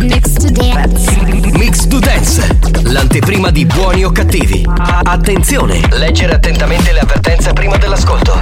Mix 0.00 0.32
to 0.34 0.50
dance. 0.50 1.10
Mix 1.56 1.86
to 1.86 1.98
Dance, 1.98 2.58
l'anteprima 2.82 3.50
di 3.50 3.64
buoni 3.64 4.04
o 4.04 4.10
cattivi. 4.10 4.64
Attenzione, 5.02 5.80
leggere 5.92 6.34
attentamente 6.34 6.92
le 6.92 7.00
avvertenze 7.00 7.52
prima 7.52 7.76
dell'ascolto. 7.76 8.40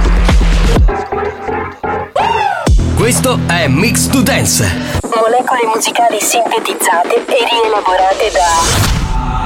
Questo 2.95 3.39
è 3.47 3.67
Mix 3.67 4.07
to 4.07 4.21
Dance. 4.21 4.63
Molecole 5.03 5.71
musicali 5.73 6.19
sintetizzate 6.19 7.25
e 7.25 7.45
rielaborate 7.49 8.31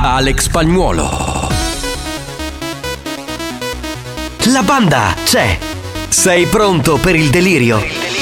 da 0.01 0.15
Alex 0.15 0.41
Spagnuolo. 0.43 1.49
La 4.45 4.63
banda 4.63 5.13
c'è. 5.25 5.57
Sei 6.07 6.45
pronto 6.45 6.97
per 6.97 7.15
il 7.15 7.29
delirio? 7.29 7.77
Mix 7.77 8.16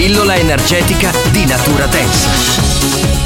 pillola 0.00 0.34
energetica 0.34 1.12
di 1.30 1.44
natura 1.44 1.84
dance. 1.84 3.19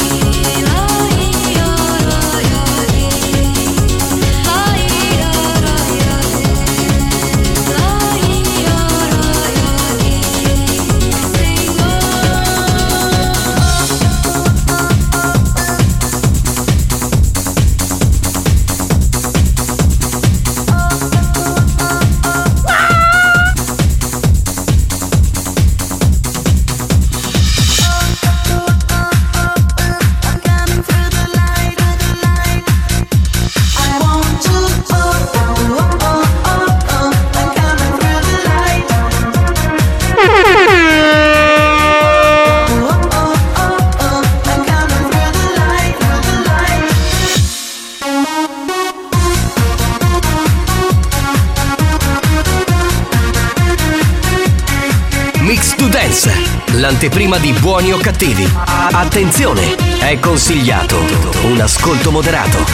Dance, 56.14 56.32
l'anteprima 56.74 57.38
di 57.38 57.50
buoni 57.54 57.92
o 57.92 57.96
cattivi. 57.96 58.48
Attenzione, 58.92 59.74
è 59.98 60.16
consigliato 60.20 60.96
un 61.42 61.60
ascolto 61.60 62.12
moderato. 62.12 62.64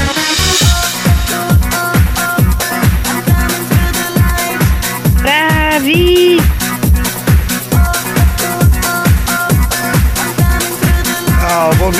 Bravi! 5.23 6.39
Oh, 11.49 11.75
lo 11.79 11.91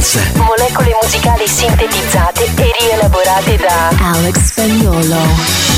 Dance, 0.00 0.32
molecole 0.36 0.96
musicali 1.02 1.46
sintetizzate 1.46 2.44
e 2.56 2.72
rielaborate 2.80 3.56
da 3.56 3.90
Alex 3.98 4.38
Spagnolo. 4.44 5.69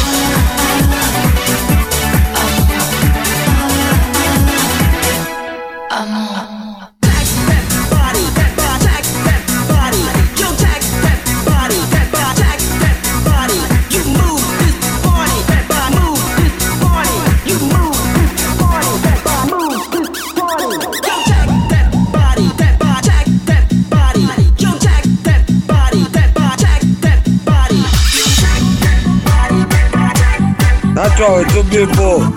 Trovo, 31.22 31.44
tu 31.44 31.62
bimbo! 31.62 32.32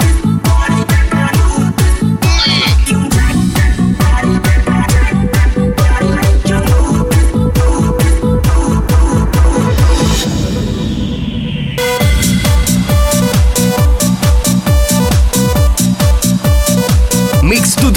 Mix 17.41 17.73
to 17.73 17.89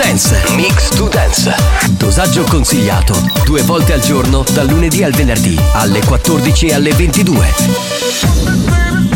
Mix 0.56 0.88
to 0.88 1.08
Dance. 1.08 1.54
Dosaggio 1.98 2.44
consigliato 2.44 3.12
due 3.44 3.60
volte 3.60 3.92
al 3.92 4.00
giorno 4.00 4.42
dal 4.54 4.66
lunedì 4.66 5.04
al 5.04 5.12
venerdì 5.12 5.54
alle 5.74 6.02
14 6.02 6.68
e 6.68 6.72
alle 6.72 6.94
22. 6.94 9.07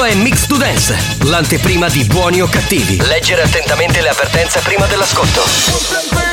Questo 0.00 0.18
è 0.18 0.22
Mix 0.22 0.46
to 0.46 0.56
Dance, 0.56 0.96
l'anteprima 1.24 1.90
di 1.90 2.04
buoni 2.04 2.40
o 2.40 2.48
cattivi. 2.48 2.96
Leggere 3.04 3.42
attentamente 3.42 4.00
le 4.00 4.08
avvertenze 4.08 4.60
prima 4.60 4.86
dell'ascolto. 4.86 6.29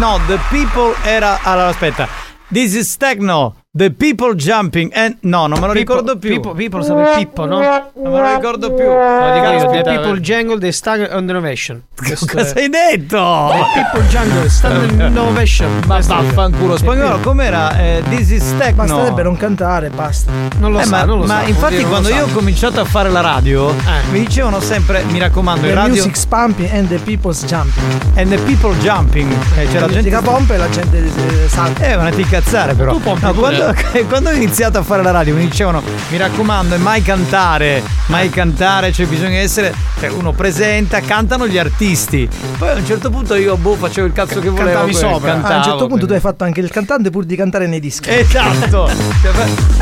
No, 0.00 0.18
the 0.26 0.38
people 0.48 0.94
era 1.04 1.38
allora 1.42 1.68
aspetta. 1.68 2.08
This 2.50 2.74
is 2.74 2.96
techno. 2.96 3.54
The 3.80 3.90
people 3.90 4.34
jumping 4.34 4.90
and 4.92 5.16
no, 5.22 5.46
non 5.46 5.58
me 5.58 5.66
lo 5.68 5.72
Pippo- 5.72 5.94
ricordo 5.94 6.18
più. 6.18 6.28
Pippo, 6.34 6.52
Pippo 6.52 6.76
lo 6.76 6.82
sa 6.82 6.92
per 6.92 7.14
Pippo, 7.16 7.46
no? 7.46 7.60
Non 7.94 8.12
me 8.12 8.20
lo 8.20 8.34
ricordo 8.34 8.74
più. 8.74 8.84
Lo 8.84 9.32
dico 9.32 9.46
io, 9.52 9.70
The 9.70 9.82
People 9.82 10.20
Jungle 10.20 10.58
The 10.58 10.70
Stag 10.70 11.08
on 11.10 11.22
Innovation. 11.26 11.82
Cosa 11.94 12.52
hai 12.58 12.68
detto? 12.68 13.50
The 13.74 13.80
People 13.80 14.06
Jungle 14.08 14.48
Stag 14.50 14.72
on 14.76 15.00
Innovation. 15.00 15.80
Ma 15.86 15.98
vaffanculo, 16.04 16.76
spagnolo, 16.76 17.20
com'era? 17.20 17.78
Eh, 17.78 18.02
this 18.10 18.28
is 18.30 18.54
techno. 18.58 18.84
Basterebbe 18.84 19.22
non 19.22 19.36
cantare, 19.38 19.88
basta. 19.88 20.30
Non 20.58 20.72
lo 20.72 20.80
Eh, 20.80 20.84
sa, 20.84 20.90
ma, 20.98 21.04
non 21.04 21.18
lo 21.20 21.24
ma 21.24 21.40
sa. 21.40 21.46
infatti 21.48 21.82
quando 21.84 22.10
io 22.10 22.24
ho 22.24 22.28
cominciato 22.32 22.80
a 22.80 22.84
fare 22.84 23.08
la 23.08 23.20
radio 23.22 23.72
mi 24.12 24.18
dicevano 24.20 24.60
sempre 24.60 25.04
mi 25.04 25.18
raccomando 25.18 25.62
The 25.62 25.68
in 25.68 25.74
radio 25.74 25.92
music's 25.94 26.26
pumping 26.26 26.68
and 26.70 26.88
the 26.88 26.98
people's 26.98 27.44
jumping. 27.46 27.82
and 28.16 28.28
the 28.28 28.36
people 28.42 28.76
jumping 28.80 29.32
eh, 29.56 29.66
c'è 29.68 29.78
la 29.80 29.88
gente 29.88 30.10
pompa 30.22 30.52
e 30.54 30.58
la 30.58 30.68
gente 30.68 30.98
eh, 30.98 31.48
salta. 31.48 31.82
eh, 31.86 31.96
ma 31.96 32.10
ti 32.10 32.20
incazzare 32.20 32.74
però. 32.74 32.92
Tu 32.92 33.00
pompi 33.00 33.24
No, 33.24 33.32
quando, 33.34 33.69
quando 34.08 34.30
ho 34.30 34.32
iniziato 34.32 34.78
a 34.78 34.82
fare 34.82 35.02
la 35.02 35.10
radio 35.10 35.34
mi 35.34 35.46
dicevano 35.48 35.82
mi 36.10 36.16
raccomando, 36.16 36.74
e 36.74 36.78
mai 36.78 37.02
cantare, 37.02 37.82
mai 38.06 38.28
cantare, 38.30 38.92
cioè 38.92 39.06
bisogna 39.06 39.38
essere. 39.38 39.88
Cioè 40.00 40.08
uno 40.10 40.32
presenta, 40.32 41.00
cantano 41.00 41.46
gli 41.46 41.58
artisti. 41.58 42.26
Poi 42.56 42.70
a 42.70 42.74
un 42.74 42.86
certo 42.86 43.10
punto 43.10 43.34
io 43.34 43.56
boh, 43.58 43.74
facevo 43.74 44.06
il 44.06 44.12
cazzo 44.14 44.40
che 44.40 44.48
volevo. 44.48 44.66
Cantavi 44.70 44.92
poi 44.92 45.00
sopra. 45.00 45.32
cantavo, 45.32 45.52
Ah, 45.52 45.54
a 45.54 45.56
un 45.58 45.62
certo 45.62 45.70
punto 45.78 45.86
quindi- 45.88 46.06
tu 46.06 46.12
hai 46.14 46.20
fatto 46.20 46.44
anche 46.44 46.60
il 46.60 46.70
cantante 46.70 47.10
pur 47.10 47.24
di 47.24 47.36
cantare 47.36 47.66
nei 47.66 47.80
dischi. 47.80 48.08
Esatto. 48.10 48.88
Cioè, 49.20 49.30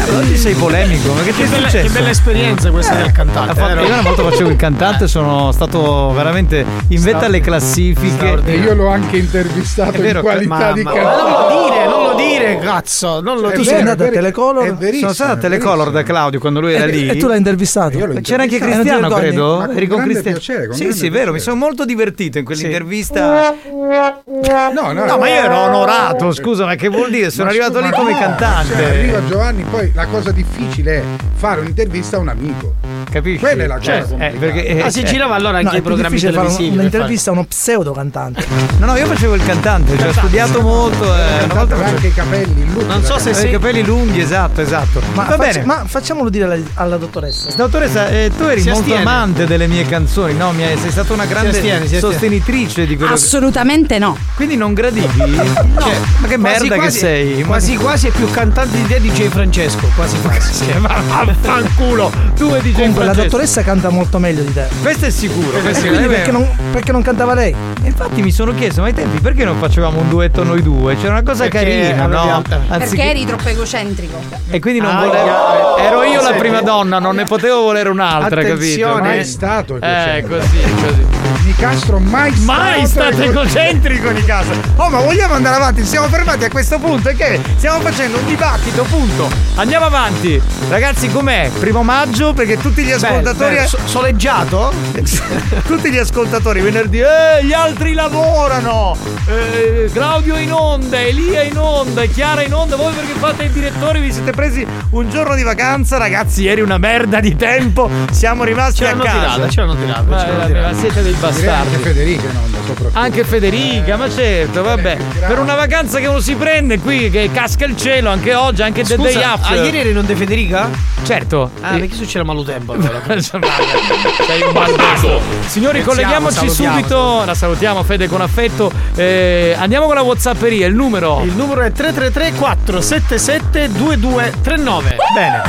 eh, 0.08 0.14
oggi 0.16 0.36
sei 0.36 0.54
polemico, 0.54 1.12
ma 1.12 1.22
che 1.22 1.32
ti 1.32 1.42
è 1.42 1.44
Che 1.44 1.50
bella, 1.50 1.68
successo? 1.68 1.86
che 1.86 1.92
bella 1.92 2.08
esperienza 2.10 2.70
questa 2.70 2.94
del 2.96 3.12
cantante. 3.12 3.54
Fatto- 3.54 3.66
vero? 3.68 3.80
io 3.82 3.92
una 3.92 4.02
volta 4.02 4.22
facevo 4.24 4.50
il 4.50 4.56
cantante, 4.56 5.06
sono 5.06 5.52
stato 5.52 6.10
veramente 6.12 6.64
in 6.88 7.00
vetta 7.02 7.26
alle 7.26 7.40
classifiche. 7.40 8.40
E 8.44 8.56
io 8.56 8.74
l'ho 8.74 8.88
anche 8.88 9.16
intervistato 9.18 9.92
È 9.92 10.00
vero, 10.00 10.18
in 10.18 10.24
qualità 10.24 10.54
ma- 10.56 10.72
di 10.72 10.82
ma- 10.82 10.92
Ma 10.92 11.00
non 11.00 11.06
lo 11.30 11.36
cantante. 11.36 11.54
dire, 11.70 11.86
non 11.86 12.02
lo 12.02 12.14
dire, 12.16 12.58
cazzo. 12.58 13.20
Non 13.20 13.38
lo 13.40 13.50
Tu 13.50 13.60
dire. 13.62 13.77
Sei 13.78 13.88
andato 13.88 14.02
a 14.02 14.06
vero, 14.06 14.16
Telecolor? 14.20 14.78
Sono 14.98 15.12
stato 15.12 15.32
a 15.32 15.36
Telecolor 15.36 15.90
da 15.90 16.02
Claudio 16.02 16.38
quando 16.40 16.60
lui 16.60 16.74
era 16.74 16.84
E, 16.84 16.90
lì. 16.90 17.08
e 17.08 17.16
tu 17.16 17.26
l'hai 17.26 17.38
intervistato? 17.38 17.98
C'era 18.20 18.42
anche 18.42 18.56
Eh, 18.56 18.60
Cristiano, 18.60 19.08
credo. 19.10 19.70
Eri 19.70 19.86
con 19.86 20.02
Cristiano. 20.02 20.38
sì, 20.72 20.92
sì, 20.92 21.08
vero, 21.08 21.32
mi 21.32 21.40
sono 21.40 21.56
molto 21.56 21.84
divertito 21.84 22.38
in 22.38 22.44
quell'intervista. 22.44 23.54
No, 23.68 24.92
no, 24.92 25.04
No, 25.04 25.18
ma 25.18 25.28
io 25.28 25.34
ero 25.34 25.56
onorato, 25.58 26.32
scusa, 26.32 26.64
ma 26.66 26.74
che 26.74 26.88
vuol 26.88 27.10
dire? 27.10 27.30
Sono 27.30 27.48
arrivato 27.48 27.80
lì 27.80 27.90
come 27.90 28.12
cantante. 28.18 28.74
cioè, 28.74 28.84
arriva 28.84 29.24
Giovanni, 29.26 29.64
poi 29.68 29.90
la 29.94 30.06
cosa 30.06 30.30
difficile 30.32 30.96
è 30.96 31.02
fare 31.34 31.60
un'intervista 31.60 32.16
a 32.16 32.20
un 32.20 32.28
amico. 32.28 32.74
Capisci? 33.10 33.38
Quella 33.38 33.62
è 33.62 33.66
la 33.66 33.76
cosa 33.78 33.84
Cioè, 33.86 33.96
eh, 33.96 34.06
complicata. 34.08 34.36
perché, 34.38 34.66
eh, 34.66 34.74
Ma 34.82 34.90
si 34.90 35.00
eh, 35.00 35.04
girava 35.04 35.34
allora 35.34 35.52
No, 35.52 35.58
anche 35.58 35.76
è 35.76 35.78
i 35.78 35.82
programmi 35.82 36.08
difficile 36.14 36.32
fare 36.32 36.46
un- 36.46 36.52
televisivi. 36.52 36.78
un'intervista 36.78 37.30
a 37.30 37.32
uno 37.32 37.44
pseudo 37.44 37.92
cantante. 37.92 38.44
No, 38.78 38.86
no, 38.86 38.96
io 38.96 39.06
facevo 39.06 39.34
il 39.34 39.44
cantante, 39.44 39.96
cioè 39.98 40.08
ho 40.08 40.12
studiato 40.12 40.60
molto. 40.60 41.04
Eh, 41.04 41.44
una 41.44 41.54
volta 41.54 41.84
anche 41.84 42.06
i 42.08 42.12
capelli, 42.14 42.66
look 42.72 42.86
Non 42.86 43.02
so 43.04 43.18
se 43.18 43.32
sei- 43.34 43.48
i 43.48 43.52
capelli 43.52 43.82
lunghi, 43.84 44.20
esatto, 44.20 44.60
esatto. 44.60 45.00
Ma, 45.14 45.22
Va 45.24 45.36
faccia- 45.36 45.52
bene. 45.52 45.64
ma 45.64 45.84
facciamolo 45.86 46.28
dire 46.28 46.44
alla, 46.44 46.56
alla 46.74 46.96
dottoressa. 46.96 47.50
Dottoressa, 47.56 48.08
eh, 48.08 48.30
tu 48.36 48.44
eri 48.44 48.60
Si 48.60 48.66
molto 48.68 48.82
astiene. 48.82 49.00
amante 49.02 49.46
delle 49.46 49.66
mie 49.66 49.86
canzoni, 49.86 50.34
no? 50.34 50.52
Mi 50.52 50.64
hai- 50.64 50.76
sei 50.78 50.90
stata 50.90 51.12
una 51.12 51.24
grande 51.26 51.50
astiene, 51.50 51.86
si 51.86 51.94
astiene. 51.94 52.12
sostenitrice 52.14 52.86
di 52.86 52.96
quello 52.96 53.12
che... 53.12 53.16
Assolutamente 53.18 53.98
no. 53.98 54.16
Quindi 54.34 54.56
non 54.56 54.74
gradivi? 54.74 55.08
Cioè, 55.16 55.96
ma 56.18 56.26
che 56.28 56.36
Quasi 56.38 56.38
merda 56.38 56.68
che 56.74 56.80
quasi- 56.80 56.98
sei? 56.98 57.42
Quasi 57.42 57.76
quasi 57.76 58.06
è 58.08 58.10
più 58.10 58.30
cantante 58.30 58.76
di 58.76 58.86
te 58.86 59.00
DJ 59.00 59.28
Francesco. 59.28 59.90
Quasi 59.94 60.20
quasi. 60.20 60.64
Ma 60.78 60.94
vaffanculo. 61.24 62.12
Tu 62.36 62.52
e 62.54 62.60
DJ 62.60 62.90
Comunque 62.98 63.04
la 63.06 63.12
dottoressa 63.28 63.62
canta 63.62 63.88
molto 63.90 64.18
meglio 64.18 64.42
di 64.42 64.52
te. 64.52 64.66
Questo 64.82 65.06
è 65.06 65.10
sicuro. 65.10 65.58
Questo 65.60 65.84
è- 65.84 65.88
quindi 65.88 66.06
eh, 66.06 66.08
perché 66.08 66.30
non, 66.32 66.48
perché 66.72 66.92
non 66.92 67.02
cantava 67.02 67.34
lei? 67.34 67.54
Infatti 67.82 68.22
mi 68.22 68.32
sono 68.32 68.52
chiesto, 68.54 68.80
ma 68.80 68.88
ai 68.88 68.94
tempi 68.94 69.20
perché 69.20 69.44
non 69.44 69.56
facevamo 69.58 70.00
un 70.00 70.08
duetto 70.08 70.42
noi 70.42 70.62
due? 70.62 70.96
C'era 70.96 71.12
una 71.12 71.22
cosa 71.22 71.46
Perché 71.48 71.58
carina, 71.58 72.06
no? 72.06 72.18
avevamo- 72.20 72.42
Perché 72.78 73.02
eri 73.02 73.24
troppo 73.24 73.48
egocentrico. 73.48 74.18
E 74.50 74.58
quindi 74.60 74.80
non 74.80 74.96
Ah, 74.96 75.04
volevo. 75.04 75.30
ah, 75.36 75.80
Ero 75.80 76.02
io 76.02 76.20
la 76.22 76.32
prima 76.32 76.60
donna, 76.60 76.98
non 76.98 77.14
ne 77.16 77.24
potevo 77.24 77.60
volere 77.62 77.88
un'altra, 77.88 78.42
capito? 78.42 78.54
Attenzione. 78.54 79.00
mai 79.00 79.24
stato 79.24 79.78
Eh, 79.80 80.16
egocentrico. 80.16 80.36
così, 80.36 80.74
così. 80.82 81.06
Nicastro 81.44 81.98
mai 81.98 82.32
stato 82.34 82.52
Mai 82.52 82.86
stato 82.86 83.08
egocentrico. 83.22 83.40
egocentrico 83.40 84.10
di 84.12 84.24
casa. 84.24 84.52
Oh, 84.76 84.88
ma 84.90 85.00
vogliamo 85.00 85.34
andare 85.34 85.56
avanti? 85.56 85.84
Siamo 85.84 86.06
fermati 86.08 86.44
a 86.44 86.50
questo 86.50 86.78
punto. 86.78 87.08
E 87.08 87.14
che? 87.14 87.40
Stiamo 87.56 87.80
facendo 87.80 88.18
un 88.18 88.26
dibattito, 88.26 88.82
punto. 88.84 89.28
Andiamo 89.54 89.86
avanti. 89.86 90.40
Ragazzi, 90.68 91.08
com'è? 91.10 91.50
Primo 91.58 91.82
maggio, 91.82 92.32
perché 92.32 92.58
tutti 92.58 92.82
gli 92.82 92.87
ascoltatori. 92.92 93.54
Bello, 93.54 93.66
so- 93.68 93.78
soleggiato? 93.84 94.72
tutti 95.66 95.90
gli 95.90 95.98
ascoltatori 95.98 96.60
venerdì. 96.60 97.00
Eh, 97.00 97.44
gli 97.44 97.52
altri 97.52 97.92
lavorano. 97.94 98.96
Eh, 99.26 99.90
Claudio 99.92 100.36
in 100.36 100.52
onda, 100.52 101.00
Elia 101.00 101.42
in 101.42 101.56
onda, 101.58 102.04
Chiara 102.06 102.42
in 102.42 102.52
onda. 102.54 102.76
Voi 102.76 102.92
perché 102.92 103.12
fate 103.18 103.44
i 103.44 103.50
direttori, 103.50 104.00
vi 104.00 104.12
siete 104.12 104.30
presi 104.32 104.66
un 104.90 105.10
giorno 105.10 105.34
di 105.34 105.42
vacanza. 105.42 105.96
Ragazzi, 105.98 106.42
ieri 106.42 106.60
una 106.60 106.78
merda 106.78 107.20
di 107.20 107.36
tempo. 107.36 107.90
Siamo 108.10 108.44
rimasti 108.44 108.76
Ce 108.78 108.86
a 108.86 108.90
l'hanno 108.90 109.02
casa. 109.04 109.18
tirata, 109.34 109.48
ce 109.50 109.60
l'hanno 109.60 109.76
tirata. 109.76 110.02
Ma, 110.02 110.18
ce 110.20 110.26
l'hanno 110.26 110.38
ma- 110.38 110.46
tirata. 110.46 110.74
siete 110.74 111.02
dei 111.02 111.12
Direi 111.12 111.28
anche 111.28 111.44
bastardi. 111.44 111.76
Federica 111.82 112.22
in 112.30 112.36
onda 112.36 112.58
soprattutto. 112.66 112.98
Anche 112.98 113.24
Federica, 113.24 113.96
ma 113.96 114.10
certo, 114.10 114.62
vabbè. 114.62 114.96
Per 115.26 115.38
una 115.38 115.54
vacanza 115.54 115.98
che 115.98 116.06
uno 116.06 116.20
si 116.20 116.34
prende 116.34 116.78
qui, 116.78 117.10
che 117.10 117.30
casca 117.32 117.64
il 117.64 117.76
cielo, 117.76 118.10
anche 118.10 118.34
oggi, 118.34 118.62
anche 118.62 118.82
the 118.84 118.96
day 118.96 119.12
Scusa, 119.12 119.32
after. 119.32 119.58
ah, 119.58 119.64
ieri 119.64 119.78
eri 119.78 119.92
non 119.92 120.06
De 120.06 120.14
Federica? 120.16 120.68
Certo. 121.04 121.50
Ah, 121.60 121.76
Eh, 121.76 121.80
perché 121.80 121.94
succede 121.94 122.24
malutempo 122.24 122.72
allora? 122.72 122.77
Sei 123.18 124.42
un 124.42 124.52
bastardo. 124.52 125.20
Signori, 125.46 125.82
colleghiamoci 125.82 126.48
subito. 126.48 127.24
La 127.24 127.34
salutiamo, 127.34 127.82
Fede, 127.82 128.08
con 128.08 128.20
affetto. 128.20 128.70
Eh, 128.94 129.54
andiamo 129.58 129.86
con 129.86 129.94
la 129.96 130.02
Whatsapperia. 130.02 130.66
Il 130.66 130.74
numero. 130.74 131.20
Il 131.24 131.32
numero 131.32 131.62
è 131.62 131.72
333 131.72 132.32
477 132.38 133.72
2239. 133.72 134.96
Bene. 135.14 135.42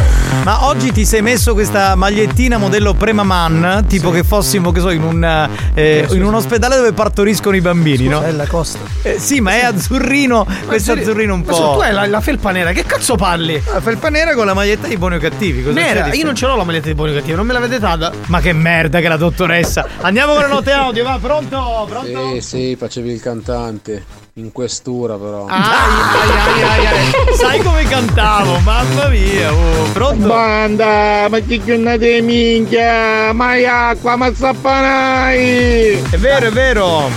Ma 0.43 0.65
oggi 0.67 0.91
ti 0.91 1.05
sei 1.05 1.21
messo 1.21 1.53
questa 1.53 1.95
magliettina 1.95 2.57
modello 2.57 2.93
Premaman, 2.93 3.85
tipo 3.87 4.09
che 4.09 4.23
fossimo, 4.23 4.71
che 4.71 4.79
so, 4.79 4.89
in 4.89 5.03
un, 5.03 5.49
eh, 5.73 6.07
in 6.11 6.23
un 6.23 6.33
ospedale 6.33 6.75
dove 6.77 6.93
partoriscono 6.93 7.55
i 7.55 7.61
bambini, 7.61 8.07
no? 8.07 8.21
È 8.21 8.31
la 8.31 8.47
costa. 8.47 8.79
Eh, 9.01 9.17
sì, 9.19 9.41
ma 9.41 9.51
è 9.53 9.63
azzurrino, 9.63 10.45
questo 10.65 10.91
Azzurri- 10.91 11.01
azzurrino 11.01 11.33
un 11.33 11.43
Ma 11.45 11.51
po'. 11.51 11.73
tu 11.73 11.79
hai 11.81 11.91
la, 11.91 12.05
la 12.07 12.21
felpa 12.21 12.51
nera, 12.51 12.71
che 12.71 12.85
cazzo 12.85 13.15
parli? 13.15 13.61
La 13.71 13.81
felpa 13.81 14.09
nera 14.09 14.33
con 14.33 14.45
la 14.45 14.53
maglietta 14.53 14.87
di 14.87 14.97
buoni 14.97 15.15
o 15.15 15.19
cattivi. 15.19 15.63
Cosa 15.63 15.79
Nera, 15.79 16.13
io 16.13 16.23
non 16.25 16.35
ce 16.35 16.45
l'ho 16.45 16.55
la 16.55 16.63
maglietta 16.63 16.87
di 16.87 16.93
buoni 16.95 17.13
cattivi, 17.13 17.18
non 17.35 17.45
me 17.45 17.53
l'avete 17.53 17.79
data? 17.79 18.11
Ma 18.27 18.39
che 18.39 18.53
merda 18.53 18.99
che 18.99 19.07
la 19.07 19.17
dottoressa. 19.17 19.87
Andiamo 20.01 20.33
con 20.33 20.43
le 20.43 20.47
note 20.47 20.71
audio, 20.71 21.03
va, 21.03 21.17
pronto? 21.21 21.85
Pronto? 21.87 22.33
Sì, 22.33 22.41
sì, 22.41 22.75
facevi 22.75 23.11
il 23.11 23.21
cantante. 23.21 24.27
In 24.33 24.51
questura 24.53 25.15
però. 25.15 25.47
Ai, 25.47 25.61
ai, 25.61 26.61
ai, 26.61 26.85
ai, 26.85 26.85
ai. 26.85 27.35
Sai 27.35 27.59
come 27.59 27.83
cantavo? 27.83 28.59
Mamma 28.59 29.07
mia, 29.09 29.53
oh, 29.53 29.83
pronto? 29.91 30.27
Banda, 30.27 31.27
ma 31.29 31.39
chi 31.39 31.61
chiunate 31.61 32.21
minchia? 32.21 33.33
Mai 33.33 33.65
acqua, 33.65 34.15
ma 34.15 34.33
zappanai! 34.33 36.03
È 36.09 36.17
vero, 36.17 36.45
è 36.45 36.51
vero. 36.51 37.09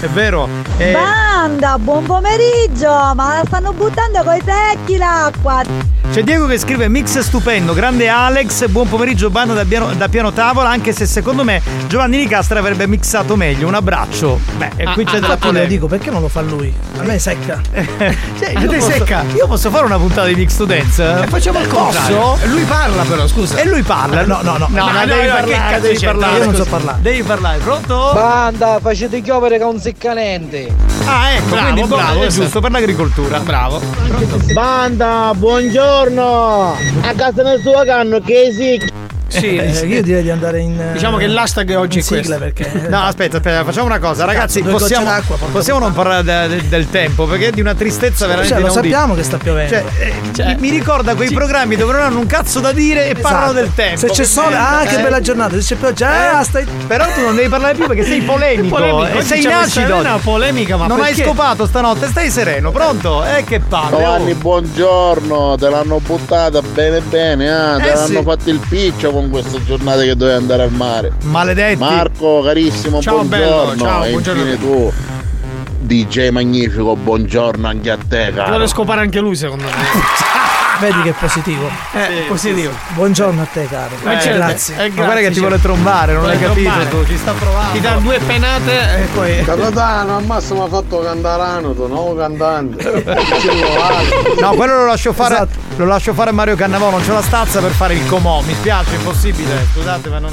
È 0.00 0.06
vero. 0.06 0.48
Eh, 0.78 0.92
Banda, 0.92 1.78
buon 1.78 2.04
pomeriggio! 2.04 2.88
Ma 3.14 3.36
la 3.36 3.42
stanno 3.46 3.72
buttando 3.72 4.22
coi 4.22 4.42
secchi 4.44 4.96
l'acqua! 4.96 5.93
C'è 6.10 6.22
Diego 6.22 6.46
che 6.46 6.58
scrive 6.58 6.88
mix 6.88 7.18
stupendo, 7.18 7.74
grande 7.74 8.08
Alex, 8.08 8.68
buon 8.68 8.88
pomeriggio 8.88 9.30
banda 9.30 9.52
da 9.52 9.64
piano, 9.64 9.92
da 9.94 10.08
piano 10.08 10.32
tavola, 10.32 10.68
anche 10.68 10.92
se 10.92 11.06
secondo 11.06 11.42
me 11.42 11.60
Giovanni 11.88 12.18
Nicastra 12.18 12.60
avrebbe 12.60 12.86
mixato 12.86 13.34
meglio. 13.34 13.66
Un 13.66 13.74
abbraccio. 13.74 14.38
Beh, 14.56 14.70
e 14.76 14.84
qui 14.92 15.04
c'è 15.04 15.14
della 15.18 15.26
Infatti 15.26 15.30
le 15.30 15.36
polemica. 15.38 15.66
dico, 15.66 15.86
perché 15.88 16.10
non 16.10 16.20
lo 16.20 16.28
fa 16.28 16.40
lui? 16.40 16.72
A 16.98 17.02
me 17.02 17.14
è 17.14 17.18
secca. 17.18 17.60
Cioè, 18.38 18.52
io 18.58 18.66
posso, 18.66 18.90
secca? 18.90 19.24
io 19.34 19.46
posso 19.46 19.70
fare 19.70 19.86
una 19.86 19.96
puntata 19.96 20.26
di 20.26 20.34
Mix 20.34 20.56
to 20.56 20.64
Dance? 20.64 21.02
E 21.22 21.26
facciamo 21.26 21.60
il? 21.60 21.68
E 21.68 22.46
lui 22.46 22.62
parla 22.64 23.02
però, 23.02 23.26
scusa. 23.26 23.56
E 23.58 23.66
lui 23.66 23.82
parla? 23.82 24.24
No, 24.24 24.40
no, 24.42 24.56
no. 24.56 24.68
No, 24.70 24.84
No, 24.84 24.92
no, 24.92 25.06
devi 25.06 25.26
no, 25.26 25.34
parlare, 25.34 25.80
devi 25.80 26.04
parlare. 26.04 26.38
Io 26.38 26.44
non 26.44 26.54
so 26.54 26.64
parlare. 26.64 26.98
Devi 27.00 27.22
parlare, 27.22 27.58
pronto? 27.58 28.10
Banda, 28.14 28.78
facete 28.80 29.20
chiovere 29.20 29.58
con 29.58 29.74
un 29.74 29.80
seccanente! 29.80 30.74
Ah, 31.06 31.32
ecco, 31.32 31.48
Bravo, 31.50 31.62
quindi 31.72 31.80
bravo, 31.82 31.96
bravo, 32.02 32.22
è 32.22 32.28
giusto 32.28 32.60
per 32.60 32.70
l'agricoltura. 32.70 33.38
Bravo. 33.40 33.80
Banda, 34.52 35.32
buongiorno! 35.34 35.93
A 36.02 37.14
casa 37.14 37.42
nel 37.44 37.60
suo 37.60 37.84
canno, 37.84 38.18
che 38.18 38.50
sì! 38.52 38.93
Sì, 39.38 39.56
Eh, 39.56 39.86
io 39.86 40.02
direi 40.02 40.22
di 40.22 40.30
andare 40.30 40.60
in. 40.60 40.78
eh, 40.80 40.92
Diciamo 40.92 41.16
che 41.16 41.26
l'hashtag 41.26 41.74
oggi 41.76 41.98
in 41.98 42.02
è 42.04 42.06
sigla 42.06 42.36
questo. 42.38 42.62
perché. 42.62 42.88
No, 42.94 43.02
aspetta, 43.02 43.38
aspetta, 43.38 43.64
facciamo 43.64 43.86
una 43.86 43.98
cosa, 43.98 44.24
ragazzi. 44.24 44.60
gocce 44.62 44.76
possiamo 44.78 45.10
possiamo 45.52 45.78
non 45.80 45.92
parlare 45.92 46.22
de- 46.22 46.56
de- 46.56 46.68
del 46.68 46.88
tempo 46.90 47.24
perché 47.26 47.48
è 47.48 47.50
di 47.50 47.60
una 47.60 47.74
tristezza 47.74 48.26
veramente 48.26 48.54
Cioè, 48.54 48.62
lo 48.64 48.72
sappiamo 48.72 49.14
che 49.14 49.22
sta 49.22 49.36
piovendo. 49.38 49.74
Cioè, 49.74 49.84
eh, 49.98 50.54
mi- 50.54 50.56
mi 50.60 50.70
ricorda 50.70 51.14
quei 51.14 51.30
programmi 51.30 51.76
dove 51.76 51.92
non 51.92 52.02
hanno 52.02 52.18
un 52.18 52.26
cazzo 52.26 52.60
da 52.60 52.72
dire 52.72 53.08
e 53.08 53.14
parlano 53.14 53.44
Esatto. 53.46 53.60
del 53.60 53.74
tempo. 53.74 53.98
Se 54.00 54.08
c'è 54.08 54.24
sole, 54.24 54.56
ah, 54.56 54.84
che 54.86 54.96
eh. 54.98 55.02
bella 55.02 55.20
giornata. 55.20 55.54
Se 55.60 55.74
c'è 55.74 55.76
pioggia, 55.76 56.38
ah, 56.38 56.42
stai. 56.44 56.66
Però 56.86 57.04
tu 57.14 57.20
non 57.20 57.34
devi 57.34 57.48
parlare 57.48 57.74
più 57.74 57.86
perché 57.86 58.04
sei 58.04 58.20
polemico. 58.22 58.76
Polemico, 58.76 59.18
e 59.18 59.22
sei 59.22 59.38
in 59.42 59.44
questa 59.50 59.80
acido. 59.80 59.94
arena 59.96 60.18
polemica, 60.18 60.76
ma 60.76 60.86
non 60.86 61.00
hai 61.00 61.08
perché? 61.14 61.24
scopato 61.24 61.66
stanotte, 61.66 62.06
stai 62.08 62.30
sereno, 62.30 62.70
pronto? 62.70 63.24
Eh 63.24 63.44
che 63.44 63.60
palle. 63.60 63.90
Giovanni, 63.96 64.30
oh. 64.32 64.36
buongiorno! 64.36 65.56
Te 65.58 65.68
l'hanno 65.68 66.00
buttata 66.00 66.60
bene 66.62 67.00
bene, 67.00 67.50
ah, 67.50 67.76
te 67.78 67.90
Eh, 67.90 67.94
l'hanno 67.94 68.06
sì. 68.18 68.22
fatto 68.22 68.50
il 68.50 68.60
piccio 68.68 69.10
con 69.12 69.23
questa 69.30 69.62
giornata 69.64 70.02
che 70.02 70.14
dovevi 70.16 70.36
andare 70.38 70.62
al 70.62 70.72
mare. 70.72 71.12
Maledetti. 71.24 71.78
Marco, 71.78 72.42
carissimo, 72.42 73.00
Ciao, 73.00 73.22
buongiorno! 73.24 73.64
bello, 73.70 73.76
ciao, 73.76 74.04
e 74.04 74.10
buongiorno. 74.10 74.40
infine 74.42 74.58
tu. 74.58 74.92
DJ 75.80 76.28
Magnifico, 76.30 76.96
buongiorno 76.96 77.66
anche 77.68 77.90
a 77.90 77.98
te, 77.98 78.32
caro. 78.34 78.66
scopare 78.66 79.00
anche 79.02 79.20
lui, 79.20 79.36
secondo 79.36 79.64
me. 79.64 79.70
Vedi 80.84 81.00
che 81.00 81.10
è 81.10 81.14
positivo. 81.18 81.70
Eh, 81.94 82.24
positivo. 82.28 82.70
Buongiorno 82.88 83.40
a 83.40 83.46
te, 83.50 83.66
caro. 83.66 83.94
Eh, 83.94 84.20
certo. 84.20 84.34
grazie. 84.34 84.74
Eh, 84.84 84.88
Ma 84.90 84.94
guarda 84.96 85.14
che 85.14 85.18
ti 85.18 85.22
grazie, 85.22 85.40
vuole 85.40 85.56
certo. 85.56 85.72
trombare, 85.72 86.12
non 86.12 86.26
l'hai 86.26 86.38
capito 86.38 86.70
tu, 86.90 87.06
ci 87.06 87.16
sta 87.16 87.32
provando. 87.32 87.72
Ti 87.72 87.80
dà 87.80 87.94
due 87.94 88.18
penate 88.18 89.02
e 89.02 89.06
poi. 89.14 89.42
Capitano, 89.44 90.16
al 90.18 90.24
massimo 90.26 90.64
ha 90.64 90.68
fatto 90.68 91.00
cantare 91.00 91.42
Anoto, 91.42 91.86
nuovo 91.86 92.14
cantante. 92.16 93.02
No, 94.40 94.50
quello 94.54 94.76
lo 94.76 94.86
lascio 94.86 95.14
fare. 95.14 95.34
Esatto. 95.34 95.58
Lo 95.76 95.86
lascio 95.86 96.12
fare 96.12 96.30
a 96.30 96.32
Mario 96.34 96.54
Cannavò, 96.54 96.90
non 96.90 97.00
c'è 97.00 97.12
la 97.12 97.22
stazza 97.22 97.60
per 97.60 97.70
fare 97.70 97.94
il 97.94 98.06
comò. 98.06 98.42
Mi 98.42 98.52
spiace, 98.52 98.90
è 98.92 98.96
impossibile. 98.96 99.66
Scusate, 99.72 100.10
ma 100.10 100.18
non. 100.18 100.32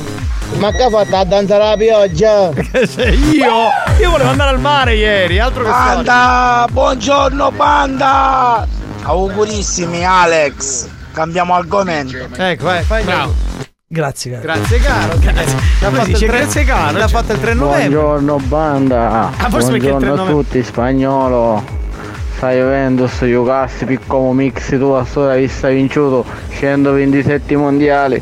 Ma 0.58 0.72
che 0.72 0.84
ha 0.84 0.90
fatto 0.90 1.16
a 1.16 1.24
danzare 1.24 1.64
la 1.64 1.78
pioggia? 1.78 2.50
io? 3.32 3.70
Io 4.00 4.10
volevo 4.10 4.30
andare 4.30 4.50
al 4.50 4.60
mare 4.60 4.96
ieri, 4.96 5.40
altro 5.40 5.64
che 5.64 5.70
Banda! 5.70 6.68
Buongiorno 6.70 7.52
banda! 7.52 8.81
Augurissimi 9.04 10.06
Alex! 10.06 10.88
Cambiamo 11.14 11.54
argomento. 11.56 12.16
Ecco, 12.38 12.64
vai, 12.64 12.84
fai 12.84 13.04
Bravo. 13.04 13.34
Grazie, 13.88 14.32
caro. 14.32 14.42
Grazie 14.44 14.80
caro. 14.80 15.18
Grazie. 15.20 15.54
L'ha 15.82 15.88
Come 15.88 15.98
fatto 15.98 16.06
si 16.06 16.12
dice? 16.14 16.26
il 16.26 16.30
tre- 16.32 16.40
Grazie, 16.40 16.64
caro, 16.64 16.98
L'ha 16.98 17.08
fatto 17.10 17.34
il 17.34 17.40
3 17.42 17.54
novembre. 17.54 17.90
Buongiorno 17.90 18.36
banda, 18.38 19.32
Ah, 19.38 19.50
forse 19.50 19.68
buongiorno 19.70 19.96
a 19.98 20.00
3 20.00 20.10
novembre. 20.10 20.34
tutti, 20.44 20.64
spagnolo. 20.64 21.80
Stai 22.38 22.58
Juventus, 22.58 23.26
giocassi 23.26 23.86
piccolo 23.86 24.32
mix 24.32 24.70
tu 24.80 24.86
a 24.86 25.04
storia 25.06 25.36
vista 25.36 25.68
vinciuto 25.68 26.26
127 26.58 27.56
mondiali. 27.58 28.22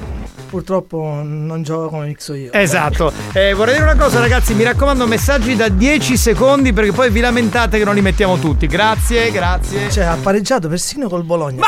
Purtroppo 0.49 1.21
non 1.23 1.61
gioco 1.61 1.89
come 1.89 2.07
mixo 2.07 2.33
io. 2.33 2.51
Esatto. 2.51 3.13
Eh, 3.33 3.53
vorrei 3.53 3.75
dire 3.75 3.85
una 3.91 3.95
cosa, 4.01 4.19
ragazzi. 4.19 4.55
Mi 4.55 4.63
raccomando, 4.63 5.05
messaggi 5.05 5.55
da 5.55 5.69
10 5.69 6.17
secondi 6.17 6.73
perché 6.73 6.91
poi 6.91 7.11
vi 7.11 7.19
lamentate 7.19 7.77
che 7.77 7.83
non 7.83 7.93
li 7.93 8.01
mettiamo 8.01 8.37
tutti. 8.39 8.65
Grazie, 8.65 9.29
grazie. 9.31 9.91
Cioè, 9.91 10.05
ha 10.05 10.17
pareggiato 10.21 10.67
persino 10.67 11.07
col 11.07 11.23
Bologna. 11.23 11.63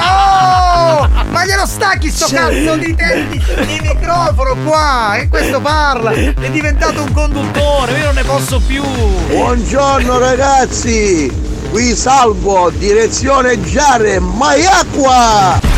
Oh! 0.00 1.08
Ma 1.30 1.44
glielo 1.44 1.66
stacchi 1.66 2.10
sto 2.10 2.26
Cioè- 2.26 2.38
cazzo 2.38 2.76
di, 2.76 2.94
te- 2.94 3.26
di, 3.28 3.38
di 3.66 3.80
microfono 3.82 4.56
qua! 4.64 5.16
E 5.16 5.28
questo 5.28 5.60
parla! 5.60 6.10
È 6.12 6.50
diventato 6.50 7.02
un 7.02 7.12
conduttore, 7.12 7.98
io 7.98 8.04
non 8.06 8.14
ne 8.14 8.24
posso 8.24 8.60
più! 8.60 8.82
Buongiorno 9.28 10.18
ragazzi! 10.18 11.30
Qui 11.70 11.94
salvo, 11.94 12.70
direzione 12.70 13.60
Giare, 13.62 14.18
mai 14.18 14.64
acqua! 14.64 15.77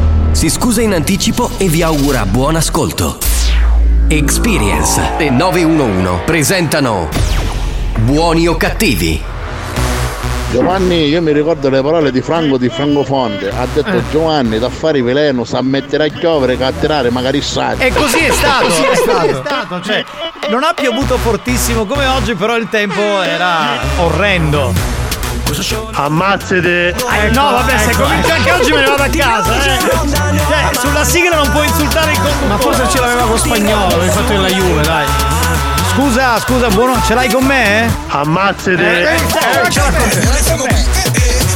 si 0.31 0.49
scusa 0.49 0.81
in 0.81 0.93
anticipo 0.93 1.51
e 1.57 1.67
vi 1.67 1.83
augura 1.83 2.25
buon 2.25 2.55
ascolto. 2.55 3.17
Experience 4.07 5.17
e 5.17 5.29
911 5.29 6.23
presentano 6.25 7.09
Buoni 7.99 8.47
o 8.47 8.55
cattivi? 8.57 9.21
Giovanni, 10.51 11.05
io 11.05 11.21
mi 11.21 11.31
ricordo 11.31 11.69
le 11.69 11.81
parole 11.81 12.11
di 12.11 12.21
Franco 12.21 12.57
di 12.57 12.67
Francofonte. 12.67 13.49
Ha 13.49 13.65
detto 13.73 14.01
Giovanni, 14.11 14.59
da 14.59 14.69
fare 14.69 15.01
veleno, 15.01 15.45
sa 15.45 15.61
mettere 15.61 16.05
a 16.05 16.07
chiovere, 16.07 16.57
catturare, 16.57 17.09
magari 17.09 17.41
sa. 17.41 17.73
E 17.77 17.93
così 17.93 18.19
è 18.25 18.31
stato! 18.31 18.65
Così 18.65 18.83
è 18.83 18.95
stato. 18.95 19.43
stato, 19.45 19.81
cioè, 19.81 20.03
non 20.49 20.63
ha 20.63 20.73
piovuto 20.73 21.17
fortissimo 21.17 21.85
come 21.85 22.05
oggi, 22.07 22.35
però 22.35 22.57
il 22.57 22.67
tempo 22.69 23.21
era 23.21 23.79
orrendo. 23.99 25.00
Ammazzate! 25.93 26.87
Eh, 26.89 27.29
no, 27.33 27.51
vabbè, 27.51 27.77
se 27.77 27.95
comincia 27.95 28.35
anche 28.35 28.51
oggi 28.51 28.71
me 28.71 28.79
ne 28.79 28.85
vado 28.87 29.03
a 29.03 29.09
casa, 29.09 29.53
eh. 29.63 29.79
Cioè, 29.79 30.69
sulla 30.79 31.03
sigla 31.03 31.35
non 31.35 31.51
puoi 31.51 31.67
insultare 31.67 32.11
il 32.11 32.17
conduttore. 32.19 32.47
Ma 32.47 32.57
forse 32.57 32.87
ce 32.89 32.99
l'aveva 32.99 33.23
con 33.23 33.37
spagnolo, 33.37 34.01
hai 34.01 34.09
fatto 34.09 34.31
della 34.31 34.47
Juve, 34.49 34.81
dai. 34.81 35.05
Scusa, 35.91 36.39
scusa, 36.39 36.67
buono, 36.69 37.01
ce 37.05 37.13
l'hai 37.15 37.29
con 37.29 37.43
me? 37.43 37.85
Eh, 37.85 37.91
Ammazzate! 38.07 39.13
eh, 39.13 39.69
ce 39.69 39.79
l'ha 39.81 39.91
con 40.55 40.67
me. 40.69 40.85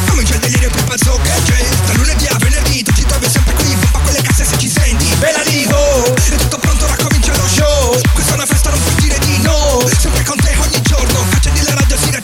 Comincia 0.09 0.33
il 0.35 0.39
delirio 0.41 0.69
più 0.69 0.83
pazzo 0.83 1.19
che 1.23 1.31
c'è 1.45 1.65
Da 1.87 1.93
lunedì 1.93 2.27
a 2.27 2.35
venerdì 2.39 2.83
tu 2.83 2.91
ci 2.93 3.05
trovi 3.05 3.27
sempre 3.29 3.53
qui 3.55 3.75
Pompa 3.79 3.99
quelle 3.99 4.21
casse 4.21 4.43
se 4.45 4.57
ci 4.57 4.69
senti 4.69 5.13
Ve 5.19 5.31
la 5.31 5.43
dico 5.49 5.77
È 6.15 6.35
tutto 6.35 6.57
pronto, 6.57 6.85
ora 6.85 6.95
comincia 7.01 7.31
lo 7.35 7.47
show 7.47 7.99
Questa 8.13 8.31
è 8.31 8.35
una 8.35 8.45
festa, 8.45 8.69
non 8.69 8.79
puoi 8.81 8.95
dire 8.95 9.17
di 9.19 9.41
no 9.41 9.81
Sempre 9.97 10.23
con 10.23 10.37
te 10.37 10.55
ogni 10.57 10.81
giorno 10.81 11.25
Cacciati 11.31 11.63
la 11.63 11.64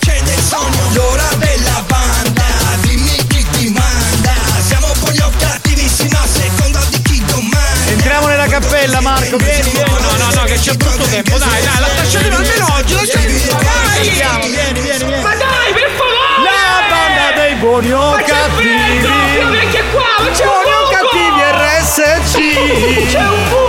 riaccende 0.01 0.33
il 0.33 0.41
sogno 0.41 0.81
L'ora 0.93 1.29
della 1.37 1.83
banda 1.87 2.43
Dimmi 2.81 3.15
chi 3.27 3.45
ti 3.51 3.69
manda 3.69 4.33
Siamo 4.65 4.87
buoni 4.99 5.19
o 5.19 5.31
cattivissimi 5.37 6.11
A 6.11 6.27
seconda 6.27 6.79
di 6.89 7.01
chi 7.01 7.23
domanda 7.25 7.89
Entriamo 7.89 8.27
nella 8.27 8.47
cappella, 8.47 9.01
Marco, 9.01 9.37
vieni, 9.37 9.69
vieni. 9.69 9.89
No, 9.89 10.15
no, 10.17 10.33
no, 10.33 10.43
che 10.43 10.57
c'è 10.57 10.73
brutto 10.75 11.03
tempo, 11.03 11.37
dai, 11.37 11.61
dai, 11.61 11.79
lasciatemi 11.79 12.35
almeno 12.35 12.73
oggi, 12.73 12.93
lasciatemi. 12.93 13.41
Andiamo, 13.49 14.47
vieni, 14.47 14.79
vieni, 14.79 15.03
vieni. 15.05 15.21
Ma 15.21 15.35
dai, 15.35 15.73
per 15.73 15.89
favore! 15.97 16.41
La 16.41 16.87
banda 16.89 17.41
dei 17.41 17.55
buoni 17.55 17.91
o 17.91 18.15
c'è 18.15 18.23
cattivi. 18.23 18.79
freddo, 19.01 19.09
ma 19.09 20.31
c'è 20.31 20.45
un 20.45 20.51
buoni 20.51 20.71
o 20.71 20.89
cattivi 20.89 21.41
RSC. 21.51 23.11
C'è 23.11 23.19
un 23.19 23.49
buco! 23.49 23.60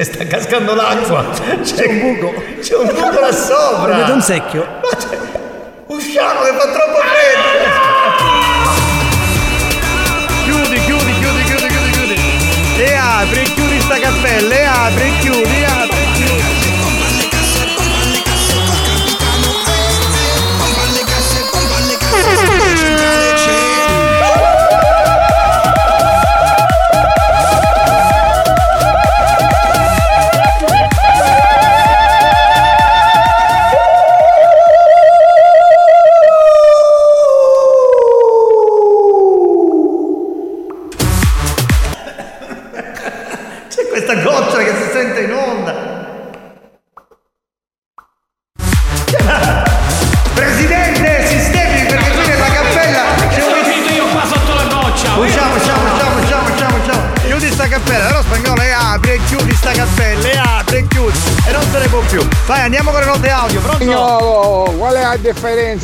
È? 0.00 0.04
Sta 0.04 0.24
cascando 0.26 0.74
l'acqua. 0.74 1.26
C'è 1.62 1.86
un 1.86 1.98
buco. 1.98 2.32
C'è 2.60 2.76
un 2.76 2.86
buco 2.86 3.20
là 3.20 3.32
sopra. 3.32 3.96
Vedo 3.96 4.14
un 4.14 4.22
secchio. 4.22 4.66
Usciamo 5.86 6.40
che 6.40 6.52
fa 6.52 6.66
troppo 6.72 7.00
freddo! 7.10 7.48
Chiudi, 10.44 10.80
chiudi, 10.80 11.12
chiudi, 11.18 11.42
chiudi, 11.44 11.66
chiudi, 11.66 11.90
chiudi! 11.90 12.16
E 12.78 12.94
apri 12.94 13.40
e 13.40 13.42
chiudi 13.42 13.80
sta 13.80 13.98
cappella, 13.98 14.54
e 14.54 14.64
apri 14.64 15.02
e 15.02 15.18
chiudi, 15.20 15.59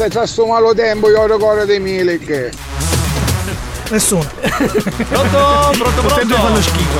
differenza 0.06 0.08
tra 0.08 0.26
sto 0.26 0.46
malo 0.46 0.74
tempo 0.74 1.08
il 1.08 1.16
ricordo 1.16 1.64
dei 1.64 1.80
Milik? 1.80 2.50
Nessuno. 3.90 4.24
Pronto, 4.40 5.70
pronto, 5.78 6.00
pronto. 6.02 6.34
fanno 6.34 6.60
schifo. 6.60 6.98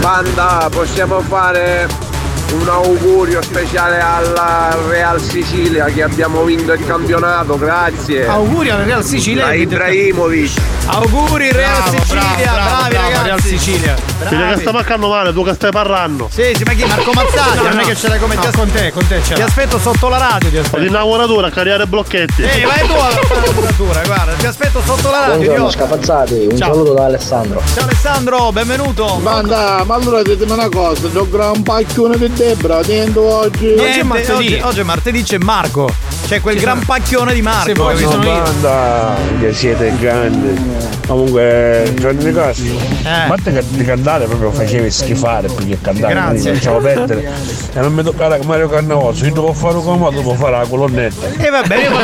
Banda, 0.00 0.68
possiamo 0.70 1.20
fare 1.20 2.11
un 2.52 2.68
augurio 2.68 3.40
speciale 3.42 3.98
alla 4.00 4.76
Real 4.88 5.20
Sicilia 5.20 5.86
che 5.86 6.02
abbiamo 6.02 6.42
vinto 6.44 6.72
il 6.72 6.84
campionato, 6.84 7.56
grazie. 7.56 8.26
Auguri 8.26 8.70
alla 8.70 8.84
Real 8.84 9.04
Sicilia. 9.04 9.46
Da 9.46 9.54
Ibrahimovic. 9.54 10.60
Auguri 10.86 11.50
Real 11.52 11.82
Sicilia, 11.88 12.52
bravi 12.52 12.94
ragazzi. 12.94 13.22
Real 13.24 13.40
Sicilia. 13.40 13.94
Vedi 14.28 14.36
che 14.54 14.60
sta 14.60 14.72
mancando 14.72 15.08
male, 15.08 15.32
tu 15.32 15.42
che 15.44 15.54
stai 15.54 15.70
parlando. 15.70 16.28
Sì, 16.30 16.52
sì, 16.54 16.62
ma 16.64 16.72
chi? 16.72 16.84
Marco 16.84 17.12
Mazzaglia, 17.12 17.54
No, 17.62 17.68
non 17.68 17.78
è 17.78 17.82
no. 17.82 17.88
che 17.88 17.96
ce 17.96 18.08
l'hai 18.08 18.18
come 18.18 18.34
No, 18.34 18.50
con 18.54 18.70
te, 18.70 18.92
con 18.92 19.06
te 19.06 19.20
ce 19.24 19.34
Ti 19.34 19.42
aspetto 19.42 19.78
sotto 19.78 20.08
la 20.08 20.18
radio, 20.18 20.50
ti 20.50 20.56
aspetto. 20.58 20.82
Di 20.82 20.88
lavoratura 20.90 21.46
a 21.46 21.50
carriere 21.50 21.86
blocchetti. 21.86 22.42
Ehi, 22.42 22.64
vai 22.64 22.86
tu 22.86 22.92
alla 22.92 23.20
lavoratura, 23.44 24.02
guarda, 24.04 24.32
ti 24.34 24.46
aspetto 24.46 24.82
sotto 24.84 25.10
la 25.10 25.20
radio, 25.20 25.36
Buongiorno 25.36 25.70
scapazzati, 25.70 26.48
un 26.50 26.56
Ciao. 26.56 26.72
saluto 26.72 26.92
da 26.94 27.04
Alessandro. 27.04 27.62
Ciao 27.74 27.84
Alessandro, 27.84 28.52
benvenuto. 28.52 29.18
Banda, 29.22 29.82
ma 29.86 29.94
allora 29.94 30.22
ditemi 30.22 30.52
una 30.52 30.68
cosa, 30.68 31.08
c'ho 31.08 31.22
un 31.22 31.30
gran 31.30 31.62
pacchione 31.62 32.16
di 32.18 32.24
Debra, 32.42 32.80
niente 32.80 33.20
oggi. 33.20 33.72
Niente, 33.72 34.32
oggi, 34.32 34.60
oggi 34.64 34.80
è 34.80 34.82
martedì, 34.82 35.22
c'è 35.22 35.38
Marco. 35.38 35.88
C'è 36.26 36.40
quel 36.40 36.58
gran 36.58 36.84
pacchione 36.84 37.34
di 37.34 37.40
Marco. 37.40 37.68
Sì, 37.68 37.72
capito? 37.72 38.10
sono 38.10 38.24
io. 38.24 38.42
Banda, 38.42 39.14
che 39.38 39.52
siete 39.52 39.94
grandi. 39.96 40.60
Comunque, 41.06 41.94
Gianni 42.00 42.24
Nicastro, 42.24 42.64
Eh. 43.04 43.08
a 43.08 43.24
parte 43.28 43.52
che 43.52 43.62
di 43.68 43.84
cantare 43.84 44.24
proprio 44.24 44.50
facevi 44.50 44.90
schifare 44.90 45.46
più 45.46 45.68
che 45.68 45.78
cantare, 45.80 46.14
Grazie. 46.14 46.40
quindi 46.40 46.58
facciamo 46.58 46.78
perdere. 46.78 47.30
E 47.74 47.80
non 47.80 47.92
mi 47.94 48.02
toccare 48.02 48.38
come 48.38 48.48
Mario 48.48 48.68
Cannavoso, 48.68 49.24
io 49.24 49.32
devo 49.32 49.52
fare 49.52 49.76
un 49.76 49.84
comodo, 49.84 50.16
devo 50.16 50.34
fare 50.34 50.58
la 50.58 50.66
colonnetta. 50.66 51.26
E 51.38 51.48
la 51.48 51.60
va 51.62 51.66
bene, 51.68 51.88
non 51.90 52.00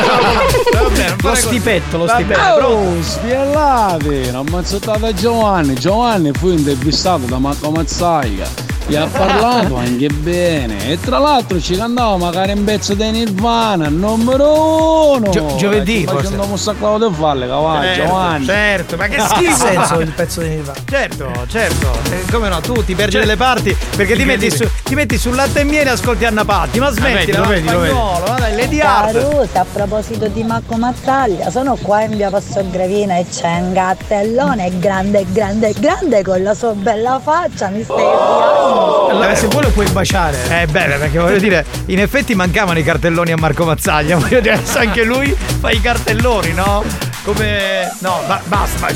Lo 1.21 1.35
stipetto, 1.35 1.97
lo 1.97 2.07
stipetto. 2.07 2.39
Oh, 2.65 3.01
spiellate, 3.01 4.31
non 4.31 4.45
mazzottata 4.49 5.13
Giovanni. 5.13 5.73
Giovanni 5.73 6.31
fu 6.31 6.47
intervistato 6.47 7.25
da 7.25 7.39
Marco 7.39 7.71
Mazzaia. 7.71 8.77
Gli 8.89 8.95
ha 8.95 9.05
parlato 9.05 9.75
anche 9.75 10.07
bene. 10.07 10.89
E 10.89 10.99
tra 10.99 11.19
l'altro 11.19 11.61
ci 11.61 11.75
cantava 11.77 12.17
magari 12.17 12.53
un 12.53 12.63
pezzo 12.63 12.95
di 12.95 13.07
Nirvana, 13.11 13.87
numero 13.87 15.11
uno. 15.13 15.29
Gio- 15.29 15.55
giovedì, 15.57 16.05
forse. 16.05 16.23
Facendo 16.23 16.45
un 16.45 16.57
sacco 16.57 16.97
di 16.97 17.13
falle, 17.13 17.47
cavallo, 17.47 17.83
Certo, 17.83 18.03
Giovanni. 18.03 18.45
certo, 18.45 18.95
ma 18.97 19.07
che 19.07 19.19
schifo 19.29 19.55
senso 19.55 19.99
il 19.99 20.11
pezzo 20.11 20.41
di 20.41 20.49
Nirvana? 20.49 20.79
Certo, 20.89 21.31
certo, 21.47 21.91
Eh, 22.09 22.31
come 22.31 22.49
no, 22.49 22.59
tu 22.61 22.83
ti 22.83 22.95
perdi 22.95 23.19
delle 23.19 23.35
parti 23.37 23.77
perché 23.95 24.15
ti 24.15 24.25
metti, 24.25 24.49
su, 24.49 24.67
ti 24.83 24.95
metti 24.95 25.17
sul 25.19 25.35
latte 25.35 25.59
e 25.59 25.63
miele 25.65 25.91
e 25.91 25.93
ascolti 25.93 26.25
Anna 26.25 26.43
Patti, 26.43 26.79
ma 26.79 26.89
smetti, 26.89 27.31
vedi, 27.31 27.37
lo 27.37 27.43
vedi, 27.45 27.69
lo 27.69 27.79
vedi. 27.79 27.93
spagnolo, 27.93 28.25
ma 28.27 28.39
dai, 28.39 28.55
Lady 28.55 28.79
Hard. 28.81 29.21
Carusa, 29.29 29.59
a 29.59 29.65
proposito 29.71 30.27
di 30.29 30.43
Marco 30.43 30.75
Mazzaglia, 30.77 31.51
sono 31.51 31.77
qua 31.79 32.01
in 32.01 32.15
via 32.15 32.31
Passo 32.31 32.63
Gravina 32.71 33.17
e 33.17 33.25
c'è 33.31 33.59
un 33.59 33.71
gattellone 33.73 34.79
grande, 34.79 35.25
grande, 35.31 35.73
grande 35.77 36.23
con 36.23 36.41
la 36.41 36.55
sua 36.55 36.71
bella 36.73 37.19
faccia, 37.23 37.67
mi 37.69 37.83
stai 37.83 37.95
odiando. 38.03 38.78
Allora, 39.09 39.35
se 39.35 39.47
vuoi 39.47 39.63
lo 39.63 39.69
puoi 39.69 39.87
baciare. 39.89 40.61
Eh 40.61 40.67
beh, 40.67 40.85
perché 40.97 41.17
voglio 41.17 41.39
dire, 41.39 41.65
in 41.87 41.99
effetti 41.99 42.35
mancavano 42.35 42.79
i 42.79 42.83
cartelloni 42.83 43.31
a 43.31 43.37
Marco 43.37 43.65
Mazzaglia, 43.65 44.17
voglio 44.19 44.39
dire, 44.39 44.55
adesso 44.55 44.77
anche 44.79 45.03
lui 45.03 45.35
fa 45.59 45.71
i 45.71 45.81
cartelloni, 45.81 46.53
no? 46.53 46.83
Come. 47.23 47.91
No, 47.99 48.21
ba- 48.27 48.41
basta. 48.45 48.87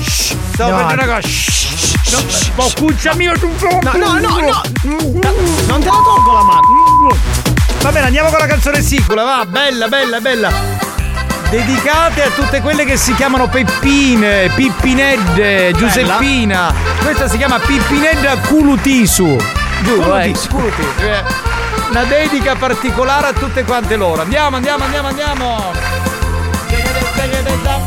Shh, 0.00 0.34
Stavo 0.52 0.70
No, 0.76 0.92
una 0.92 1.06
cosa. 1.06 1.20
Shh, 1.20 2.12
no, 2.12 2.18
oh, 2.56 2.70
cuccia 2.76 3.14
mio, 3.14 3.32
tu 3.38 3.48
No, 3.60 3.92
no, 3.94 4.18
no, 4.18 4.40
no. 4.40 4.62
Non 5.66 5.80
te 5.80 5.86
la 5.86 6.02
tolgo 6.04 6.32
la 6.32 6.42
mano. 6.42 7.16
Va 7.80 7.90
bene, 7.90 8.06
andiamo 8.06 8.28
con 8.28 8.38
la 8.38 8.46
canzone 8.46 8.80
sicula, 8.82 9.22
va, 9.24 9.44
bella, 9.46 9.88
bella, 9.88 10.20
bella. 10.20 10.81
Dedicate 11.52 12.22
a 12.22 12.30
tutte 12.30 12.62
quelle 12.62 12.86
che 12.86 12.96
si 12.96 13.14
chiamano 13.14 13.46
Peppine, 13.46 14.48
Pippinedde, 14.54 15.74
Giuseppina. 15.76 16.72
Questa 17.02 17.28
si 17.28 17.36
chiama 17.36 17.58
Pippinedda 17.58 18.38
Culutisu. 18.38 19.36
Giuro, 19.82 20.16
eh. 20.16 20.34
Culutisu. 20.48 21.00
Eh, 21.00 21.22
Una 21.90 22.04
dedica 22.04 22.54
particolare 22.54 23.26
a 23.26 23.32
tutte 23.34 23.64
quante 23.64 23.96
loro. 23.96 24.22
Andiamo, 24.22 24.56
andiamo, 24.56 24.84
andiamo, 24.84 25.08
andiamo. 25.08 25.72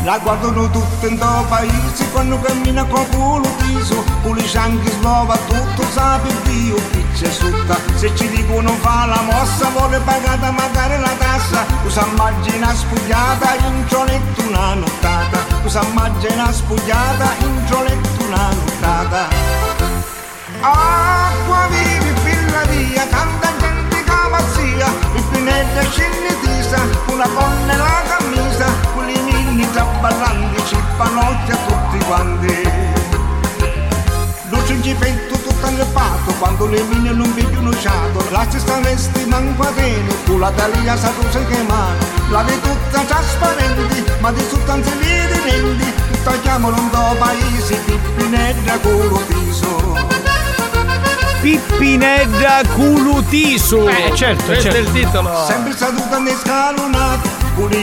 La 0.04 0.18
guardano 0.18 0.70
tutte 0.70 1.08
in 1.08 1.18
tuo 1.18 1.44
paese 1.48 2.08
quando 2.12 2.38
cammina 2.38 2.84
con 2.84 3.04
culo 3.08 3.48
tiso 3.58 4.04
Pulisce 4.22 4.56
anche 4.56 4.88
slova 4.92 5.36
tutto 5.48 5.84
sa 5.90 6.20
per 6.22 6.32
Dio 6.44 6.76
Picce 7.16 7.32
sutta. 7.32 7.78
Se 7.94 8.14
ci 8.14 8.28
dicono 8.28 8.68
fa 8.82 9.06
la 9.06 9.22
mossa 9.22 9.70
Vuole 9.70 9.98
pagata 10.00 10.50
magari 10.50 11.00
la 11.00 11.14
tassa. 11.16 11.64
Usa 11.86 12.04
immagina 12.06 12.74
spugliata 12.74 13.54
in 13.54 13.86
gioletto 13.86 14.42
una 14.46 14.74
nottata. 14.74 15.38
Usa 15.64 15.82
immagina 15.82 16.52
spugliata 16.52 17.32
in 17.38 17.64
gioletto 17.64 18.22
una 18.22 18.48
nottata. 18.52 19.28
Acqua 20.60 21.66
vivi 21.68 22.12
filla 22.22 22.64
via 22.64 23.06
tanta 23.06 23.52
gente 23.60 24.04
pazzia 24.30 24.86
Il 25.14 25.22
pinello 25.30 25.82
scende 25.90 26.40
tisa 26.40 26.78
Una 27.06 27.26
gonna 27.28 27.72
e 27.72 27.76
la 27.76 28.02
camisa. 28.08 28.66
Quelli 28.92 29.18
mini 29.20 29.70
traballanti 29.70 30.62
ci 30.66 30.76
fanno 30.98 31.20
occhi 31.20 31.50
a 31.50 31.56
tutti 31.66 32.04
quanti. 32.04 32.70
Luce 34.50 34.72
in 34.74 34.80
tutto 35.56 35.66
angeppato 35.66 36.32
Quando 36.38 36.66
le 36.66 36.82
mine 36.82 37.10
non 37.12 37.32
vedi 37.34 37.56
uno 37.56 37.72
sciato 37.72 38.24
La 38.30 38.46
cesta 38.48 38.78
vesti 38.80 39.24
manco 39.26 39.62
a 39.62 39.72
Tu 40.24 40.38
la 40.38 40.50
talia 40.50 40.96
sa 40.96 41.08
tu 41.08 41.26
sei 41.30 41.46
che 41.46 41.62
mano 41.62 42.04
La 42.30 42.42
vedi 42.42 42.60
tutta 42.60 43.00
trasparenti 43.00 44.04
Ma 44.20 44.32
di 44.32 44.44
sostanze 44.48 44.90
vedi 44.96 45.40
rendi 45.44 45.92
Tutta 46.12 46.38
chiamano 46.40 46.76
un 46.76 46.90
do 46.90 47.16
paese 47.18 47.76
Pippinedda 47.76 48.78
culo 48.78 49.22
tiso 49.26 50.24
Pippinedda 51.40 52.62
Culutisu. 52.74 53.86
Eh, 53.86 54.12
certo, 54.16 54.46
Questo 54.46 54.62
certo. 54.64 54.76
è 54.78 54.80
il 54.80 54.90
titolo. 54.90 55.44
Sempre 55.46 55.76
seduta 55.76 56.18
nei 56.18 56.34
scalonati, 56.34 57.28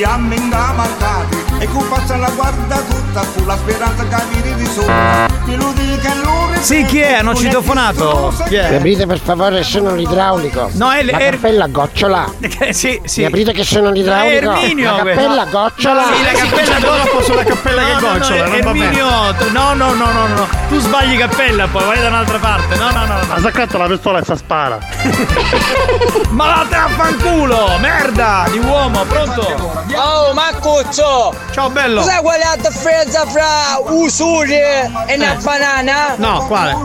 a 0.04 0.18
ingamarcati 0.18 1.43
E 1.64 1.68
con 1.72 1.88
passa 1.88 2.18
la 2.18 2.30
guarda 2.30 2.76
tutta, 2.90 3.22
fu 3.22 3.46
la 3.46 3.56
speranza 3.56 4.04
che 4.06 4.16
vedi 4.34 4.54
di 4.56 4.66
sopra 4.66 5.28
Mi 5.46 5.56
ripete, 5.56 6.12
Sì, 6.60 6.84
chi 6.84 7.00
è? 7.00 7.14
Hanno 7.14 7.34
citofonato? 7.36 8.34
Chi 8.48 8.56
Mi 8.56 8.56
è? 8.58 8.76
aprite 8.76 9.06
per 9.06 9.20
favore, 9.20 9.64
sono 9.64 9.96
l'idraulico. 9.96 10.70
No, 10.74 10.92
è 10.92 11.04
l- 11.04 11.12
La 11.12 11.18
è- 11.20 11.30
cappella 11.30 11.68
gocciola. 11.68 12.32
Eh, 12.60 12.74
sì, 12.74 13.00
sì. 13.06 13.22
Mi 13.22 13.28
aprite 13.28 13.52
che 13.54 13.64
sono 13.64 13.90
È 13.90 13.92
l'idraulico. 13.94 14.52
Erminio 14.52 14.92
La 14.92 14.98
cappella 15.04 15.46
gocciola. 15.46 16.04
Sì, 16.14 16.24
la 16.24 16.32
cappella 16.32 16.76
troppo 16.78 17.22
sulla 17.24 17.44
cappella 17.44 17.82
che 17.84 17.94
No, 17.94 18.00
no, 18.00 18.14
gocciola, 18.18 18.46
no. 18.48 18.54
Erminio, 18.56 19.08
tu- 19.38 19.52
no, 19.52 19.74
no, 19.74 19.94
no, 19.94 20.12
no, 20.12 20.28
no. 20.28 20.48
Tu 20.70 20.80
sbagli 20.80 21.18
cappella, 21.18 21.68
poi 21.68 21.84
vai 21.86 22.02
da 22.02 22.08
un'altra 22.10 22.38
parte. 22.40 22.76
No, 22.76 22.92
no, 22.92 23.06
no, 23.06 23.14
no. 23.26 23.34
Ha 23.36 23.40
saccato 23.40 23.78
la 23.78 23.88
pistola 23.88 24.20
e 24.20 24.24
sa 24.26 24.36
spara. 24.36 24.78
Ma 26.30 26.46
vattene 26.48 26.82
a 26.84 26.88
fanculo! 26.90 27.78
Merda! 27.80 28.46
Di 28.52 28.58
uomo, 28.60 29.04
pronto? 29.04 29.82
Oh, 29.96 30.34
Marcuccio! 30.34 31.34
Ciao 31.54 31.70
bello! 31.70 32.02
Sai 32.02 32.20
qual 32.22 32.36
è 32.40 32.44
la 32.44 32.56
differenza 32.70 33.26
fra 33.28 33.80
usuri 33.92 34.54
e 34.56 35.16
una 35.16 35.38
banana? 35.42 36.16
No, 36.18 36.46
quale? 36.48 36.76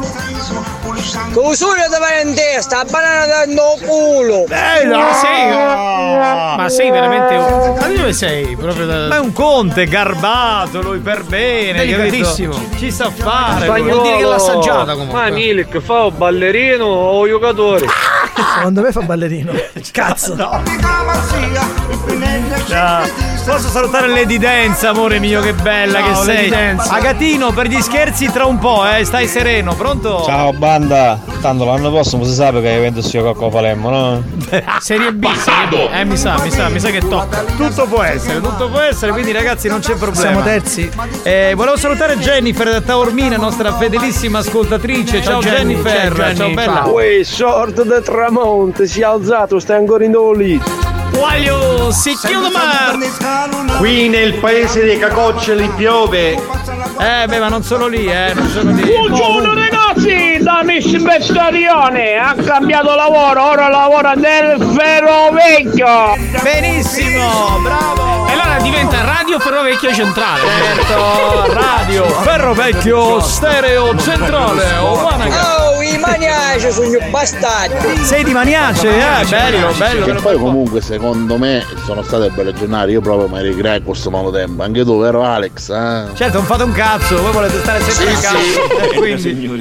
Che 1.33 1.39
usuri 1.39 1.81
ti 1.91 1.99
va 1.99 2.21
in 2.21 2.35
testa, 2.35 2.77
la 2.79 2.85
banana 2.85 3.43
ti 3.45 3.55
no 3.55 3.77
culo! 3.87 4.45
Eh, 4.49 4.85
no, 4.85 4.99
Ma 4.99 5.13
sei. 5.15 6.57
Ma 6.57 6.69
sei 6.69 6.91
veramente. 6.91 7.35
un- 7.35 7.77
Ma 7.81 7.87
dove 7.87 8.13
sei? 8.13 8.57
Proprio 8.57 8.85
da. 8.87 9.07
Ma 9.09 9.17
è 9.17 9.21
un 9.21 9.33
conte 9.33 9.87
garbato, 9.87 10.83
lui 10.83 10.99
per 10.99 11.25
bene. 11.25 11.79
Delicatissimo. 11.87 12.53
capito? 12.55 12.77
Ci 12.79 12.91
sa 12.91 13.11
fare. 13.11 13.67
Vuol 13.67 14.03
dire 14.03 14.17
che 14.19 14.25
l'ha 14.25 14.35
assaggiata 14.35 14.93
comunque. 14.93 15.19
Ma 15.19 15.31
Milik 15.31 15.79
fa 15.81 16.05
o 16.05 16.11
ballerino 16.11 16.85
o 16.85 17.27
giocatore? 17.27 17.87
Secondo 18.57 18.83
me 18.83 18.93
fa 18.93 19.01
ballerino. 19.01 19.53
Cazzo. 19.93 20.35
No. 20.35 20.63
Ah, 22.71 23.03
Posso 23.45 23.69
salutare 23.69 24.09
Lady 24.09 24.37
Dance, 24.37 24.87
amore 24.87 25.19
mio, 25.19 25.41
che 25.41 25.55
bella 25.55 26.01
Ciao, 26.01 26.09
che 26.09 26.15
sei. 26.25 26.35
Lady 26.35 26.49
Dance. 26.51 26.89
Agatino, 26.93 27.53
per 27.53 27.67
gli 27.67 27.81
scherzi 27.81 28.31
tra 28.31 28.45
un 28.45 28.59
po', 28.59 28.87
eh, 28.87 29.05
stai 29.05 29.27
sereno, 29.27 29.75
pronto? 29.75 30.23
Ciao 30.27 30.53
banda, 30.53 31.19
tanto 31.41 31.65
l'anno 31.65 31.91
prossimo 31.91 32.25
si 32.25 32.35
sa 32.35 32.51
che 32.51 32.75
evento 32.77 33.01
sia 33.01 33.23
Cocco 33.23 33.49
Palermo, 33.49 33.89
no? 33.89 34.23
Serie 34.81 35.13
B, 35.15 35.27
serie 35.35 35.67
B. 35.89 35.95
Eh, 35.95 36.05
mi 36.05 36.19
sa, 36.19 36.39
mi 36.43 36.51
sa, 36.51 36.69
mi 36.69 36.79
sa 36.79 36.91
che 36.91 37.01
tocca. 37.01 37.43
Tutto 37.57 37.87
può 37.87 38.03
essere, 38.03 38.41
tutto 38.43 38.69
può 38.69 38.81
essere, 38.81 39.13
quindi 39.13 39.33
ragazzi 39.33 39.67
non 39.69 39.81
c'è 39.81 39.95
problema. 39.95 40.21
Siamo 40.29 40.43
terzi. 40.43 40.91
Eh, 41.23 41.53
volevo 41.57 41.79
salutare 41.79 42.19
Jennifer 42.19 42.69
da 42.71 42.83
Taormina, 42.83 43.37
nostra 43.39 43.73
fedelissima 43.73 44.41
ascoltatrice. 44.41 45.23
Ciao, 45.23 45.41
Ciao, 45.41 45.53
Jennifer, 45.53 46.15
ciao, 46.15 46.17
ciao, 46.17 46.33
Jenny, 46.35 46.55
bella. 46.55 46.75
ciao. 46.75 46.93
Uè, 46.93 47.23
sorte 47.25 47.85
del 47.85 48.03
tramonte, 48.03 48.87
si 48.87 49.01
è 49.01 49.05
alzato, 49.05 49.59
stai 49.59 49.79
ancora 49.79 50.05
in 50.05 50.13
lì. 50.37 50.61
Voglio 51.11 51.91
si 51.91 52.15
chiude 52.17 52.49
ma. 52.51 53.77
Qui 53.79 54.09
nel 54.09 54.35
paese 54.35 54.85
dei 54.85 54.99
cacocceli 54.99 55.71
piove. 55.77 56.33
Eh, 56.33 57.27
beh, 57.27 57.39
ma 57.39 57.49
non 57.49 57.63
solo 57.63 57.87
lì, 57.87 58.07
eh, 58.07 58.33
non 58.35 58.49
solo 58.49 58.71
lì. 58.71 58.83
Buongiorno 58.83 59.55
ragazzi, 59.55 60.38
da 60.49 60.63
Miss 60.65 60.97
Bestarione, 60.97 62.17
ha 62.17 62.35
cambiato 62.35 62.95
lavoro, 62.95 63.51
ora 63.51 63.69
lavora 63.69 64.15
nel 64.15 64.57
ferro 64.75 65.31
vecchio! 65.31 66.17
Benissimo, 66.43 67.59
bravo! 67.63 68.27
E 68.29 68.33
allora 68.33 68.59
diventa 68.63 69.05
Radio 69.05 69.39
Ferrovecchio 69.41 69.93
Centrale. 69.93 70.41
Certo, 70.75 71.53
radio, 71.53 72.05
ferro 72.23 72.55
vecchio, 72.55 73.21
stereo 73.21 73.95
centrale, 73.99 74.65
oh. 74.79 75.07
Oh 75.75 75.83
i 75.83 75.99
maniaci 75.99 76.73
sono 76.73 76.97
bastardi. 77.11 78.03
Sei 78.03 78.25
di 78.25 78.33
Maniace, 78.33 78.89
eh, 78.89 79.25
bello, 79.27 79.73
bello. 79.77 80.07
Che 80.07 80.13
poi 80.15 80.39
comunque 80.39 80.81
secondo 80.81 81.37
me 81.37 81.63
sono 81.85 82.01
state 82.01 82.31
belle 82.31 82.55
giornate, 82.55 82.93
io 82.93 83.03
proprio 83.03 83.29
mi 83.29 83.43
ricreo 83.43 83.83
questo 83.83 84.11
malo 84.11 84.31
tempo. 84.31 84.63
Anche 84.63 84.83
tu, 84.83 84.99
vero 84.99 85.23
Alex? 85.23 85.69
Eh? 85.69 86.05
Certo, 86.15 86.39
non 86.39 86.47
fate 86.47 86.63
un 86.63 86.73
cazzo, 86.73 87.21
voi 87.21 87.33
volete 87.33 87.59
stare 87.59 87.81
sempre 87.83 88.17
Sì, 88.17 88.27
a 88.27 88.31
casa. 88.31 89.19
sì. 89.19 89.35
Quindi. 89.37 89.61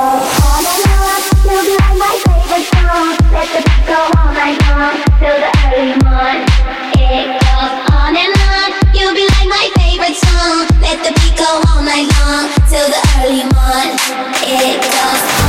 go 11.41 11.61
all 11.69 11.81
night 11.81 12.07
long 12.21 12.49
till 12.69 12.87
the 12.87 13.01
early 13.17 13.43
morn. 13.55 13.97
It 14.45 14.79
goes. 14.79 15.40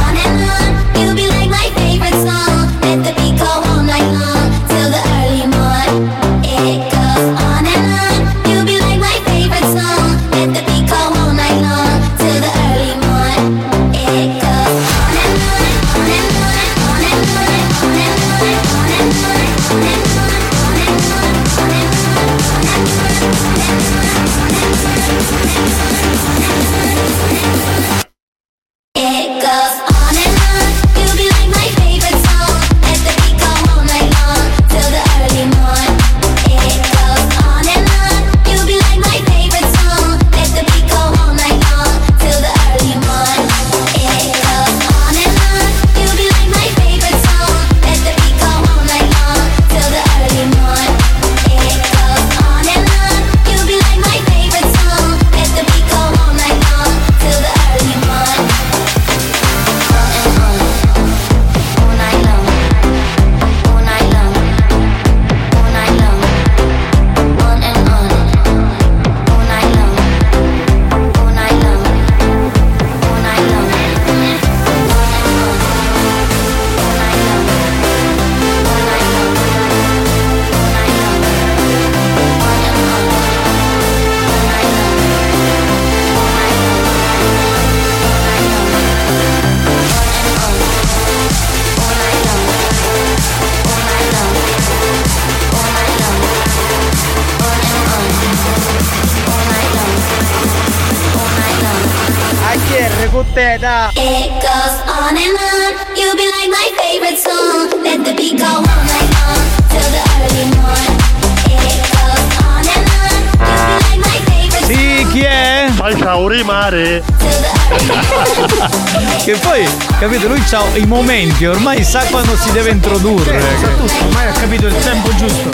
Che 119.33 119.39
poi, 119.39 119.67
capito, 119.99 120.29
lui 120.29 120.43
ha 120.51 120.63
i 120.75 120.87
momenti, 120.87 121.47
ormai 121.47 121.83
sa 121.83 122.01
quando 122.11 122.37
si 122.37 122.51
deve 122.53 122.71
introdurre. 122.71 123.41
Sa 123.61 123.69
tutto, 123.69 124.05
ormai 124.05 124.29
ha 124.29 124.33
capito 124.33 124.67
il 124.67 124.77
tempo 124.79 125.15
giusto. 125.15 125.49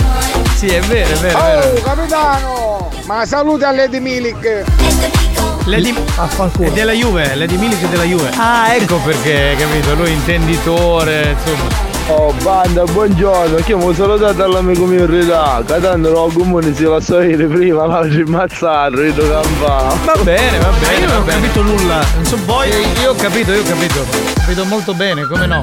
Sì, 0.57 0.67
è 0.67 0.81
vero, 0.81 1.15
è 1.15 1.19
vero. 1.19 1.39
Oh, 1.39 1.83
capitano! 1.83 2.91
Ma 3.07 3.25
saluti 3.25 3.65
a 3.65 3.73
Lady 3.73 4.01
Milik. 4.01 4.65
Lady... 5.65 5.95
È 5.95 6.71
della 6.71 6.93
Juve, 6.93 7.35
Lady 7.37 7.57
Milik 7.57 7.83
è 7.85 7.89
della 7.89 8.05
Juve. 8.05 8.31
Ah, 8.37 8.75
ecco 8.75 8.97
perché, 8.97 9.55
capito, 9.57 9.95
lui 9.95 10.13
intenditore, 10.13 11.37
insomma. 11.39 11.88
Oh 12.11 12.33
banda, 12.43 12.85
buongiorno, 12.85 13.57
che 13.57 13.75
mi 13.75 13.95
salutate 13.95 14.43
all'amico 14.43 14.87
mio 14.87 15.01
in 15.01 15.11
realtà, 15.11 15.63
che 15.75 15.79
tanto 15.79 16.11
no 16.11 16.31
comune 16.33 16.75
si 16.75 16.85
la 16.85 17.01
so 17.01 17.21
ire 17.21 17.47
prima, 17.47 17.85
l'altro 17.85 18.21
immazzarlo, 18.21 19.03
io 19.05 19.13
devo 19.13 19.43
campare. 19.43 19.95
Va 20.07 20.23
bene, 20.23 20.59
va 20.59 20.71
bene. 20.71 20.95
io 20.95 21.07
non 21.07 21.09
va 21.09 21.19
ho 21.19 21.23
bene. 21.25 21.41
capito 21.41 21.63
nulla. 21.63 22.01
Non 22.15 22.25
so 22.25 22.39
voi. 22.47 22.71
Io 23.03 23.11
ho 23.11 23.15
capito, 23.15 23.53
io 23.53 23.61
ho 23.61 23.65
capito. 23.65 24.07
Vedo 24.47 24.65
molto 24.65 24.95
bene, 24.95 25.27
come 25.27 25.47
no. 25.47 25.61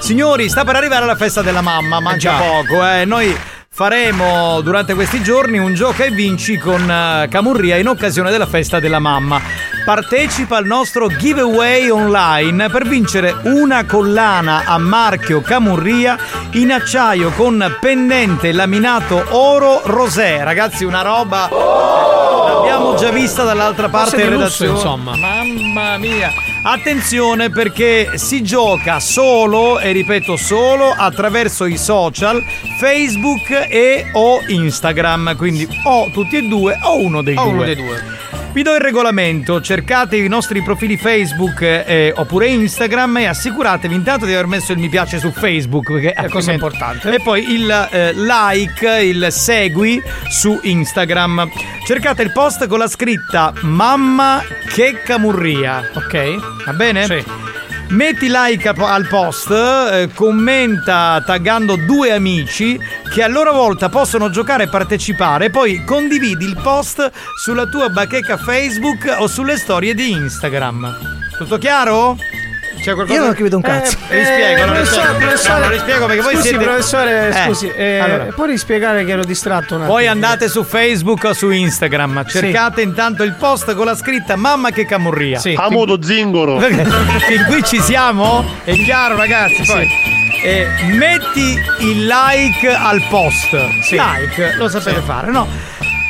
Signori, 0.00 0.50
sta 0.50 0.64
per 0.64 0.76
arrivare 0.76 1.06
la 1.06 1.16
festa 1.16 1.40
della 1.40 1.62
mamma, 1.62 1.98
mangia 1.98 2.32
già. 2.32 2.36
poco, 2.36 2.86
eh. 2.86 3.06
Noi 3.06 3.34
faremo 3.70 4.60
durante 4.60 4.92
questi 4.92 5.22
giorni 5.22 5.56
un 5.56 5.72
gioca 5.72 6.04
e 6.04 6.10
vinci 6.10 6.58
con 6.58 6.90
eh, 6.90 7.26
Camurria 7.30 7.76
in 7.76 7.88
occasione 7.88 8.30
della 8.30 8.46
festa 8.46 8.80
della 8.80 8.98
mamma. 8.98 9.40
Partecipa 9.84 10.58
al 10.58 10.64
nostro 10.64 11.08
giveaway 11.08 11.90
online 11.90 12.68
per 12.70 12.86
vincere 12.86 13.34
una 13.44 13.84
collana 13.84 14.62
a 14.64 14.78
marchio 14.78 15.40
Camurria 15.40 16.16
in 16.52 16.70
acciaio 16.70 17.30
con 17.32 17.78
pendente 17.80 18.52
laminato 18.52 19.24
oro 19.30 19.80
rosé. 19.84 20.42
Ragazzi, 20.44 20.84
una 20.84 21.02
roba 21.02 21.48
l'abbiamo 21.50 22.94
già 22.94 23.10
vista 23.10 23.42
dall'altra 23.42 23.88
parte 23.88 24.22
in 24.22 24.28
di 24.28 24.34
lusso, 24.34 24.62
redazione. 24.64 24.72
insomma. 24.72 25.16
Mamma 25.16 25.98
mia. 25.98 26.30
Attenzione 26.64 27.50
perché 27.50 28.12
si 28.18 28.40
gioca 28.44 29.00
solo, 29.00 29.80
e 29.80 29.90
ripeto 29.90 30.36
solo, 30.36 30.94
attraverso 30.96 31.64
i 31.64 31.76
social 31.76 32.40
Facebook 32.78 33.50
e 33.68 34.10
o 34.12 34.40
Instagram. 34.46 35.36
Quindi 35.36 35.66
o 35.82 36.08
tutti 36.12 36.36
e 36.36 36.42
due 36.42 36.78
o 36.82 36.98
uno 37.00 37.20
dei 37.20 37.36
O 37.36 37.42
due. 37.42 37.50
uno 37.52 37.64
dei 37.64 37.74
due. 37.74 38.21
Vi 38.52 38.62
do 38.62 38.74
il 38.74 38.80
regolamento, 38.80 39.62
cercate 39.62 40.16
i 40.16 40.28
nostri 40.28 40.60
profili 40.60 40.98
Facebook 40.98 41.62
eh, 41.62 42.12
oppure 42.14 42.48
Instagram 42.48 43.16
e 43.16 43.24
assicuratevi 43.24 43.94
intanto 43.94 44.26
di 44.26 44.34
aver 44.34 44.46
messo 44.46 44.72
il 44.72 44.78
mi 44.78 44.90
piace 44.90 45.18
su 45.18 45.30
Facebook, 45.30 45.90
perché 45.90 46.12
È 46.12 46.28
cosa 46.28 46.52
importante. 46.52 47.14
E 47.14 47.20
poi 47.22 47.50
il 47.50 47.88
eh, 47.90 48.12
like, 48.12 48.86
il 49.04 49.28
segui 49.30 50.02
su 50.28 50.60
Instagram. 50.62 51.50
Cercate 51.86 52.22
il 52.22 52.32
post 52.32 52.66
con 52.66 52.78
la 52.78 52.88
scritta 52.88 53.54
Mamma 53.62 54.42
che 54.68 55.00
camurria, 55.02 55.88
ok? 55.94 56.64
Va 56.66 56.72
bene? 56.74 57.06
Sì. 57.06 57.51
Metti 57.92 58.28
like 58.30 58.66
al 58.66 59.06
post, 59.06 59.50
eh, 59.50 60.08
commenta 60.14 61.22
taggando 61.26 61.76
due 61.76 62.12
amici 62.12 62.80
che 63.12 63.22
a 63.22 63.28
loro 63.28 63.52
volta 63.52 63.90
possono 63.90 64.30
giocare 64.30 64.64
e 64.64 64.68
partecipare, 64.68 65.50
poi 65.50 65.84
condividi 65.84 66.46
il 66.46 66.58
post 66.62 67.10
sulla 67.38 67.66
tua 67.66 67.90
bacheca 67.90 68.38
Facebook 68.38 69.14
o 69.18 69.26
sulle 69.26 69.58
storie 69.58 69.92
di 69.92 70.10
Instagram. 70.10 70.96
Tutto 71.36 71.58
chiaro? 71.58 72.16
C'è 72.80 72.94
qualcosa 72.94 73.12
Io 73.14 73.20
non 73.24 73.30
ho 73.30 73.34
capito 73.34 73.56
un 73.56 73.62
cazzo. 73.62 73.96
Eh, 74.08 74.18
rispiego, 74.18 74.60
Eh, 74.62 74.64
non 74.64 74.74
professore, 74.74 75.06
so- 75.06 75.14
professore, 75.16 75.58
no, 75.60 75.64
lo 75.66 75.70
rispiego 75.72 76.06
perché 76.06 76.22
voi 76.22 76.34
scusi, 76.34 76.48
siete 76.48 76.64
professore, 76.64 77.28
Eh, 77.28 77.32
scusi, 77.44 77.68
eh, 77.68 77.98
allora. 77.98 78.24
puoi 78.34 78.48
rispiegare 78.50 79.04
che 79.04 79.12
ero 79.12 79.24
distratto 79.24 79.74
un 79.74 79.80
attimo? 79.82 79.94
Poi 79.96 80.06
andate 80.08 80.48
su 80.48 80.64
Facebook 80.64 81.24
o 81.24 81.32
su 81.32 81.50
Instagram, 81.50 82.24
cercate 82.26 82.82
intanto 82.82 83.22
il 83.22 83.34
post 83.34 83.74
con 83.74 83.84
la 83.86 83.94
scritta 83.94 84.34
Mamma 84.36 84.70
che 84.70 84.84
camurria. 84.84 85.38
Sì. 85.38 85.54
Amuto 85.56 86.02
zingaro. 86.02 86.58
fin 86.60 87.44
qui 87.48 87.62
ci 87.62 87.80
siamo? 87.80 88.44
È 88.64 88.72
chiaro 88.74 89.16
ragazzi? 89.16 89.62
Poi 89.64 89.88
eh, 90.44 90.66
metti 90.96 91.56
il 91.80 92.06
like 92.06 92.68
al 92.68 93.00
post. 93.10 93.52
Like, 93.90 94.54
lo 94.56 94.68
sapete 94.68 94.98
Sì. 94.98 95.06
fare, 95.06 95.30
no? 95.30 95.46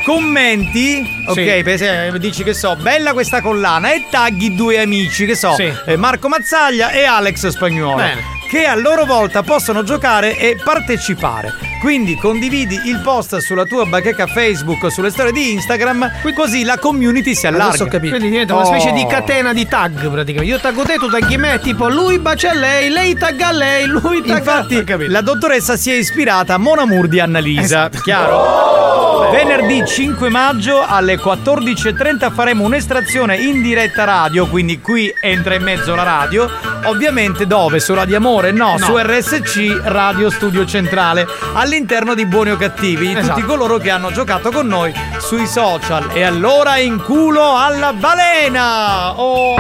Commenti, 0.05 1.05
ok, 1.27 1.33
Sì. 1.35 1.63
per 1.63 1.69
esempio, 1.75 2.19
dici 2.19 2.43
che 2.43 2.55
so, 2.55 2.77
bella 2.77 3.13
questa 3.13 3.41
collana 3.41 3.93
e 3.93 4.05
tagli 4.11 4.51
due 4.51 4.81
amici, 4.81 5.25
che 5.27 5.35
so, 5.37 5.55
Sì. 5.55 5.73
eh, 5.87 5.97
Marco 5.97 6.29
Mazzaglia 6.29 6.91
e 6.91 7.05
Alex 7.05 7.47
Spagnuolo. 7.49 7.97
Bene. 7.97 8.21
Che 8.51 8.67
a 8.67 8.75
loro 8.75 9.07
volta 9.07 9.43
possono 9.43 9.83
giocare 9.83 10.37
e 10.37 10.59
partecipare. 10.63 11.55
Quindi 11.81 12.17
condividi 12.17 12.79
il 12.85 13.01
post 13.03 13.39
sulla 13.39 13.65
tua 13.65 13.87
bacheca 13.87 14.27
Facebook 14.27 14.83
o 14.85 14.91
sulle 14.91 15.11
storie 15.11 15.33
di 15.33 15.53
Instagram, 15.53 16.11
così 16.35 16.63
la 16.63 16.77
community 16.79 17.35
si 17.35 17.47
allarga. 17.47 17.69
Adesso 17.69 17.85
ho 17.85 17.87
capito. 17.89 18.11
Quindi 18.17 18.31
diventa 18.31 18.55
una 18.55 18.67
specie 18.67 18.93
di 18.93 19.01
Oh. 19.03 19.07
catena 19.07 19.53
di 19.55 19.67
tag 19.67 19.95
praticamente. 20.11 20.45
Io 20.55 20.61
taggo 20.61 20.83
te, 20.83 20.95
tu 20.97 21.09
tagli 21.09 21.37
me, 21.39 21.59
tipo 21.61 21.89
lui 21.89 22.19
bacia 22.19 22.53
lei, 22.53 22.91
lei 22.91 23.15
tagga 23.17 23.51
lei, 23.53 23.87
lui 23.87 24.21
tagga 24.23 24.37
Infatti, 24.67 25.09
la 25.09 25.23
dottoressa 25.23 25.77
si 25.79 25.91
è 25.91 25.95
ispirata 25.95 26.55
a 26.55 26.59
Mon 26.59 26.79
Amour 26.79 27.09
di 27.09 27.21
Annalisa. 27.21 27.63
Esatto. 27.63 27.99
Chiaro? 28.01 28.92
Venerdì 29.31 29.85
5 29.87 30.29
maggio 30.29 30.85
alle 30.87 31.19
14.30 31.19 32.33
faremo 32.33 32.65
un'estrazione 32.65 33.37
in 33.37 33.63
diretta 33.63 34.05
radio, 34.05 34.47
quindi 34.47 34.81
qui 34.81 35.13
entra 35.21 35.55
in 35.55 35.63
mezzo 35.63 35.95
la 35.95 36.03
radio. 36.03 36.51
Ovviamente 36.85 37.47
dove? 37.47 37.81
Su 37.81 37.95
Radio 37.95 38.17
Amore? 38.17 38.51
No, 38.53 38.77
No. 38.79 38.85
su 38.85 38.97
RSC 38.97 39.81
Radio 39.85 40.31
Studio 40.31 40.65
Centrale, 40.67 41.27
all'interno 41.55 42.15
di 42.15 42.27
Buoni 42.27 42.51
o 42.51 42.57
Cattivi, 42.57 43.09
di 43.09 43.13
Esatto. 43.19 43.35
tutti 43.41 43.47
coloro 43.47 43.79
che 43.79 43.91
hanno 43.91 44.11
giocato 44.13 44.51
con 44.51 44.67
noi 44.67 44.93
sui 45.19 45.47
social. 45.47 46.11
E 46.13 46.23
allora 46.23 46.77
in 46.79 47.01
culo 47.03 47.57
alla 47.57 47.93
balena! 47.93 49.13
Oh, 49.19 49.55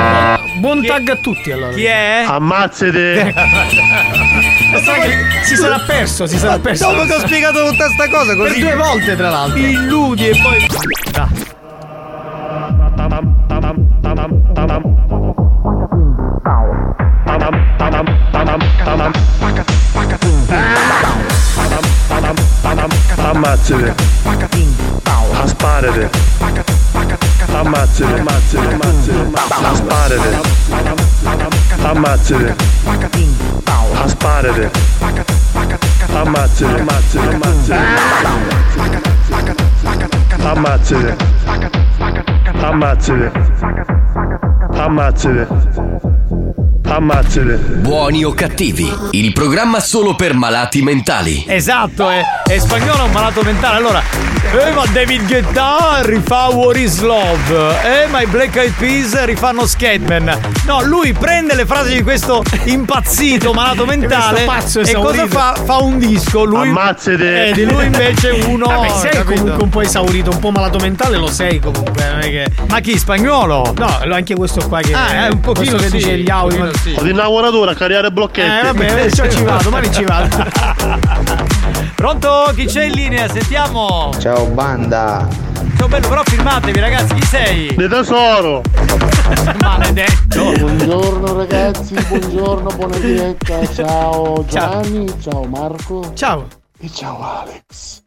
Buon 0.58 0.84
tag 0.84 1.08
a 1.08 1.16
tutti 1.16 1.50
allora. 1.50 1.72
chi 1.72 1.84
è? 1.84 2.24
Ammazzate. 2.26 3.34
Si 5.42 5.56
sarà 5.56 5.78
perso, 5.80 6.26
si 6.26 6.38
sarà 6.38 6.58
perso. 6.58 6.90
Dopo 6.90 7.04
che 7.04 7.14
ho 7.14 7.18
spiegato 7.20 7.68
tutta 7.68 7.88
sta 7.88 8.08
cosa 8.08 8.34
così. 8.34 8.60
Per 8.60 8.74
due 8.74 8.76
volte, 8.76 9.16
tra 9.16 9.28
l'altro. 9.28 9.58
Ti 9.58 9.64
illudi 9.64 10.28
e 10.28 10.40
poi. 10.42 10.66
Ah. 11.14 11.28
Ammazzate. 23.32 23.94
Asparate. 25.42 26.10
Ammazzate. 27.52 28.14
Ammazzate. 28.14 28.74
Ammazzate. 28.74 29.30
Asparate. 29.62 30.40
Ammazzate. 31.82 32.56
Asparate. 34.02 34.70
Ammazzate. 36.12 36.80
Ammazzate. 36.80 37.36
Ammazzate. 40.42 41.16
Ammazzate. 42.60 43.32
Ammazzate. 44.74 45.46
Ammazzate. 46.84 47.54
Buoni 47.80 48.24
o 48.24 48.32
cattivi, 48.32 48.92
il 49.12 49.32
programma 49.32 49.78
solo 49.78 50.16
per 50.16 50.34
malati 50.34 50.82
mentali. 50.82 51.44
Esatto, 51.46 52.10
è, 52.10 52.22
è 52.44 52.58
spagnolo 52.58 53.04
un 53.04 53.12
malato 53.12 53.42
mentale. 53.42 53.76
Allora, 53.76 54.02
eh, 54.50 54.70
ma 54.72 54.84
David 54.92 55.26
Guetta 55.26 56.00
rifà 56.02 56.48
What 56.48 56.76
is 56.76 57.00
Love. 57.00 57.74
Eh, 57.82 58.06
ma 58.08 58.20
i 58.20 58.26
Black 58.26 58.56
Eyed 58.56 58.74
Peas 58.74 59.24
rifanno 59.24 59.66
Skatman. 59.66 60.38
No, 60.66 60.82
lui 60.82 61.12
prende 61.12 61.54
le 61.54 61.64
frasi 61.64 61.94
di 61.94 62.02
questo 62.02 62.42
impazzito 62.64 63.52
malato 63.52 63.86
mentale. 63.86 64.42
pazzo 64.44 64.80
e 64.80 64.92
cosa 64.94 65.26
fa? 65.26 65.54
Fa 65.64 65.78
un 65.78 65.98
disco. 65.98 66.44
Lui, 66.44 66.68
Ammazzate. 66.68 67.48
E 67.48 67.52
di 67.52 67.64
lui 67.64 67.86
invece 67.86 68.30
uno. 68.46 68.66
Vabbè, 68.66 68.88
sei 68.90 69.10
capito? 69.10 69.40
comunque 69.40 69.62
un 69.62 69.70
po' 69.70 69.80
esaurito, 69.80 70.30
un 70.30 70.38
po' 70.38 70.50
malato 70.50 70.78
mentale, 70.78 71.16
lo 71.16 71.28
sei 71.28 71.58
comunque. 71.58 72.04
Non 72.10 72.18
è 72.20 72.28
che... 72.28 72.46
Ma 72.68 72.80
chi? 72.80 72.98
Spagnolo? 72.98 73.74
No, 73.76 73.98
anche 74.12 74.34
questo 74.34 74.66
qua 74.68 74.80
che. 74.80 74.92
Ah, 74.92 75.26
è 75.26 75.28
un 75.28 75.40
pochino 75.40 75.76
che 75.76 75.86
sì, 75.88 75.96
dice 75.96 76.18
gli 76.18 76.30
audio. 76.30 76.58
pochino 76.58 76.76
sì. 76.82 76.94
Ho 76.98 77.02
di 77.02 77.10
una 77.10 77.22
lavoratura 77.22 77.70
a 77.70 77.74
carriere 77.74 78.10
blocchetti. 78.10 78.48
Eh, 78.48 78.62
vabbè, 78.64 78.90
adesso 78.90 79.30
ci 79.30 79.42
vado, 79.42 79.62
domani 79.62 79.92
ci 79.92 80.04
vado. 80.04 81.90
Pronto? 82.02 82.50
Chi 82.56 82.64
c'è 82.64 82.86
in 82.86 82.94
linea? 82.94 83.28
Sentiamo. 83.28 84.10
Ciao 84.18 84.46
banda. 84.46 85.28
Ciao 85.76 85.86
bello, 85.86 86.08
però 86.08 86.22
firmatevi 86.24 86.80
ragazzi, 86.80 87.14
chi 87.14 87.24
sei? 87.24 87.76
Di 87.76 87.86
tesoro. 87.86 88.60
Maledetto. 89.62 90.52
Buongiorno 90.52 91.32
ragazzi, 91.36 91.94
buongiorno, 91.94 92.70
buona 92.74 92.98
diretta. 92.98 93.64
Ciao 93.72 94.44
Giovanni, 94.48 95.14
ciao 95.20 95.44
Marco 95.44 96.12
Ciao. 96.14 96.48
e 96.80 96.90
ciao 96.90 97.22
Alex. 97.22 98.01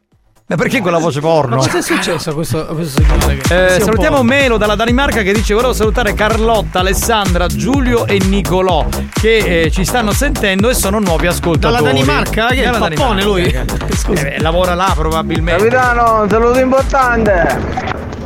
Ma 0.48 0.54
perché 0.54 0.80
con 0.80 0.92
la 0.92 0.98
voce 0.98 1.18
porno? 1.18 1.56
Ma 1.56 1.62
cosa 1.62 1.78
è 1.78 1.82
successo 1.82 2.30
a 2.30 2.34
questo, 2.34 2.60
a 2.60 2.72
questo 2.72 3.02
signore? 3.02 3.36
Che 3.38 3.74
Eh, 3.74 3.80
salutiamo 3.80 4.22
Melo 4.22 4.56
dalla 4.58 4.76
Danimarca 4.76 5.22
che 5.22 5.32
dice 5.32 5.54
volevo 5.54 5.72
salutare 5.72 6.14
Carlotta, 6.14 6.78
Alessandra, 6.78 7.48
Giulio 7.48 8.06
e 8.06 8.20
Nicolò 8.24 8.86
che 9.12 9.62
eh, 9.62 9.70
ci 9.72 9.84
stanno 9.84 10.12
sentendo 10.12 10.68
e 10.68 10.74
sono 10.74 11.00
nuovi 11.00 11.26
ascoltatori. 11.26 11.82
Dalla 11.82 11.92
Danimarca? 11.92 12.46
Che 12.46 12.54
è 12.62 12.66
il 12.66 12.70
Dalla 12.70 12.88
pappone 12.88 13.22
lui? 13.24 13.58
Scusa. 13.96 14.22
Eh, 14.28 14.40
lavora 14.40 14.74
là 14.74 14.92
probabilmente. 14.94 15.66
Capitano, 15.66 16.22
un 16.22 16.28
saluto 16.28 16.60
importante. 16.60 17.58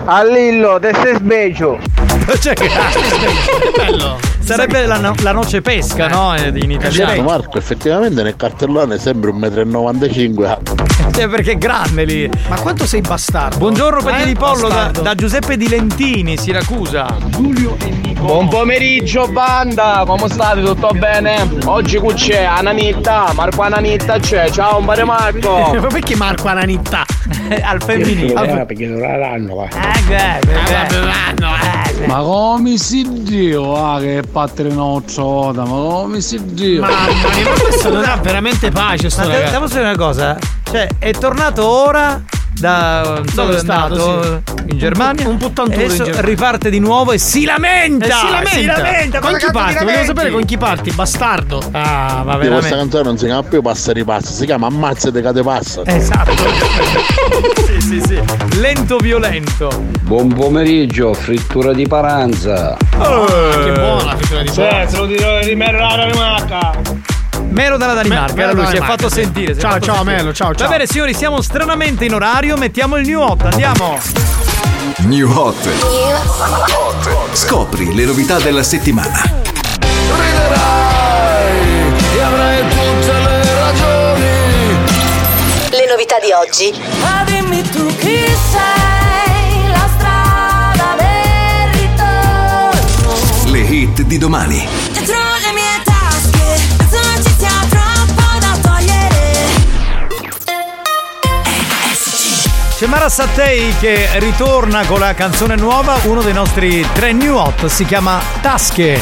A 0.05 0.23
Lillo, 0.23 0.79
te 0.79 0.93
sei 1.03 1.15
sbecio. 1.17 1.79
Cioè, 2.39 2.53
che 2.53 2.69
bello. 3.77 4.19
Sarebbe 4.51 4.85
la, 4.85 4.99
no- 4.99 5.15
la 5.23 5.31
noce 5.31 5.61
pesca, 5.61 6.09
no? 6.09 6.35
Eh, 6.35 6.49
In 6.49 6.71
Certo 6.81 6.87
italiano. 6.89 7.23
Marco, 7.23 7.57
effettivamente 7.59 8.21
nel 8.23 8.35
cartellone 8.35 8.99
sembra 8.99 9.31
un 9.31 9.39
1,95 9.39 10.33
m. 10.33 10.59
Cioè, 11.13 11.29
perché 11.29 11.53
è 11.53 11.59
grande 11.59 12.05
lì. 12.05 12.29
Ma 12.49 12.59
quanto 12.61 12.85
sei 12.87 13.01
bastardo? 13.01 13.59
Buongiorno 13.59 14.03
Petti 14.03 14.23
Eh, 14.23 14.27
di 14.27 14.35
Pollo 14.35 14.69
da, 14.69 14.91
da 14.91 15.15
Giuseppe 15.15 15.57
di 15.57 15.69
Lentini, 15.69 16.37
Siracusa. 16.37 17.07
Buon 18.21 18.49
pomeriggio 18.49 19.27
banda, 19.29 20.03
come 20.07 20.29
state? 20.29 20.63
Tutto 20.63 20.91
bene? 20.95 21.49
Oggi 21.65 21.97
qui 21.99 22.13
c'è 22.15 22.43
Ananitta, 22.45 23.33
Marco 23.35 23.63
Ananitta 23.63 24.19
c'è, 24.19 24.51
ciao 24.51 24.79
un 24.79 24.85
pare 24.85 25.05
Marco! 25.05 25.71
Ma 25.81 25.87
perché 25.87 26.17
Marco 26.17 26.49
Ananitta? 26.49 27.05
Al 27.63 27.83
femminile. 27.83 28.35
Ah, 28.35 28.65
perché 28.67 28.87
non 28.87 29.01
la 29.01 29.17
danno 29.17 29.55
qua. 29.55 29.69
Eh, 29.69 30.03
beh, 30.07 30.39
Ma 32.07 32.19
come 32.21 32.77
si 32.77 33.07
dio, 33.23 33.75
ah, 33.75 33.99
che 34.01 34.23
patrinoccio, 34.41 35.53
ma 35.55 35.65
come 35.65 36.21
si 36.23 36.43
dio? 36.55 36.81
Mamma 36.81 37.07
mia, 37.35 37.51
questo 37.61 37.91
non 37.93 38.05
ha 38.05 38.17
veramente 38.17 38.71
pace 38.71 39.09
Ma 39.17 39.25
te- 39.25 39.51
devo 39.51 39.67
sapere 39.67 39.89
una 39.89 39.97
cosa? 39.97 40.39
Cioè, 40.63 40.89
è 40.99 41.11
tornato 41.13 41.67
ora 41.67 42.23
da 42.61 43.03
non 43.03 43.27
so 43.29 43.43
Dove 43.43 43.57
è 43.57 43.59
stato, 43.59 44.11
andato 44.11 44.43
in 44.67 44.79
Germania. 44.79 45.29
Un 45.29 45.37
po' 45.39 45.51
tanto 45.51 45.73
e 45.73 45.85
adesso 45.85 46.05
Germania. 46.05 46.21
riparte 46.21 46.71
di 46.71 46.79
nuovo 46.79 47.13
e 47.13 47.19
si 47.19 47.45
lamenta! 47.45 48.07
Eh, 48.07 48.11
si 48.11 48.31
lamenta. 48.31 48.51
Si 48.51 48.65
lamenta! 48.67 49.19
con 49.21 49.37
chi 49.37 49.47
parti? 49.53 49.79
ti 49.79 49.85
Volevo 49.85 50.05
sapere 50.05 50.31
con 50.31 50.45
chi 50.45 50.57
parti, 50.59 50.91
bastardo. 50.93 51.63
Ah, 51.73 52.23
ma 52.25 52.37
Questa 52.37 52.39
veramente. 52.39 52.77
canzone 52.77 53.03
non 53.05 53.19
si 53.19 53.25
chiama 53.27 53.43
più 53.43 53.63
Passa, 53.63 53.93
si 54.31 54.45
chiama 54.45 54.67
Ammazzate 54.67 55.21
che 55.23 55.33
te 55.33 55.43
passa. 55.43 55.83
Esatto. 55.85 56.33
sì, 57.67 57.81
sì, 57.81 58.01
sì. 58.07 58.59
Lento 58.59 58.97
violento. 58.99 59.83
Buon 60.03 60.33
pomeriggio, 60.33 61.13
frittura 61.15 61.73
di 61.73 61.87
paranza. 61.87 62.77
Che 62.91 63.73
buona 63.73 64.05
la 64.05 64.17
figura 64.17 64.43
di 64.43 64.49
Sì, 64.49 64.63
se 64.87 64.97
lo 64.97 65.07
dirò 65.07 65.41
di 65.41 65.55
merrare 65.55 66.11
Rimacca! 66.11 66.73
Melo 67.51 67.77
dalla 67.77 67.95
Danimarca, 67.95 68.35
Me- 68.35 68.43
era 68.43 68.53
lui, 68.53 68.67
si 68.67 68.77
è 68.77 68.81
fatto 68.81 69.09
sentire. 69.09 69.59
Ciao, 69.59 69.73
fatto 69.73 69.85
ciao, 69.85 69.95
sentire. 69.97 70.17
Melo, 70.17 70.33
ciao, 70.33 70.55
ciao. 70.55 70.67
Va 70.67 70.73
bene, 70.73 70.87
signori, 70.87 71.15
siamo 71.15 71.41
stranamente 71.43 72.05
in 72.05 72.15
orario, 72.15 72.57
mettiamo 72.57 72.97
il 72.97 73.07
new 73.07 73.21
hot, 73.21 73.43
andiamo. 73.45 73.99
New 74.99 75.31
Hot. 75.31 75.57
Scopri 77.33 77.95
le 77.95 78.05
novità 78.05 78.39
della 78.39 78.63
settimana. 78.63 79.23
E 82.13 82.21
avrai 82.21 82.59
tutte 82.69 83.13
le 83.13 83.55
ragioni. 83.55 84.29
Le 85.71 85.87
novità 85.89 86.19
di 86.19 86.33
oggi. 86.33 86.73
Ma 87.01 87.25
dimmi 87.25 87.63
tu 87.63 87.87
chi 87.97 88.25
sei, 88.51 89.71
la 89.71 89.89
strada 89.97 90.97
del 90.97 91.73
ritorno. 91.81 93.51
Le 93.51 93.61
hit 93.61 94.03
di 94.03 94.19
domani. 94.19 94.69
C'è 102.81 102.87
Mara 102.87 103.11
Sattei 103.11 103.77
che 103.77 104.09
ritorna 104.21 104.87
con 104.87 105.01
la 105.01 105.13
canzone 105.13 105.55
nuova, 105.55 105.99
uno 106.05 106.23
dei 106.23 106.33
nostri 106.33 106.81
tre 106.95 107.13
new 107.13 107.37
hot, 107.37 107.67
si 107.67 107.85
chiama 107.85 108.23
Tasche. 108.41 108.99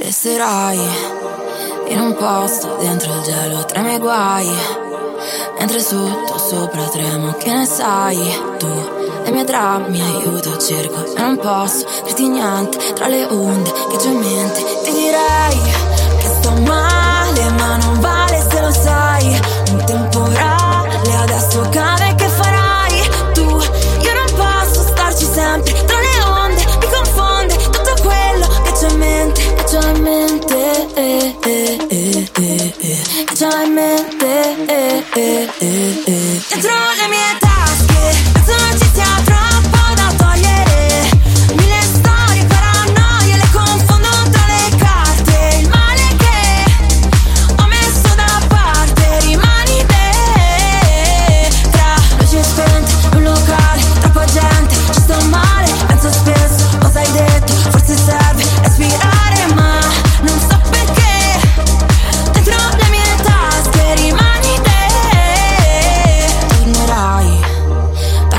Resterai 0.00 0.78
in 1.88 2.00
un 2.00 2.16
posto 2.16 2.78
dentro 2.80 3.14
il 3.14 3.22
gelo 3.24 3.62
tra 3.66 3.80
i 3.80 3.82
miei 3.82 3.98
guai. 3.98 4.50
Mentre 5.58 5.80
sotto 5.80 6.38
sopra 6.38 6.84
tremo, 6.84 7.34
che 7.34 7.52
ne 7.52 7.66
sai 7.66 8.40
tu? 8.56 9.11
Le 9.24 9.30
mie 9.30 9.44
drammi 9.44 10.00
aiuto, 10.00 10.56
cerco 10.58 11.14
e 11.14 11.20
non 11.20 11.36
posso 11.38 11.84
dirti 12.04 12.28
niente 12.28 12.92
tra 12.94 13.06
le 13.06 13.24
onde 13.26 13.72
che 13.90 13.96
già 13.98 14.08
in 14.08 14.18
mente. 14.18 14.64
Ti 14.84 14.92
direi 14.92 15.60
che 16.18 16.28
sto 16.38 16.50
male, 16.66 17.50
ma 17.50 17.76
non 17.76 18.00
vale 18.00 18.44
se 18.50 18.60
lo 18.60 18.72
sai. 18.72 19.40
Un 19.70 19.84
temporale 19.84 21.14
adesso 21.16 21.66
cade, 21.70 22.14
che 22.16 22.28
farai 22.28 23.10
tu? 23.32 23.42
Io 23.42 24.12
non 24.12 24.34
posso 24.36 24.82
starci 24.88 25.24
sempre 25.24 25.72
tra 25.84 25.98
le 25.98 26.22
onde, 26.24 26.64
mi 26.80 26.86
confonde 26.90 27.56
tutto 27.56 27.94
quello 28.02 28.46
che 28.64 28.72
c'ho 28.72 28.88
in 28.88 28.98
mente, 28.98 29.54
che 29.54 29.64
c'ho 29.64 29.88
in 29.88 30.02
mente, 30.02 30.94
eh, 30.94 31.36
eh, 31.44 31.78
eh, 31.88 32.28
eh, 32.36 32.74
eh, 32.78 33.02
che 33.24 33.34
c'ho 33.38 33.62
in 33.62 33.72
mente, 33.72 34.66
eh, 34.66 35.04
eh, 35.14 35.48
eh, 35.58 36.02
eh. 36.06 36.42
Dentro 36.48 36.70
le 37.00 37.08
mie 37.08 37.38
tasche, 37.38 38.14
penso 38.32 38.52
non 38.58 38.81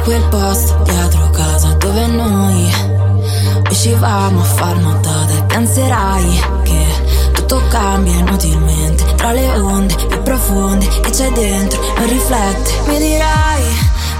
quel 0.04 0.24
posto 0.30 0.82
dietro 0.84 1.30
casa 1.30 1.70
dove 1.74 2.06
noi 2.08 2.72
uscivamo 3.70 4.42
a 4.42 4.44
far 4.44 4.78
notate. 4.78 5.44
Penserai 5.48 6.42
che 6.64 7.32
tutto 7.32 7.62
cambia 7.70 8.18
inutilmente 8.18 9.16
tra 9.16 9.32
le 9.32 9.58
onde 9.60 9.96
più 9.96 10.22
profonde 10.22 10.88
che 10.88 11.10
c'è 11.10 11.32
dentro 11.32 11.82
non 11.98 12.08
riflette. 12.08 12.72
Mi 12.88 12.98
dirai 12.98 13.64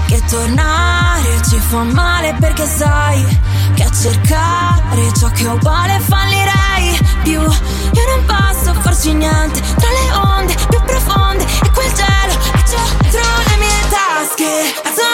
che 0.06 0.22
tornare 0.28 1.42
ci 1.48 1.58
fa 1.58 1.82
male 1.82 2.34
perché 2.40 2.66
sai 2.66 3.38
che 3.74 3.82
a 3.82 3.90
cercare 3.90 5.12
ciò 5.18 5.28
che 5.28 5.44
è 5.44 5.50
uguale 5.50 5.98
fallirei 6.00 6.98
più. 7.22 7.40
Io 7.40 8.04
non 8.08 8.24
posso 8.26 8.72
farci 8.80 9.12
niente 9.12 9.60
tra 9.60 9.88
le 9.90 10.12
onde 10.28 10.54
più 10.68 10.80
profonde 10.82 11.44
e 11.44 11.70
quel 11.70 11.94
cielo 11.94 12.34
che 12.52 12.62
c'ho 12.62 13.02
dentro 13.02 13.20
le 13.48 13.56
mie 13.58 13.88
tasche. 13.90 15.13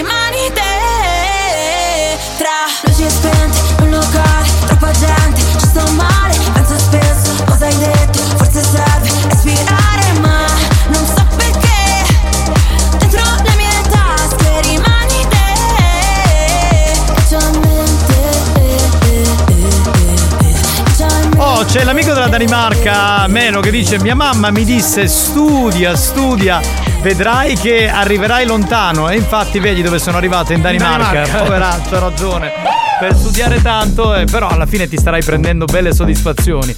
Rimani 0.00 0.50
te. 0.54 0.69
C'è 21.70 21.84
l'amico 21.84 22.12
della 22.12 22.26
Danimarca, 22.26 23.28
Meno, 23.28 23.60
che 23.60 23.70
dice: 23.70 24.00
Mia 24.00 24.16
mamma 24.16 24.50
mi 24.50 24.64
disse 24.64 25.06
studia, 25.06 25.94
studia, 25.94 26.60
vedrai 27.00 27.54
che 27.54 27.88
arriverai 27.88 28.44
lontano. 28.44 29.08
E 29.08 29.14
infatti 29.14 29.60
vedi 29.60 29.80
dove 29.80 30.00
sono 30.00 30.16
arrivato 30.16 30.52
in 30.52 30.62
Danimarca. 30.62 31.12
Danimarca. 31.12 31.38
Poveraccio, 31.44 31.94
ha 31.94 31.98
ragione. 32.00 32.52
Per 32.98 33.14
studiare 33.14 33.62
tanto, 33.62 34.16
eh, 34.16 34.24
però 34.24 34.48
alla 34.48 34.66
fine 34.66 34.88
ti 34.88 34.96
starai 34.96 35.22
prendendo 35.22 35.64
belle 35.64 35.94
soddisfazioni. 35.94 36.74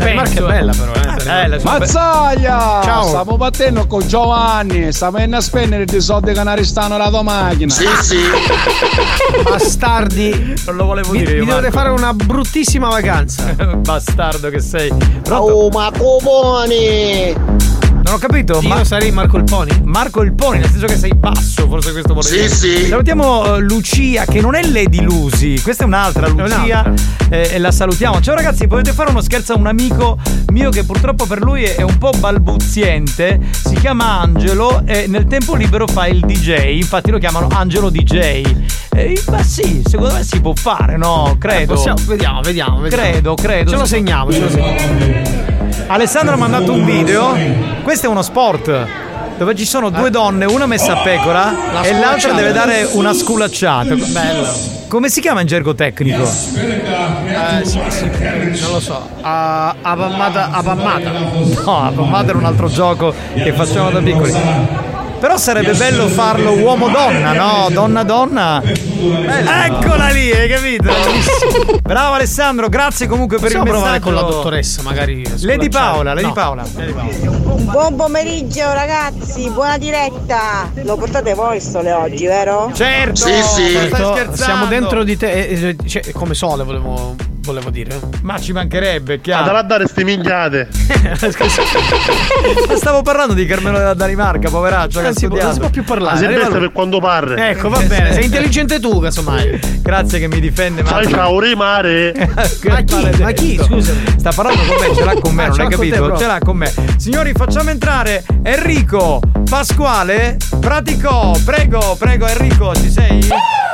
Danimarca 0.00 0.32
è 0.32 0.42
bella, 0.42 0.72
però, 0.72 0.92
eh. 0.92 1.24
bella, 1.24 1.58
sono 1.58 1.72
be- 1.72 1.78
Mazzaglia! 1.78 2.80
Ciao. 2.82 3.06
Stiamo 3.06 3.36
battendo 3.36 3.86
con 3.86 4.06
Giovanni, 4.06 4.92
stiamo 4.92 5.16
andando 5.16 5.36
a 5.36 5.40
spendere 5.40 5.84
i 5.84 6.00
soldi 6.00 6.32
che 6.32 6.42
ne 6.42 6.64
stanno 6.64 6.96
la 6.96 7.08
tua 7.08 7.22
macchina. 7.22 7.72
Sì, 7.72 7.86
sì. 8.00 8.18
Bastardi. 9.44 10.54
Non 10.66 10.76
lo 10.76 10.86
volevo 10.86 11.12
dire 11.12 11.34
io. 11.34 11.44
vi 11.44 11.50
dovete 11.50 11.70
fare 11.70 11.90
una 11.90 12.14
bruttissima 12.14 12.88
vacanza. 12.88 13.54
Bastardo 13.76 14.48
che 14.48 14.60
sei. 14.60 14.90
Oh, 15.28 15.68
ma 15.68 15.90
coponi! 15.96 17.69
Non 18.10 18.18
ho 18.18 18.26
capito. 18.26 18.58
Io 18.60 18.82
sarei 18.82 19.12
Marco 19.12 19.36
il 19.36 19.44
Pony? 19.44 19.70
Marco 19.84 20.22
il 20.22 20.32
Pony, 20.34 20.58
nel 20.58 20.68
senso 20.68 20.86
che 20.86 20.96
sei 20.96 21.14
basso, 21.14 21.68
forse 21.68 21.92
questo 21.92 22.12
vuole 22.12 22.26
Sì, 22.26 22.34
dire. 22.34 22.48
sì. 22.48 22.86
Salutiamo 22.88 23.54
eh, 23.54 23.60
Lucia, 23.60 24.24
che 24.24 24.40
non 24.40 24.56
è 24.56 24.64
Lady 24.64 25.00
Lucy, 25.00 25.60
questa 25.60 25.84
è 25.84 25.86
un'altra 25.86 26.26
Lucia. 26.26 26.92
eh, 27.28 27.50
e 27.52 27.58
la 27.58 27.70
salutiamo. 27.70 28.20
Ciao 28.20 28.34
ragazzi, 28.34 28.66
potete 28.66 28.90
fare 28.92 29.10
uno 29.10 29.20
scherzo 29.20 29.52
a 29.52 29.56
un 29.58 29.68
amico 29.68 30.18
mio 30.50 30.70
che 30.70 30.82
purtroppo 30.82 31.24
per 31.26 31.40
lui 31.40 31.62
è 31.62 31.82
un 31.82 31.98
po' 31.98 32.10
balbuziente. 32.18 33.38
Si 33.52 33.74
chiama 33.76 34.18
Angelo 34.22 34.82
e 34.86 35.06
nel 35.06 35.26
tempo 35.26 35.54
libero 35.54 35.86
fa 35.86 36.08
il 36.08 36.18
DJ. 36.18 36.78
Infatti 36.78 37.12
lo 37.12 37.18
chiamano 37.18 37.46
Angelo 37.52 37.90
DJ. 37.90 38.42
Eh, 38.92 39.22
ma 39.28 39.40
sì, 39.44 39.84
secondo 39.86 40.14
me 40.14 40.24
si 40.24 40.40
può 40.40 40.52
fare, 40.56 40.96
no? 40.96 41.36
Credo. 41.38 41.62
Eh, 41.74 41.74
possiamo- 41.76 41.98
vediamo, 42.06 42.40
vediamo, 42.40 42.80
vediamo. 42.80 43.02
Credo, 43.08 43.34
credo. 43.36 43.70
Ce 43.70 43.76
lo 43.76 43.84
segniamo, 43.86 44.32
ce 44.32 44.40
lo 44.40 44.50
segniamo. 44.50 45.49
Alessandro 45.92 46.34
ha 46.34 46.36
mandato 46.36 46.72
un 46.72 46.84
video. 46.84 47.36
Questo 47.82 48.06
è 48.06 48.08
uno 48.08 48.22
sport. 48.22 48.86
Dove 49.36 49.56
ci 49.56 49.64
sono 49.64 49.90
due 49.90 50.10
donne, 50.10 50.44
una 50.44 50.66
messa 50.66 50.92
a 50.92 51.02
pecora 51.02 51.52
La 51.72 51.82
e 51.82 51.98
l'altra 51.98 52.32
deve 52.32 52.52
dare 52.52 52.88
una 52.92 53.12
sculacciata. 53.12 53.96
Bello. 53.96 54.46
Come 54.86 55.08
si 55.08 55.20
chiama 55.20 55.40
in 55.40 55.48
gergo 55.48 55.74
tecnico? 55.74 56.22
Eh, 56.22 57.64
sì, 57.64 57.80
sì, 57.88 58.08
non 58.60 58.70
lo 58.70 58.78
so. 58.78 59.04
A, 59.20 59.74
a 59.82 59.96
pammata, 59.96 60.50
a 60.52 60.62
pammata. 60.62 61.10
No, 61.10 61.84
a 61.84 61.90
pommata 61.90 62.28
era 62.28 62.38
un 62.38 62.44
altro 62.44 62.68
gioco 62.68 63.12
che 63.34 63.52
facevamo 63.52 63.90
da 63.90 64.00
piccoli. 64.00 64.32
Però 65.20 65.36
sarebbe 65.36 65.74
bello 65.74 66.08
farlo 66.08 66.52
uomo-donna, 66.52 67.32
no? 67.32 67.68
Donna-donna. 67.70 68.62
Eccola 68.64 70.08
lì, 70.08 70.30
hai 70.32 70.48
capito? 70.48 70.90
Bravo 71.82 72.14
Alessandro, 72.14 72.68
grazie 72.68 73.06
comunque 73.06 73.36
per 73.36 73.46
Possiamo 73.46 73.64
il 73.66 73.70
provare 73.70 73.98
messaggio. 73.98 74.14
con 74.16 74.26
la 74.26 74.32
dottoressa, 74.34 74.82
magari. 74.82 75.22
Lady 75.42 75.68
Paola, 75.68 76.14
Lady 76.14 76.26
No. 76.26 76.32
Paola. 76.32 76.64
Buon 76.64 77.96
pomeriggio 77.96 78.72
ragazzi, 78.72 79.48
buona 79.50 79.76
diretta. 79.76 80.70
Lo 80.84 80.96
portate 80.96 81.34
voi 81.34 81.56
il 81.56 81.62
sole 81.62 81.92
oggi, 81.92 82.26
vero? 82.26 82.70
Certo. 82.74 83.16
Sì, 83.16 83.32
sì. 83.42 83.68
Stai 83.68 83.88
Certo, 83.88 83.96
scherzando? 84.12 84.36
siamo 84.36 84.66
dentro 84.66 85.04
di 85.04 85.16
te. 85.18 85.30
eh, 85.48 85.76
eh, 85.82 85.88
cioè, 85.88 86.12
come 86.12 86.34
sole 86.34 86.64
volevo 86.64 87.14
volevo 87.40 87.70
dire. 87.70 87.98
Ma 88.22 88.38
ci 88.38 88.52
mancherebbe, 88.52 89.20
chiaro. 89.20 89.42
Andare 89.44 89.58
a 89.58 89.62
dare 89.62 89.86
ste 89.86 90.04
minchiate. 90.04 90.68
Ma 92.68 92.76
stavo 92.76 93.02
parlando 93.02 93.32
di 93.34 93.44
Carmelo 93.46 93.78
della 93.78 93.94
Danimarca, 93.94 94.48
poveraccio. 94.50 95.00
che 95.00 95.06
ha 95.06 95.08
Anzi, 95.08 95.26
non 95.26 95.52
si 95.52 95.58
può 95.58 95.70
più 95.70 95.84
parlare. 95.84 96.18
Si 96.18 96.26
lui. 96.26 96.34
per 96.34 96.72
quando 96.72 97.00
parla. 97.00 97.48
Ecco, 97.50 97.68
va 97.68 97.80
bene, 97.80 98.12
sei 98.12 98.24
intelligente 98.24 98.78
tu, 98.80 99.00
casomai. 99.00 99.58
Grazie 99.82 100.18
che 100.18 100.28
mi 100.28 100.40
difende. 100.40 100.84
Ciao, 100.84 101.04
ciao, 101.04 101.40
rimare. 101.40 102.12
Ma 102.68 102.80
chi? 102.82 103.10
Ma 103.20 103.32
chi? 103.32 103.58
Scusa. 103.62 103.92
Sta 104.16 104.32
parlando 104.32 104.60
con 104.62 104.76
me, 104.88 104.94
ce 104.94 105.04
l'ha 105.04 105.14
con 105.14 105.34
me, 105.34 105.44
Ah, 105.44 105.48
non 105.48 105.60
hai 105.60 105.68
te 105.68 105.74
capito? 105.74 105.96
proprio. 105.96 106.18
Ce 106.18 106.26
l'ha 106.26 106.38
con 106.38 106.56
me. 106.56 106.72
Signori, 106.96 107.32
facciamo 107.32 107.70
entrare 107.70 108.24
Enrico 108.42 109.20
Pasquale 109.48 110.36
Pratico. 110.60 111.36
Prego, 111.44 111.96
prego, 111.98 112.26
Enrico, 112.26 112.74
ci 112.74 112.90
sei? 112.90 113.18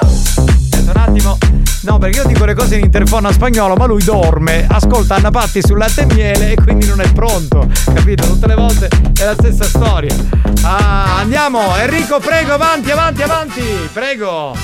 Aspetta 0.00 0.90
un 0.92 0.96
attimo. 0.96 1.38
No, 1.86 1.98
perché 1.98 2.18
io 2.18 2.26
dico 2.26 2.44
le 2.44 2.54
cose 2.54 2.74
in 2.74 2.84
interfono 2.84 3.28
a 3.28 3.32
spagnolo, 3.32 3.76
ma 3.76 3.86
lui 3.86 4.02
dorme, 4.02 4.66
ascolta 4.68 5.14
Anna 5.14 5.30
Patti 5.30 5.62
sul 5.62 5.78
latte 5.78 6.00
e 6.00 6.06
miele 6.06 6.50
e 6.50 6.54
quindi 6.56 6.84
non 6.86 7.00
è 7.00 7.12
pronto. 7.12 7.68
Capito? 7.94 8.26
Tutte 8.26 8.48
le 8.48 8.56
volte 8.56 8.88
è 8.88 9.24
la 9.24 9.34
stessa 9.34 9.64
storia. 9.64 10.12
Ah, 10.62 11.18
andiamo, 11.18 11.76
Enrico, 11.76 12.18
prego, 12.18 12.54
avanti, 12.54 12.90
avanti, 12.90 13.22
avanti. 13.22 13.62
Prego. 13.92 14.56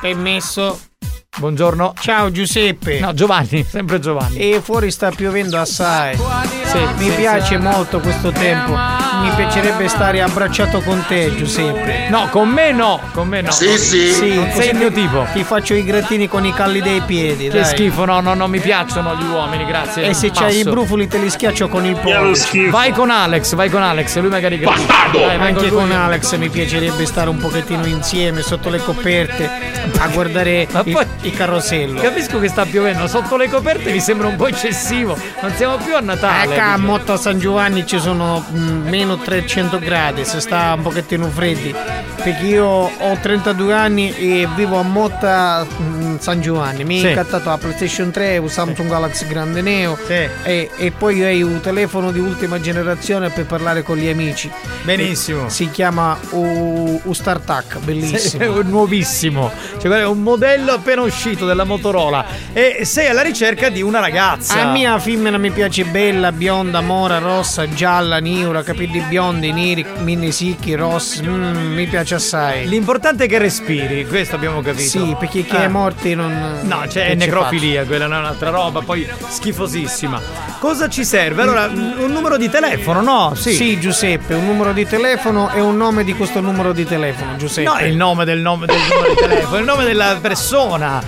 Permesso. 0.00 0.93
Buongiorno. 1.36 1.94
Ciao 2.00 2.30
Giuseppe. 2.30 3.00
No, 3.00 3.12
Giovanni, 3.12 3.64
sempre 3.68 3.98
Giovanni. 3.98 4.38
E 4.38 4.60
fuori 4.62 4.90
sta 4.92 5.10
piovendo 5.10 5.58
assai. 5.58 6.16
Sì, 6.64 6.78
mi 6.98 7.10
sì, 7.10 7.16
piace 7.16 7.56
sì. 7.56 7.56
molto 7.56 7.98
questo 7.98 8.30
tempo. 8.30 8.72
Mi 8.72 9.30
piacerebbe 9.34 9.88
stare 9.88 10.22
abbracciato 10.22 10.80
con 10.80 11.02
te, 11.08 11.34
Giuseppe. 11.34 12.08
No, 12.08 12.28
con 12.30 12.48
me 12.48 12.72
no, 12.72 13.00
con 13.12 13.26
me 13.26 13.40
no. 13.40 13.50
Sì, 13.50 13.76
sì. 13.78 14.34
Non 14.34 14.50
sei 14.52 14.70
il 14.70 14.76
mio 14.76 14.92
tipo. 14.92 15.26
Ti 15.32 15.42
faccio 15.44 15.74
i 15.74 15.82
grattini 15.84 16.28
con 16.28 16.44
i 16.44 16.52
calli 16.52 16.80
dei 16.80 17.00
piedi. 17.00 17.48
Che 17.48 17.60
dai. 17.60 17.64
schifo, 17.64 18.04
no, 18.04 18.20
no, 18.20 18.34
non 18.34 18.50
mi 18.50 18.60
piacciono 18.60 19.16
gli 19.16 19.24
uomini, 19.26 19.64
grazie. 19.64 20.04
E 20.08 20.14
se 20.14 20.28
Passo. 20.28 20.42
c'hai 20.42 20.58
i 20.58 20.62
brufoli 20.62 21.08
te 21.08 21.18
li 21.18 21.30
schiaccio 21.30 21.68
con 21.68 21.84
il 21.84 21.96
pollice. 21.96 22.68
Vai 22.70 22.92
con 22.92 23.10
Alex, 23.10 23.54
vai 23.54 23.70
con 23.70 23.82
Alex, 23.82 24.18
lui 24.18 24.30
magari 24.30 24.56
Bastardo! 24.58 25.18
Dai, 25.18 25.38
vai 25.38 25.48
Anche 25.48 25.68
lui. 25.68 25.70
con 25.70 25.90
Alex 25.90 26.36
mi 26.36 26.48
piacerebbe 26.48 27.04
stare 27.06 27.28
un 27.28 27.38
pochettino 27.38 27.84
insieme 27.86 28.42
sotto 28.42 28.68
le 28.70 28.78
coperte 28.78 29.50
a 29.98 30.08
guardare 30.08 30.66
Ma 30.70 30.82
il, 30.84 30.92
poi- 30.92 31.06
il 31.24 31.34
carrosello. 31.34 32.00
Capisco 32.00 32.38
che 32.38 32.48
sta 32.48 32.64
piovendo, 32.64 33.06
sotto 33.06 33.36
le 33.36 33.48
coperte 33.48 33.90
mi 33.92 34.00
sembra 34.00 34.26
un 34.28 34.36
po' 34.36 34.46
eccessivo. 34.46 35.16
Non 35.40 35.52
siamo 35.56 35.76
più 35.76 35.94
a 35.96 36.00
Natale. 36.00 36.54
Ecco, 36.54 36.64
a 36.64 36.76
Motta 36.76 37.12
a 37.14 37.16
San 37.16 37.38
Giovanni 37.38 37.86
ci 37.86 37.98
sono 37.98 38.44
mm, 38.52 38.88
meno 38.88 39.18
300 39.18 39.78
gradi, 39.78 40.24
si 40.24 40.40
sta 40.40 40.72
un 40.76 40.82
pochettino 40.82 41.28
freddi. 41.28 41.74
Perché 42.22 42.46
io 42.46 42.64
ho 42.66 43.18
32 43.20 43.74
anni 43.74 44.14
e 44.16 44.48
vivo 44.54 44.78
a 44.78 44.82
Motta 44.82 45.66
mm, 45.66 46.16
San 46.18 46.40
Giovanni. 46.40 46.84
Mi 46.84 46.98
Sì. 47.00 47.06
è 47.06 47.08
incattato 47.10 47.48
la 47.48 47.58
PlayStation 47.58 48.10
3, 48.10 48.38
un 48.38 48.48
Samsung 48.48 48.88
Galaxy 48.88 49.26
Grande 49.26 49.60
Neo 49.60 49.98
e, 50.42 50.70
e 50.76 50.90
poi 50.90 51.42
ho 51.42 51.46
un 51.46 51.60
telefono 51.60 52.12
di 52.12 52.20
ultima 52.20 52.60
generazione 52.60 53.30
per 53.30 53.46
parlare 53.46 53.82
con 53.82 53.96
gli 53.96 54.08
amici. 54.08 54.50
Benissimo. 54.82 55.48
Si 55.48 55.70
chiama 55.70 56.16
U, 56.30 57.00
U 57.02 57.12
StarTac, 57.12 57.78
bellissimo. 57.80 58.42
Sei 58.42 58.48
un 58.56 58.68
nuovissimo. 58.68 59.50
Cioè, 59.72 59.86
guarda, 59.86 60.00
è 60.00 60.06
un 60.06 60.22
modello 60.22 60.72
appena 60.72 61.02
uscito 61.02 61.12
della 61.46 61.64
Motorola. 61.64 62.24
E 62.52 62.84
sei 62.84 63.08
alla 63.08 63.22
ricerca 63.22 63.68
di 63.68 63.82
una 63.82 64.00
ragazza. 64.00 64.60
A 64.62 64.70
mia 64.72 64.98
femmina 64.98 65.38
mi 65.38 65.50
piace 65.50 65.84
bella, 65.84 66.32
bionda, 66.32 66.80
mora, 66.80 67.18
rossa, 67.18 67.68
gialla, 67.68 68.18
niura, 68.18 68.62
capelli 68.62 69.00
biondi, 69.00 69.52
neri, 69.52 69.84
mini 69.98 70.32
sicchi, 70.32 70.74
rossi. 70.74 71.22
mm, 71.22 71.72
mi 71.74 71.86
piace 71.86 72.16
assai. 72.16 72.66
L'importante 72.68 73.24
è 73.24 73.28
che 73.28 73.38
respiri, 73.38 74.06
questo 74.06 74.36
abbiamo 74.36 74.60
capito. 74.60 74.88
Sì, 74.88 75.16
perché 75.18 75.42
chi 75.44 75.56
Ah. 75.56 75.62
è 75.64 75.68
morti 75.68 76.14
non. 76.14 76.58
No, 76.62 76.82
c'è 76.88 77.06
che 77.06 77.10
ci 77.12 77.16
necrofilia, 77.16 77.84
quella 77.84 78.06
non 78.06 78.18
è 78.18 78.20
un'altra 78.20 78.50
roba, 78.50 78.80
poi 78.80 79.06
schifosissima. 79.28 80.20
Cosa 80.58 80.88
ci 80.88 81.04
serve? 81.04 81.42
Allora, 81.42 81.66
un 81.66 82.10
numero 82.12 82.36
di 82.36 82.48
telefono, 82.48 83.00
no? 83.02 83.28
faccio? 83.34 83.42
Sì. 83.50 83.54
Sì, 83.54 83.78
Giuseppe, 83.80 84.34
un 84.34 84.46
numero 84.46 84.72
di 84.72 84.86
telefono 84.86 85.50
e 85.52 85.60
un 85.60 85.76
nome 85.76 86.04
di 86.04 86.14
questo 86.14 86.40
numero 86.40 86.72
di 86.72 86.84
telefono, 86.84 87.36
Giuseppe. 87.36 87.68
No, 87.68 87.76
è 87.76 87.84
il 87.84 87.96
nome 87.96 88.24
del 88.24 88.38
nome 88.40 88.66
del 88.66 88.76
numero 88.88 89.08
di 89.14 89.16
telefono, 89.20 89.56
è 89.56 89.58
il 89.60 89.64
nome 89.64 89.84
della 89.84 90.18
persona 90.20 91.00
eh, 91.00 91.03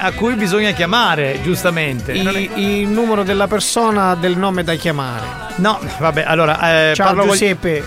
a 0.00 0.12
cui 0.12 0.34
bisogna 0.34 0.70
chiamare, 0.72 1.40
giustamente. 1.42 2.12
I- 2.12 2.24
è- 2.54 2.58
il 2.58 2.88
numero 2.88 3.22
della 3.22 3.46
persona 3.46 4.14
del 4.14 4.36
nome 4.36 4.62
da 4.64 4.74
chiamare. 4.74 5.24
No, 5.56 5.78
vabbè, 5.98 6.24
allora. 6.26 6.90
eh, 6.90 6.94
Ciao 6.94 7.06
parlo 7.06 7.22
con- 7.22 7.30
Giuseppe. 7.30 7.84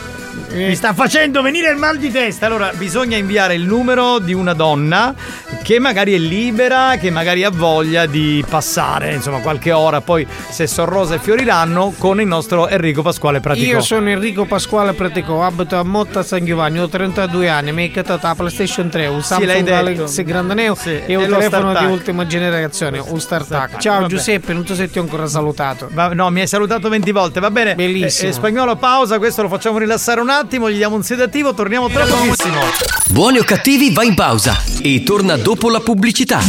Mi 0.51 0.75
sta 0.75 0.93
facendo 0.93 1.41
venire 1.41 1.69
il 1.69 1.77
mal 1.77 1.97
di 1.97 2.11
testa. 2.11 2.45
Allora, 2.45 2.71
bisogna 2.75 3.17
inviare 3.17 3.55
il 3.55 3.63
numero 3.63 4.19
di 4.19 4.33
una 4.33 4.53
donna 4.53 5.13
che 5.63 5.79
magari 5.79 6.13
è 6.13 6.17
libera, 6.17 6.95
che 6.97 7.09
magari 7.11 7.43
ha 7.43 7.49
voglia 7.49 8.05
di 8.05 8.43
passare, 8.47 9.13
insomma, 9.13 9.39
qualche 9.39 9.71
ora. 9.71 10.01
Poi, 10.01 10.25
se 10.49 10.67
son 10.67 10.85
rose 10.85 11.19
fioriranno, 11.19 11.93
con 11.97 12.19
il 12.19 12.27
nostro 12.27 12.67
Enrico 12.67 13.01
Pasquale 13.01 13.39
Pratico. 13.39 13.65
Io 13.65 13.81
sono 13.81 14.09
Enrico 14.09 14.45
Pasquale 14.45 14.93
Pratico, 14.93 15.43
abito 15.43 15.77
a 15.77 15.83
Motta 15.83 16.23
San 16.23 16.43
Giovanni, 16.45 16.79
ho 16.79 16.87
32 16.87 17.49
anni, 17.49 17.71
mi 17.71 17.89
è 17.89 17.91
cattata 17.91 18.29
la 18.29 18.35
PlayStation 18.35 18.89
3, 18.89 19.07
un 19.07 19.21
Sì, 19.21 19.27
Samsung 19.27 19.51
detto. 19.51 19.65
Galaxy 19.65 20.23
Grande 20.23 20.53
Neo 20.53 20.77
e 20.83 21.15
un 21.15 21.23
e 21.23 21.27
lo 21.27 21.37
telefono 21.37 21.73
di 21.77 21.85
ultima 21.85 22.25
generazione, 22.25 22.99
un 22.99 23.19
StarTAC. 23.19 23.77
Ciao 23.77 24.01
Vabbè. 24.01 24.07
Giuseppe, 24.07 24.53
non 24.53 24.63
ti 24.63 24.75
sei 24.75 24.89
ancora 24.95 25.27
salutato. 25.27 25.89
Va- 25.91 26.13
no, 26.13 26.29
mi 26.29 26.41
hai 26.41 26.47
salutato 26.47 26.89
20 26.89 27.11
volte, 27.11 27.39
va 27.39 27.51
bene? 27.51 27.75
Bellissimo. 27.75 28.27
Eh, 28.27 28.31
eh, 28.31 28.33
spagnolo, 28.33 28.75
pausa, 28.75 29.17
questo 29.17 29.41
lo 29.41 29.49
facciamo 29.49 29.77
rilassare 29.77 30.21
un 30.21 30.28
attimo, 30.29 30.69
gli 30.69 30.77
diamo 30.77 30.95
un 30.95 31.03
sedativo, 31.03 31.53
torniamo 31.53 31.89
tra 31.89 32.05
pochissimo. 32.05 32.59
Buoni 33.09 33.39
o 33.39 33.43
cattivi 33.43 33.91
va 33.91 34.03
in 34.03 34.15
pausa 34.15 34.61
e 34.81 35.03
torna 35.03 35.35
dopo 35.37 35.69
la 35.69 35.79
pubblicità. 35.79 36.41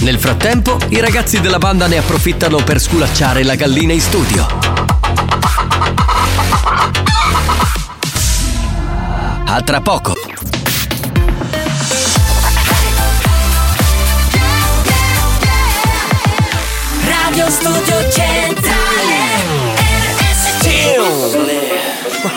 Nel 0.00 0.18
frattempo, 0.18 0.78
i 0.88 1.00
ragazzi 1.00 1.40
della 1.40 1.58
banda 1.58 1.86
ne 1.86 1.98
approfittano 1.98 2.58
per 2.58 2.80
sculacciare 2.80 3.42
la 3.44 3.54
gallina 3.54 3.92
in 3.92 4.00
studio. 4.00 4.46
A 9.44 9.62
tra 9.62 9.80
poco. 9.80 10.14
Radio 17.04 17.50
Studio 17.50 17.95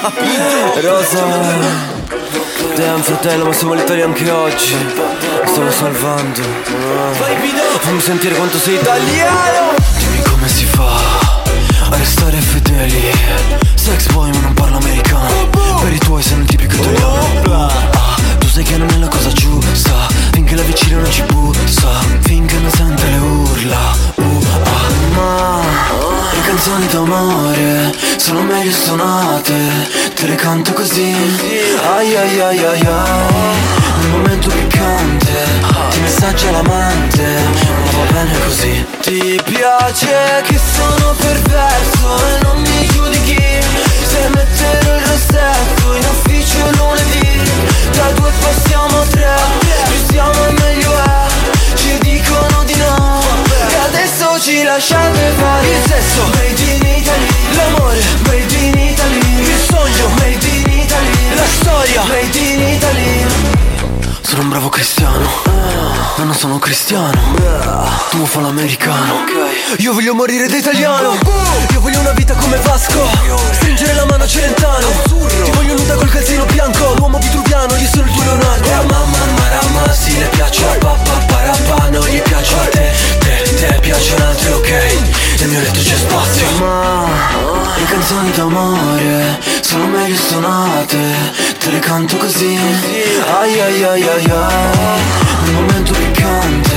Rosa 0.02 1.26
Damn 2.76 3.02
fratello 3.02 3.46
ma 3.46 3.52
siamo 3.52 3.74
letali 3.74 4.02
anche 4.02 4.30
oggi. 4.32 4.74
Stavo 5.46 5.70
salvando. 5.72 6.42
Fammi 7.80 8.00
sentire 8.00 8.36
quanto 8.36 8.58
sei 8.58 8.76
italiano. 8.76 9.74
Dimmi 9.98 10.22
come 10.22 10.48
si 10.48 10.64
fa 10.64 10.96
A 11.90 11.98
restare 11.98 12.38
fedeli. 12.38 13.12
Sex 13.74 14.08
boy 14.14 14.32
ma 14.32 14.40
non 14.40 14.54
parlo 14.54 14.78
americano. 14.78 15.50
Per 15.82 15.92
i 15.92 15.98
tuoi 15.98 16.24
sei 16.24 16.38
un 16.38 16.46
tipico 16.46 16.76
italiano. 16.76 17.28
Ah, 17.52 18.16
Tu 18.38 18.48
sai 18.48 18.64
che 18.64 18.78
non 18.78 18.90
è 18.90 18.98
la 18.98 19.10
cosa 19.10 19.30
giusta. 19.34 20.08
Finché 20.32 20.56
la 20.56 20.64
vicina 20.64 21.02
non 21.02 21.12
ci 21.12 21.24
bussa. 21.24 21.90
Finché 22.22 22.58
non 22.58 22.72
sente 22.72 23.04
le 23.04 23.18
le 26.40 26.46
canzoni 26.46 26.88
d'amore 26.88 27.94
sono 28.18 28.42
meglio 28.42 28.72
suonate 28.72 29.54
Te 30.16 30.28
le 30.28 30.36
canto 30.36 30.74
così. 30.74 31.14
Ai 31.96 32.16
ai 32.16 32.40
ai 32.40 32.64
ai 32.64 32.82
ai. 32.82 33.58
Nel 34.00 34.10
momento 34.10 34.50
piccante 34.50 35.32
Ti 35.90 36.00
messaggia 36.00 36.52
l'amante 36.52 37.24
Ma 37.84 37.92
va 37.92 38.12
bene 38.12 38.40
così. 38.46 38.86
Ti 39.02 39.42
piace 39.44 40.44
che 40.48 40.60
sono 40.76 41.14
perverso 41.18 42.18
E 42.28 42.44
non 42.44 42.62
mi 42.62 42.88
giudichi. 42.88 43.60
Se 44.04 44.30
metterò 44.30 44.96
il 44.96 45.02
rossetto 45.06 45.94
in 45.96 46.06
ufficio 46.06 46.60
lunedì 46.78 47.42
Da 47.92 48.12
due 48.12 48.32
passiamo 48.40 49.00
a 49.00 49.06
tre. 49.06 49.36
Più 49.88 50.14
siamo 50.14 50.52
meglio 50.60 50.92
è 50.92 51.19
ci 54.40 54.64
lasciate 54.64 55.34
fare 55.38 55.68
Il 55.68 55.90
sesso. 55.90 56.24
Made 56.28 56.62
in 56.62 56.98
Italy. 56.98 57.28
L'amore 57.56 58.02
Made 58.26 58.56
in 58.56 58.78
Italy. 58.78 59.20
Il 59.42 59.60
sogno 59.68 60.08
Made 60.16 60.48
in 60.48 60.80
Italy. 60.80 61.36
La 61.36 61.46
storia 61.60 62.04
Made 62.04 62.38
in 62.38 62.62
Italy. 62.62 63.26
Sono 64.22 64.44
un 64.44 64.50
bravo 64.50 64.70
cristiano. 64.70 65.28
Ma 66.16 66.24
non 66.24 66.34
sono 66.34 66.58
cristiano. 66.58 67.20
Tu 68.10 68.26
fa 68.26 68.42
l'americano 68.42 69.24
Io 69.78 69.94
voglio 69.94 70.14
morire 70.14 70.48
da 70.48 70.56
italiano. 70.56 71.18
Io 71.72 71.82
voglio 71.82 72.00
una 72.00 72.12
vita 72.12 72.34
come 72.36 72.58
Vasco. 72.58 73.08
Stringere 73.52 73.94
la 73.94 74.06
mano 74.06 74.24
a 74.24 74.28
Celentano. 74.28 74.88
Ti 75.44 75.52
voglio 75.52 75.76
nuda 75.76 75.96
col 75.96 76.10
calzino 76.10 76.46
bianco. 76.46 76.94
L'uomo 76.98 77.18
vitruviano, 77.18 77.76
io 77.76 77.88
sono 77.88 78.06
il 78.06 78.14
tuo 78.14 78.24
Leonardo. 78.24 78.70
La 78.70 78.84
mamma 78.84 79.18
marama, 79.38 79.94
sì 79.94 80.18
le 80.18 80.28
piace 80.28 80.66
a 80.66 80.78
papà 80.78 81.26
Parapà, 81.28 81.90
non 81.90 82.08
gli 82.08 82.22
piace 82.22 82.56
a 82.56 82.70
te 82.70 83.19
Te, 83.60 83.68
te 83.68 83.80
piacciono 83.82 84.26
altri, 84.26 84.52
ok? 84.54 84.72
Nel 85.40 85.50
mio 85.50 85.60
letto 85.60 85.82
c'è 85.82 85.96
spazio. 85.98 86.46
Ma 86.60 87.06
le 87.76 87.84
canzoni 87.84 88.32
d'amore 88.32 89.38
Sono 89.60 89.86
meglio 89.88 90.16
suonate. 90.16 90.98
Te 91.60 91.70
le 91.70 91.80
canto 91.80 92.16
così. 92.16 92.58
Ai 93.38 93.60
ai 93.60 93.84
ai 93.84 94.02
ai 94.02 94.30
ai. 94.30 95.02
Nel 95.44 95.54
momento 95.56 95.92
piccante 95.92 96.76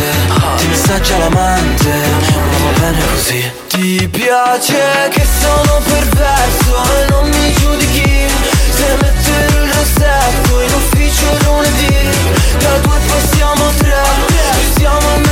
Ti 0.56 0.66
messaggia 0.66 1.18
l'amante. 1.18 1.88
Ma 1.88 2.80
bene 2.80 2.98
così. 3.14 3.50
Ti 3.68 4.08
piace 4.10 5.08
che 5.10 5.24
sono 5.40 5.80
perverso 5.84 6.82
e 6.98 7.10
non 7.10 7.28
mi 7.28 7.52
giudichi. 7.60 8.26
Se 8.74 8.96
mettere 9.00 9.46
il 9.46 9.72
rossetto 9.72 10.60
in 10.60 10.72
ufficio 10.74 11.26
lunedì 11.44 12.08
Da 12.58 12.76
due 12.78 12.98
passiamo 13.06 13.66
a 13.68 13.72
tre. 13.78 14.02
Siamo 14.74 15.16
meglio 15.18 15.31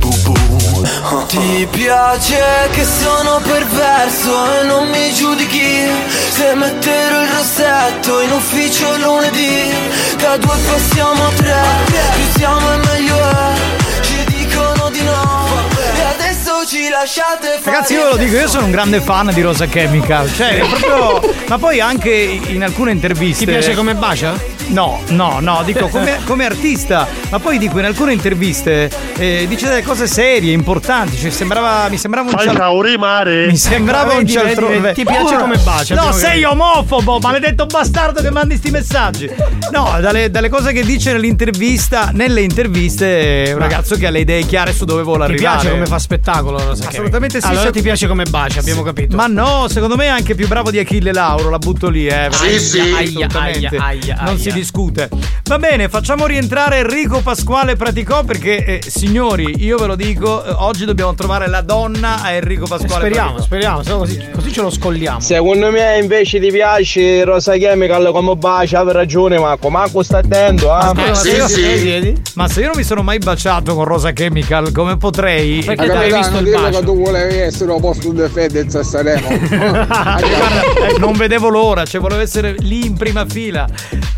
Ti 1.31 1.65
piace 1.71 2.43
che 2.71 2.83
sono 2.83 3.39
perverso 3.41 4.59
e 4.59 4.65
non 4.65 4.89
mi 4.89 5.13
giudichi 5.13 5.87
Se 6.29 6.53
metterò 6.55 7.21
il 7.21 7.29
rossetto 7.29 8.19
in 8.19 8.31
ufficio 8.31 8.97
lunedì 8.97 9.71
Da 10.17 10.35
due 10.35 10.57
passiamo 10.69 11.25
a 11.25 11.29
tre 11.29 11.61
Più 11.85 12.23
siamo 12.35 12.73
e 12.73 12.77
meglio 12.85 13.15
è 13.15 13.53
Ci 14.01 14.23
dicono 14.25 14.89
di 14.89 15.01
no 15.03 15.47
E 15.95 16.01
adesso 16.01 16.65
ci 16.67 16.89
lasciate 16.89 17.59
fare 17.61 17.75
Ragazzi, 17.77 17.93
io 17.93 18.03
ve 18.03 18.09
lo 18.09 18.17
dico, 18.17 18.35
io 18.35 18.47
sono 18.49 18.65
un 18.65 18.71
grande 18.71 18.99
fan 18.99 19.31
di 19.33 19.41
Rosa 19.41 19.67
Chemical. 19.67 20.33
Cioè, 20.33 20.57
è 20.57 20.67
proprio. 20.67 21.33
Ma 21.47 21.57
poi 21.57 21.79
anche 21.79 22.11
in 22.11 22.61
alcune 22.61 22.91
interviste. 22.91 23.45
Ti 23.45 23.51
piace 23.51 23.73
come 23.73 23.95
bacia? 23.95 24.60
No, 24.71 25.01
no, 25.09 25.39
no, 25.39 25.61
dico 25.65 25.87
come, 25.87 26.19
come 26.25 26.45
artista. 26.45 27.07
Ma 27.29 27.39
poi 27.39 27.57
dico, 27.57 27.79
in 27.79 27.85
alcune 27.85 28.13
interviste 28.13 28.89
eh, 29.17 29.45
dice 29.47 29.67
delle 29.67 29.83
cose 29.83 30.07
serie, 30.07 30.53
importanti. 30.53 31.17
Cioè, 31.17 31.29
sembrava. 31.29 31.87
Mi 31.89 31.97
sembrava 31.97 32.29
un 32.29 32.35
Fai 32.35 32.45
cial- 32.47 32.97
mare. 32.97 33.47
Mi 33.47 33.57
sembrava 33.57 34.13
un 34.13 34.27
cialtrone. 34.27 34.93
ti 34.93 35.03
piace 35.03 35.35
come 35.37 35.57
bacia, 35.57 35.95
No, 35.95 36.11
sei 36.11 36.43
omofobo, 36.43 37.19
maledetto 37.19 37.65
bastardo 37.65 38.21
che 38.21 38.31
mandi 38.31 38.55
sti 38.57 38.69
messaggi. 38.71 39.29
No, 39.71 39.97
dalle, 39.99 40.29
dalle 40.31 40.49
cose 40.49 40.71
che 40.71 40.83
dice 40.83 41.11
nell'intervista, 41.11 42.09
nelle 42.13 42.41
interviste 42.41 43.43
è 43.45 43.53
un 43.53 43.59
ragazzo 43.59 43.95
che 43.95 44.07
ha 44.07 44.09
le 44.09 44.19
idee 44.19 44.43
chiare 44.45 44.73
su 44.73 44.85
dove 44.85 45.03
vuole 45.03 45.25
Ti 45.27 45.31
arrivare. 45.33 45.59
piace 45.59 45.71
come 45.73 45.85
fa 45.85 45.99
spettacolo 45.99 46.57
Rosa 46.63 46.87
Assolutamente 46.87 47.39
sì. 47.41 47.47
Allora 47.47 47.65
se- 47.65 47.71
ti 47.71 47.81
piace 47.81 48.07
come 48.07 48.23
bacia, 48.25 48.59
abbiamo 48.59 48.83
capito. 48.83 49.15
Ma 49.15 49.27
no, 49.27 49.67
secondo 49.69 49.95
me 49.95 50.05
è 50.05 50.09
anche 50.09 50.35
più 50.35 50.47
bravo 50.47 50.71
di 50.71 50.79
Achille 50.79 51.11
Lauro, 51.13 51.49
la 51.49 51.57
butto 51.57 51.89
lì, 51.89 52.07
eh. 52.07 52.29
Sì, 52.31 52.59
sì. 52.59 52.79
assolutamente. 52.79 53.67
Aia, 53.77 53.83
aia, 53.83 54.15
non 54.19 54.27
aia. 54.29 54.37
si 54.37 54.51
discute. 54.61 55.09
Va 55.45 55.57
bene, 55.57 55.89
facciamo 55.89 56.27
rientrare 56.27 56.77
Enrico 56.79 57.19
Pasquale 57.21 57.75
Praticò 57.75 58.23
perché, 58.23 58.63
eh, 58.63 58.81
signori, 58.85 59.63
io 59.63 59.77
ve 59.77 59.87
lo 59.87 59.95
dico, 59.95 60.43
eh, 60.45 60.51
oggi 60.51 60.85
dobbiamo 60.85 61.13
trovare 61.15 61.47
la 61.49 61.61
donna 61.61 62.21
a 62.21 62.31
Enrico 62.31 62.67
Pasquale 62.67 63.05
Speriamo, 63.05 63.29
Praticò. 63.33 63.43
speriamo, 63.45 63.83
se 63.83 63.89
no 63.89 63.97
così, 63.97 64.23
così 64.31 64.51
ce 64.53 64.61
lo 64.61 64.69
scolliamo. 64.69 65.19
Secondo 65.19 65.71
me 65.71 65.97
invece 65.99 66.39
ti 66.39 66.51
piace 66.51 67.23
Rosa 67.23 67.53
Chemical 67.53 68.11
come 68.11 68.35
bacia, 68.35 68.79
avevi 68.79 68.97
ragione 68.97 69.39
Marco, 69.39 69.69
Marco 69.69 70.03
sta 70.03 70.19
attento, 70.19 70.65
eh? 70.67 70.93
Ma 70.93 71.13
se 71.15 71.29
io- 71.31 72.13
Ma 72.35 72.47
se 72.47 72.59
io 72.61 72.67
non 72.67 72.75
mi 72.77 72.83
sono 72.83 73.01
mai 73.01 73.17
baciato 73.17 73.73
con 73.73 73.85
Rosa 73.85 74.11
Chemical, 74.13 74.71
come 74.71 74.97
potrei? 74.97 75.63
Perché 75.63 75.91
hai 75.91 76.13
visto 76.13 76.37
il 76.37 76.49
bacio? 76.51 76.79
che 76.79 76.85
tu 76.85 77.01
volevi 77.01 77.37
essere 77.39 77.73
al 77.73 77.79
posto 77.79 78.11
di 78.11 78.21
Fedez 78.31 78.75
a 78.75 78.83
Sanremo. 78.83 79.29
Eh, 80.21 80.97
non 80.99 81.13
vedevo 81.13 81.49
l'ora, 81.49 81.85
cioè 81.85 82.01
volevo 82.01 82.21
essere 82.21 82.55
lì 82.59 82.85
in 82.85 82.95
prima 82.95 83.25
fila. 83.27 83.67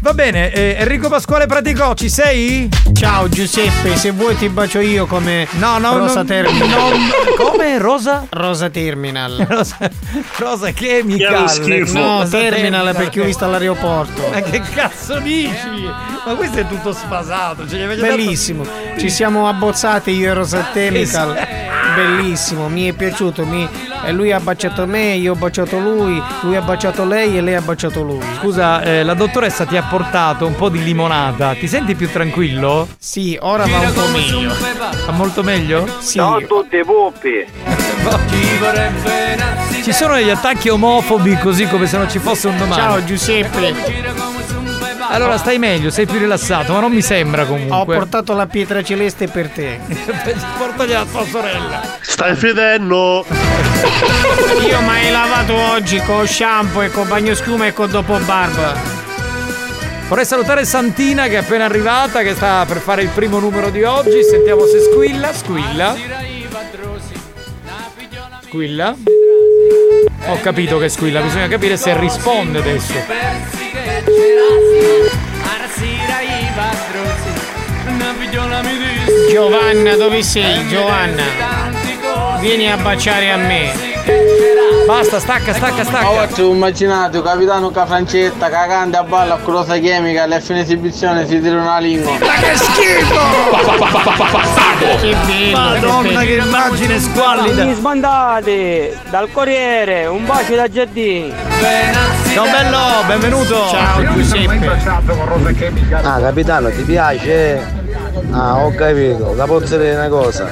Va 0.01 0.13
bene, 0.13 0.22
eh, 0.29 0.75
Enrico 0.79 1.09
Pasquale 1.09 1.45
Praticò, 1.47 1.93
ci 1.95 2.09
sei? 2.09 2.69
Ciao 2.93 3.27
Giuseppe, 3.27 3.95
se 3.97 4.11
vuoi 4.11 4.37
ti 4.37 4.47
bacio 4.47 4.79
io 4.79 5.05
come 5.05 5.47
No, 5.53 5.77
no, 5.79 5.97
Rosa 5.97 6.15
non- 6.17 6.25
Terminal. 6.27 6.69
non- 6.69 6.99
come 7.37 7.77
Rosa? 7.77 8.25
Rosa 8.29 8.69
Terminal. 8.69 9.45
Rosa, 9.49 9.77
Rosa 10.37 10.71
Chemical. 10.71 11.33
No, 11.91 12.19
Rosa 12.19 12.37
Terminal 12.37 12.95
perché 12.95 13.21
ho 13.21 13.25
visto 13.25 13.43
all'aeroporto. 13.43 14.29
Ma 14.31 14.41
che 14.41 14.61
cazzo 14.61 15.19
dici? 15.19 15.51
Ma 16.25 16.35
questo 16.35 16.59
è 16.59 16.67
tutto 16.67 16.93
sfasato. 16.93 17.67
Cioè, 17.67 17.85
Bellissimo. 17.97 18.65
Ci 18.97 19.09
siamo 19.09 19.47
abbozzati 19.49 20.11
io 20.11 20.29
e 20.29 20.33
Rosa 20.33 20.69
Chemical. 20.71 21.47
Bellissimo, 21.95 22.69
mi 22.69 22.87
è 22.87 22.93
piaciuto. 22.93 23.45
Mi... 23.45 23.67
e 24.05 24.11
lui 24.11 24.31
ha 24.31 24.39
baciato 24.39 24.87
me, 24.87 25.13
io 25.13 25.33
ho 25.33 25.35
baciato 25.35 25.77
lui, 25.77 26.19
lui 26.41 26.55
ha 26.55 26.61
baciato 26.61 27.05
lei 27.05 27.37
e 27.37 27.41
lei 27.41 27.55
ha 27.55 27.61
baciato 27.61 28.01
lui. 28.01 28.19
Scusa, 28.39 28.81
eh, 28.81 29.03
la 29.03 29.13
dottoressa 29.13 29.65
ti 29.65 29.77
ha 29.77 29.83
portato 29.83 30.11
un 30.13 30.55
po' 30.55 30.69
di 30.69 30.83
limonata. 30.83 31.55
Ti 31.55 31.67
senti 31.67 31.95
più 31.95 32.07
tranquillo? 32.11 32.87
Sì, 32.99 33.35
ora 33.41 33.65
va 33.65 33.79
un 33.79 33.93
po' 33.93 34.07
meglio. 34.07 34.53
Va 35.05 35.11
molto 35.11 35.41
meglio? 35.41 35.87
Sì. 35.99 36.17
Ciao 36.17 36.35
a 36.35 36.41
tutti 36.41 36.79
puppi. 36.85 37.47
Ci 39.81 39.91
sono 39.91 40.13
degli 40.13 40.29
attacchi 40.29 40.69
omofobi 40.69 41.35
così 41.37 41.67
come 41.67 41.87
se 41.87 41.97
non 41.97 42.07
ci 42.11 42.19
fosse 42.19 42.47
un 42.47 42.57
domani. 42.59 42.81
Ciao 42.81 43.03
Giuseppe. 43.03 43.73
Allora 45.09 45.37
stai 45.37 45.57
meglio, 45.57 45.89
sei 45.89 46.05
più 46.05 46.19
rilassato, 46.19 46.73
ma 46.73 46.79
non 46.79 46.91
mi 46.91 47.01
sembra 47.01 47.45
comunque. 47.45 47.75
Ho 47.95 47.99
portato 47.99 48.33
la 48.33 48.45
pietra 48.45 48.83
celeste 48.83 49.27
per 49.27 49.49
te. 49.49 49.79
Portagli 50.57 50.93
a 50.93 51.05
tua 51.05 51.25
sorella. 51.25 51.81
Stai 52.01 52.35
fedendo. 52.35 53.25
Io 54.67 54.81
mi 54.81 54.89
hai 54.89 55.11
lavato 55.11 55.55
oggi 55.55 55.99
con 56.03 56.27
shampoo 56.27 56.83
e 56.83 56.91
con 56.91 57.07
bagno 57.07 57.33
schiuma 57.33 57.65
e 57.65 57.73
con 57.73 57.89
dopo 57.89 58.15
barba. 58.19 59.02
Vorrei 60.07 60.25
salutare 60.25 60.65
Santina 60.65 61.27
che 61.27 61.33
è 61.33 61.37
appena 61.37 61.65
arrivata, 61.65 62.21
che 62.21 62.35
sta 62.35 62.65
per 62.67 62.77
fare 62.77 63.01
il 63.01 63.09
primo 63.09 63.39
numero 63.39 63.69
di 63.69 63.83
oggi. 63.83 64.23
Sentiamo 64.23 64.65
se 64.65 64.79
squilla. 64.81 65.33
Squilla. 65.33 65.95
Squilla. 68.43 68.95
Ho 70.27 70.39
capito 70.39 70.77
che 70.77 70.89
squilla, 70.89 71.19
bisogna 71.19 71.47
capire 71.47 71.75
se 71.75 71.97
risponde 71.99 72.59
adesso. 72.59 72.93
Giovanna, 79.29 79.95
dove 79.95 80.21
sei? 80.21 80.67
Giovanna. 80.67 81.23
Vieni 82.39 82.71
a 82.71 82.77
baciare 82.77 83.31
a 83.31 83.37
me. 83.37 83.92
Basta, 84.85 85.19
stacca, 85.19 85.53
stacca, 85.53 85.83
stacca. 85.83 86.09
Oh, 86.09 86.33
ci 86.33 86.41
ho 86.41 86.51
immaginato 86.51 87.21
capitano 87.21 87.69
Cafrancetta 87.69 88.49
cagante 88.49 88.97
a 88.97 89.03
balla 89.03 89.35
a 89.35 89.37
cosa 89.37 89.77
chimica 89.77 90.23
alle 90.23 90.41
fine 90.41 90.61
esibizione 90.61 91.25
si 91.25 91.39
tira 91.39 91.61
una 91.61 91.79
lingua. 91.79 92.11
Ma 92.11 92.33
che 92.41 92.55
schifo! 92.57 93.21
Che 94.99 95.15
bello. 95.25 95.57
Madonna, 95.57 96.21
che 96.21 96.33
immagine 96.33 96.99
squallida. 96.99 97.63
Mi 97.63 97.73
sbandate 97.73 98.97
dal 99.09 99.31
Corriere, 99.31 100.05
un 100.05 100.25
bacio 100.25 100.55
da 100.55 100.67
Giardini. 100.67 101.33
Ciao 102.33 102.45
bello, 102.45 102.77
benvenuto. 103.05 103.67
Ciao 103.69 104.03
Giuseppe. 104.13 104.67
Ah, 106.01 106.19
capitano, 106.19 106.69
ti 106.71 106.81
piace? 106.81 107.61
Ah, 108.31 108.57
ho 108.57 108.73
capito, 108.73 109.35
la 109.35 109.45
posso 109.45 109.77
dire 109.77 109.93
una 109.93 110.07
cosa. 110.07 110.51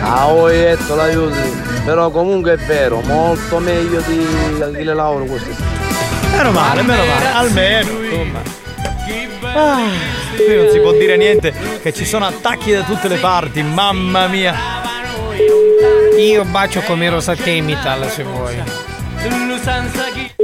Ah, 0.00 0.26
ho 0.28 0.48
detto 0.48 0.96
l'aiuti. 0.96 1.38
Però 1.84 2.10
comunque 2.10 2.54
è 2.54 2.56
vero, 2.56 3.00
molto 3.02 3.58
meglio 3.58 4.00
di 4.00 4.26
Achille 4.60 4.92
Lauro 4.92 5.24
questo. 5.24 5.50
Meno 6.32 6.50
male, 6.50 6.82
meno 6.82 7.04
male, 7.04 7.26
almeno, 7.32 7.90
insomma. 8.02 8.40
Ah, 9.54 9.78
qui 10.34 10.56
non 10.56 10.68
si 10.70 10.80
può 10.80 10.92
dire 10.92 11.16
niente, 11.16 11.52
che 11.80 11.92
ci 11.92 12.04
sono 12.04 12.26
attacchi 12.26 12.72
da 12.72 12.82
tutte 12.82 13.06
le 13.06 13.16
parti, 13.16 13.62
mamma 13.62 14.26
mia. 14.26 14.54
Io 16.18 16.44
bacio 16.44 16.80
come 16.80 17.08
Rosa 17.08 17.34
Chemical 17.34 18.10
se 18.10 18.24
vuoi. 18.24 18.56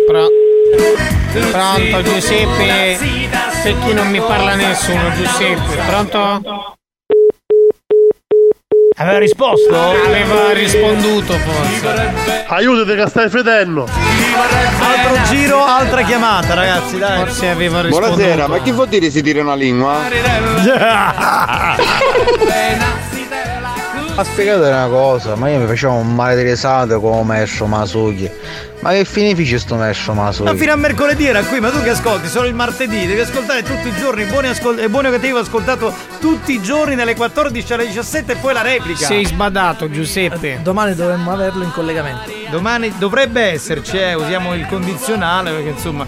Pro- 0.06 0.28
Pronto 1.50 2.02
Giuseppe? 2.02 2.98
Perché 3.62 3.92
non 3.92 4.08
mi 4.08 4.20
parla 4.20 4.54
nessuno 4.54 5.12
Giuseppe? 5.14 5.76
Pronto? 5.86 6.74
Aveva 8.98 9.18
risposto? 9.18 9.78
Aveva 9.78 10.52
risponduto 10.52 11.34
forse. 11.34 12.44
Aiutati 12.46 12.96
che 12.96 13.06
stai 13.08 13.28
fedendo. 13.28 13.86
Altro 14.80 15.22
giro, 15.24 15.62
altra 15.62 16.02
chiamata, 16.02 16.54
ragazzi, 16.54 16.96
dai. 16.96 17.18
Forse 17.18 17.50
aveva 17.50 17.82
risponduto. 17.82 18.14
Buonasera, 18.14 18.48
ma 18.48 18.62
che 18.62 18.72
vuol 18.72 18.88
dire 18.88 19.10
si 19.10 19.22
tira 19.22 19.42
una 19.42 19.54
lingua? 19.54 19.98
Ma 24.16 24.24
spiegate 24.24 24.66
una 24.68 24.86
cosa, 24.86 25.36
ma 25.36 25.50
io 25.50 25.58
mi 25.58 25.66
facevo 25.66 25.92
un 25.92 26.14
male 26.14 26.36
di 26.36 26.42
risate 26.42 26.98
con 26.98 27.26
maestro 27.26 27.66
Masuki. 27.66 28.30
Ma 28.80 28.92
che 28.92 29.04
fine 29.04 29.34
fece 29.34 29.58
sto 29.58 29.76
maestro 29.76 30.14
Masuki? 30.14 30.50
Ma 30.50 30.56
fino 30.56 30.72
a 30.72 30.76
mercoledì 30.76 31.26
era 31.26 31.42
qui, 31.42 31.60
ma 31.60 31.68
tu 31.68 31.82
che 31.82 31.90
ascolti 31.90 32.26
solo 32.26 32.46
il 32.46 32.54
martedì, 32.54 33.06
devi 33.06 33.20
ascoltare 33.20 33.62
tutti 33.62 33.88
i 33.88 33.92
giorni, 33.98 34.24
buoni 34.24 34.48
ascol- 34.48 34.78
e 34.78 34.88
buoni 34.88 35.08
o 35.08 35.10
cattivi 35.10 35.34
ho 35.34 35.38
ascoltato 35.40 35.92
tutti 36.18 36.54
i 36.54 36.62
giorni 36.62 36.94
dalle 36.94 37.14
14 37.14 37.72
alle 37.74 37.86
17 37.88 38.32
e 38.32 38.36
poi 38.36 38.54
la 38.54 38.62
replica. 38.62 39.04
Sei 39.04 39.26
sbadato 39.26 39.90
Giuseppe. 39.90 40.60
Domani 40.62 40.94
dovremmo 40.94 41.30
averlo 41.30 41.62
in 41.62 41.72
collegamento. 41.72 42.30
domani 42.48 42.94
dovrebbe 42.96 43.42
esserci, 43.42 43.98
eh, 43.98 44.14
usiamo 44.14 44.54
il 44.54 44.66
condizionale 44.66 45.50
perché 45.50 45.68
insomma. 45.68 46.06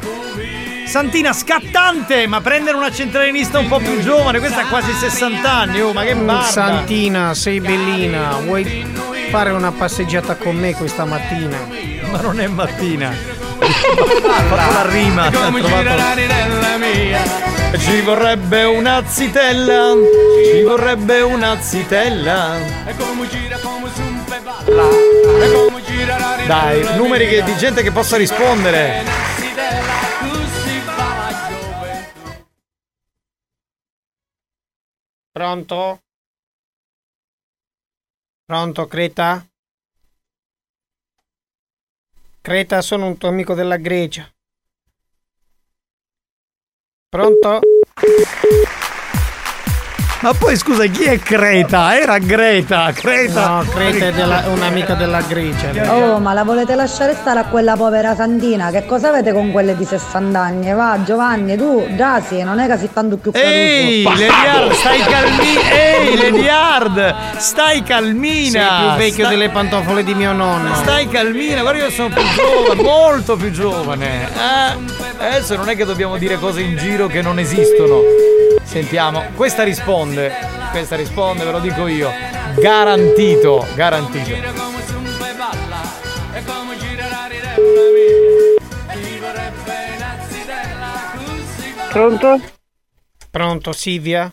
Santina 0.88 1.34
scattante, 1.34 2.26
ma 2.26 2.40
prendere 2.40 2.76
una 2.76 2.90
centralinista 2.90 3.58
un 3.58 3.68
po' 3.68 3.78
più 3.78 4.00
giovane, 4.00 4.38
questa 4.38 4.62
ha 4.62 4.66
quasi 4.68 4.90
60 4.92 5.50
anni, 5.52 5.80
oh, 5.82 5.92
ma 5.92 6.02
che 6.02 6.14
barba! 6.14 6.42
Santina, 6.44 7.34
sei 7.34 7.60
bellina, 7.60 8.38
vuoi 8.42 8.86
fare 9.30 9.50
una 9.50 9.70
passeggiata 9.70 10.36
con 10.36 10.56
me 10.56 10.74
questa 10.74 11.04
mattina? 11.04 11.58
Ma 12.10 12.20
non 12.22 12.40
è 12.40 12.46
mattina. 12.46 13.10
Fatto 13.60 14.72
la 14.72 14.88
rima. 14.88 15.24
ha 15.24 15.30
trovato- 15.30 15.50
Ci 17.78 18.00
vorrebbe 18.00 18.64
una 18.64 19.02
zitella, 19.06 19.92
ci 20.52 20.62
vorrebbe 20.62 21.20
una 21.20 21.60
zitella. 21.60 22.56
Dai, 26.46 26.96
numeri 26.96 27.28
che- 27.28 27.42
di 27.42 27.54
gente 27.56 27.82
che 27.82 27.90
possa 27.90 28.16
rispondere. 28.16 29.36
Pronto? 35.48 36.02
Pronto, 38.44 38.86
Creta? 38.86 39.48
Creta, 42.42 42.82
sono 42.82 43.06
un 43.06 43.16
tuo 43.16 43.30
amico 43.30 43.54
della 43.54 43.78
Grecia. 43.78 44.30
Pronto? 47.08 47.60
Ma 50.20 50.34
poi 50.34 50.56
scusa, 50.56 50.84
chi 50.86 51.04
è 51.04 51.16
Creta? 51.20 51.96
Era 51.96 52.18
Greta, 52.18 52.90
Creta. 52.92 53.46
No, 53.48 53.64
Creta 53.72 54.06
è 54.06 54.12
della- 54.12 54.42
un'amica 54.48 54.94
della 54.94 55.20
Grecia. 55.20 55.94
Oh, 55.94 56.18
ma 56.18 56.32
la 56.32 56.42
volete 56.42 56.74
lasciare 56.74 57.14
stare 57.14 57.38
a 57.38 57.44
quella 57.44 57.76
povera 57.76 58.16
Santina? 58.16 58.70
Che 58.70 58.84
cosa 58.84 59.10
avete 59.10 59.32
con 59.32 59.52
quelle 59.52 59.76
di 59.76 59.84
60 59.84 60.40
anni? 60.40 60.72
Va, 60.72 60.98
Giovanni, 61.04 61.56
tu, 61.56 61.86
Dasi, 61.90 62.42
non 62.42 62.58
è 62.58 62.66
che 62.66 62.78
si 62.78 62.88
tanto 62.92 63.16
più 63.16 63.30
caruso. 63.30 63.48
Ehi, 63.48 64.02
Lediard, 64.02 64.70
stai 64.72 64.98
calmina. 65.02 65.60
Ehi, 65.70 66.16
Lediard, 66.16 67.14
stai 67.36 67.82
calmina. 67.84 68.50
Sei 68.50 68.78
più 68.88 68.96
vecchio 68.98 69.24
Sta- 69.24 69.28
delle 69.28 69.48
pantofole 69.50 70.02
di 70.02 70.14
mio 70.14 70.32
nonno. 70.32 70.74
Stai 70.74 71.08
calmina, 71.08 71.60
guarda 71.60 71.84
io 71.84 71.90
sono 71.90 72.08
più 72.08 72.22
giovane, 72.34 72.82
molto 72.82 73.36
più 73.36 73.52
giovane. 73.52 74.24
Eh? 74.24 75.26
Adesso 75.28 75.54
non 75.54 75.68
è 75.68 75.76
che 75.76 75.84
dobbiamo 75.84 76.16
dire 76.16 76.38
cose 76.40 76.60
in 76.60 76.76
giro 76.76 77.06
che 77.06 77.22
non 77.22 77.38
esistono. 77.38 78.00
Sentiamo, 78.68 79.30
questa 79.34 79.62
risponde, 79.62 80.30
questa 80.72 80.94
risponde, 80.94 81.42
ve 81.42 81.52
lo 81.52 81.58
dico 81.58 81.86
io. 81.86 82.10
Garantito, 82.60 83.66
garantito. 83.74 84.30
Pronto? 91.90 92.40
Pronto, 93.30 93.72
Silvia? 93.72 94.30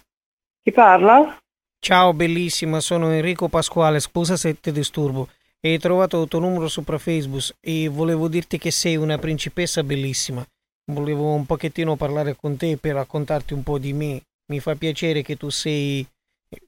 Chi 0.61 0.71
parla? 0.73 1.37
Ciao, 1.79 2.13
bellissima, 2.13 2.81
sono 2.81 3.11
Enrico 3.13 3.47
Pasquale, 3.47 4.01
scusa 4.01 4.35
se 4.35 4.59
ti 4.59 4.73
disturbo. 4.73 5.29
Hai 5.61 5.79
trovato 5.79 6.21
il 6.21 6.27
tuo 6.27 6.39
numero 6.39 6.67
sopra 6.67 6.97
Facebook 6.97 7.55
e 7.61 7.87
volevo 7.87 8.27
dirti 8.27 8.57
che 8.57 8.69
sei 8.69 8.97
una 8.97 9.17
principessa 9.17 9.81
bellissima. 9.81 10.45
Volevo 10.91 11.33
un 11.33 11.45
pochettino 11.45 11.95
parlare 11.95 12.35
con 12.35 12.57
te 12.57 12.77
per 12.77 12.93
raccontarti 12.93 13.53
un 13.53 13.63
po' 13.63 13.79
di 13.79 13.93
me. 13.93 14.21
Mi 14.47 14.59
fa 14.59 14.75
piacere 14.75 15.23
che 15.23 15.35
tu 15.35 15.49
sei 15.49 16.05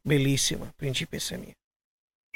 bellissima, 0.02 0.72
principessa 0.76 1.38
mia. 1.38 1.54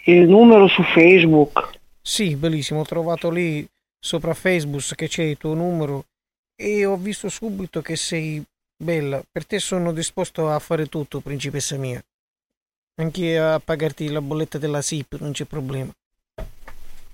Il 0.05 0.27
numero 0.27 0.67
su 0.67 0.83
Facebook. 0.83 1.79
Sì, 2.01 2.35
bellissimo, 2.35 2.81
ho 2.81 2.85
trovato 2.85 3.29
lì 3.29 3.67
sopra 3.99 4.33
Facebook 4.33 4.95
che 4.95 5.07
c'è 5.07 5.23
il 5.23 5.37
tuo 5.37 5.53
numero 5.53 6.05
e 6.55 6.85
ho 6.85 6.97
visto 6.97 7.29
subito 7.29 7.81
che 7.81 7.95
sei 7.95 8.43
bella. 8.75 9.23
Per 9.31 9.45
te 9.45 9.59
sono 9.59 9.91
disposto 9.91 10.49
a 10.49 10.59
fare 10.59 10.87
tutto, 10.87 11.19
principessa 11.19 11.77
mia. 11.77 12.03
Anche 12.95 13.39
a 13.39 13.59
pagarti 13.59 14.09
la 14.09 14.21
bolletta 14.21 14.57
della 14.57 14.81
SIP, 14.81 15.19
non 15.19 15.31
c'è 15.31 15.45
problema. 15.45 15.91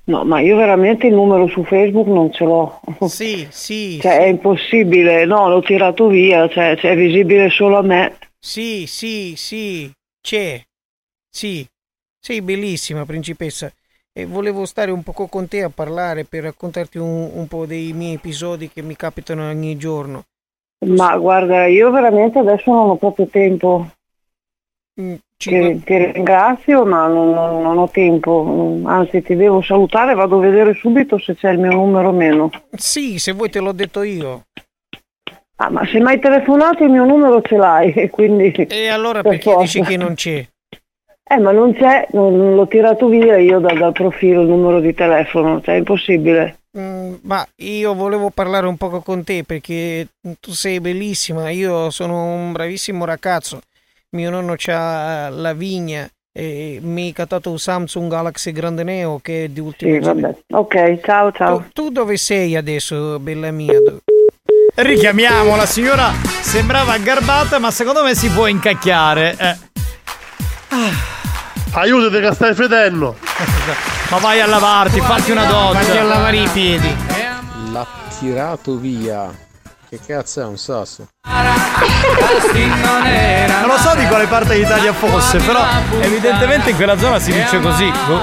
No, 0.07 0.23
ma 0.23 0.39
io 0.39 0.55
veramente 0.55 1.07
il 1.07 1.13
numero 1.13 1.47
su 1.47 1.63
Facebook 1.65 2.07
non 2.07 2.31
ce 2.31 2.45
l'ho. 2.45 2.79
Sì, 3.07 3.45
sì. 3.49 3.99
Cioè, 3.99 4.19
è 4.19 4.27
impossibile, 4.27 5.25
no, 5.25 5.49
l'ho 5.49 5.61
tirato 5.61 6.07
via, 6.07 6.47
cioè, 6.47 6.77
cioè, 6.77 6.91
è 6.91 6.95
visibile 6.95 7.49
solo 7.49 7.77
a 7.77 7.81
me. 7.81 8.17
Sì, 8.39 8.85
sì, 8.87 9.33
sì, 9.35 9.91
c'è. 10.21 10.61
Sì, 11.29 11.67
sei 12.17 12.41
bellissima, 12.41 13.05
principessa. 13.05 13.71
E 14.13 14.25
volevo 14.25 14.65
stare 14.65 14.91
un 14.91 15.03
poco 15.03 15.27
con 15.27 15.47
te 15.47 15.61
a 15.61 15.69
parlare 15.69 16.23
per 16.23 16.43
raccontarti 16.43 16.97
un, 16.97 17.29
un 17.33 17.47
po' 17.47 17.65
dei 17.65 17.91
miei 17.91 18.15
episodi 18.15 18.69
che 18.69 18.81
mi 18.81 18.95
capitano 18.95 19.47
ogni 19.47 19.75
giorno. 19.77 20.23
Ma 20.85 21.17
guarda, 21.17 21.65
io 21.65 21.91
veramente 21.91 22.39
adesso 22.39 22.71
non 22.71 22.89
ho 22.91 22.95
proprio 22.95 23.27
tempo. 23.27 23.87
Ti, 25.38 25.81
ti 25.85 25.97
ringrazio, 25.97 26.83
ma 26.85 27.05
non, 27.07 27.29
non- 27.31 27.77
ho 27.77 27.89
tempo. 27.89 28.79
Anzi, 28.85 29.21
ti 29.21 29.35
devo 29.35 29.61
salutare, 29.61 30.15
vado 30.15 30.38
a 30.38 30.41
vedere 30.41 30.73
subito 30.73 31.19
se 31.19 31.35
c'è 31.35 31.51
il 31.51 31.59
mio 31.59 31.71
numero 31.71 32.09
o 32.09 32.11
meno. 32.11 32.49
Sì, 32.75 33.19
se 33.19 33.33
vuoi 33.33 33.49
te 33.49 33.59
l'ho 33.59 33.71
detto 33.71 34.01
io. 34.01 34.45
Ah, 35.57 35.69
ma 35.69 35.85
se 35.85 35.99
mi 35.99 36.07
hai 36.09 36.19
telefonato 36.19 36.83
il 36.83 36.91
mio 36.91 37.05
numero 37.05 37.41
ce 37.41 37.55
l'hai, 37.55 37.93
e 37.93 38.09
quindi... 38.11 38.51
E 38.51 38.88
allora 38.89 39.21
per 39.21 39.31
perché 39.38 39.55
dici 39.57 39.77
forza. 39.77 39.91
che 39.91 39.97
non 39.97 40.13
c'è? 40.15 40.47
Eh, 41.29 41.39
ma 41.39 41.51
non 41.51 41.73
c'è, 41.73 42.07
non, 42.11 42.35
non 42.38 42.55
l'ho 42.55 42.67
tirato 42.67 43.07
via 43.07 43.38
io 43.38 43.59
da- 43.59 43.73
dal 43.73 43.91
profilo 43.91 44.41
il 44.41 44.47
numero 44.47 44.79
di 44.79 44.93
telefono, 44.93 45.61
cioè 45.61 45.75
è 45.75 45.77
impossibile. 45.79 46.59
Mm, 46.77 47.15
ma 47.23 47.45
io 47.57 47.93
volevo 47.95 48.29
parlare 48.29 48.67
un 48.67 48.77
poco 48.77 49.01
con 49.01 49.23
te 49.23 49.43
perché 49.43 50.07
tu 50.39 50.51
sei 50.51 50.79
bellissima, 50.79 51.49
io 51.49 51.89
sono 51.89 52.33
un 52.33 52.51
bravissimo 52.51 53.03
ragazzo. 53.03 53.61
Mio 54.18 54.32
nonno 54.32 54.55
ha 54.65 55.30
la 55.30 55.53
vigna 55.53 56.09
e 56.34 56.80
mi 56.82 57.09
ha 57.09 57.13
cattato 57.13 57.51
un 57.51 57.59
Samsung 57.59 58.09
Galaxy 58.09 58.51
Grande 58.51 58.84
Neo 58.84 59.20
che 59.22 59.43
è 59.43 59.47
di 59.49 59.59
ultimo 59.59 59.93
Sì, 59.93 59.99
vabbè. 59.99 60.36
Ok, 60.53 61.01
ciao, 61.03 61.32
ciao. 61.32 61.57
Tu, 61.57 61.65
tu 61.72 61.89
dove 61.91 62.18
sei 62.18 62.55
adesso, 62.55 63.20
bella 63.20 63.51
mia? 63.51 63.80
Richiamiamo 64.74 65.55
la 65.55 65.68
signora, 65.68 66.11
sembrava 66.41 66.97
garbata, 66.97 67.59
ma 67.59 67.70
secondo 67.70 68.01
me 68.01 68.15
si 68.15 68.28
può 68.30 68.47
incacchiare. 68.47 69.36
Eh. 69.38 69.55
Aiutati 71.74 72.20
che 72.20 72.34
stai 72.34 72.55
fedendo. 72.55 73.18
Ma 74.09 74.18
vai 74.18 74.41
a 74.41 74.47
lavarti, 74.47 74.99
fatti 74.99 75.30
una 75.30 75.45
doccia. 75.45 75.80
Vatti 75.80 75.97
a 75.97 76.03
lavare 76.03 76.38
i 76.38 76.47
piedi. 76.47 76.95
L'ha 77.72 77.86
tirato 78.18 78.78
via. 78.78 79.45
Che 79.89 79.99
cazzo 80.05 80.41
è 80.41 80.45
un 80.45 80.57
sasso? 80.57 81.07
Non 81.23 81.45
lo 83.67 83.77
so 83.77 83.95
di 83.95 84.05
quale 84.07 84.25
parte 84.25 84.55
d'Italia 84.55 84.91
fosse, 84.91 85.38
però 85.38 85.63
evidentemente 86.01 86.71
in 86.71 86.75
quella 86.75 86.97
zona 86.97 87.19
si 87.19 87.31
dice 87.31 87.57
così. 87.61 87.89
Boh. 88.05 88.19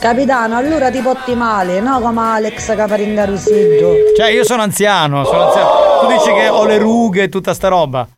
Capitano, 0.00 0.56
allora 0.56 0.90
ti 0.90 0.98
porti 1.00 1.36
male, 1.36 1.78
no 1.78 2.00
come 2.00 2.20
Alex 2.20 2.74
Caparingarusiggio. 2.74 3.94
Cioè, 4.16 4.30
io 4.30 4.42
sono 4.44 4.62
anziano, 4.62 5.24
sono 5.24 5.46
anziano. 5.46 5.70
Tu 6.00 6.06
dici 6.08 6.32
che 6.32 6.48
ho 6.48 6.66
le 6.66 6.78
rughe 6.78 7.22
e 7.24 7.28
tutta 7.28 7.54
sta 7.54 7.68
roba. 7.68 8.08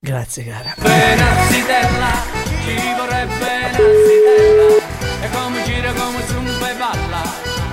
Grazie, 0.00 0.44
cara. 0.44 0.74
E 5.20 5.30
come 5.30 5.62
gira 5.62 5.92
come 5.92 6.26
zumba 6.26 6.70
e 6.70 6.74
balla 6.74 7.22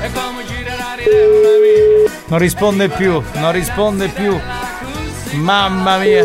E 0.02 0.12
come 0.12 0.46
gira 0.46 0.76
la 0.76 0.94
ridella 0.96 1.58
mia 1.60 1.79
Non 2.30 2.38
risponde 2.40 2.90
più, 2.90 3.22
non 3.34 3.52
risponde 3.52 4.08
più. 4.08 4.40
Mamma 5.34 5.98
mia. 5.98 6.24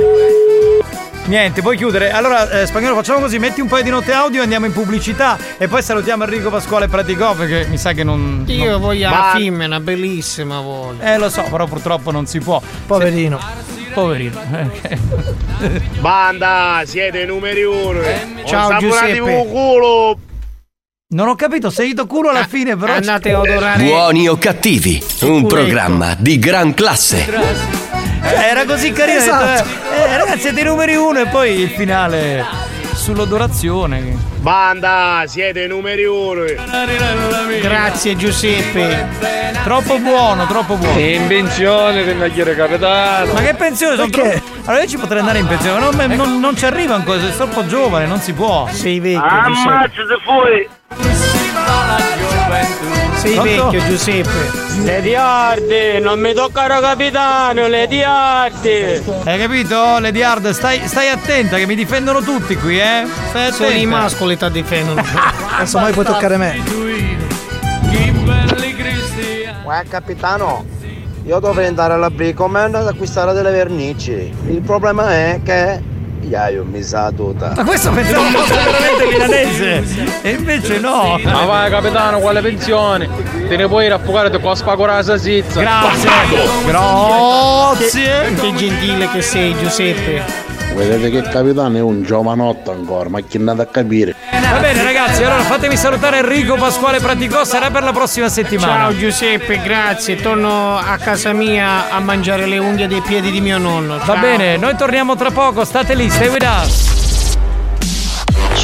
Niente, 1.27 1.63
puoi 1.63 1.79
chiudere. 1.79 2.11
Allora, 2.11 2.51
eh, 2.51 2.67
spagnolo, 2.67 2.95
facciamo 2.95 3.21
così: 3.21 3.39
metti 3.39 3.63
un 3.63 3.69
paio 3.69 3.83
di 3.85 3.89
note 3.91 4.13
audio, 4.13 4.43
andiamo 4.43 4.67
in 4.67 4.73
pubblicità 4.73 5.39
e 5.57 5.67
poi 5.69 5.83
salutiamo 5.83 6.25
Enrico 6.25 6.51
Pasquale 6.51 6.89
Praticò 6.89 7.33
perché 7.35 7.67
mi 7.71 7.79
sa 7.79 7.93
che 7.93 8.05
non. 8.05 8.45
Io 8.49 8.73
non- 8.73 8.81
voglio 8.83 9.09
Ma- 9.09 9.17
la 9.19 9.33
femmina, 9.39 9.81
bellissima 9.81 10.61
voglio. 10.61 11.01
Eh, 11.03 11.17
lo 11.17 11.31
so, 11.31 11.43
però 11.51 11.65
purtroppo 11.67 12.11
non 12.11 12.27
si 12.27 12.39
può. 12.41 12.61
Poverino. 12.87 13.41
Poverino. 13.95 14.39
eh, 14.53 14.99
ok. 15.63 15.99
Banda, 16.01 16.83
siete 16.85 17.25
numeri 17.25 17.63
uno. 17.63 18.01
Ciao, 18.45 18.75
Ho 18.75 18.79
Giuseppe. 18.79 19.21
un 19.21 19.49
culo. 19.49 20.19
Non 21.15 21.29
ho 21.29 21.37
capito, 21.37 21.71
sei 21.71 21.91
ito 21.91 22.07
culo 22.07 22.31
alla 22.31 22.45
fine, 22.45 22.77
però. 22.77 22.95
andate 22.95 23.33
a 23.33 23.39
odorare. 23.39 23.85
Buoni 23.85 24.27
o 24.27 24.37
cattivi, 24.37 25.01
un 25.21 25.47
programma 25.47 26.17
di 26.19 26.41
gran 26.41 26.75
classe. 26.75 27.25
Cioè, 27.25 28.49
era 28.51 28.65
così 28.65 28.91
carino. 28.91 29.19
Esatto. 29.19 29.69
eh, 29.95 30.11
eh, 30.11 30.17
ragazzi, 30.17 30.41
siete 30.41 30.63
i 30.63 30.65
numeri 30.65 30.97
uno 30.97 31.21
e 31.21 31.27
poi 31.29 31.61
il 31.61 31.69
finale 31.69 32.45
sull'odorazione. 32.95 34.17
Banda, 34.41 35.23
siete 35.29 35.63
i 35.63 35.69
numeri 35.69 36.05
uno. 36.05 36.47
Grazie 37.63 38.17
Giuseppe. 38.17 39.07
Troppo 39.63 40.01
buono, 40.01 40.49
troppo 40.49 40.75
buono. 40.75 40.99
Invenzione 40.99 42.03
del 42.03 42.17
nagliere 42.17 42.57
capitano. 42.57 43.35
Ma 43.35 43.41
che 43.41 43.55
pensione? 43.55 43.95
Sono 43.95 44.11
troppo... 44.11 44.54
Allora 44.67 44.83
io 44.83 44.89
ci 44.89 44.97
potrei 44.97 45.19
andare 45.21 45.39
in 45.41 45.47
pensione, 45.47 45.79
ma 45.79 46.07
non, 46.07 46.17
non- 46.17 46.41
non 46.41 46.57
ci 46.57 46.65
arriva 46.65 46.95
ancora, 46.95 47.21
sei 47.21 47.35
troppo 47.37 47.67
giovane, 47.67 48.07
non 48.07 48.19
si 48.21 48.33
può. 48.33 48.67
Sei 48.71 48.99
vecchio. 48.99 49.21
Ammazza 49.23 49.89
se 50.09 50.17
fuori. 50.25 50.69
Sei 53.17 53.35
Pronto? 53.35 53.71
vecchio 53.71 53.87
Giuseppe. 53.89 54.63
Le 54.85 55.01
diardi, 55.03 56.01
non 56.01 56.19
mi 56.19 56.33
toccano 56.33 56.81
capitano, 56.81 57.67
le 57.69 57.87
diardi. 57.87 59.03
Hai 59.25 59.39
capito? 59.39 59.99
Lady 59.99 60.23
Hard, 60.23 60.51
stai, 60.51 60.81
stai 60.89 61.09
attenta 61.11 61.57
che 61.57 61.67
mi 61.67 61.75
difendono 61.75 62.21
tutti 62.23 62.57
qui, 62.57 62.79
eh? 62.81 63.07
Stai 63.29 63.47
attenta. 63.47 63.53
Solo 63.65 63.71
i 63.71 63.87
mascoli 63.87 64.37
ti 64.39 64.51
difendono. 64.51 65.03
Adesso 65.57 65.79
mai 65.79 65.93
puoi 65.93 66.05
toccare 66.07 66.37
me. 66.39 66.63
Uè 69.65 69.83
capitano, 69.89 70.65
io 71.27 71.39
dovrei 71.39 71.67
andare 71.67 71.95
alla 71.95 72.11
Bricoman 72.11 72.75
ad 72.75 72.87
acquistare 72.87 73.33
delle 73.33 73.51
vernici. 73.51 74.33
Il 74.47 74.61
problema 74.61 75.11
è 75.11 75.41
che 75.43 75.81
io 76.21 76.47
io 76.49 76.65
mi 76.65 76.83
sa 76.83 77.11
tutta. 77.11 77.53
Ma 77.57 77.65
questo 77.65 77.91
pensavo 77.91 78.39
fosse 78.39 78.55
veramente 78.55 79.07
milanese! 79.07 79.83
E 80.23 80.31
invece 80.31 80.79
no! 80.79 81.19
Ma 81.23 81.45
vai 81.45 81.71
capitano, 81.71 82.19
quale 82.19 82.41
pensione? 82.41 83.09
Te 83.49 83.57
ne 83.57 83.67
puoi 83.69 83.89
raffogare 83.89 84.31
con 84.31 84.51
la 84.51 84.55
spagora 84.55 85.03
salsiccia. 85.03 85.61
Grazie! 85.61 86.11
Grazie! 86.67 88.35
Che 88.35 88.55
gentile 88.55 89.09
che 89.11 89.23
sei 89.23 89.57
Giuseppe. 89.57 90.53
Vedete 90.75 91.09
che 91.09 91.23
capitano 91.23 91.77
è 91.77 91.81
un 91.81 92.03
giovanotto 92.03 92.73
ancora, 92.73 93.09
ma 93.09 93.21
chi 93.21 93.37
andate 93.37 93.63
a 93.63 93.67
capire? 93.67 94.15
Va 94.33 94.59
bene 94.59 94.83
ragazzi, 94.83 95.23
allora 95.23 95.43
fatemi 95.43 95.77
salutare 95.77 96.19
Enrico 96.19 96.57
Pasquale 96.57 96.99
Praticò, 96.99 97.45
sarà 97.45 97.71
per 97.71 97.85
la 97.85 97.93
prossima 97.93 98.29
settimana. 98.29 98.85
Ciao 98.85 98.97
Giuseppe, 98.97 99.61
grazie. 99.63 100.17
Torno 100.17 100.77
a 100.77 100.97
casa 100.99 101.33
mia 101.33 101.91
a 101.91 102.01
mangiare 102.01 102.47
le 102.47 102.59
unghie 102.59 102.89
dei 102.89 103.01
piedi 103.03 103.31
di 103.31 103.41
mio 103.41 103.59
nonno. 103.59 103.99
Va 104.05 104.17
bene, 104.17 104.57
noi 104.57 104.75
torniamo 104.77 105.15
tra 105.15 105.31
poco, 105.31 105.65
state 105.65 105.95
lì, 105.95 106.11
stay 106.11 106.29
with 106.29 106.45
us. 106.45 106.84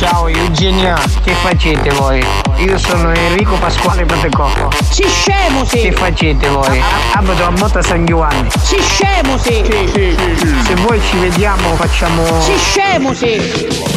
Ciao 0.00 0.28
Eugenia, 0.28 0.98
che 1.22 1.34
facete 1.34 1.90
voi? 1.90 2.24
Io 2.56 2.78
sono 2.78 3.12
Enrico 3.12 3.56
Pasquale 3.56 4.06
Patecò. 4.06 4.48
Si 4.88 5.06
scemo 5.06 5.62
sì! 5.66 5.76
Che 5.76 5.92
facete 5.92 6.48
voi? 6.48 6.82
Abito 7.12 7.44
a 7.44 7.50
Motta 7.50 7.82
San 7.82 8.06
Giovanni. 8.06 8.48
Si 8.62 8.80
scemo 8.80 9.36
sì! 9.36 9.62
Se 9.62 10.74
voi 10.86 10.98
ci 11.02 11.18
vediamo 11.18 11.74
facciamo 11.74 12.24
Si 12.40 12.56
scemo 12.56 13.12
sì! 13.12 13.34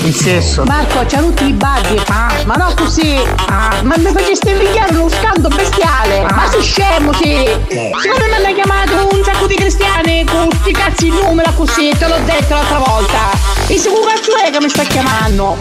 il 0.03 0.13
sesso. 0.13 0.65
Marco, 0.65 1.05
c'ha 1.07 1.19
tutti 1.19 1.47
i 1.47 1.53
baghi. 1.53 2.01
Ma 2.09 2.55
no 2.55 2.73
così! 2.75 3.17
Ma 3.47 3.95
mi 3.95 4.11
faceste 4.11 4.49
invidiare 4.49 4.93
uno 4.97 5.07
scando 5.07 5.47
bestiale! 5.47 6.23
Ma 6.23 6.49
si 6.51 6.61
scemo 6.61 7.13
sì! 7.13 7.47
Siccome 7.69 8.27
mi 8.27 8.45
hanno 8.45 8.53
chiamato 8.53 9.07
un 9.09 9.23
sacco 9.23 9.47
di 9.47 9.55
cristiani 9.55 10.25
con 10.25 10.49
sti 10.51 10.71
cazzi 10.73 11.07
in 11.07 11.13
numero 11.13 11.53
così, 11.53 11.95
te 11.97 12.07
l'ho 12.09 12.19
detto 12.25 12.55
l'altra 12.55 12.79
volta! 12.79 13.52
E 13.73 13.79
se 13.79 13.89
un 13.89 14.05
cazzo 14.05 14.35
è 14.37 14.51
che 14.51 14.59
mi 14.59 14.69
sta 14.69 14.83
chiamando? 14.83 15.57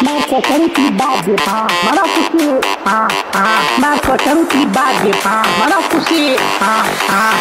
Marco, 0.00 0.40
c'ha 0.40 0.54
tutti 0.56 0.80
i 0.82 0.90
baghi. 0.90 1.34
Ma 1.46 1.66
no 1.94 2.02
così! 2.02 2.58
Marco, 3.76 4.14
c'ha 4.16 4.32
tutti 4.32 4.60
i 4.60 4.66
baghi. 4.66 5.10
Ma 5.24 5.66
no 5.68 5.80
così! 5.88 6.36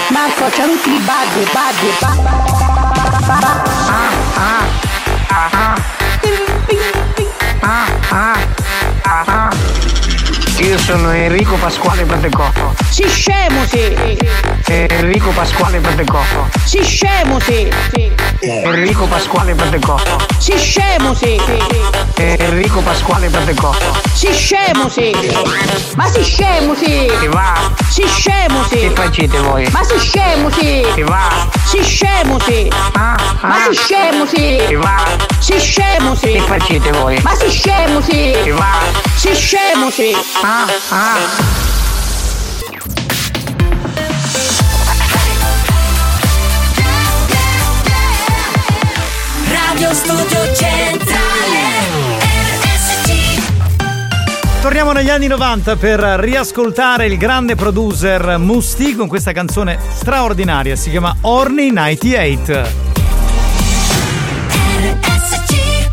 Marco, 0.07 0.45
c'ha 0.45 0.63
tutti 0.63 0.89
i 0.89 0.99
baghi, 0.99 1.45
baghi, 1.51 1.93
Io 10.59 10.77
sono 10.79 11.11
Enrico 11.11 11.55
Pasquale 11.55 12.05
Patecò. 12.05 12.49
Si 12.89 13.07
scemo 13.07 13.65
sì! 13.67 14.17
Enrico 14.67 15.29
Pasquale 15.31 15.79
Patecò. 15.79 16.21
Si 16.63 16.81
scemo 16.81 17.39
sì! 17.39 17.69
Enrico 18.39 19.05
Pasquale 19.05 19.53
Patecò. 19.53 19.97
Si 20.37 20.57
scemo 20.57 21.13
sì! 21.13 21.39
Enrico 22.15 22.79
Pasquale 22.79 23.29
Patecò. 23.29 23.75
Si 24.13 24.31
scemo 24.31 24.87
sì! 24.87 25.13
Ma 25.95 26.07
si 26.07 26.23
scemo 26.23 26.73
sì! 26.73 27.11
Che 27.19 27.27
va? 27.27 27.73
Si 27.89 28.03
scemo 28.07 28.63
sì! 28.69 28.79
Che 28.79 28.91
facete 28.91 29.37
voi? 29.39 29.67
Ma 29.71 29.83
si 29.83 29.99
scemo 29.99 30.49
sì! 30.51 30.85
Che 30.95 31.03
va? 31.03 31.47
Si 31.65 31.83
scemo 31.83 32.39
sì! 32.39 32.71
Ma 32.93 33.17
si 33.69 33.75
scemo 33.75 34.25
sì! 34.25 34.63
Che 34.67 34.75
va? 34.75 35.03
Si 35.39 35.59
scemo 35.59 36.15
sì! 36.15 36.31
Che 36.31 36.41
facete 36.41 36.91
voi? 36.91 37.19
Ma 37.21 37.35
si 37.35 37.49
scemo 37.49 38.01
sì! 38.01 38.35
Che 38.41 38.51
va? 38.51 39.03
Si 39.15 39.33
scemo 39.35 39.89
sì! 39.89 40.15
Ah, 40.47 40.67
ah. 40.89 41.17
Radio 49.49 49.91
Studio 49.95 50.53
Centrale 50.53 51.13
Torniamo 54.61 54.91
negli 54.91 55.09
anni 55.09 55.25
90 55.25 55.77
per 55.77 55.99
riascoltare 55.99 57.07
il 57.07 57.17
grande 57.17 57.55
producer 57.55 58.37
Musti 58.37 58.93
con 58.93 59.07
questa 59.07 59.31
canzone 59.31 59.79
straordinaria, 59.95 60.75
si 60.75 60.91
chiama 60.91 61.15
Orny 61.21 61.71
98. 61.71 62.83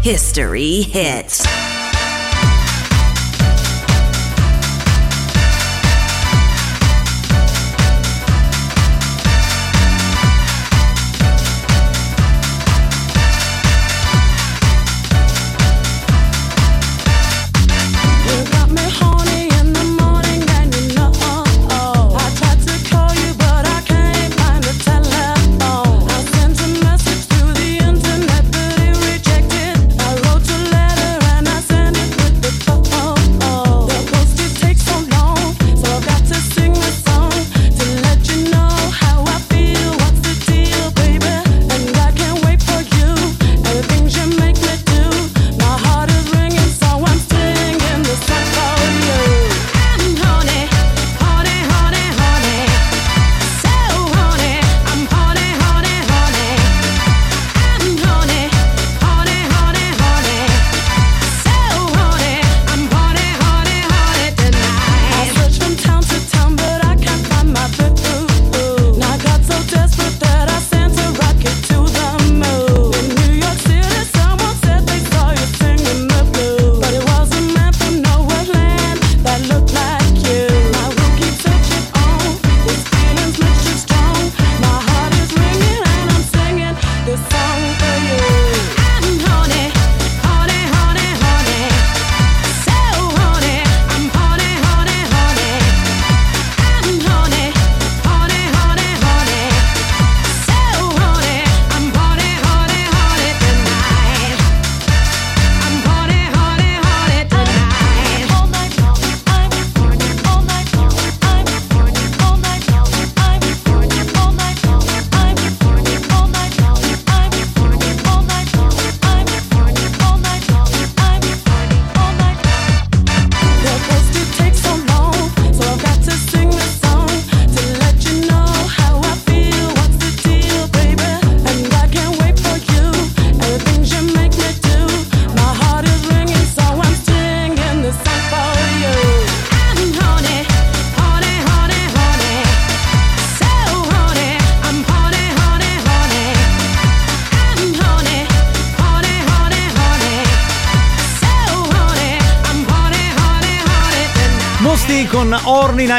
History 0.02 0.90
hits. 0.92 1.71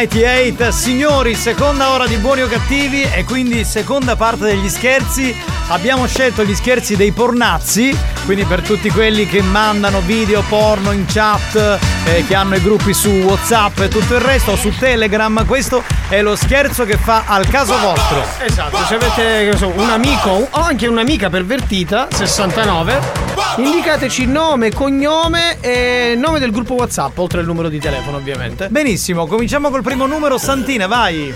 98. 0.07 0.71
Signori, 0.71 1.33
seconda 1.35 1.91
ora 1.91 2.07
di 2.07 2.17
buoni 2.17 2.41
o 2.41 2.47
cattivi 2.47 3.03
e 3.03 3.23
quindi 3.23 3.63
seconda 3.63 4.15
parte 4.15 4.45
degli 4.45 4.67
scherzi. 4.67 5.33
Abbiamo 5.69 6.07
scelto 6.07 6.43
gli 6.43 6.53
scherzi 6.53 6.97
dei 6.97 7.11
pornazzi, 7.11 7.97
quindi 8.25 8.43
per 8.43 8.61
tutti 8.61 8.89
quelli 8.89 9.25
che 9.25 9.41
mandano 9.41 10.01
video 10.01 10.43
porno 10.49 10.91
in 10.91 11.05
chat, 11.05 11.79
eh, 12.05 12.25
che 12.27 12.35
hanno 12.35 12.55
i 12.55 12.61
gruppi 12.61 12.93
su 12.93 13.09
WhatsApp 13.09 13.79
e 13.79 13.87
tutto 13.87 14.15
il 14.15 14.21
resto, 14.21 14.51
o 14.51 14.55
su 14.57 14.75
Telegram. 14.77 15.45
Questo 15.45 15.81
è 16.09 16.21
lo 16.21 16.35
scherzo 16.35 16.83
che 16.83 16.97
fa 16.97 17.23
al 17.25 17.47
caso 17.47 17.77
vostro. 17.79 18.25
Esatto, 18.39 18.77
se 18.85 18.95
avete 18.95 19.55
so, 19.57 19.71
un 19.73 19.89
amico 19.89 20.47
o 20.49 20.61
anche 20.61 20.87
un'amica 20.87 21.29
pervertita, 21.29 22.07
69, 22.11 23.22
indicateci 23.57 24.25
nome, 24.25 24.71
cognome 24.71 25.57
e 25.61 26.15
nome 26.17 26.39
del 26.39 26.51
gruppo 26.51 26.73
WhatsApp, 26.75 27.17
oltre 27.19 27.39
al 27.41 27.45
numero 27.45 27.69
di 27.69 27.79
telefono 27.79 28.17
ovviamente. 28.17 28.67
Benissimo, 28.69 29.27
cominciamo 29.27 29.69
col 29.69 29.81
primo 29.83 30.05
numero. 30.05 30.37
Santina, 30.37 30.87
vai. 30.87 31.33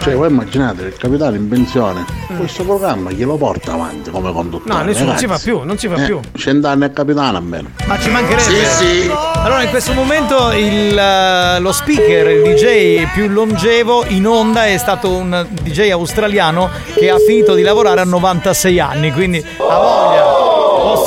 Cioè, 0.00 0.14
voi 0.16 0.28
immaginate 0.28 0.82
il 0.82 0.96
capitano 0.98 1.34
in 1.34 1.48
pensione, 1.48 2.04
questo 2.36 2.62
programma 2.62 3.08
chi 3.08 3.22
lo 3.22 3.36
porta 3.38 3.72
avanti 3.72 4.10
come 4.10 4.32
conduttore? 4.34 4.70
No, 4.78 4.84
nessuno 4.84 5.12
ragazzi? 5.14 5.24
si 5.26 5.30
fa 5.32 5.38
più, 5.38 5.62
non 5.62 5.78
si 5.78 5.88
fa 5.88 5.94
Eh, 5.94 6.04
più. 6.04 6.20
Cent'anni 6.36 6.84
è 6.84 6.92
capitano 6.92 7.38
almeno. 7.38 7.70
Ma 7.86 7.98
ci 7.98 8.10
mancherebbe. 8.10 8.42
Sì, 8.42 8.84
sì. 8.84 9.10
Allora, 9.36 9.62
in 9.62 9.70
questo 9.70 9.94
momento 9.94 10.52
il, 10.52 10.98
eh, 10.98 11.58
lo 11.58 11.72
speaker, 11.72 12.28
il 12.28 12.42
DJ 12.54 13.06
più 13.14 13.28
longevo 13.28 14.04
in 14.08 14.26
onda 14.26 14.66
è 14.66 14.76
stato 14.76 15.08
un 15.10 15.46
DJ 15.62 15.88
australiano 15.92 16.68
che 16.94 17.08
ha 17.08 17.16
finito 17.18 17.54
di 17.54 17.62
lavorare 17.62 18.02
a 18.02 18.04
96 18.04 18.78
anni, 18.80 19.10
quindi 19.10 19.38
ha 19.38 19.78
voglia. 19.78 20.23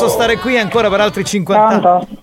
Posso 0.08 0.22
stare 0.22 0.38
qui 0.38 0.58
ancora 0.58 0.90
per 0.90 1.02
altri 1.02 1.26
50 1.26 1.68
anni. 1.68 2.20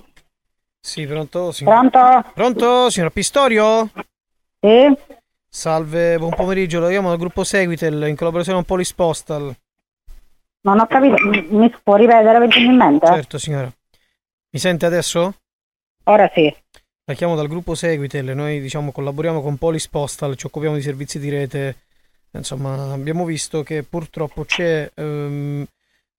Sì, 0.81 1.07
pronto? 1.07 1.53
Signor... 1.53 1.75
Pronto? 1.91 2.31
Pronto, 2.33 2.89
signor 2.89 3.11
Pistorio? 3.11 3.91
Sì? 4.59 4.91
Salve, 5.47 6.17
buon 6.17 6.35
pomeriggio, 6.35 6.81
lo 6.81 6.89
chiamo 6.89 7.11
dal 7.11 7.19
gruppo 7.19 7.45
Seguitel 7.45 8.09
in 8.09 8.17
collaborazione 8.17 8.57
con 8.57 8.67
Polis 8.67 8.95
Postal. 8.95 9.55
Non 10.63 10.81
ho 10.81 10.87
capito, 10.87 11.17
mi, 11.27 11.47
mi 11.51 11.75
può 11.83 11.97
ripetere 11.97 12.39
velocemente? 12.39 13.07
Certo, 13.07 13.37
signora. 13.37 13.71
Mi 14.49 14.59
sente 14.59 14.87
adesso? 14.87 15.35
Ora 16.05 16.31
sì. 16.33 16.51
La 17.05 17.13
chiamo 17.13 17.37
dal 17.37 17.49
gruppo 17.49 17.75
Seguitel, 17.75 18.35
noi 18.35 18.63
diciamo 18.63 18.93
collaboriamo 18.93 19.43
con 19.43 19.59
Polis 19.59 19.89
Postal, 19.89 20.37
ci 20.37 20.47
occupiamo 20.47 20.75
di 20.75 20.81
servizi 20.81 21.19
di 21.19 21.29
rete. 21.29 21.77
Insomma, 22.31 22.95
abbiamo 22.95 23.27
visto 23.27 23.63
che 23.63 23.83
purtroppo 23.83 24.47
c'è 24.47 24.91
ehm, 24.95 25.67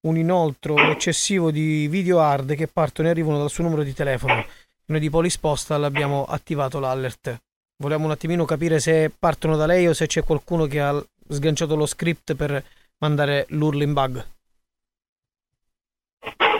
un 0.05 0.17
inoltro 0.17 0.75
eccessivo 0.91 1.51
di 1.51 1.87
video 1.87 2.19
hard 2.19 2.55
che 2.55 2.67
partono 2.67 3.07
e 3.07 3.11
arrivano 3.11 3.39
dal 3.39 3.49
suo 3.49 3.63
numero 3.63 3.83
di 3.83 3.93
telefono. 3.93 4.45
Noi 4.87 4.99
di 4.99 5.09
Polis 5.09 5.37
Postal 5.37 5.83
abbiamo 5.83 6.25
attivato 6.25 6.79
l'alert. 6.79 7.35
Volevamo 7.77 8.05
un 8.05 8.11
attimino 8.11 8.45
capire 8.45 8.79
se 8.79 9.11
partono 9.17 9.55
da 9.55 9.65
lei 9.65 9.87
o 9.87 9.93
se 9.93 10.05
c'è 10.07 10.23
qualcuno 10.23 10.65
che 10.67 10.79
ha 10.79 11.03
sganciato 11.27 11.75
lo 11.75 11.85
script 11.85 12.35
per 12.35 12.63
mandare 12.99 13.45
l'url 13.49 13.81
in 13.81 13.93
bug. 13.93 14.25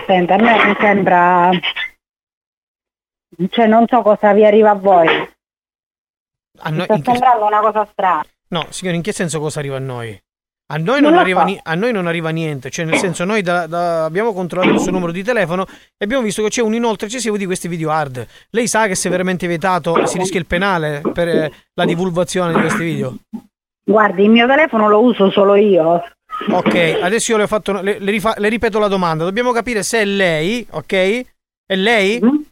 Senta, 0.07 0.33
a 0.35 0.37
me 0.37 0.65
mi 0.65 0.75
sembra... 0.79 1.49
Cioè, 3.49 3.67
non 3.67 3.85
so 3.87 4.01
cosa 4.01 4.33
vi 4.33 4.45
arriva 4.45 4.71
a 4.71 4.75
voi. 4.75 5.07
A 6.59 6.69
Mi 6.71 6.77
noi- 6.77 6.85
sta 6.85 6.93
in 6.95 7.01
che- 7.03 7.11
sembrando 7.11 7.45
una 7.45 7.59
cosa 7.59 7.85
strana. 7.91 8.25
No, 8.47 8.67
signore, 8.71 8.97
in 8.97 9.03
che 9.03 9.11
senso 9.11 9.39
cosa 9.39 9.59
arriva 9.59 9.75
a 9.77 9.79
noi? 9.79 10.19
A 10.67 10.77
noi 10.77 10.99
Non 10.99 11.11
non, 11.11 11.19
arriva, 11.19 11.43
ni- 11.43 11.59
a 11.61 11.75
noi 11.75 11.91
non 11.91 12.07
arriva 12.07 12.29
niente, 12.31 12.71
cioè 12.71 12.85
nel 12.85 12.97
senso 12.97 13.23
noi 13.23 13.43
da- 13.43 13.67
da- 13.67 14.03
abbiamo 14.05 14.33
controllato 14.33 14.73
il 14.73 14.79
suo 14.79 14.91
numero 14.91 15.11
di 15.11 15.21
telefono 15.23 15.65
e 15.67 16.03
abbiamo 16.05 16.23
visto 16.23 16.41
che 16.41 16.49
c'è 16.49 16.61
un 16.63 16.73
inoltre 16.73 17.05
eccessivo 17.05 17.37
di 17.37 17.45
questi 17.45 17.67
video 17.67 17.91
hard. 17.91 18.25
Lei 18.49 18.67
sa 18.67 18.87
che 18.87 18.95
se 18.95 19.09
veramente 19.09 19.45
vietato 19.45 20.07
si 20.07 20.17
rischia 20.17 20.39
il 20.39 20.47
penale 20.47 21.01
per 21.13 21.27
eh, 21.27 21.51
la 21.75 21.85
divulgazione 21.85 22.51
di 22.53 22.59
questi 22.61 22.83
video? 22.83 23.15
Guardi, 23.87 24.23
il 24.23 24.31
mio 24.31 24.47
telefono 24.47 24.89
lo 24.89 25.03
uso 25.03 25.29
solo 25.29 25.53
io. 25.55 26.03
Ok, 26.49 26.97
adesso 26.99 27.31
io 27.31 27.37
le 27.37 27.43
ho 27.43 27.47
fatto, 27.47 27.79
le, 27.81 27.99
le 27.99 28.11
rifa- 28.11 28.33
le 28.37 28.49
ripeto 28.49 28.79
la 28.79 28.87
domanda, 28.87 29.23
dobbiamo 29.23 29.51
capire 29.51 29.83
se 29.83 29.99
è 30.01 30.05
lei, 30.05 30.65
ok? 30.71 30.93
È 31.67 31.75
lei? 31.75 32.15
Eh, 32.17 32.44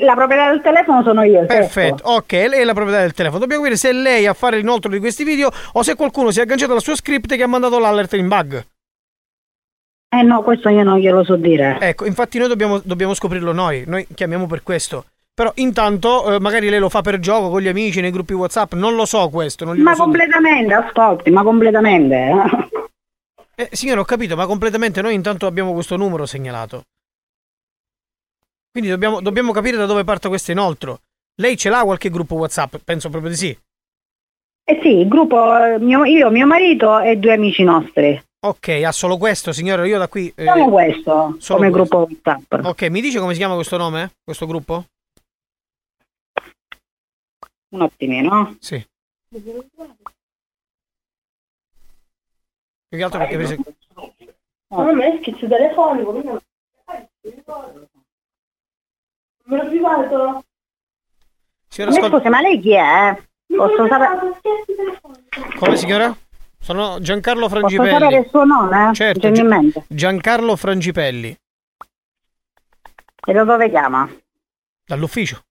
La 0.00 0.14
proprietà 0.14 0.50
del 0.50 0.60
telefono 0.62 1.02
sono 1.02 1.22
io. 1.24 1.40
certo. 1.40 1.54
Perfetto, 1.54 2.02
ok, 2.04 2.30
lei 2.32 2.60
è 2.60 2.64
la 2.64 2.72
proprietà 2.74 3.00
del 3.00 3.14
telefono. 3.14 3.40
Dobbiamo 3.40 3.62
capire 3.62 3.78
se 3.78 3.88
è 3.90 3.92
lei 3.92 4.26
a 4.26 4.32
fare 4.32 4.58
l'inoltro 4.58 4.90
di 4.90 5.00
questi 5.00 5.24
video 5.24 5.50
o 5.72 5.82
se 5.82 5.96
qualcuno 5.96 6.30
si 6.30 6.38
è 6.38 6.42
agganciato 6.42 6.72
al 6.74 6.80
suo 6.82 6.94
script 6.94 7.34
che 7.34 7.42
ha 7.42 7.48
mandato 7.48 7.78
l'alert 7.80 8.12
in 8.12 8.28
bug. 8.28 8.64
Eh 10.08 10.22
no, 10.22 10.42
questo 10.44 10.68
io 10.68 10.84
non 10.84 10.98
glielo 10.98 11.24
so 11.24 11.34
dire. 11.34 11.78
Ecco, 11.80 12.06
infatti 12.06 12.38
noi 12.38 12.46
dobbiamo, 12.46 12.78
dobbiamo 12.84 13.12
scoprirlo 13.12 13.50
noi, 13.52 13.82
noi 13.88 14.06
chiamiamo 14.14 14.46
per 14.46 14.62
questo. 14.62 15.06
Però 15.34 15.50
intanto 15.56 16.34
eh, 16.34 16.40
magari 16.40 16.70
lei 16.70 16.78
lo 16.78 16.88
fa 16.88 17.02
per 17.02 17.18
gioco 17.18 17.50
con 17.50 17.60
gli 17.60 17.68
amici 17.68 18.00
nei 18.00 18.12
gruppi 18.12 18.32
WhatsApp, 18.34 18.74
non 18.74 18.94
lo 18.94 19.04
so 19.04 19.28
questo, 19.30 19.64
non 19.64 19.76
Ma 19.78 19.94
so 19.94 20.06
dire. 20.06 20.18
completamente, 20.18 20.74
ascolti, 20.74 21.30
ma 21.30 21.42
completamente. 21.42 22.14
eh. 22.14 23.64
Eh, 23.64 23.68
signore, 23.72 24.00
ho 24.00 24.04
capito, 24.04 24.36
ma 24.36 24.46
completamente 24.46 25.02
noi 25.02 25.14
intanto 25.14 25.46
abbiamo 25.46 25.72
questo 25.72 25.96
numero 25.96 26.24
segnalato. 26.24 26.82
Quindi 28.76 28.92
dobbiamo, 28.92 29.22
dobbiamo 29.22 29.52
capire 29.52 29.78
da 29.78 29.86
dove 29.86 30.04
parte 30.04 30.28
questo 30.28 30.50
inoltro. 30.50 31.00
Lei 31.36 31.56
ce 31.56 31.70
l'ha 31.70 31.82
qualche 31.82 32.10
gruppo 32.10 32.34
WhatsApp? 32.34 32.76
Penso 32.84 33.08
proprio 33.08 33.30
di 33.30 33.36
sì. 33.38 33.58
Eh 34.68 34.80
sì, 34.82 34.98
il 34.98 35.08
gruppo, 35.08 35.56
eh, 35.56 35.78
mio- 35.78 36.04
io, 36.04 36.28
mio 36.30 36.46
marito 36.46 36.98
e 36.98 37.16
due 37.16 37.32
amici 37.32 37.62
nostri. 37.62 38.22
Ok, 38.40 38.68
ha 38.84 38.92
solo 38.92 39.16
questo, 39.16 39.52
signore, 39.54 39.88
io 39.88 39.96
da 39.96 40.08
qui... 40.08 40.30
eh, 40.36 40.44
Solo 40.44 40.68
questo, 40.68 41.36
solo 41.38 41.58
come 41.58 41.70
questo. 41.70 41.96
gruppo 41.96 41.96
WhatsApp. 42.22 42.52
Ok, 42.66 42.82
mi 42.90 43.00
dice 43.00 43.18
come 43.18 43.32
si 43.32 43.38
chiama 43.38 43.54
questo 43.54 43.78
nome? 43.78 44.12
Questo 44.22 44.44
gruppo? 44.44 44.84
Un 47.70 47.80
attimino. 47.80 48.56
Sì. 48.60 48.86
Più 49.30 49.42
che 52.90 53.02
altro 53.02 53.20
perché 53.20 53.36
per 53.36 53.44
esempio- 53.44 53.74
No, 54.68 54.92
ma 54.92 55.06
è 55.06 55.18
schizzo 55.22 55.48
telefonico. 55.48 56.42
Me 59.46 59.56
lo 59.62 59.68
privato. 59.68 60.44
Signora, 61.68 61.92
Mi 61.92 61.98
ascolta- 61.98 62.16
scusi, 62.18 62.28
ma 62.28 62.40
lei 62.40 62.60
chi 62.60 62.74
è? 62.74 63.22
Posso 63.46 63.86
sapere, 63.86 64.40
Come 65.58 65.76
signora? 65.76 66.16
Sono 66.58 66.98
Giancarlo 67.00 67.46
posso 67.48 67.56
Frangipelli. 67.60 67.90
sapere 67.92 68.16
il 68.18 68.26
suo 68.28 68.44
nome? 68.44 68.92
Certo, 68.94 69.26
in 69.28 69.46
mente. 69.46 69.84
Giancarlo 69.88 70.56
Frangipelli, 70.56 71.36
E 73.28 73.32
da 73.32 73.44
dove 73.44 73.68
chiama? 73.70 74.08
dall'ufficio. 74.84 75.42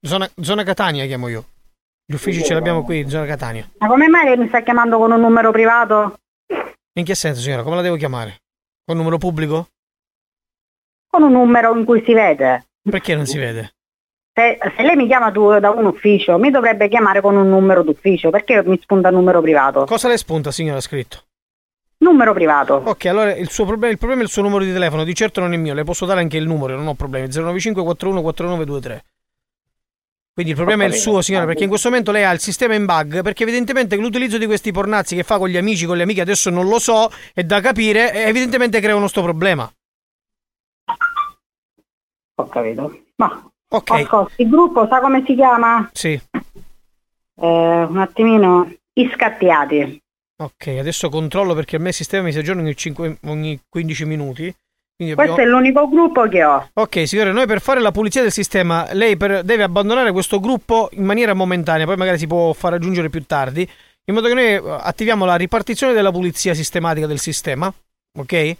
Zona, 0.00 0.28
zona 0.40 0.64
Catania 0.64 1.06
chiamo 1.06 1.28
io. 1.28 1.44
Gli 2.04 2.14
uffici 2.14 2.42
ce 2.42 2.52
l'abbiamo 2.54 2.82
qui, 2.84 3.08
zona 3.08 3.26
Catania. 3.26 3.68
Ma 3.78 3.86
come 3.86 4.08
mai 4.08 4.24
lei 4.24 4.36
mi 4.36 4.48
sta 4.48 4.62
chiamando 4.62 4.98
con 4.98 5.12
un 5.12 5.20
numero 5.20 5.50
privato? 5.52 6.18
In 6.96 7.04
che 7.04 7.14
senso, 7.14 7.40
signora? 7.40 7.62
Come 7.62 7.76
la 7.76 7.82
devo 7.82 7.96
chiamare? 7.96 8.42
Con 8.84 8.96
numero 8.96 9.18
pubblico? 9.18 9.68
Con 11.08 11.22
un 11.22 11.32
numero 11.32 11.76
in 11.76 11.84
cui 11.84 12.02
si 12.04 12.12
vede. 12.12 12.66
Perché 12.90 13.14
non 13.14 13.26
si 13.26 13.38
vede? 13.38 13.74
Se, 14.32 14.58
se 14.76 14.82
lei 14.82 14.96
mi 14.96 15.06
chiama 15.06 15.30
tu 15.30 15.58
da 15.58 15.70
un 15.70 15.86
ufficio, 15.86 16.38
mi 16.38 16.50
dovrebbe 16.50 16.88
chiamare 16.88 17.20
con 17.20 17.36
un 17.36 17.48
numero 17.48 17.82
d'ufficio. 17.82 18.30
Perché 18.30 18.62
mi 18.64 18.78
spunta 18.82 19.08
il 19.08 19.14
numero 19.14 19.40
privato? 19.40 19.84
Cosa 19.84 20.08
le 20.08 20.18
spunta, 20.18 20.50
signora, 20.50 20.80
scritto? 20.80 21.22
Numero 21.98 22.34
privato. 22.34 22.82
Ok, 22.84 23.06
allora 23.06 23.34
il 23.34 23.48
suo 23.48 23.64
problema, 23.64 23.92
il 23.92 23.98
problema 23.98 24.22
è 24.22 24.24
il 24.24 24.30
suo 24.30 24.42
numero 24.42 24.64
di 24.64 24.72
telefono, 24.72 25.04
di 25.04 25.14
certo 25.14 25.40
non 25.40 25.52
è 25.54 25.56
mio, 25.56 25.72
le 25.72 25.84
posso 25.84 26.04
dare 26.04 26.20
anche 26.20 26.36
il 26.36 26.46
numero, 26.46 26.76
non 26.76 26.86
ho 26.88 26.94
problemi. 26.94 27.28
095 27.32 27.82
41 27.82 28.20
4923. 28.20 29.04
Quindi 30.34 30.50
il 30.50 30.58
problema 30.58 30.82
è 30.82 30.88
il 30.88 30.94
suo, 30.94 31.22
signora, 31.22 31.46
perché 31.46 31.62
in 31.62 31.68
questo 31.68 31.88
momento 31.88 32.10
lei 32.10 32.24
ha 32.24 32.32
il 32.32 32.40
sistema 32.40 32.74
in 32.74 32.84
bug, 32.84 33.22
perché 33.22 33.44
evidentemente 33.44 33.94
l'utilizzo 33.94 34.36
di 34.36 34.46
questi 34.46 34.72
pornazzi 34.72 35.14
che 35.14 35.22
fa 35.22 35.38
con 35.38 35.48
gli 35.48 35.56
amici, 35.56 35.86
con 35.86 35.96
le 35.96 36.02
amiche, 36.02 36.22
adesso 36.22 36.50
non 36.50 36.66
lo 36.66 36.80
so, 36.80 37.08
è 37.32 37.44
da 37.44 37.60
capire, 37.60 38.12
evidentemente 38.26 38.80
creano 38.80 39.06
sto 39.06 39.22
problema. 39.22 39.72
Ho 42.36 42.46
capito. 42.48 43.02
Ma 43.16 43.48
Ok. 43.68 43.90
ascolti, 43.90 44.42
il 44.42 44.48
gruppo 44.48 44.86
sa 44.88 45.00
come 45.00 45.22
si 45.26 45.34
chiama? 45.34 45.88
Sì. 45.92 46.20
Eh, 47.40 47.82
un 47.88 47.98
attimino. 47.98 48.72
Iscattiati. 48.92 50.00
Ok, 50.42 50.66
adesso 50.78 51.08
controllo 51.08 51.54
perché 51.54 51.76
a 51.76 51.78
me 51.78 51.88
il 51.88 51.94
sistema 51.94 52.24
mi 52.24 52.32
si 52.32 52.38
aggiorna 52.38 52.62
ogni, 52.62 52.76
5 52.76 53.18
ogni 53.26 53.60
15 53.68 54.04
minuti. 54.04 54.54
Questo 55.14 55.40
è 55.40 55.44
l'unico 55.44 55.88
gruppo 55.88 56.28
che 56.28 56.44
ho. 56.44 56.70
Ok, 56.74 57.08
signore, 57.08 57.32
noi 57.32 57.46
per 57.46 57.60
fare 57.60 57.80
la 57.80 57.90
pulizia 57.90 58.22
del 58.22 58.30
sistema, 58.30 58.92
lei 58.92 59.16
per- 59.16 59.42
deve 59.42 59.64
abbandonare 59.64 60.12
questo 60.12 60.38
gruppo 60.38 60.88
in 60.92 61.04
maniera 61.04 61.34
momentanea, 61.34 61.84
poi 61.84 61.96
magari 61.96 62.18
si 62.18 62.28
può 62.28 62.52
far 62.52 62.74
aggiungere 62.74 63.10
più 63.10 63.24
tardi, 63.24 63.68
in 64.04 64.14
modo 64.14 64.28
che 64.28 64.34
noi 64.34 64.44
eh, 64.44 64.62
attiviamo 64.64 65.24
la 65.24 65.34
ripartizione 65.34 65.92
della 65.94 66.12
pulizia 66.12 66.54
sistematica 66.54 67.08
del 67.08 67.18
sistema, 67.18 67.72
ok? 68.16 68.56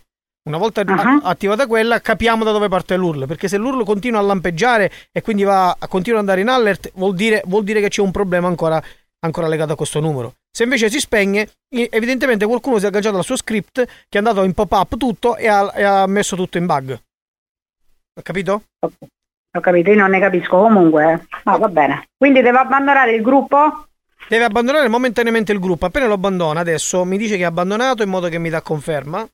Una 0.46 0.58
volta 0.58 0.82
a- 0.82 1.20
attivata 1.22 1.66
quella, 1.66 2.00
capiamo 2.00 2.44
da 2.44 2.52
dove 2.52 2.68
parte 2.68 2.96
l'URL, 2.96 3.26
perché 3.26 3.48
se 3.48 3.56
l'URL 3.56 3.84
continua 3.84 4.20
a 4.20 4.22
lampeggiare 4.22 4.90
e 5.10 5.22
quindi 5.22 5.42
va, 5.42 5.74
continua 5.88 6.18
ad 6.20 6.28
andare 6.28 6.42
in 6.42 6.48
alert, 6.48 6.90
vuol 6.94 7.14
dire, 7.14 7.42
vuol 7.46 7.64
dire 7.64 7.80
che 7.80 7.88
c'è 7.88 8.02
un 8.02 8.10
problema 8.10 8.46
ancora, 8.46 8.82
ancora 9.20 9.48
legato 9.48 9.72
a 9.72 9.76
questo 9.76 10.00
numero. 10.00 10.34
Se 10.50 10.64
invece 10.64 10.90
si 10.90 11.00
spegne, 11.00 11.48
evidentemente 11.70 12.44
qualcuno 12.46 12.78
si 12.78 12.84
è 12.84 12.88
agganciato 12.88 13.16
al 13.16 13.24
suo 13.24 13.36
script, 13.36 13.84
che 13.84 13.90
è 14.10 14.18
andato 14.18 14.42
in 14.42 14.52
pop-up 14.52 14.96
tutto 14.98 15.36
e 15.36 15.48
ha, 15.48 15.72
e 15.74 15.82
ha 15.82 16.06
messo 16.06 16.36
tutto 16.36 16.58
in 16.58 16.66
bug. 16.66 16.92
Ho 16.92 18.22
capito? 18.22 18.62
Ho 18.80 19.60
capito, 19.60 19.90
io 19.90 19.96
non 19.96 20.10
ne 20.10 20.20
capisco 20.20 20.58
comunque. 20.58 21.12
eh. 21.12 21.38
Ma 21.44 21.56
va 21.56 21.68
bene. 21.68 22.08
Quindi 22.16 22.42
devo 22.42 22.58
abbandonare 22.58 23.14
il 23.14 23.22
gruppo? 23.22 23.86
Deve 24.28 24.44
abbandonare 24.44 24.88
momentaneamente 24.88 25.52
il 25.52 25.58
gruppo. 25.58 25.86
Appena 25.86 26.06
lo 26.06 26.14
abbandona 26.14 26.60
adesso 26.60 27.04
mi 27.04 27.16
dice 27.16 27.36
che 27.38 27.44
ha 27.44 27.48
abbandonato 27.48 28.02
in 28.02 28.10
modo 28.10 28.28
che 28.28 28.38
mi 28.38 28.50
dà 28.50 28.60
conferma. 28.60 29.26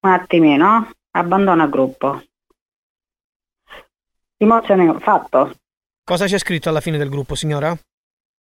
Un 0.00 0.10
attimino. 0.10 0.90
Abbandona 1.10 1.64
il 1.64 1.70
gruppo. 1.70 2.22
Rimozione 4.36 4.98
fatto. 5.00 5.54
Cosa 6.04 6.26
c'è 6.26 6.38
scritto 6.38 6.68
alla 6.68 6.80
fine 6.80 6.98
del 6.98 7.08
gruppo, 7.08 7.34
signora? 7.34 7.76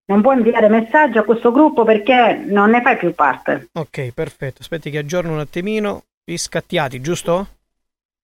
Non 0.06 0.22
può 0.22 0.34
inviare 0.34 0.68
messaggio 0.68 1.20
a 1.20 1.24
questo 1.24 1.52
gruppo 1.52 1.84
perché 1.84 2.44
non 2.46 2.72
ne 2.72 2.82
fai 2.82 2.98
più 2.98 3.14
parte. 3.14 3.70
Ok, 3.74 4.12
perfetto. 4.12 4.62
Aspetti 4.62 4.90
che 4.90 4.98
aggiorno 4.98 5.34
un 5.34 5.40
attimino. 5.40 6.04
Vi 6.26 6.38
scattiati, 6.38 7.00
giusto? 7.00 7.48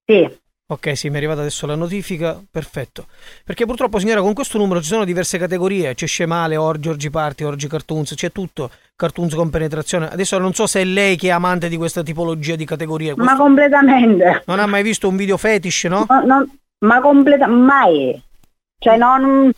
Sì. 0.05 0.39
Ok, 0.72 0.95
sì, 0.95 1.07
mi 1.07 1.15
è 1.15 1.17
arrivata 1.17 1.39
adesso 1.39 1.65
la 1.65 1.74
notifica. 1.74 2.39
Perfetto. 2.49 3.07
Perché 3.43 3.65
purtroppo, 3.65 3.97
signora, 3.97 4.22
con 4.22 4.34
questo 4.34 4.59
numero 4.59 4.82
ci 4.82 4.89
sono 4.89 5.03
diverse 5.03 5.39
categorie. 5.39 5.95
C'è 5.95 6.05
Scemale, 6.05 6.57
Orgi, 6.57 6.89
Orgi 6.89 7.09
Party, 7.09 7.43
Orgi 7.43 7.67
Cartoons, 7.67 8.13
c'è 8.15 8.32
tutto. 8.32 8.70
Cartoons 8.95 9.34
con 9.34 9.49
penetrazione. 9.49 10.09
Adesso 10.09 10.38
non 10.38 10.53
so 10.53 10.67
se 10.67 10.82
è 10.82 10.84
lei 10.84 11.15
che 11.15 11.30
è 11.30 11.32
amante 11.32 11.70
di 11.70 11.78
questa 11.78 12.03
tipologia 12.03 12.55
di 12.55 12.65
categorie. 12.65 13.15
Ma 13.15 13.36
completamente. 13.36 14.43
Non 14.45 14.59
ha 14.59 14.67
mai 14.67 14.84
visto 14.84 15.07
un 15.07 15.15
video 15.15 15.38
fetish, 15.38 15.86
no? 15.86 16.05
No, 16.07 16.22
no, 16.24 16.47
ma 16.86 17.01
completamente. 17.01 17.63
Mai. 17.63 18.24
Cioè 18.78 18.95
non. 18.95 19.51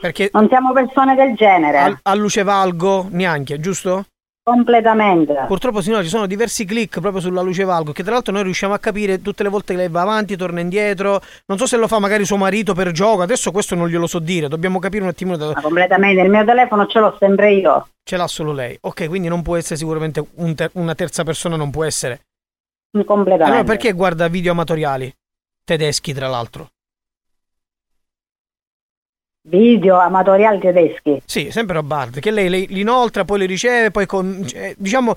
Perché 0.00 0.30
non 0.32 0.48
siamo 0.48 0.72
persone 0.72 1.14
del 1.14 1.36
genere. 1.36 1.78
A, 1.78 1.98
a 2.02 2.14
luce 2.14 2.42
valgo 2.42 3.06
neanche, 3.10 3.60
giusto? 3.60 4.06
Completamente. 4.48 5.44
Purtroppo, 5.48 5.80
signora, 5.80 6.04
ci 6.04 6.08
sono 6.08 6.28
diversi 6.28 6.64
click 6.64 7.00
proprio 7.00 7.20
sulla 7.20 7.40
luce 7.40 7.64
valgo. 7.64 7.90
Che 7.90 8.04
tra 8.04 8.12
l'altro 8.12 8.32
noi 8.32 8.44
riusciamo 8.44 8.74
a 8.74 8.78
capire 8.78 9.20
tutte 9.20 9.42
le 9.42 9.48
volte 9.48 9.72
che 9.74 9.80
lei 9.80 9.88
va 9.88 10.02
avanti, 10.02 10.36
torna 10.36 10.60
indietro. 10.60 11.20
Non 11.46 11.58
so 11.58 11.66
se 11.66 11.76
lo 11.76 11.88
fa 11.88 11.98
magari 11.98 12.24
suo 12.24 12.36
marito 12.36 12.72
per 12.72 12.92
gioco. 12.92 13.22
Adesso 13.22 13.50
questo 13.50 13.74
non 13.74 13.88
glielo 13.88 14.06
so 14.06 14.20
dire. 14.20 14.46
Dobbiamo 14.46 14.78
capire 14.78 15.02
un 15.02 15.08
attimino 15.08 15.36
da. 15.36 15.50
Ma 15.52 15.60
completamente. 15.60 16.22
Il 16.22 16.30
mio 16.30 16.44
telefono 16.44 16.86
ce 16.86 17.00
l'ho 17.00 17.16
sempre 17.18 17.54
io. 17.54 17.88
Ce 18.04 18.16
l'ha 18.16 18.28
solo 18.28 18.52
lei. 18.52 18.78
Ok, 18.82 19.08
quindi 19.08 19.26
non 19.26 19.42
può 19.42 19.56
essere 19.56 19.74
sicuramente 19.74 20.24
un 20.36 20.54
ter- 20.54 20.70
una 20.74 20.94
terza 20.94 21.24
persona, 21.24 21.56
non 21.56 21.72
può 21.72 21.82
essere. 21.82 22.20
Completamente. 23.04 23.42
Allora 23.50 23.64
perché 23.64 23.90
guarda 23.90 24.28
video 24.28 24.52
amatoriali? 24.52 25.12
Tedeschi, 25.64 26.14
tra 26.14 26.28
l'altro. 26.28 26.68
Video 29.48 29.98
amatoriali 29.98 30.58
tedeschi. 30.58 31.22
Sì, 31.24 31.50
sempre 31.50 31.80
Bard, 31.82 32.18
che 32.18 32.30
lei, 32.32 32.48
li 32.48 32.80
inoltra, 32.80 33.24
poi 33.24 33.38
li 33.40 33.46
riceve, 33.46 33.92
poi 33.92 34.04
con, 34.06 34.44
cioè, 34.46 34.74
diciamo 34.76 35.14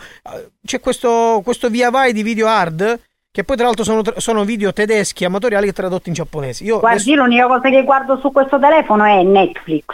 c'è 0.64 0.80
questo, 0.80 1.42
questo 1.44 1.70
via 1.70 1.90
vai 1.90 2.14
di 2.14 2.22
video 2.22 2.48
hard 2.48 3.00
che 3.32 3.44
poi 3.44 3.56
tra 3.56 3.66
l'altro 3.66 3.84
sono, 3.84 4.02
sono 4.18 4.44
video 4.44 4.74
tedeschi 4.74 5.26
amatoriali 5.26 5.72
tradotti 5.72 6.10
in 6.10 6.16
giapponese. 6.16 6.64
Io 6.64 6.80
Guardi, 6.80 7.14
l'unica 7.16 7.48
cosa 7.48 7.70
che 7.70 7.84
guardo 7.84 8.18
su 8.20 8.32
questo 8.32 8.60
telefono 8.60 9.04
è 9.04 9.24
Netflix 9.24 9.86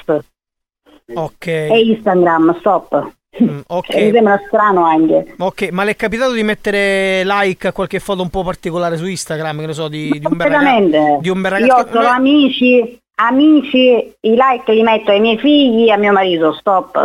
Ok. 1.14 1.48
e 1.48 1.80
Instagram, 1.86 2.58
stop. 2.60 3.14
Mm, 3.44 3.60
ok. 3.68 3.92
Cioè, 3.92 4.06
mi 4.06 4.12
sembra 4.12 4.42
strano 4.48 4.86
anche. 4.86 5.36
Ok, 5.38 5.70
ma 5.72 5.84
le 5.84 5.92
è 5.92 5.96
capitato 5.96 6.32
di 6.32 6.44
mettere 6.44 7.24
like 7.26 7.68
a 7.68 7.72
qualche 7.72 8.00
foto 8.00 8.22
un 8.22 8.30
po' 8.30 8.44
particolare 8.44 8.98
su 8.98 9.06
Instagram, 9.06 9.60
che 9.60 9.66
ne 9.68 9.74
so, 9.74 9.88
di, 9.88 10.10
di 10.10 10.26
un 10.26 10.38
bel 10.38 10.48
ragazzo? 10.50 11.18
Di 11.22 11.30
un 11.30 11.42
bel 11.42 11.52
Io 11.52 11.68
ragazzo. 11.68 11.90
ho 11.90 11.92
solo 11.92 12.08
amici, 12.08 13.00
amici, 13.16 14.14
i 14.20 14.36
like 14.36 14.72
li 14.72 14.82
metto 14.82 15.12
ai 15.12 15.20
miei 15.20 15.38
figli 15.38 15.88
e 15.88 15.92
a 15.92 15.98
mio 15.98 16.12
marito, 16.12 16.54
stop. 16.54 16.96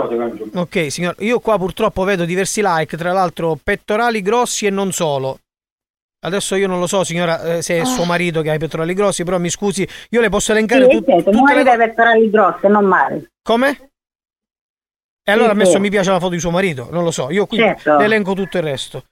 Ok, 0.55 0.91
signor, 0.91 1.15
io 1.19 1.41
qua 1.41 1.57
purtroppo 1.59 2.05
vedo 2.05 2.25
diversi 2.25 2.61
like, 2.65 2.97
tra 2.97 3.13
l'altro 3.13 3.59
pettorali 3.63 4.21
grossi 4.23 4.67
e 4.67 4.71
non 4.71 4.93
solo. 4.93 5.39
Adesso 6.23 6.55
io 6.57 6.67
non 6.67 6.79
lo 6.81 6.87
so, 6.87 7.03
signora, 7.03 7.41
eh, 7.57 7.63
se 7.63 7.81
è 7.81 7.85
suo 7.85 8.05
marito 8.05 8.43
che 8.43 8.51
ha 8.51 8.55
i 8.55 8.59
pettorali 8.59 8.93
grossi, 8.93 9.25
però 9.25 9.39
mi 9.39 9.49
scusi, 9.49 9.89
io 10.11 10.21
le 10.21 10.29
posso 10.29 10.53
elencare 10.53 10.85
Sì, 10.85 10.91
tut- 10.97 11.07
certo, 11.07 11.31
tutte 11.31 11.37
le 11.37 11.37
muore 11.39 11.63
dai 11.63 11.77
pettorali 11.79 12.31
grossi, 12.31 12.67
non 12.67 12.85
male. 12.85 13.31
Come? 13.43 13.91
E 15.23 15.33
allora 15.33 15.49
Sì, 15.49 15.53
ha 15.53 15.57
messo 15.57 15.73
sì. 15.73 15.79
mi 15.79 15.91
piace 15.91 16.11
la 16.11 16.19
foto 16.19 16.33
di 16.33 16.41
suo 16.41 16.51
marito, 16.51 16.89
non 16.91 17.05
lo 17.05 17.11
so, 17.11 17.31
io 17.31 17.47
qui 17.47 17.59
Certo. 17.59 17.97
le 17.97 18.05
elenco 18.05 18.35
tutto 18.35 18.59
il 18.59 18.63
resto. 18.65 19.05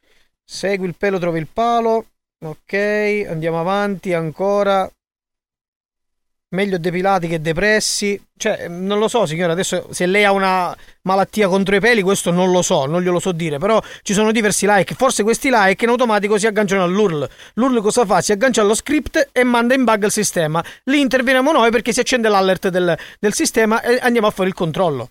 Segui 0.45 0.87
il 0.87 0.97
pelo, 0.97 1.19
trovi 1.19 1.39
il 1.39 1.49
palo. 1.53 2.07
Ok, 2.45 3.27
andiamo 3.29 3.59
avanti 3.61 4.13
ancora. 4.13 4.89
Meglio 6.51 6.79
depilati 6.79 7.29
che 7.29 7.43
depressi. 7.43 8.19
Cioè, 8.35 8.69
non 8.69 8.99
lo 8.99 9.07
so, 9.09 9.27
signora, 9.27 9.53
adesso 9.53 9.89
se 9.91 10.07
lei 10.07 10.25
ha 10.25 10.33
una 10.33 10.75
malattia 11.03 11.47
contro 11.47 11.77
i 11.77 11.81
peli, 11.81 12.01
questo 12.01 12.31
non 12.31 12.51
lo 12.51 12.63
so, 12.63 12.87
non 12.87 13.03
glielo 13.03 13.19
so 13.19 13.33
dire, 13.33 13.59
però 13.59 13.81
ci 14.03 14.15
sono 14.15 14.33
diversi 14.33 14.67
like. 14.67 14.95
Forse 14.95 15.23
questi 15.23 15.51
like 15.53 15.85
in 15.85 15.91
automatico 15.91 16.39
si 16.39 16.47
agganciano 16.47 16.85
all'URL. 16.85 17.29
L'URL 17.55 17.83
cosa 17.83 18.07
fa? 18.07 18.23
Si 18.23 18.33
aggancia 18.33 18.63
allo 18.63 18.75
script 18.75 19.29
e 19.31 19.45
manda 19.45 19.75
in 19.75 19.85
bug 19.85 20.05
il 20.05 20.11
sistema. 20.11 20.65
Lì 20.85 21.01
interveniamo 21.01 21.53
noi 21.53 21.71
perché 21.71 21.93
si 21.93 22.01
accende 22.01 22.29
l'alert 22.29 22.69
del, 22.69 22.97
del 23.21 23.35
sistema 23.35 23.83
e 23.83 23.99
andiamo 24.01 24.29
a 24.29 24.31
fare 24.31 24.49
il 24.49 24.55
controllo. 24.55 25.11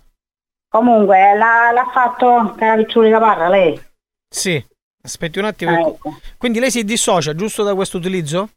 Comunque, 0.69 1.35
l'ha, 1.37 1.71
l'ha 1.71 1.89
fatto 1.93 2.55
Cavicciuli 2.57 3.11
Caparra 3.11 3.47
lei? 3.47 3.79
Sì, 4.27 4.63
aspetti 5.03 5.37
un 5.37 5.45
attimo. 5.45 5.71
Ah, 5.71 5.87
ecco. 5.87 6.19
Quindi 6.37 6.59
lei 6.59 6.71
si 6.71 6.83
dissocia 6.83 7.35
giusto 7.35 7.63
da 7.63 7.75
questo 7.75 7.97
utilizzo? 7.97 8.49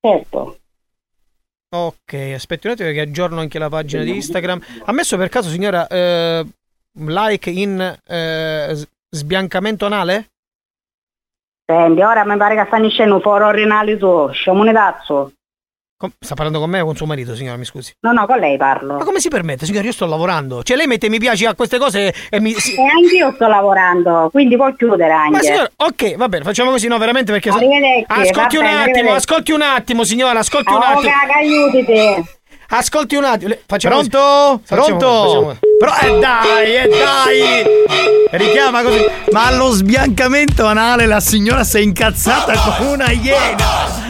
Certo. 0.00 0.57
Ok, 1.70 2.14
aspetti 2.34 2.66
un 2.66 2.72
attimo 2.72 2.90
che 2.92 3.00
aggiorno 3.00 3.40
anche 3.40 3.58
la 3.58 3.68
pagina 3.68 4.02
di 4.02 4.14
Instagram. 4.14 4.60
Ha 4.86 4.92
messo 4.92 5.18
per 5.18 5.28
caso, 5.28 5.50
signora, 5.50 5.86
eh, 5.86 6.46
like 6.92 7.50
in 7.50 7.98
eh, 8.06 8.88
sbiancamento 9.10 9.84
anale? 9.84 10.30
Senti, 11.66 12.00
ora 12.00 12.24
mi 12.24 12.38
pare 12.38 12.54
che 12.54 12.64
sta 12.66 12.78
nascendo 12.78 13.16
un 13.16 13.20
foro 13.20 13.50
renale 13.50 13.98
tu, 13.98 14.30
sciamonetazzo. 14.32 15.32
Com- 16.00 16.12
sta 16.20 16.34
parlando 16.36 16.60
con 16.60 16.70
me 16.70 16.80
o 16.80 16.84
con 16.84 16.94
suo 16.94 17.06
marito, 17.06 17.34
signora, 17.34 17.56
mi 17.56 17.64
scusi. 17.64 17.92
No, 18.02 18.12
no, 18.12 18.24
con 18.24 18.38
lei 18.38 18.56
parlo. 18.56 18.98
Ma 18.98 19.04
come 19.04 19.18
si 19.18 19.28
permette, 19.28 19.66
signora? 19.66 19.84
Io 19.84 19.90
sto 19.92 20.06
lavorando. 20.06 20.62
Cioè, 20.62 20.76
lei 20.76 20.86
mette 20.86 21.08
mi 21.08 21.18
piace 21.18 21.46
a 21.48 21.56
queste 21.56 21.76
cose 21.76 22.14
e 22.30 22.38
mi... 22.40 22.52
si- 22.54 22.74
E 22.76 22.82
anch'io 22.82 23.32
sto 23.34 23.48
lavorando, 23.48 24.28
quindi 24.30 24.54
può 24.54 24.72
chiudere 24.74 25.10
anche. 25.12 25.30
Ma 25.32 25.40
signora, 25.40 25.68
ok, 25.74 26.14
va 26.14 26.28
bene, 26.28 26.44
facciamo 26.44 26.70
così, 26.70 26.86
no, 26.86 26.98
veramente 26.98 27.32
perché... 27.32 27.48
Ascolti 27.48 28.56
un 28.58 28.62
bene, 28.62 28.82
attimo, 28.84 29.10
ascolti 29.12 29.50
un 29.50 29.60
attimo, 29.62 30.04
signora, 30.04 30.38
ascolti 30.38 30.70
un 30.72 30.78
Oh, 30.78 30.82
attimo. 30.84 31.10
caga, 31.10 31.34
aiutati. 31.40 32.28
Ascolti 32.70 33.16
un 33.16 33.24
attimo. 33.24 33.54
Facciamo 33.66 33.94
Pronto? 33.96 34.18
così. 34.18 34.60
Facciamo- 34.66 34.98
Pronto? 34.98 35.24
facciamo- 35.24 35.56
Però, 35.78 35.92
eh 36.00 36.18
dai, 36.20 36.74
eh 36.76 36.88
dai! 36.88 37.64
Richiama 38.38 38.82
così. 38.82 39.04
Ma 39.32 39.46
allo 39.46 39.70
sbiancamento 39.70 40.64
anale 40.64 41.06
la 41.06 41.18
signora 41.18 41.64
si 41.64 41.78
è 41.78 41.80
incazzata 41.80 42.52
come 42.76 42.88
una 42.92 43.10
iena! 43.10 44.06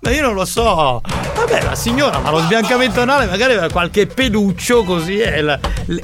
Ma 0.00 0.10
io 0.10 0.22
non 0.22 0.34
lo 0.34 0.44
so. 0.44 1.00
Vabbè, 1.34 1.62
la 1.64 1.74
signora, 1.74 2.18
ma 2.18 2.30
lo 2.30 2.38
sbiancamento 2.40 3.00
anale 3.00 3.26
magari 3.26 3.52
aveva 3.52 3.68
qualche 3.68 4.06
peluccio 4.06 4.84
così 4.84 5.18
è, 5.18 5.42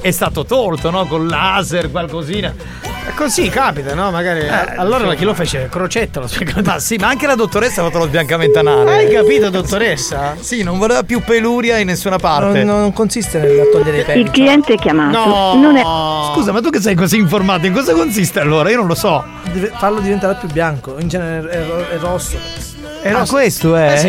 è 0.01 0.11
stato 0.11 0.45
tolto, 0.45 0.89
no? 0.89 1.05
Con 1.05 1.27
laser, 1.27 1.89
qualcosina. 1.91 2.53
Così 3.15 3.47
capita, 3.49 3.93
no? 3.93 4.11
Magari. 4.11 4.39
Eh, 4.41 4.49
allora 4.75 4.95
insomma. 4.97 5.13
chi 5.15 5.23
lo 5.23 5.33
fece? 5.33 5.69
Crocetta 5.69 6.19
lo 6.19 6.27
sbiancamento. 6.27 6.71
Ma 6.71 6.79
sì, 6.79 6.95
ma 6.97 7.07
anche 7.07 7.27
la 7.27 7.35
dottoressa 7.35 7.81
ha 7.81 7.85
fatto 7.85 7.99
lo 7.99 8.07
sbiancamento 8.07 8.59
anale. 8.59 8.95
Hai 8.95 9.13
capito, 9.13 9.49
dottoressa? 9.49 10.35
Sì, 10.39 10.63
non 10.63 10.77
voleva 10.79 11.03
più 11.03 11.21
peluria 11.21 11.77
in 11.77 11.87
nessuna 11.87 12.17
parte. 12.17 12.63
Non, 12.63 12.79
non 12.79 12.93
consiste 12.93 13.37
nel 13.39 13.69
togliere 13.71 13.99
i 13.99 14.03
peli. 14.03 14.21
Il 14.21 14.31
cliente 14.31 14.75
chiamato 14.75 15.17
No, 15.17 15.53
non 15.55 15.77
è- 15.77 15.83
Scusa, 16.33 16.51
ma 16.51 16.59
tu 16.61 16.69
che 16.69 16.81
sei 16.81 16.95
così 16.95 17.17
informato, 17.17 17.65
in 17.67 17.73
cosa 17.73 17.93
consiste 17.93 18.39
allora? 18.39 18.69
Io 18.69 18.77
non 18.77 18.87
lo 18.87 18.95
so. 18.95 19.23
Deve 19.51 19.71
farlo 19.77 19.99
diventare 19.99 20.35
più 20.39 20.49
bianco. 20.49 20.97
In 20.99 21.07
genere 21.07 21.49
è, 21.49 21.65
ro- 21.65 21.87
è 21.87 21.97
rosso. 21.99 22.37
È 23.05 23.11
Ah, 23.11 23.23
questo 23.27 23.75
è? 23.75 23.91
Eh 23.93 23.97
sì. 23.97 24.07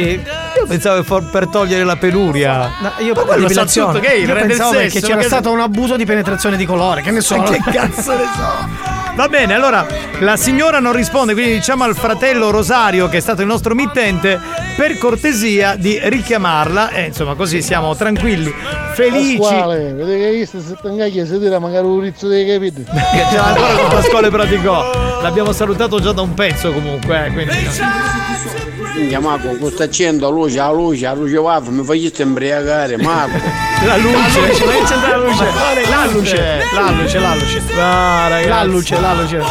Io 0.57 0.66
pensavo 0.66 1.03
for- 1.03 1.28
per 1.28 1.49
togliere 1.49 1.84
la 1.84 1.97
peluria. 1.97 2.70
No, 2.80 2.92
io 3.05 3.12
ma 3.12 3.22
quello 3.24 3.42
sa 3.42 3.47
depilazione. 3.49 3.92
tutto 3.92 4.03
che 4.07 4.12
è 4.12 4.16
il 4.16 4.26
Io 4.28 4.34
pensavo 4.34 4.70
sesso, 4.72 4.80
perché 4.84 5.01
c'era 5.07 5.20
che- 5.20 5.26
stato 5.26 5.51
un 5.53 5.61
abuso 5.61 5.97
di 5.97 6.07
penetrazione 6.07 6.57
di 6.57 6.64
colore, 6.64 7.03
che 7.03 7.11
ne 7.11 7.20
so. 7.20 7.38
Che 7.42 7.61
cazzo 7.70 8.12
ne 8.16 8.24
so? 8.34 8.94
Va 9.14 9.28
bene, 9.28 9.53
allora 9.53 9.86
la 10.20 10.36
signora 10.36 10.78
non 10.78 10.94
risponde, 10.94 11.34
quindi 11.34 11.53
diciamo 11.53 11.84
al 11.84 11.94
fratello 11.94 12.49
Rosario, 12.51 13.09
che 13.11 13.18
è 13.18 13.20
stato 13.20 13.42
il 13.42 13.47
nostro 13.49 13.74
mittente, 13.74 14.40
per 14.76 14.97
cortesia 14.97 15.74
di 15.76 15.99
richiamarla. 16.03 16.88
E 16.88 17.05
insomma, 17.09 17.34
così 17.34 17.61
siamo 17.61 17.94
tranquilli, 17.97 18.51
felici. 18.94 19.36
Pasquale, 19.36 19.92
vedi 19.92 20.11
che 20.22 20.28
io 20.28 20.47
se 20.47 20.59
tangaglia 20.80 21.24
tira 21.24 21.59
magari 21.59 21.86
un 21.86 22.01
rizzo 22.01 22.28
dei 22.28 22.47
capiti. 22.47 22.82
L'ha 23.34 23.44
ancora 23.44 23.72
con 23.74 23.88
Pasquale 23.90 24.30
Praticò. 24.30 25.20
L'abbiamo 25.20 25.53
salutato 25.53 26.01
già 26.01 26.12
da 26.12 26.22
un 26.22 26.32
pezzo 26.32 26.72
comunque, 26.72 27.26
eh, 27.26 27.30
quindi. 27.32 27.57
Minchia 28.97 29.20
Marco, 29.20 29.49
questo 29.59 29.82
accendo, 29.82 30.28
la 30.30 30.34
luce, 30.34 30.57
la 30.57 30.72
luce, 30.72 31.05
la 31.05 31.14
luce 31.14 31.36
va, 31.36 31.61
mi 31.61 31.84
faceste 31.84 32.22
imbriagare, 32.22 32.97
Marco. 32.97 33.36
La 33.84 33.97
luce, 33.99 34.40
La 34.40 34.47
luce, 34.47 34.97
la 34.97 35.16
luce. 35.16 35.44
La 35.90 36.07
luce, 36.07 36.36
la 36.74 36.90
luce, 36.90 37.18
la 37.18 37.34
luce. 37.34 37.62
Ragazzi. 37.76 38.49
La 38.49 38.64
luce, 38.64 39.01
la 39.01 39.14
luce. 39.14 39.42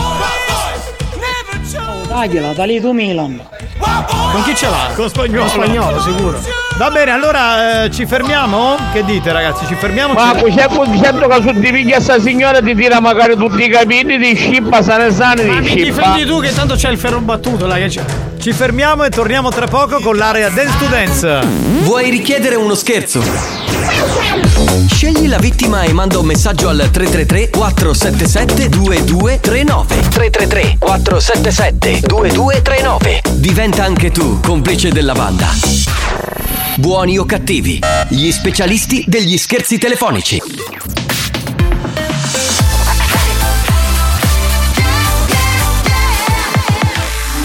Tagliela, 2.07 2.53
da 2.53 2.63
lì 2.65 2.81
tu 2.81 2.91
Milan. 2.91 3.39
Con 4.31 4.43
chi 4.43 4.55
ce 4.55 4.67
l'ha? 4.67 4.91
Con 4.95 5.09
spagnolo. 5.09 5.41
Con 5.41 5.49
spagnolo, 5.49 6.01
sicuro. 6.01 6.64
Va 6.77 6.89
bene, 6.89 7.11
allora 7.11 7.83
eh, 7.85 7.91
ci 7.91 8.05
fermiamo? 8.05 8.75
Che 8.91 9.05
dite 9.05 9.31
ragazzi? 9.31 9.65
Ci 9.65 9.75
fermiamo? 9.75 10.13
Ma 10.13 10.33
Ci- 10.37 10.53
c'è 10.53 10.67
dicendo 10.87 11.25
che 11.27 11.41
su 11.41 11.51
di 11.57 11.71
piglia 11.71 12.01
sta 12.01 12.19
signora 12.19 12.61
ti 12.61 12.75
tira 12.75 12.99
magari 12.99 13.37
tutti 13.37 13.63
i 13.63 13.69
capelli 13.69 14.17
di 14.17 14.35
scippa, 14.35 14.81
sane 14.83 15.09
sane 15.13 15.43
Ma 15.45 15.53
di 15.53 15.59
mi 15.61 15.67
scippa. 15.67 15.83
difendi 16.09 16.25
tu 16.25 16.41
che 16.41 16.53
tanto 16.53 16.75
c'è 16.75 16.89
il 16.89 16.97
ferro 16.97 17.21
battuto 17.21 17.65
là 17.65 17.75
che 17.75 17.87
c'è. 17.87 18.03
Ci 18.41 18.51
fermiamo 18.51 19.05
e 19.05 19.09
torniamo 19.09 19.49
tra 19.51 19.67
poco 19.67 19.99
con 20.01 20.17
l'area 20.17 20.49
Dance 20.49 20.77
to 20.77 20.85
Dance. 20.87 21.39
Vuoi 21.83 22.09
richiedere 22.09 22.55
uno 22.55 22.75
scherzo? 22.75 23.23
Scegli 24.91 25.29
la 25.29 25.37
vittima 25.37 25.83
e 25.83 25.93
manda 25.93 26.19
un 26.19 26.25
messaggio 26.25 26.67
al 26.67 26.89
333 26.91 27.51
477 27.51 28.67
2239 28.69 30.09
333 30.09 30.75
477 30.77 31.99
2239 32.05 33.21
Diventa 33.35 33.85
anche 33.85 34.11
tu 34.11 34.41
complice 34.41 34.89
della 34.91 35.13
banda. 35.13 35.47
Buoni 36.77 37.17
o 37.17 37.23
cattivi, 37.25 37.79
gli 38.09 38.31
specialisti 38.31 39.05
degli 39.07 39.37
scherzi 39.37 39.77
telefonici. 39.77 40.41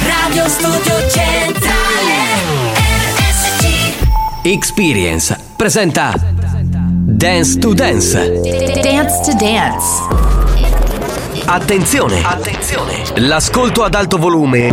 Radio 0.05 0.49
Studio 0.49 1.09
Centrale 1.09 2.15
RSC 2.75 4.43
Experience 4.43 5.39
presenta 5.55 6.13
Dance 6.17 7.59
to 7.59 7.73
Dance. 7.73 8.41
Dance 8.83 9.21
to 9.25 9.37
Dance 9.37 10.29
Attenzione! 11.45 12.23
Attenzione! 12.23 13.03
L'ascolto 13.17 13.83
ad 13.83 13.95
alto 13.95 14.19
volume 14.19 14.73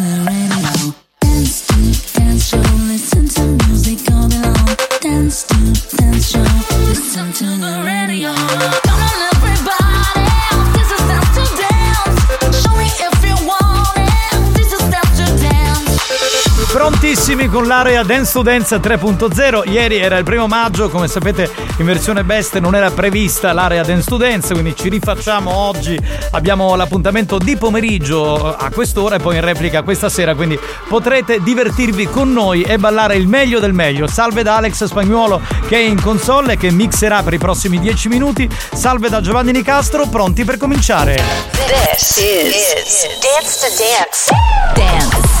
Dance 5.01 5.43
to 5.43 5.97
dance 5.97 6.29
show, 6.29 6.39
listen 6.87 7.31
to 7.33 7.45
the 7.57 7.83
radio. 7.85 8.33
Come 8.33 9.01
on 9.01 9.19
now. 9.19 9.30
Prontissimi 16.71 17.47
con 17.47 17.67
l'area 17.67 18.01
Dance 18.03 18.31
to 18.31 18.41
Dance 18.43 18.77
3.0. 18.77 19.69
Ieri 19.69 19.97
era 19.97 20.17
il 20.17 20.23
primo 20.23 20.47
maggio, 20.47 20.89
come 20.89 21.09
sapete 21.09 21.51
in 21.77 21.85
versione 21.85 22.23
best 22.23 22.57
non 22.59 22.75
era 22.75 22.89
prevista 22.91 23.51
l'area 23.51 23.83
Dance 23.83 24.07
to 24.07 24.15
Dance, 24.15 24.53
quindi 24.53 24.73
ci 24.73 24.87
rifacciamo 24.87 25.53
oggi. 25.53 25.99
Abbiamo 26.31 26.73
l'appuntamento 26.75 27.37
di 27.37 27.57
pomeriggio 27.57 28.55
a 28.55 28.71
quest'ora 28.71 29.17
e 29.17 29.19
poi 29.19 29.35
in 29.35 29.41
replica 29.41 29.83
questa 29.83 30.07
sera, 30.07 30.33
quindi 30.33 30.57
potrete 30.87 31.43
divertirvi 31.43 32.07
con 32.07 32.31
noi 32.31 32.61
e 32.61 32.77
ballare 32.77 33.17
il 33.17 33.27
meglio 33.27 33.59
del 33.59 33.73
meglio. 33.73 34.07
Salve 34.07 34.41
da 34.41 34.55
Alex 34.55 34.85
Spagnuolo 34.85 35.41
che 35.67 35.75
è 35.75 35.81
in 35.81 36.01
console 36.01 36.53
e 36.53 36.57
che 36.57 36.71
mixerà 36.71 37.21
per 37.21 37.33
i 37.33 37.37
prossimi 37.37 37.79
10 37.79 38.07
minuti. 38.07 38.49
Salve 38.73 39.09
da 39.09 39.19
Giovanni 39.19 39.51
Nicastro, 39.51 40.07
pronti 40.07 40.45
per 40.45 40.55
cominciare. 40.55 41.15
This 41.51 42.17
is, 42.17 43.07
Dance 43.19 43.59
to 43.59 43.67
Dance. 43.77 44.31
Dance. 44.73 45.40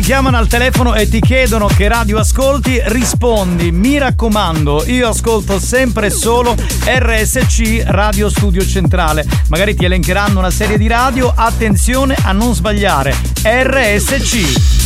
Ti 0.00 0.06
chiamano 0.06 0.38
al 0.38 0.46
telefono 0.46 0.94
e 0.94 1.06
ti 1.10 1.20
chiedono 1.20 1.66
che 1.66 1.86
radio 1.86 2.18
ascolti, 2.18 2.80
rispondi, 2.84 3.70
mi 3.70 3.98
raccomando, 3.98 4.84
io 4.86 5.08
ascolto 5.08 5.60
sempre 5.60 6.06
e 6.06 6.10
solo 6.10 6.56
RSC 6.84 7.82
Radio 7.84 8.30
Studio 8.30 8.64
Centrale. 8.64 9.26
Magari 9.48 9.74
ti 9.74 9.84
elencheranno 9.84 10.38
una 10.38 10.50
serie 10.50 10.78
di 10.78 10.86
radio, 10.86 11.30
attenzione 11.34 12.16
a 12.22 12.32
non 12.32 12.54
sbagliare. 12.54 13.14
RSC. 13.42 14.79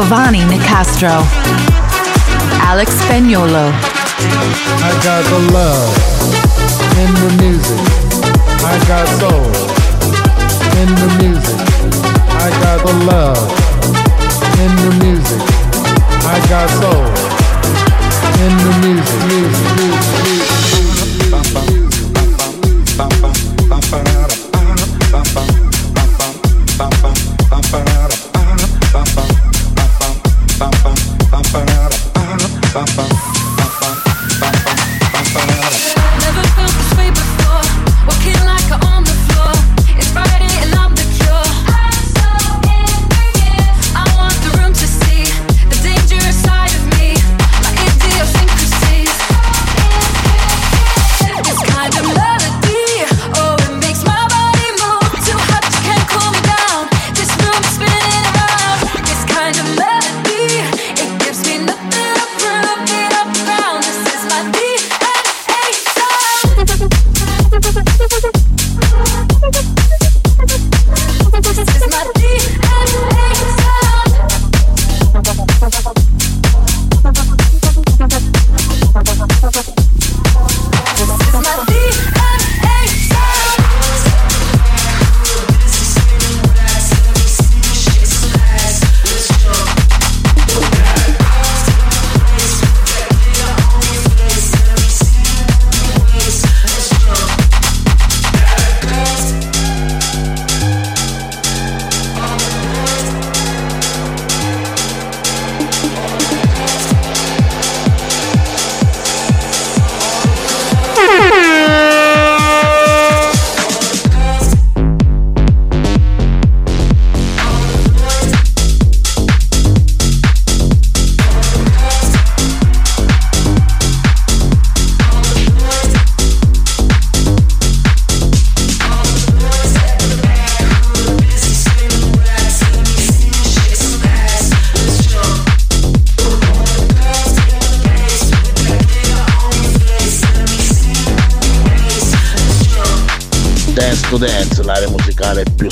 Giovanni 0.00 0.42
Nicastro, 0.46 1.26
Alex 2.62 2.90
Spagnolo, 3.02 3.70
I 4.80 4.92
got 5.04 5.22
the 5.28 5.38
love 5.52 5.92
in 6.96 7.12
the 7.20 7.28
music. 7.42 7.80
I 8.64 8.80
got 8.88 9.06
soul 9.20 9.44
in 10.80 10.88
the 10.96 11.08
music. 11.20 11.60
I 12.32 12.48
got 12.64 12.80
the 12.80 12.94
love 13.12 13.44
in 14.64 14.72
the 14.80 14.92
music. 15.04 15.42
I 16.24 16.40
got 16.48 16.70
soul 16.80 17.04
in 18.40 18.52
the 18.56 18.72
music. 18.80 19.20
Music, 19.28 19.69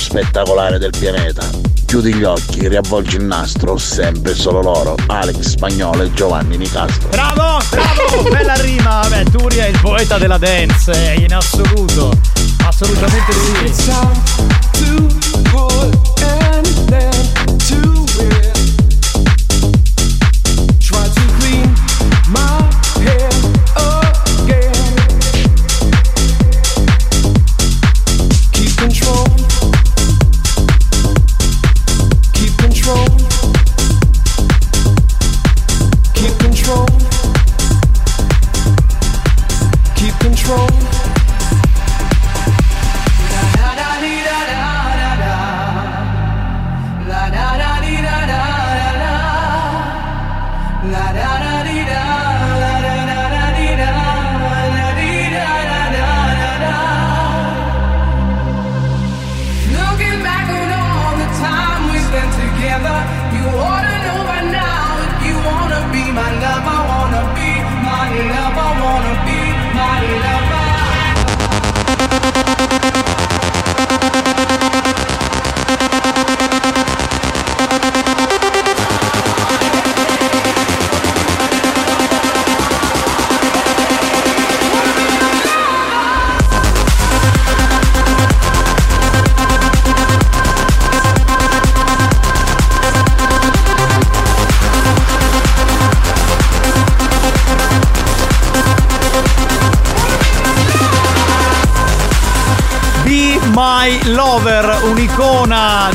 spettacolare 0.09 0.79
del 0.79 0.93
pianeta. 0.99 1.45
Chiudi 1.85 2.15
gli 2.15 2.23
occhi, 2.23 2.67
riavvolgi 2.67 3.17
il 3.17 3.25
nastro, 3.25 3.77
sempre 3.77 4.35
solo 4.35 4.63
loro. 4.63 4.95
Alex 5.07 5.41
Spagnolo 5.41 6.03
e 6.03 6.13
Giovanni 6.15 6.57
Nicastro. 6.57 7.11
Bravo, 7.11 7.59
bravo, 7.69 8.23
bella 8.31 8.55
rima. 8.55 9.07
Beh, 9.07 9.25
Turi 9.25 9.57
è 9.57 9.67
il 9.67 9.79
poeta 9.81 10.17
della 10.17 10.39
dance, 10.39 11.13
eh, 11.13 11.21
in 11.21 11.35
assoluto. 11.35 12.19
Assolutamente 12.65 13.33
sì. 13.33 13.67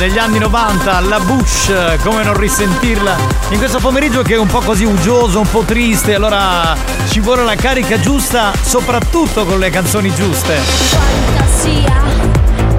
Degli 0.08 0.18
anni 0.18 0.38
90, 0.38 1.00
la 1.00 1.20
Bush, 1.22 1.72
come 2.04 2.24
non 2.24 2.38
risentirla 2.38 3.16
in 3.52 3.58
questo 3.58 3.80
pomeriggio 3.80 4.22
che 4.22 4.34
è 4.34 4.38
un 4.38 4.48
po' 4.48 4.60
così 4.60 4.84
uggioso, 4.84 5.40
un 5.40 5.50
po' 5.50 5.62
triste, 5.62 6.14
allora 6.16 6.76
ci 7.08 7.22
vuole 7.22 7.46
la 7.46 7.56
carica 7.56 7.98
giusta, 7.98 8.52
soprattutto 8.62 9.46
con 9.46 9.60
le 9.60 9.70
canzoni 9.70 10.14
giuste. 10.14 10.56
Fantasia, 10.58 12.04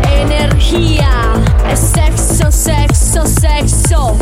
energia, 0.03 1.33
e 1.67 1.75
sexo, 1.75 2.51
sexo, 2.51 3.25
sexo. 3.25 4.17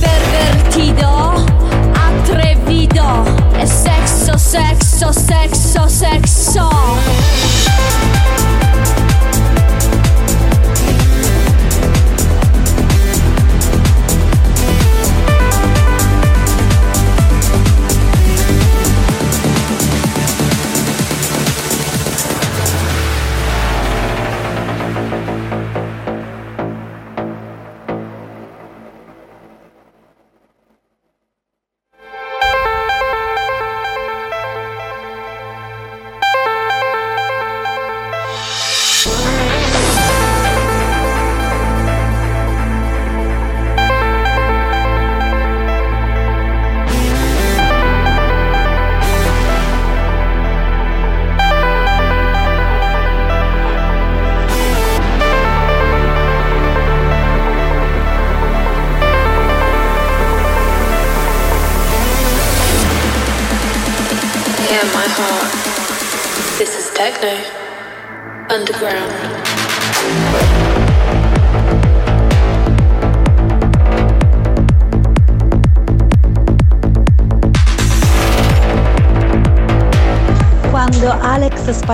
Pervertido, 0.00 1.44
atrevido, 1.92 3.24
e 3.56 3.64
sexo, 3.64 4.36
sexo, 4.36 5.12
sexo, 5.12 5.86
sexo. 5.86 6.68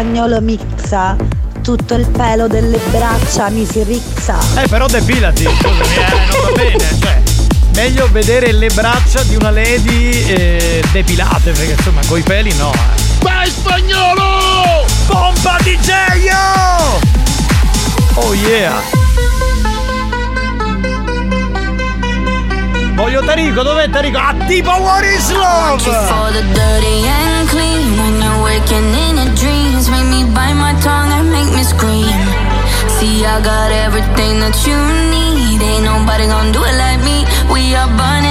Spagnolo 0.00 0.40
mixa, 0.40 1.14
tutto 1.60 1.92
il 1.92 2.08
pelo 2.08 2.46
delle 2.46 2.78
braccia 2.90 3.50
mi 3.50 3.66
si 3.66 3.82
rizza. 3.82 4.38
Eh, 4.56 4.66
però 4.66 4.86
depilati, 4.86 5.44
scusami, 5.44 5.94
eh, 5.94 6.32
non 6.32 6.40
va 6.42 6.52
bene, 6.52 6.98
cioè. 6.98 7.22
Meglio 7.74 8.08
vedere 8.10 8.50
le 8.52 8.70
braccia 8.72 9.22
di 9.24 9.34
una 9.34 9.50
lady 9.50 10.24
eh, 10.24 10.82
depilate, 10.90 11.50
perché 11.50 11.72
insomma 11.72 12.00
coi 12.06 12.22
peli 12.22 12.50
no. 12.56 12.72
eh. 12.72 12.78
Vai 13.20 13.50
spagnolo! 13.50 14.86
Pompa 15.06 15.58
DJ! 15.60 15.90
Oh 18.14 18.32
yeah! 18.32 18.80
Voglio 22.94 23.22
Tarico, 23.22 23.62
dov'è 23.62 23.90
Tarico? 23.90 24.16
Ah, 24.16 24.34
tipo 24.46 24.70
What 24.70 25.04
is 25.04 25.30
love? 25.30 25.82
Dreams, 29.80 29.90
make 29.90 30.08
me 30.10 30.24
bite 30.34 30.54
my 30.54 30.72
tongue 30.80 31.10
and 31.12 31.30
make 31.30 31.50
me 31.54 31.62
scream. 31.62 32.20
See, 32.98 33.24
I 33.24 33.40
got 33.42 33.70
everything 33.72 34.40
that 34.40 34.56
you 34.66 34.76
need. 35.10 35.62
Ain't 35.62 35.84
nobody 35.84 36.26
gonna 36.26 36.52
do 36.52 36.62
it 36.62 36.76
like 36.76 37.00
me. 37.04 37.24
We 37.52 37.74
are 37.74 37.88
burning 37.88 38.29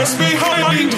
leave 0.00 0.16
the 0.16 0.16
best 0.16 0.18
behind. 0.18 0.78
Stay 0.78 0.89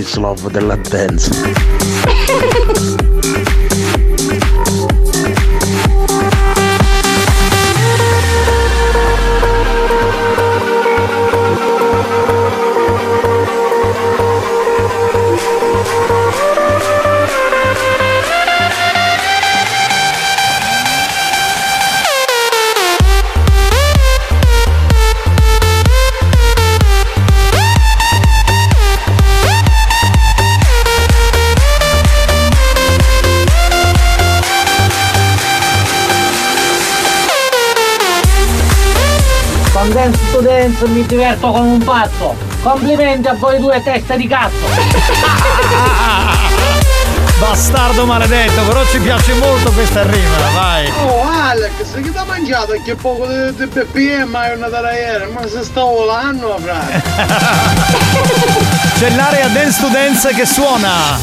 tipo 0.00 0.08
What 0.08 0.08
is 0.08 0.16
Love 0.16 0.50
della 0.50 0.76
dance. 0.76 1.30
Dance 40.80 40.86
mi 40.86 41.06
diverto 41.06 41.50
come 41.50 41.68
un 41.68 41.84
pazzo. 41.84 42.34
Complimenti 42.62 43.28
a 43.28 43.34
voi 43.34 43.58
due 43.58 43.82
teste 43.82 44.16
di 44.16 44.26
cazzo. 44.26 44.66
Bastardo 47.38 48.04
maledetto, 48.04 48.60
però 48.62 48.84
ci 48.86 48.98
piace 48.98 49.32
molto 49.34 49.70
questa 49.72 50.02
rima, 50.02 50.36
vai. 50.52 50.90
Oh 51.04 51.22
Alex, 51.22 51.94
che 51.94 52.12
ti 52.12 52.16
ha 52.16 52.24
mangiato 52.24 52.74
che 52.84 52.94
poco 52.94 53.26
di, 53.26 53.54
di 53.54 53.66
BPM 53.66 54.34
hai 54.34 54.56
una 54.56 54.68
da 54.68 54.92
ieri? 54.92 55.30
Ma 55.32 55.46
se 55.46 55.62
sto 55.62 55.86
volando, 55.86 56.58
frate. 56.58 57.02
C'è 58.98 59.10
l'area 59.10 59.48
Dance 59.48 59.80
to 59.80 59.88
Dance 59.88 60.34
che 60.34 60.44
suona. 60.44 61.18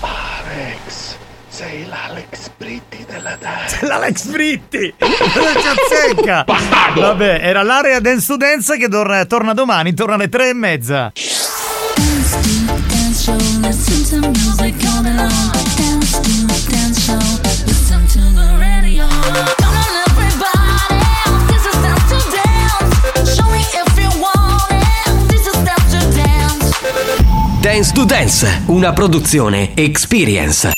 Alex, 0.00 1.16
sei 1.48 1.86
l'Alex 1.86 2.50
Britti 2.58 3.06
della 3.08 3.36
dance. 3.40 3.86
L'Alex 3.86 4.24
Britti! 4.26 4.94
Cosa 4.98 5.52
ci 5.54 6.44
azzecca? 6.98 7.06
Vabbè, 7.06 7.38
era 7.42 7.62
l'area 7.62 8.00
Dance 8.00 8.26
to 8.26 8.36
Dance 8.36 8.76
che 8.76 8.88
dor- 8.88 9.26
torna 9.26 9.54
domani, 9.54 9.94
torna 9.94 10.14
alle 10.14 10.28
tre 10.28 10.50
e 10.50 10.54
mezza. 10.54 11.12
Dance 11.94 12.38
to. 12.40 12.48
Dance 27.60 27.92
to 27.92 28.04
dance 28.04 28.46
show, 28.66 30.77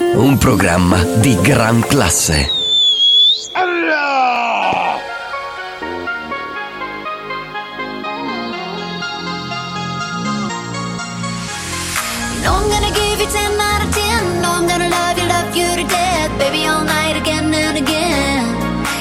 un 0.15 0.37
programma 0.37 1.03
di 1.19 1.35
gran 1.41 1.81
classe. 1.87 2.51
No, 12.43 12.53
I'm 12.53 12.69
gonna 12.69 12.91
give 12.91 13.19
you 13.19 13.27
10 13.27 13.59
out 13.59 13.83
of 13.83 13.91
10. 13.93 14.41
No, 14.41 14.49
I'm 14.51 14.67
gonna 14.67 14.89
love 14.89 15.17
you, 15.17 15.27
love 15.27 15.55
you 15.55 15.75
to 15.75 15.83
death. 15.87 16.31
Baby, 16.37 16.67
all 16.67 16.83
night 16.83 17.15
again 17.15 17.53
and 17.53 17.77
again. 17.77 18.55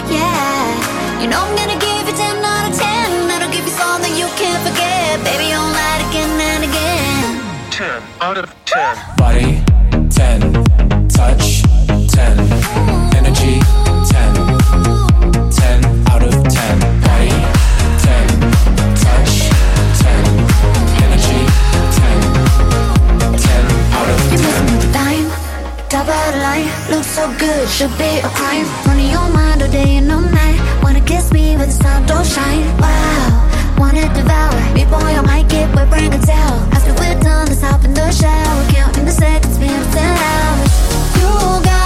Yeah. 0.09 1.21
You 1.21 1.29
know, 1.29 1.41
I'm 1.41 1.57
gonna 1.57 1.79
give 1.79 2.07
you 2.07 2.15
10 2.15 2.45
out 2.45 2.71
of 2.71 2.79
10. 2.79 3.29
That'll 3.29 3.51
give 3.51 3.65
you 3.65 3.73
something 3.73 4.15
you 4.17 4.29
can't 4.37 4.63
forget. 4.67 5.23
Baby, 5.25 5.53
all 5.53 5.71
night 5.73 6.03
again 6.09 6.41
and 6.41 6.65
again. 6.65 7.41
10 7.71 8.03
out 8.21 8.39
of 8.39 8.55
10. 8.65 8.97
Body 9.17 9.63
10. 10.11 10.50
Touch 11.21 11.61
10. 12.17 12.41
Energy 13.13 13.61
10. 14.09 14.33
10 15.53 15.85
out 16.09 16.23
of 16.25 16.33
10. 16.33 16.81
Body 17.05 17.29
10. 18.01 18.25
Touch 19.05 19.53
10. 20.01 20.17
Energy 21.05 21.41
10. 22.01 22.25
10 23.37 23.69
out 23.93 24.09
of 24.09 24.21
10. 24.33 24.89
Dime, 24.97 25.29
the 25.91 26.39
line, 26.41 26.69
looks 26.91 27.09
so 27.09 27.29
good, 27.39 27.69
should 27.69 27.93
be 27.99 28.21
a 28.25 28.29
crime. 28.31 28.65
Running 28.87 29.11
your 29.11 29.29
mind 29.29 29.61
all 29.61 29.69
day 29.71 29.97
and 29.97 30.11
all 30.11 30.23
night. 30.23 30.59
Wanna 30.83 31.03
kiss 31.03 31.33
me, 31.35 31.55
the 31.55 31.71
sun 31.71 32.07
don't 32.07 32.25
shine. 32.25 32.65
Wow, 32.79 33.77
wanna 33.77 34.09
devour 34.15 34.57
me, 34.73 34.87
boy, 34.87 34.97
I 34.97 35.21
might 35.21 35.51
get 35.51 35.69
wet, 35.75 35.91
bring 35.91 36.15
a 36.15 36.19
towel. 36.25 36.61
After 36.73 36.95
we're 36.95 37.21
done, 37.21 37.47
let's 37.47 37.61
hop 37.61 37.85
in 37.85 37.93
the 37.93 38.11
shower. 38.11 38.73
Counting 38.73 39.05
the 39.05 39.13
seconds, 39.13 39.59
been 39.59 39.85
10 39.93 40.17
hours. 40.17 40.70
You 41.31 41.63
got 41.63 41.80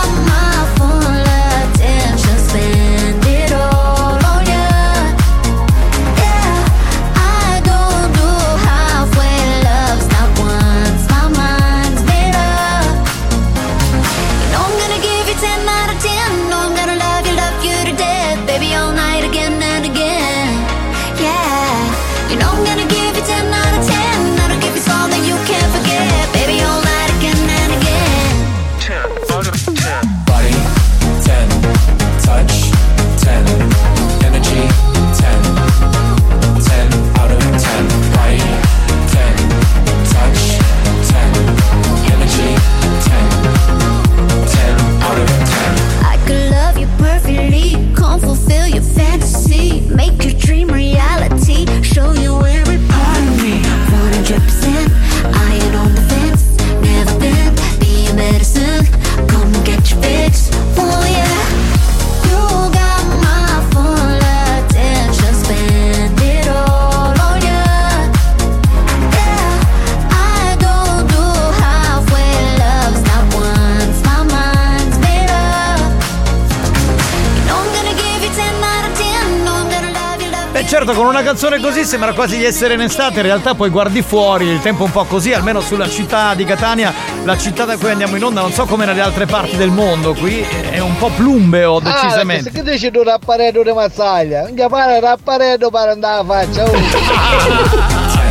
certo, 80.85 81.01
con 81.01 81.07
una 81.07 81.23
canzone 81.23 81.61
così 81.61 81.85
sembra 81.85 82.13
quasi 82.13 82.37
di 82.37 82.45
essere 82.45 82.75
in 82.75 82.81
estate, 82.83 83.17
in 83.17 83.23
realtà 83.23 83.55
poi 83.55 83.71
guardi 83.71 84.03
fuori, 84.03 84.47
il 84.47 84.61
tempo 84.61 84.83
è 84.83 84.87
un 84.87 84.93
po' 84.93 85.05
così, 85.05 85.33
almeno 85.33 85.61
sulla 85.61 85.89
città 85.89 86.35
di 86.35 86.45
Catania, 86.45 86.93
la 87.25 87.39
città 87.39 87.65
da 87.65 87.77
cui 87.79 87.91
andiamo 87.91 88.17
in 88.17 88.25
onda, 88.25 88.43
non 88.43 88.53
so 88.53 88.67
come 88.67 88.85
nelle 88.85 89.01
altre 89.01 89.25
parti 89.25 89.57
del 89.57 89.71
mondo, 89.71 90.13
qui 90.13 90.41
è 90.41 90.81
un 90.81 90.97
po' 90.99 91.09
plumbeo 91.09 91.81
decisamente. 91.81 92.51
Ah, 92.51 92.53
che 92.53 92.63
dici 92.63 92.91
tu 92.91 93.03
rapparetto 93.03 93.63
di 93.63 93.73
mazzaglia? 93.73 94.49
Non 94.51 94.69
pare 94.69 95.01
rapparetto 95.01 95.71
per 95.71 95.89
andare 95.89 96.21
a 96.21 96.25
faccia. 96.25 96.65
oh. 96.65 98.13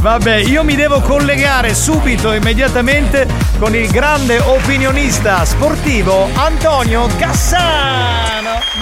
Vabbè, 0.00 0.36
io 0.36 0.62
mi 0.62 0.76
devo 0.76 1.00
collegare 1.00 1.74
subito, 1.74 2.32
immediatamente, 2.32 3.26
con 3.58 3.74
il 3.74 3.90
grande 3.90 4.38
opinionista 4.38 5.44
sportivo 5.44 6.28
Antonio 6.34 7.08
Cassano. 7.18 8.77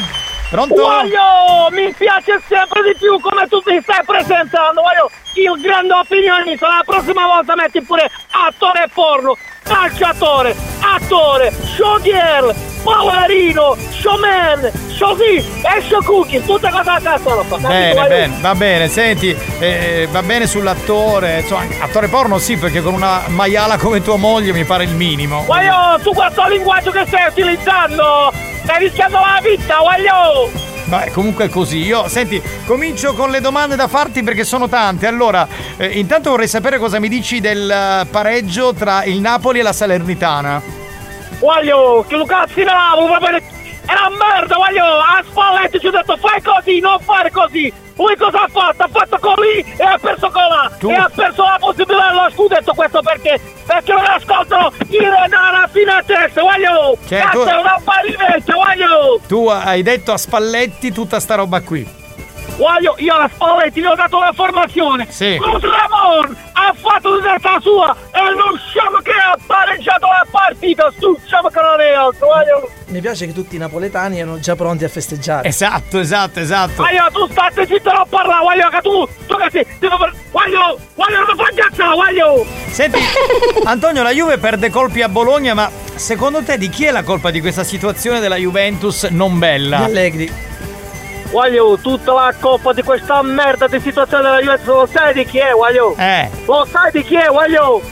Pronto? 0.50 0.74
Voglio, 0.74 1.68
mi 1.70 1.92
piace 1.92 2.40
sempre 2.46 2.82
di 2.82 2.94
più 2.96 3.18
come 3.20 3.46
tu 3.48 3.60
ti 3.60 3.78
stai 3.82 4.04
presentando. 4.04 4.80
Voglio 4.82 5.10
il 5.34 5.60
grande 5.60 5.92
opinionista. 5.92 6.68
La 6.68 6.82
prossima 6.84 7.26
volta 7.26 7.54
metti 7.56 7.82
pure 7.82 8.10
attore 8.30 8.88
porno, 8.92 9.36
calciatore, 9.62 10.54
attore, 10.80 11.50
showgirl, 11.50 12.54
ballerino, 12.86 13.76
showman, 13.90 14.70
showzi 14.88 15.36
e 15.36 15.82
showcookie. 15.88 16.44
Tutte 16.44 16.70
cose 16.70 16.90
a 16.90 17.00
cazzo 17.00 17.34
lo 17.34 17.42
fa. 17.42 17.56
Bene, 17.56 18.06
bene, 18.06 18.38
va 18.40 18.54
bene, 18.54 18.88
senti, 18.88 19.36
eh, 19.58 20.08
va 20.10 20.22
bene 20.22 20.46
sull'attore, 20.46 21.40
insomma, 21.40 21.66
attore 21.80 22.06
porno 22.08 22.38
sì, 22.38 22.56
perché 22.56 22.80
con 22.80 22.94
una 22.94 23.22
maiala 23.26 23.76
come 23.76 24.02
tua 24.02 24.16
moglie 24.16 24.52
mi 24.52 24.64
pare 24.64 24.84
il 24.84 24.94
minimo. 24.94 25.42
Voglio, 25.44 25.98
tu 26.02 26.12
questo 26.12 26.46
linguaggio 26.48 26.92
che 26.92 27.04
stai 27.06 27.28
utilizzando, 27.28 28.32
stai 28.62 28.78
rischiando 28.78 29.18
la 29.18 29.40
vita, 29.42 29.78
voglio! 29.78 30.64
Beh, 30.84 31.10
comunque 31.10 31.46
è 31.46 31.48
così. 31.48 31.78
Io, 31.78 32.06
senti, 32.06 32.40
comincio 32.64 33.12
con 33.14 33.30
le 33.30 33.40
domande 33.40 33.74
da 33.74 33.88
farti 33.88 34.22
perché 34.22 34.44
sono 34.44 34.68
tante. 34.68 35.08
Allora, 35.08 35.48
eh, 35.76 35.86
intanto 35.98 36.30
vorrei 36.30 36.46
sapere 36.46 36.78
cosa 36.78 37.00
mi 37.00 37.08
dici 37.08 37.40
del 37.40 37.68
eh, 37.68 38.06
pareggio 38.08 38.72
tra 38.72 39.02
il 39.02 39.18
Napoli 39.18 39.58
e 39.58 39.62
la 39.62 39.72
Salernitana. 39.72 40.84
Voglio, 41.38 42.04
che 42.08 42.16
lo 42.16 42.24
cazzo 42.24 42.62
bravo, 42.62 43.06
va 43.08 43.18
bene. 43.18 43.42
Una 43.88 44.08
merda, 44.16 44.56
voglio, 44.56 44.84
a 44.84 45.22
Spalletti 45.24 45.78
ci 45.78 45.86
ho 45.86 45.90
detto 45.90 46.16
fai 46.16 46.42
così, 46.42 46.80
non 46.80 46.98
fare 47.00 47.30
così. 47.30 47.72
Lui 47.96 48.16
cosa 48.16 48.42
ha 48.42 48.48
fatto? 48.48 48.82
Ha 48.82 48.88
fatto 48.92 49.18
così 49.20 49.64
e 49.76 49.82
ha 49.82 49.96
perso 49.98 50.28
con 50.30 50.42
là. 50.42 50.70
E 50.80 50.92
ha 50.94 51.10
perso 51.14 51.42
la 51.44 51.56
possibilità 51.58 52.08
dello 52.08 52.30
scudetto 52.30 52.74
questo 52.74 53.00
perché? 53.00 53.40
Perché 53.64 53.92
non 53.92 54.04
ascoltano 54.04 54.72
il 54.88 55.00
Renana 55.00 55.68
fino 55.72 55.92
a 55.92 56.02
testa, 56.04 56.42
voglio. 56.42 56.98
Cioè, 57.08 57.20
Cazzo, 57.20 57.42
tu- 57.44 57.48
è 57.48 57.54
una 57.58 57.80
parimetta, 57.82 58.52
voglio. 58.54 59.20
Tu 59.28 59.46
hai 59.48 59.82
detto 59.82 60.12
a 60.12 60.18
Spalletti 60.18 60.92
tutta 60.92 61.20
sta 61.20 61.36
roba 61.36 61.60
qui. 61.62 61.88
Voglio, 62.56 62.94
io 62.98 63.14
a 63.14 63.30
Spalletti 63.32 63.80
gli 63.80 63.84
ho 63.84 63.94
dato 63.94 64.18
la 64.18 64.32
formazione. 64.34 65.06
Sì. 65.10 65.36
Con 65.36 65.60
Ramon 65.60 66.34
ha 66.52 66.74
fatto 66.74 67.16
di 67.16 67.22
testa 67.22 67.60
sua 67.60 67.94
e 68.12 68.20
non 68.34 68.58
siamo 68.72 68.98
che 69.02 69.10
ha 69.10 69.36
pareggiato 69.46 70.06
la 70.06 70.26
partita. 70.30 70.90
Su, 70.98 71.18
siamo 71.26 71.48
che 71.48 71.60
non 71.60 71.80
è 71.80 71.92
altro, 71.92 72.26
voglio. 72.26 72.70
Mi 72.86 73.00
piace 73.00 73.26
che 73.26 73.34
tutti 73.34 73.56
i 73.56 73.58
napoletani 73.58 74.20
erano 74.20 74.40
già 74.40 74.56
pronti 74.56 74.84
a 74.84 74.88
festeggiare. 74.88 75.48
Esatto, 75.48 75.98
esatto, 75.98 76.40
esatto. 76.40 76.82
Voglio, 76.82 77.06
tu 77.12 77.30
state 77.30 77.66
zitto 77.66 77.92
non 77.92 78.06
parla, 78.08 78.38
voglio 78.40 78.68
che 78.70 78.80
tu, 78.80 79.06
tu 79.26 79.36
che 79.36 79.48
sei, 79.50 79.66
devo 79.78 79.96
par- 79.98 80.14
voglio, 80.30 80.78
voglio 80.94 81.16
non 81.16 81.36
mi 81.36 81.44
fa 81.44 81.50
incazzare, 81.50 81.94
voglio. 81.94 82.46
Senti, 82.70 83.00
Antonio, 83.64 84.02
la 84.02 84.12
Juve 84.12 84.38
perde 84.38 84.70
colpi 84.70 85.02
a 85.02 85.10
Bologna, 85.10 85.52
ma 85.52 85.70
secondo 85.94 86.42
te 86.42 86.56
di 86.56 86.70
chi 86.70 86.86
è 86.86 86.90
la 86.90 87.02
colpa 87.02 87.30
di 87.30 87.42
questa 87.42 87.64
situazione 87.64 88.18
della 88.20 88.36
Juventus 88.36 89.04
non 89.04 89.38
bella? 89.38 89.76
Di 89.78 89.82
Allegri. 89.84 90.32
Voglio, 91.36 91.76
tutta 91.76 92.14
la 92.14 92.34
colpa 92.40 92.72
di 92.72 92.82
questa 92.82 93.20
merda 93.20 93.66
di 93.66 93.78
situazione 93.78 94.22
della 94.22 94.40
Juventus, 94.40 94.66
lo 94.68 94.86
sai 94.86 95.12
di 95.12 95.26
chi 95.26 95.36
è, 95.36 95.50
voglio? 95.52 95.94
Eh. 95.98 96.30
Lo 96.46 96.64
sai 96.64 96.90
di 96.92 97.02
chi 97.02 97.14
è, 97.16 97.26
voglio? 97.26 97.82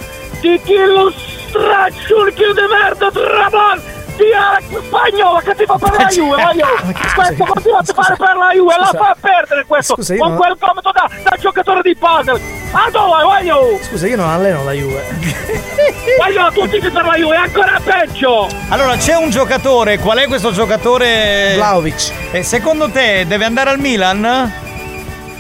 Di 0.40 0.58
chi 0.64 0.78
lo 0.78 1.10
straccione 1.10 2.32
di 2.32 2.42
merda, 2.70 3.10
Ramon! 3.12 3.93
Di 4.16 4.32
Alex 4.32 4.64
Spagnolo 4.86 5.38
che 5.38 5.54
ti 5.54 5.64
fa 5.64 5.76
per 5.78 5.92
la 5.96 6.06
Juve, 6.06 6.42
voglio. 6.42 6.66
Questo 7.14 7.44
continua 7.44 7.78
a 7.78 7.84
fare 7.84 8.16
per 8.16 8.36
la 8.36 8.50
Juve, 8.52 8.74
la 8.78 8.90
fa 8.96 9.16
perdere 9.20 9.64
questo, 9.66 9.94
Scusa, 9.96 10.16
con 10.16 10.28
non- 10.28 10.36
quel 10.36 10.56
commento 10.58 10.90
da, 10.92 11.10
da 11.22 11.36
giocatore 11.38 11.82
di 11.82 11.96
puzzle. 11.96 12.40
A 12.72 12.90
dove, 12.90 13.22
voglio? 13.22 13.78
Scusa, 13.82 14.06
io 14.06 14.16
non 14.16 14.28
alleno 14.28 14.64
la 14.64 14.72
Juve. 14.72 15.02
Voglio 16.18 16.50
tutti 16.52 16.80
che 16.80 16.90
per 16.90 17.04
la 17.04 17.14
Juve, 17.14 17.34
è 17.34 17.38
ancora 17.38 17.80
peggio. 17.82 18.48
Allora, 18.68 18.96
c'è 18.96 19.14
un 19.16 19.30
giocatore, 19.30 19.98
qual 19.98 20.18
è 20.18 20.26
questo 20.26 20.52
giocatore? 20.52 21.52
Vlaovic. 21.54 22.12
E 22.32 22.42
secondo 22.42 22.88
te 22.90 23.26
deve 23.26 23.44
andare 23.44 23.70
al 23.70 23.78
Milan? 23.78 24.52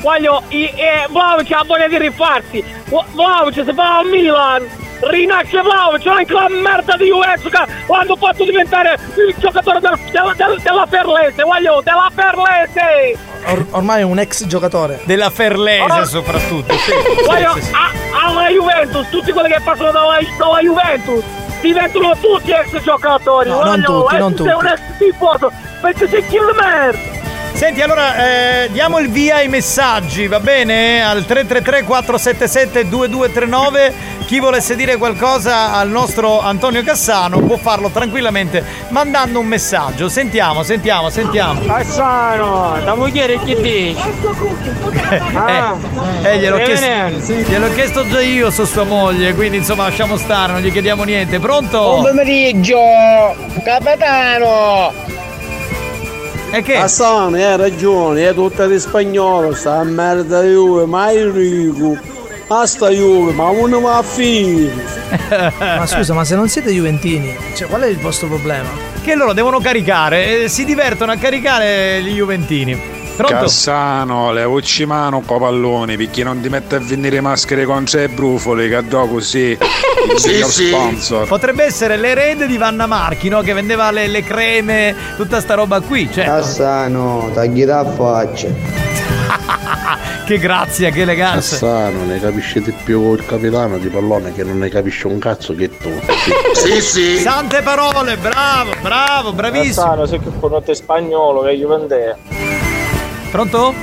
Voglio, 0.00 0.42
i, 0.48 0.64
eh, 0.64 1.06
Vlaovic 1.08 1.50
ha 1.52 1.64
voglia 1.66 1.88
di 1.88 1.98
rifarsi. 1.98 2.62
Vla- 2.86 3.04
Vlaovic 3.12 3.64
se 3.64 3.72
va 3.72 3.98
al 3.98 4.06
Milan, 4.06 4.66
rinasce 5.00 5.60
Vlaovic, 5.60 6.04
non 6.04 6.18
è 6.20 6.24
quella 6.26 6.48
merda 6.48 6.96
di 6.96 7.04
Juventus 7.06 7.50
che 7.50 7.66
l'hanno 7.88 8.16
fatto 8.16 8.44
diventare 8.44 8.98
il 9.28 9.34
giocatore 9.38 9.80
del- 9.80 9.98
del- 10.10 10.34
del- 10.36 10.60
della 10.62 10.86
Ferlese, 10.86 11.42
voglio, 11.42 11.80
della 11.84 12.10
Ferlese. 12.14 13.18
Or- 13.46 13.66
ormai 13.70 14.00
è 14.00 14.04
un 14.04 14.18
ex 14.18 14.46
giocatore. 14.46 15.00
Della 15.04 15.30
Ferlese 15.30 16.00
Oh. 16.00 16.04
soprattutto. 16.04 16.74
Sì, 16.78 16.92
Voglio, 17.26 17.52
sì, 17.54 17.62
sì. 17.62 17.72
a- 17.74 18.26
alla 18.26 18.48
Juventus, 18.48 19.08
tutti 19.10 19.32
quelli 19.32 19.48
che 19.48 19.60
passano 19.62 19.90
dalla, 19.90 20.18
dalla 20.38 20.60
Juventus 20.60 21.22
diventano 21.60 22.16
tutti 22.20 22.50
ex 22.52 22.82
giocatori. 22.82 23.48
No, 23.50 23.62
non 23.62 23.80
voglio, 23.82 24.00
tutti, 24.02 24.14
eh, 24.14 24.18
non 24.18 24.36
sei 24.36 24.46
un 24.46 24.58
tutti. 24.58 24.72
ex 24.72 24.80
tifoso, 24.98 25.52
perché 25.80 26.08
sei 26.08 26.24
merda. 26.54 27.22
Senti, 27.54 27.80
allora 27.80 28.64
eh, 28.64 28.70
diamo 28.72 28.98
il 28.98 29.08
via 29.08 29.36
ai 29.36 29.48
messaggi, 29.48 30.26
va 30.26 30.40
bene? 30.40 31.04
Al 31.04 31.24
333 31.24 31.84
477 31.84 32.88
2239. 32.88 33.94
Chi 34.26 34.40
volesse 34.40 34.74
dire 34.74 34.96
qualcosa 34.96 35.72
al 35.72 35.88
nostro 35.88 36.40
Antonio 36.40 36.82
Cassano 36.82 37.38
può 37.40 37.56
farlo 37.56 37.90
tranquillamente 37.90 38.64
mandando 38.88 39.38
un 39.38 39.46
messaggio. 39.46 40.08
Sentiamo, 40.08 40.64
sentiamo, 40.64 41.10
sentiamo. 41.10 41.60
Cassano, 41.64 42.76
da 42.84 42.94
moglie 42.94 43.38
che 43.38 43.60
dici? 43.60 43.96
Ah. 45.34 45.76
Eh, 46.22 46.30
eh, 46.30 46.38
gliel'ho, 46.38 46.56
chiesto, 46.56 47.32
gliel'ho 47.32 47.72
chiesto 47.74 48.08
già 48.08 48.20
io 48.20 48.50
su 48.50 48.64
sua 48.64 48.84
moglie, 48.84 49.34
quindi 49.34 49.58
insomma 49.58 49.84
lasciamo 49.84 50.16
stare, 50.16 50.52
non 50.52 50.60
gli 50.60 50.72
chiediamo 50.72 51.04
niente. 51.04 51.38
Pronto? 51.38 51.78
Buon 51.78 52.02
pomeriggio, 52.02 52.78
capitano! 53.62 55.13
E 56.54 56.62
che? 56.62 56.74
Cassano, 56.74 57.34
hai 57.34 57.56
ragione, 57.56 58.28
è 58.28 58.32
tutta 58.32 58.68
di 58.68 58.78
spagnolo, 58.78 59.52
sta 59.54 59.82
merda 59.82 60.40
di 60.40 60.52
Juve, 60.52 60.86
ma 60.86 61.10
Enrico. 61.10 61.98
Ah 62.46 62.64
sta 62.64 62.90
Juve, 62.90 63.32
ma 63.32 63.48
uno 63.48 63.80
va 63.80 63.96
a 63.96 64.02
finire. 64.04 65.02
Ma 65.58 65.84
scusa, 65.86 66.14
ma 66.14 66.24
se 66.24 66.36
non 66.36 66.48
siete 66.48 66.70
Juventini, 66.70 67.34
cioè 67.56 67.66
qual 67.66 67.82
è 67.82 67.86
il 67.86 67.98
vostro 67.98 68.28
problema? 68.28 68.68
Che 69.02 69.14
loro 69.16 69.32
devono 69.32 69.58
caricare, 69.58 70.44
eh, 70.44 70.48
si 70.48 70.64
divertono 70.64 71.10
a 71.10 71.16
caricare 71.16 72.00
gli 72.02 72.14
Juventini. 72.14 72.93
Pronto? 73.16 73.34
Cassano, 73.34 74.32
levucci 74.32 74.84
mano 74.86 75.22
con 75.24 75.38
palloni, 75.38 75.96
perché 75.96 76.24
non 76.24 76.40
ti 76.40 76.48
metti 76.48 76.74
a 76.74 76.80
venire 76.80 77.20
maschere 77.20 77.64
con 77.64 77.86
sé 77.86 78.04
e 78.04 78.08
brufoli, 78.08 78.68
che 78.68 78.84
do 78.86 79.06
così. 79.06 79.56
Sì, 80.16 80.42
sì. 80.44 80.66
sponsor. 80.66 81.26
Potrebbe 81.26 81.64
essere 81.64 81.96
l'erede 81.96 82.46
di 82.46 82.58
Vanna 82.58 82.84
Marchi, 82.84 83.30
no? 83.30 83.40
Che 83.40 83.54
vendeva 83.54 83.90
le, 83.90 84.06
le 84.06 84.22
creme, 84.22 84.94
tutta 85.16 85.40
sta 85.40 85.54
roba 85.54 85.80
qui, 85.80 86.10
certo. 86.12 86.30
Cassano, 86.30 87.30
tagli 87.32 87.64
da 87.64 87.86
faccia. 87.90 88.48
che 90.26 90.38
grazia, 90.38 90.90
che 90.90 91.00
eleganza. 91.00 91.52
Cassano, 91.52 92.04
ne 92.04 92.20
capisci 92.20 92.60
di 92.60 92.72
più 92.84 93.14
il 93.14 93.24
capitano 93.24 93.78
di 93.78 93.88
pallone 93.88 94.34
che 94.34 94.44
non 94.44 94.58
ne 94.58 94.68
capisce 94.68 95.06
un 95.06 95.18
cazzo 95.18 95.54
che 95.54 95.74
tu. 95.74 95.90
Sante 97.22 97.62
parole, 97.62 98.18
bravo, 98.18 98.72
bravo, 98.82 99.32
bravissimo. 99.32 99.86
Cassano, 99.86 100.06
sei 100.06 100.20
che 100.20 100.30
conosce 100.38 100.74
spagnolo, 100.74 101.42
che 101.42 101.52
Juventus. 101.52 102.63
Pronto? 103.34 103.74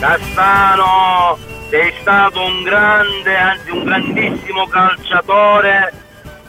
Cassano, 0.00 1.38
sei 1.70 1.94
stato 2.00 2.42
un 2.42 2.64
grande, 2.64 3.36
anzi 3.36 3.70
un 3.70 3.84
grandissimo 3.84 4.66
calciatore 4.66 5.92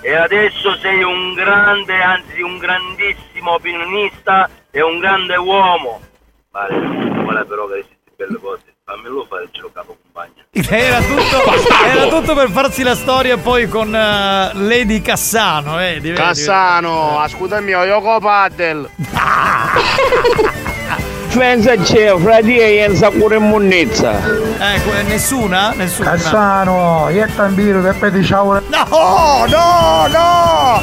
e 0.01 0.15
adesso 0.15 0.75
sei 0.81 1.03
un 1.03 1.35
grande, 1.35 2.01
anzi 2.01 2.41
un 2.41 2.57
grandissimo 2.57 3.51
opinionista 3.51 4.49
e 4.71 4.81
un 4.81 4.97
grande 4.97 5.35
uomo. 5.35 6.01
Vale, 6.49 6.79
vale 7.23 7.45
però 7.45 7.67
che 7.67 7.73
queste 7.73 7.95
belle 8.15 8.39
cose, 8.41 8.63
fammelo 8.85 9.27
fare 9.29 9.43
il 9.43 9.49
giro 9.51 9.69
capo 9.71 9.95
compagno. 10.01 10.41
Era 10.67 10.99
tutto, 11.01 11.43
era 11.85 12.07
tutto 12.07 12.33
per 12.33 12.49
farsi 12.49 12.81
la 12.81 12.95
storia 12.95 13.37
poi 13.37 13.67
con 13.67 13.93
eh, 13.93 14.49
Lady 14.53 15.03
Cassano, 15.03 15.79
eh. 15.79 15.99
di- 15.99 16.13
Cassano, 16.13 17.19
ascoltami, 17.19 17.69
io 17.69 18.01
con 18.01 18.89
Pensa 21.37 21.75
c'è, 21.75 22.17
fratelli, 22.17 22.57
e 22.57 22.87
non 22.87 23.11
pure 23.11 23.37
munnezza. 23.37 24.17
Ecco, 24.59 24.93
eh, 24.93 25.03
nessuna? 25.03 25.71
Nessuna. 25.75 26.11
Cassano, 26.11 27.09
io 27.09 27.27
tambiro 27.35 27.81
che 27.83 27.93
poi 27.93 28.09
diciamo 28.11 28.53
No, 28.53 29.45
no, 29.47 30.07
no! 30.07 30.81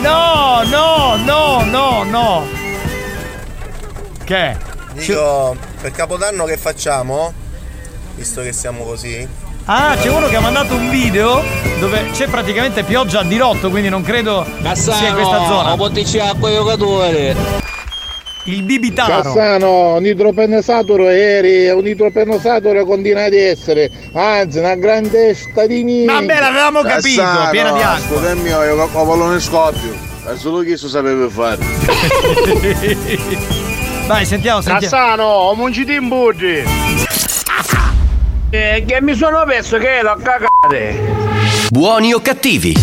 No, 0.00 0.62
no, 0.64 1.16
no, 1.22 1.64
no, 1.64 2.02
no! 2.04 2.46
Che? 4.24 4.56
Dico, 4.94 5.54
per 5.82 5.90
Capodanno 5.90 6.44
che 6.44 6.56
facciamo? 6.56 7.32
Visto 8.14 8.40
che 8.40 8.52
siamo 8.54 8.84
così? 8.84 9.28
Ah, 9.66 9.96
c'è 10.00 10.08
uno 10.08 10.28
che 10.28 10.36
ha 10.36 10.40
mandato 10.40 10.74
un 10.74 10.88
video 10.88 11.42
dove 11.78 12.10
c'è 12.12 12.26
praticamente 12.26 12.84
pioggia 12.84 13.20
a 13.20 13.24
dirotto, 13.24 13.68
quindi 13.68 13.90
non 13.90 14.02
credo 14.02 14.46
sia 14.74 15.08
in 15.08 15.14
questa 15.14 15.44
zona. 15.46 15.76
acqua 16.18 16.50
giocatore. 16.50 17.36
Il 18.44 18.62
bibitaro. 18.62 19.20
Cassano, 19.20 19.96
un 19.96 20.06
idropenesatore 20.06 21.14
eri, 21.14 21.68
un 21.68 21.86
idropenesatore 21.86 22.84
continua 22.84 23.24
ad 23.24 23.34
essere, 23.34 23.90
anzi 24.12 24.58
una 24.58 24.76
grande 24.76 25.34
stadinina. 25.34 26.14
Vabbè, 26.14 26.40
l'avevamo 26.40 26.80
capito, 26.82 27.22
piena 27.50 27.72
di 27.72 27.82
acqua. 27.82 28.16
Scusa 28.16 28.34
mio, 28.34 28.62
io 28.64 28.88
con 28.88 29.06
pallone 29.06 29.40
scoppio. 29.40 29.92
È 30.24 30.36
solo 30.36 30.60
chi 30.60 30.76
so 30.76 30.88
sapeva 30.88 31.28
fare. 31.28 31.58
Vai, 34.06 34.24
sentiamo, 34.24 34.60
sentiamo. 34.62 34.80
Cassano, 34.80 35.52
munciti 35.54 35.94
in 35.94 36.08
buddi. 36.08 36.64
Eh, 38.50 38.84
che 38.86 39.00
mi 39.02 39.14
sono 39.14 39.44
perso 39.46 39.78
che 39.78 40.00
l'ho 40.02 40.18
cagate. 40.20 41.28
Buoni 41.70 42.12
o 42.14 42.20
cattivi? 42.20 42.74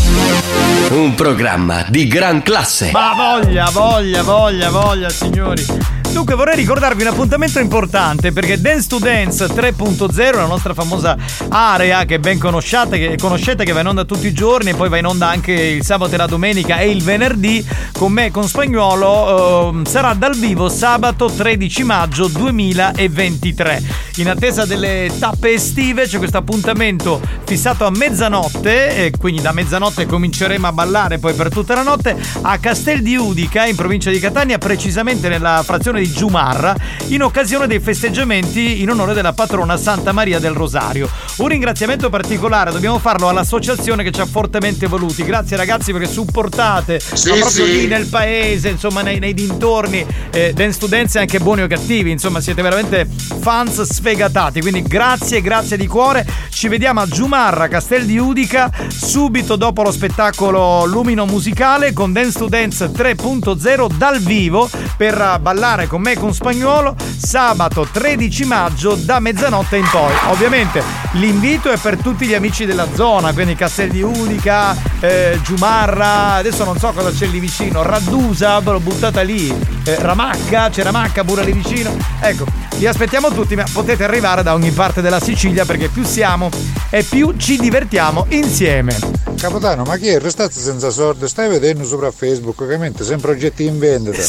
Un 0.90 1.16
programma 1.16 1.86
di 1.90 2.08
gran 2.08 2.42
classe. 2.42 2.92
Ma 2.92 3.14
voglia, 3.14 3.70
voglia, 3.72 4.22
voglia, 4.24 4.70
voglia, 4.70 5.10
signori. 5.10 5.66
Dunque 6.12 6.34
vorrei 6.36 6.56
ricordarvi 6.56 7.04
un 7.04 7.10
appuntamento 7.10 7.60
importante 7.60 8.32
perché 8.32 8.60
Dance 8.60 8.88
to 8.88 8.98
Dance 8.98 9.46
3.0, 9.46 10.36
la 10.36 10.46
nostra 10.46 10.74
famosa 10.74 11.16
area 11.50 12.06
che 12.06 12.20
ben 12.20 12.40
conosciate, 12.40 12.98
che 12.98 13.18
conoscete, 13.18 13.64
che 13.64 13.72
va 13.72 13.82
in 13.82 13.88
onda 13.88 14.04
tutti 14.04 14.26
i 14.26 14.34
giorni 14.34 14.72
e 14.72 14.74
poi 14.74 14.90
va 14.90 14.98
in 14.98 15.06
onda 15.06 15.28
anche 15.28 15.52
il 15.52 15.84
sabato 15.84 16.16
e 16.16 16.18
la 16.18 16.26
domenica 16.26 16.78
e 16.78 16.90
il 16.90 17.04
venerdì 17.04 17.64
con 17.92 18.12
me, 18.12 18.32
con 18.32 18.48
Spagnuolo, 18.48 19.70
ehm, 19.70 19.86
sarà 19.86 20.14
dal 20.14 20.36
vivo 20.36 20.70
sabato 20.70 21.30
13 21.30 21.84
maggio 21.84 22.28
2023. 22.28 23.84
In 24.16 24.30
attesa 24.30 24.66
delle 24.66 25.12
tappe 25.20 25.54
estive 25.54 26.08
c'è 26.08 26.18
questo 26.18 26.38
appuntamento 26.38 27.22
fissato 27.46 27.86
a 27.86 27.92
mezzanotte 27.92 29.06
e 29.06 29.12
quindi 29.20 29.42
da 29.42 29.52
mezzanotte 29.52 30.08
cominceremo 30.08 30.67
a 30.68 30.72
ballare 30.72 31.18
poi 31.18 31.34
per 31.34 31.50
tutta 31.50 31.74
la 31.74 31.84
notte 31.84 32.16
a 32.42 32.58
Castel 32.58 33.02
di 33.02 33.16
Udica 33.16 33.66
in 33.66 33.76
provincia 33.76 34.10
di 34.10 34.20
Catania, 34.20 34.58
precisamente 34.58 35.30
nella 35.30 35.62
frazione 35.64 36.00
di 36.00 36.12
Giumarra, 36.12 36.76
in 37.08 37.24
occasione 37.24 37.68
dei 37.68 37.80
festeggiamenti 37.80 38.82
in 38.82 38.90
onore 38.90 39.14
della 39.14 39.34
patrona 39.34 39.78
Santa 39.78 40.12
Maria 40.12 40.40
del 40.40 40.54
Rosario. 40.54 41.10
Un 41.38 41.48
ringraziamento 41.48 42.10
particolare 42.10 42.72
dobbiamo 42.72 43.00
farlo 43.00 43.30
all'associazione 43.30 44.04
che 44.04 44.12
ci 44.12 44.22
ha 44.22 44.26
fortemente 44.26 44.88
voluti. 44.88 45.24
Grazie 45.24 45.58
ragazzi 45.58 45.92
perché 45.92 46.08
supportate 46.08 47.00
Sì, 47.00 47.30
proprio 47.30 47.66
sì. 47.66 47.72
lì 47.72 47.88
nel 47.88 48.08
paese, 48.08 48.70
insomma 48.70 49.02
nei, 49.02 49.20
nei 49.20 49.34
dintorni, 49.34 50.06
eh, 50.32 50.54
Dance 50.54 50.80
to 50.80 50.88
Dance 50.88 51.20
anche 51.20 51.40
buoni 51.40 51.62
o 51.62 51.68
cattivi, 51.68 52.12
insomma 52.12 52.42
siete 52.42 52.62
veramente 52.62 53.08
fans 53.40 53.82
sfegatati, 53.82 54.62
quindi 54.62 54.82
grazie, 54.82 55.42
grazie 55.42 55.78
di 55.78 55.88
cuore. 55.88 56.26
Ci 56.50 56.68
vediamo 56.68 57.02
a 57.02 57.08
Giumarra, 57.08 57.68
Castel 57.68 58.06
di 58.06 58.18
Udica, 58.18 58.72
subito 58.88 59.56
dopo 59.56 59.84
lo 59.84 59.92
spettacolo 59.92 60.57
Lumino 60.58 61.26
Musicale 61.26 61.94
con 61.94 62.12
Dance 62.12 62.40
to 62.40 62.48
Dance 62.48 62.92
3.0 62.92 63.92
dal 63.96 64.20
vivo 64.20 64.70
per 64.96 65.40
ballare 65.40 65.88
con 65.88 66.02
me 66.02 66.14
e 66.14 66.18
con 66.18 66.34
Spagnuolo 66.34 66.96
sabato 67.18 67.88
13 67.92 68.46
maggio 68.46 68.96
da 68.96 69.20
mezzanotte 69.20 69.78
in 69.78 69.88
poi. 69.92 70.12
Ovviamente 70.30 70.82
l'invito 71.14 71.70
è 71.72 71.78
per 71.78 71.98
tutti 71.98 72.26
gli 72.26 72.34
amici 72.34 72.66
della 72.66 72.88
zona, 72.94 73.34
quindi 73.34 73.56
Castel 73.56 73.92
di 73.92 74.02
Udica, 74.02 74.76
eh, 75.00 75.40
Giumarra, 75.44 76.34
adesso 76.34 76.64
non 76.64 76.78
so 76.78 76.92
cosa 76.92 77.12
c'è 77.12 77.28
lì 77.28 77.40
vicino, 77.40 77.84
Raddusa, 77.84 78.60
l'ho 78.60 78.80
buttata 78.80 79.22
lì, 79.22 79.54
eh, 79.84 79.96
Ramacca, 80.00 80.70
c'è 80.70 80.82
Ramacca 80.82 81.24
pure 81.24 81.44
lì 81.44 81.52
vicino. 81.52 81.96
Ecco, 82.20 82.46
li 82.78 82.88
aspettiamo 82.88 83.30
tutti, 83.30 83.56
ma 83.56 83.66
potete 83.72 84.04
arrivare 84.04 84.42
da 84.44 84.54
ogni 84.54 84.72
parte 84.72 85.02
della 85.02 85.20
Sicilia 85.20 85.66
perché 85.66 85.90
più 85.90 86.04
siamo 86.04 86.50
e 86.90 87.04
più 87.04 87.36
ci 87.38 87.58
divertiamo 87.58 88.26
insieme. 88.30 89.27
Capitano, 89.38 89.84
ma 89.84 89.98
chi 89.98 90.08
è? 90.08 90.20
Restate 90.20 90.60
senza 90.60 90.90
soldi, 90.90 91.28
stai 91.28 91.48
vedendo 91.48 91.84
sopra 91.86 92.12
Facebook 92.12 92.68
che 92.68 92.78
mente 92.78 93.04
sempre 93.04 93.32
oggetti 93.32 93.66
in 93.66 93.78
vendita. 93.80 94.22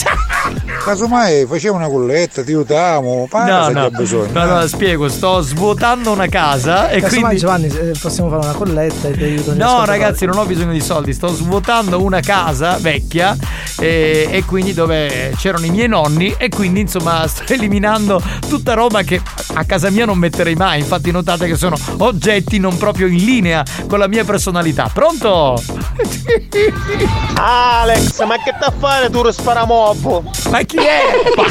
Casomai 0.84 1.44
facciamo 1.46 1.76
una 1.76 1.88
colletta, 1.88 2.42
ti 2.42 2.52
aiutiamo, 2.52 3.26
paga 3.28 3.58
No, 3.58 3.66
se 3.66 3.72
no, 3.72 3.80
c'è 3.82 3.96
bisogno. 3.96 4.28
no, 4.32 4.44
no, 4.44 4.66
spiego, 4.66 5.08
sto 5.08 5.40
svuotando 5.42 6.10
una 6.12 6.28
casa 6.28 6.88
e 6.88 7.00
Casomai, 7.00 7.20
quindi... 7.20 7.38
Giovanni, 7.38 7.98
possiamo 8.00 8.30
fare 8.30 8.42
una 8.44 8.54
colletta 8.54 9.08
e 9.08 9.12
ti 9.12 9.22
aiuto 9.22 9.54
No 9.54 9.84
ragazzi 9.84 10.24
non 10.24 10.38
ho 10.38 10.44
bisogno 10.46 10.72
di 10.72 10.80
soldi, 10.80 11.12
sto 11.12 11.28
svuotando 11.28 12.02
una 12.02 12.20
casa 12.20 12.78
vecchia 12.80 13.36
e, 13.78 14.28
e 14.30 14.44
quindi 14.44 14.72
dove 14.72 15.34
c'erano 15.36 15.66
i 15.66 15.70
miei 15.70 15.88
nonni 15.88 16.34
e 16.38 16.48
quindi 16.48 16.80
insomma 16.80 17.26
sto 17.26 17.44
eliminando 17.52 18.22
tutta 18.48 18.72
roba 18.72 19.02
che 19.02 19.20
a 19.54 19.64
casa 19.64 19.90
mia 19.90 20.06
non 20.06 20.16
metterei 20.16 20.54
mai, 20.54 20.80
infatti 20.80 21.10
notate 21.10 21.46
che 21.46 21.56
sono 21.56 21.76
oggetti 21.98 22.58
non 22.58 22.78
proprio 22.78 23.08
in 23.08 23.24
linea 23.24 23.62
con 23.86 23.98
la 23.98 24.08
mia 24.08 24.24
personalità. 24.24 24.90
Pronto? 24.92 25.60
Alex, 27.34 28.24
ma 28.24 28.36
che 28.36 28.52
sta 28.56 28.66
a 28.66 28.72
fare 28.76 29.10
tu 29.10 29.28
sparamobbo? 29.30 30.24
Ma 30.50 30.62
chi 30.68 30.76
è? 30.76 31.00
Ma 31.34 31.48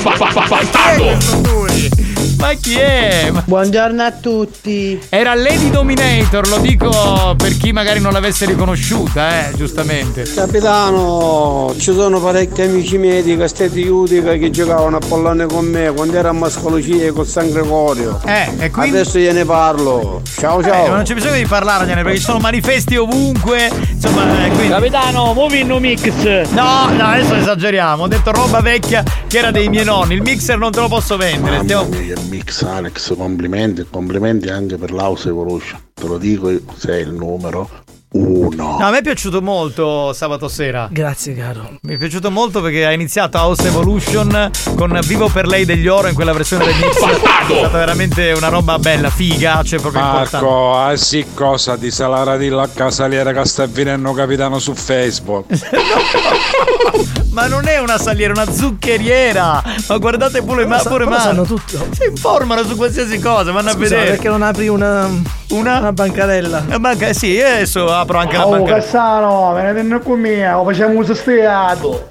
Ma 2.38 2.53
chi 2.53 2.76
è? 2.77 3.31
Buongiorno 3.45 4.03
a 4.03 4.11
tutti. 4.11 5.01
Era 5.09 5.34
Lady 5.34 5.72
Dominator, 5.72 6.47
lo 6.47 6.59
dico 6.59 7.34
per 7.35 7.57
chi 7.57 7.72
magari 7.72 7.99
non 7.99 8.11
l'avesse 8.14 8.45
riconosciuta, 8.45 9.49
eh, 9.49 9.55
giustamente. 9.55 10.23
Capitano, 10.35 11.73
ci 11.80 11.91
sono 11.93 12.19
parecchi 12.22 12.61
amici 12.61 12.97
miei 12.99 13.23
di 13.23 13.35
Castelli 13.35 13.88
Utica 13.88 14.34
che 14.34 14.51
giocavano 14.51 14.97
a 14.97 14.99
pallone 15.07 15.47
con 15.47 15.65
me 15.65 15.91
quando 15.95 16.15
ero 16.15 16.30
a 16.30 16.34
Mascolocie 16.34 17.11
con 17.11 17.26
San 17.26 17.49
Gregorio. 17.51 18.19
Eh, 18.26 18.49
e 18.59 18.69
quindi- 18.69 18.97
Adesso 18.97 19.18
gliene 19.18 19.43
parlo. 19.43 20.22
Ciao 20.38 20.59
Eh, 20.59 20.64
ciao. 20.64 20.88
ma 20.89 20.95
non 20.95 21.03
c'è 21.03 21.15
bisogno 21.15 21.35
di 21.35 21.45
parlare, 21.47 21.88
Gianni, 21.88 22.03
perché 22.03 22.19
ci 22.19 22.23
sono 22.26 22.38
manifesti 22.39 22.95
ovunque. 22.97 23.72
Insomma, 23.91 24.45
eh, 24.45 24.49
quindi... 24.49 24.69
Capitano, 24.69 25.34
muovi 25.34 25.59
il 25.59 25.65
mix. 25.80 26.03
No, 26.51 26.88
no, 26.91 27.03
adesso 27.05 27.34
esageriamo. 27.34 28.03
Ho 28.03 28.07
detto 28.07 28.31
roba 28.31 28.61
vecchia 28.61 29.03
che 29.27 29.39
era 29.39 29.49
dei 29.49 29.69
miei 29.69 29.85
nonni. 29.85 30.14
Il 30.14 30.22
mixer 30.22 30.57
non 30.59 30.72
te 30.72 30.80
lo 30.81 30.88
posso 30.88 31.18
vendere. 31.18 31.57
Mamma 31.57 31.64
Stiamo... 31.64 32.26
mix 32.27 32.63
Alex, 32.63 33.15
complimenti, 33.15 33.85
complimenti 33.89 34.49
anche 34.49 34.77
per 34.77 34.91
l'House 34.91 35.29
Evolution. 35.29 35.79
Te 35.93 36.07
lo 36.07 36.17
dico, 36.17 36.51
sei 36.75 37.03
il 37.03 37.13
numero 37.13 37.69
uno. 38.18 38.77
No, 38.77 38.85
a 38.85 38.89
me 38.89 38.99
è 38.99 39.02
piaciuto 39.02 39.41
molto 39.41 40.14
sabato 40.14 40.48
sera. 40.48 40.88
Grazie, 40.91 41.35
caro. 41.35 41.77
Mi 41.81 41.95
è 41.95 41.98
piaciuto 41.98 42.31
molto 42.31 42.61
perché 42.61 42.85
ha 42.85 42.91
iniziato 42.91 43.38
House 43.38 43.68
Evolution 43.68 44.49
con 44.76 44.99
Vivo 45.06 45.30
per 45.30 45.48
lei 45.48 45.65
degli 45.65 45.88
oro 45.88 46.07
in 46.07 46.15
quella 46.15 46.34
versione 46.34 46.65
del 46.65 46.76
mix. 46.76 46.95
È 46.98 47.57
stata 47.60 47.77
veramente 47.77 48.31
una 48.31 48.49
roba 48.49 48.77
bella, 48.80 49.10
figa, 49.10 49.61
cioè 49.64 49.80
proprio. 49.80 50.02
Marco, 50.02 50.77
ah 50.77 50.95
sì 50.95 51.26
cosa 51.34 51.76
di 51.76 51.91
Salaradilla 51.91 52.64
a 52.64 52.68
casaliera 52.68 53.31
che 53.34 53.45
sta 53.45 53.64
avvenendo 53.64 54.11
capitano 54.14 54.60
su 54.60 54.73
Facebook. 54.73 55.45
Ma 57.31 57.45
non 57.45 57.68
è 57.68 57.77
una 57.77 57.99
saliera, 57.99 58.34
è 58.34 58.41
una 58.44 58.52
zuccheriera. 58.52 59.64
Ma 59.88 59.98
guardate 59.98 60.41
pure, 60.41 60.65
ma 60.65 60.80
pure 60.80 61.06
ma- 61.06 61.19
sanno 61.19 61.44
tutto. 61.44 61.85
Si 61.91 62.06
informano 62.10 62.64
su 62.64 62.76
qualsiasi 62.76 63.19
cosa, 63.19 63.52
vanno 63.52 63.69
a 63.69 63.73
Scusa, 63.73 63.89
vedere. 63.89 64.10
perché 64.11 64.27
non 64.30 64.41
apri 64.41 64.68
una, 64.68 65.07
una? 65.49 65.91
bancarella? 65.94 66.64
Una 66.65 66.80
banca, 66.80 67.14
sì, 67.14 67.27
io 67.27 67.45
adesso 67.45 67.94
apro 68.07 68.17
anche 68.19 68.38
la 68.38 68.47
Oh, 68.47 68.51
banca. 68.51 68.75
Cassano, 68.75 69.51
me 69.51 69.61
ne 69.63 69.73
venne 69.73 69.99
con 69.99 70.19
me, 70.19 70.49
lo 70.49 70.63
facciamo 70.63 70.97
uso 70.99 71.13
stiato. 71.13 72.07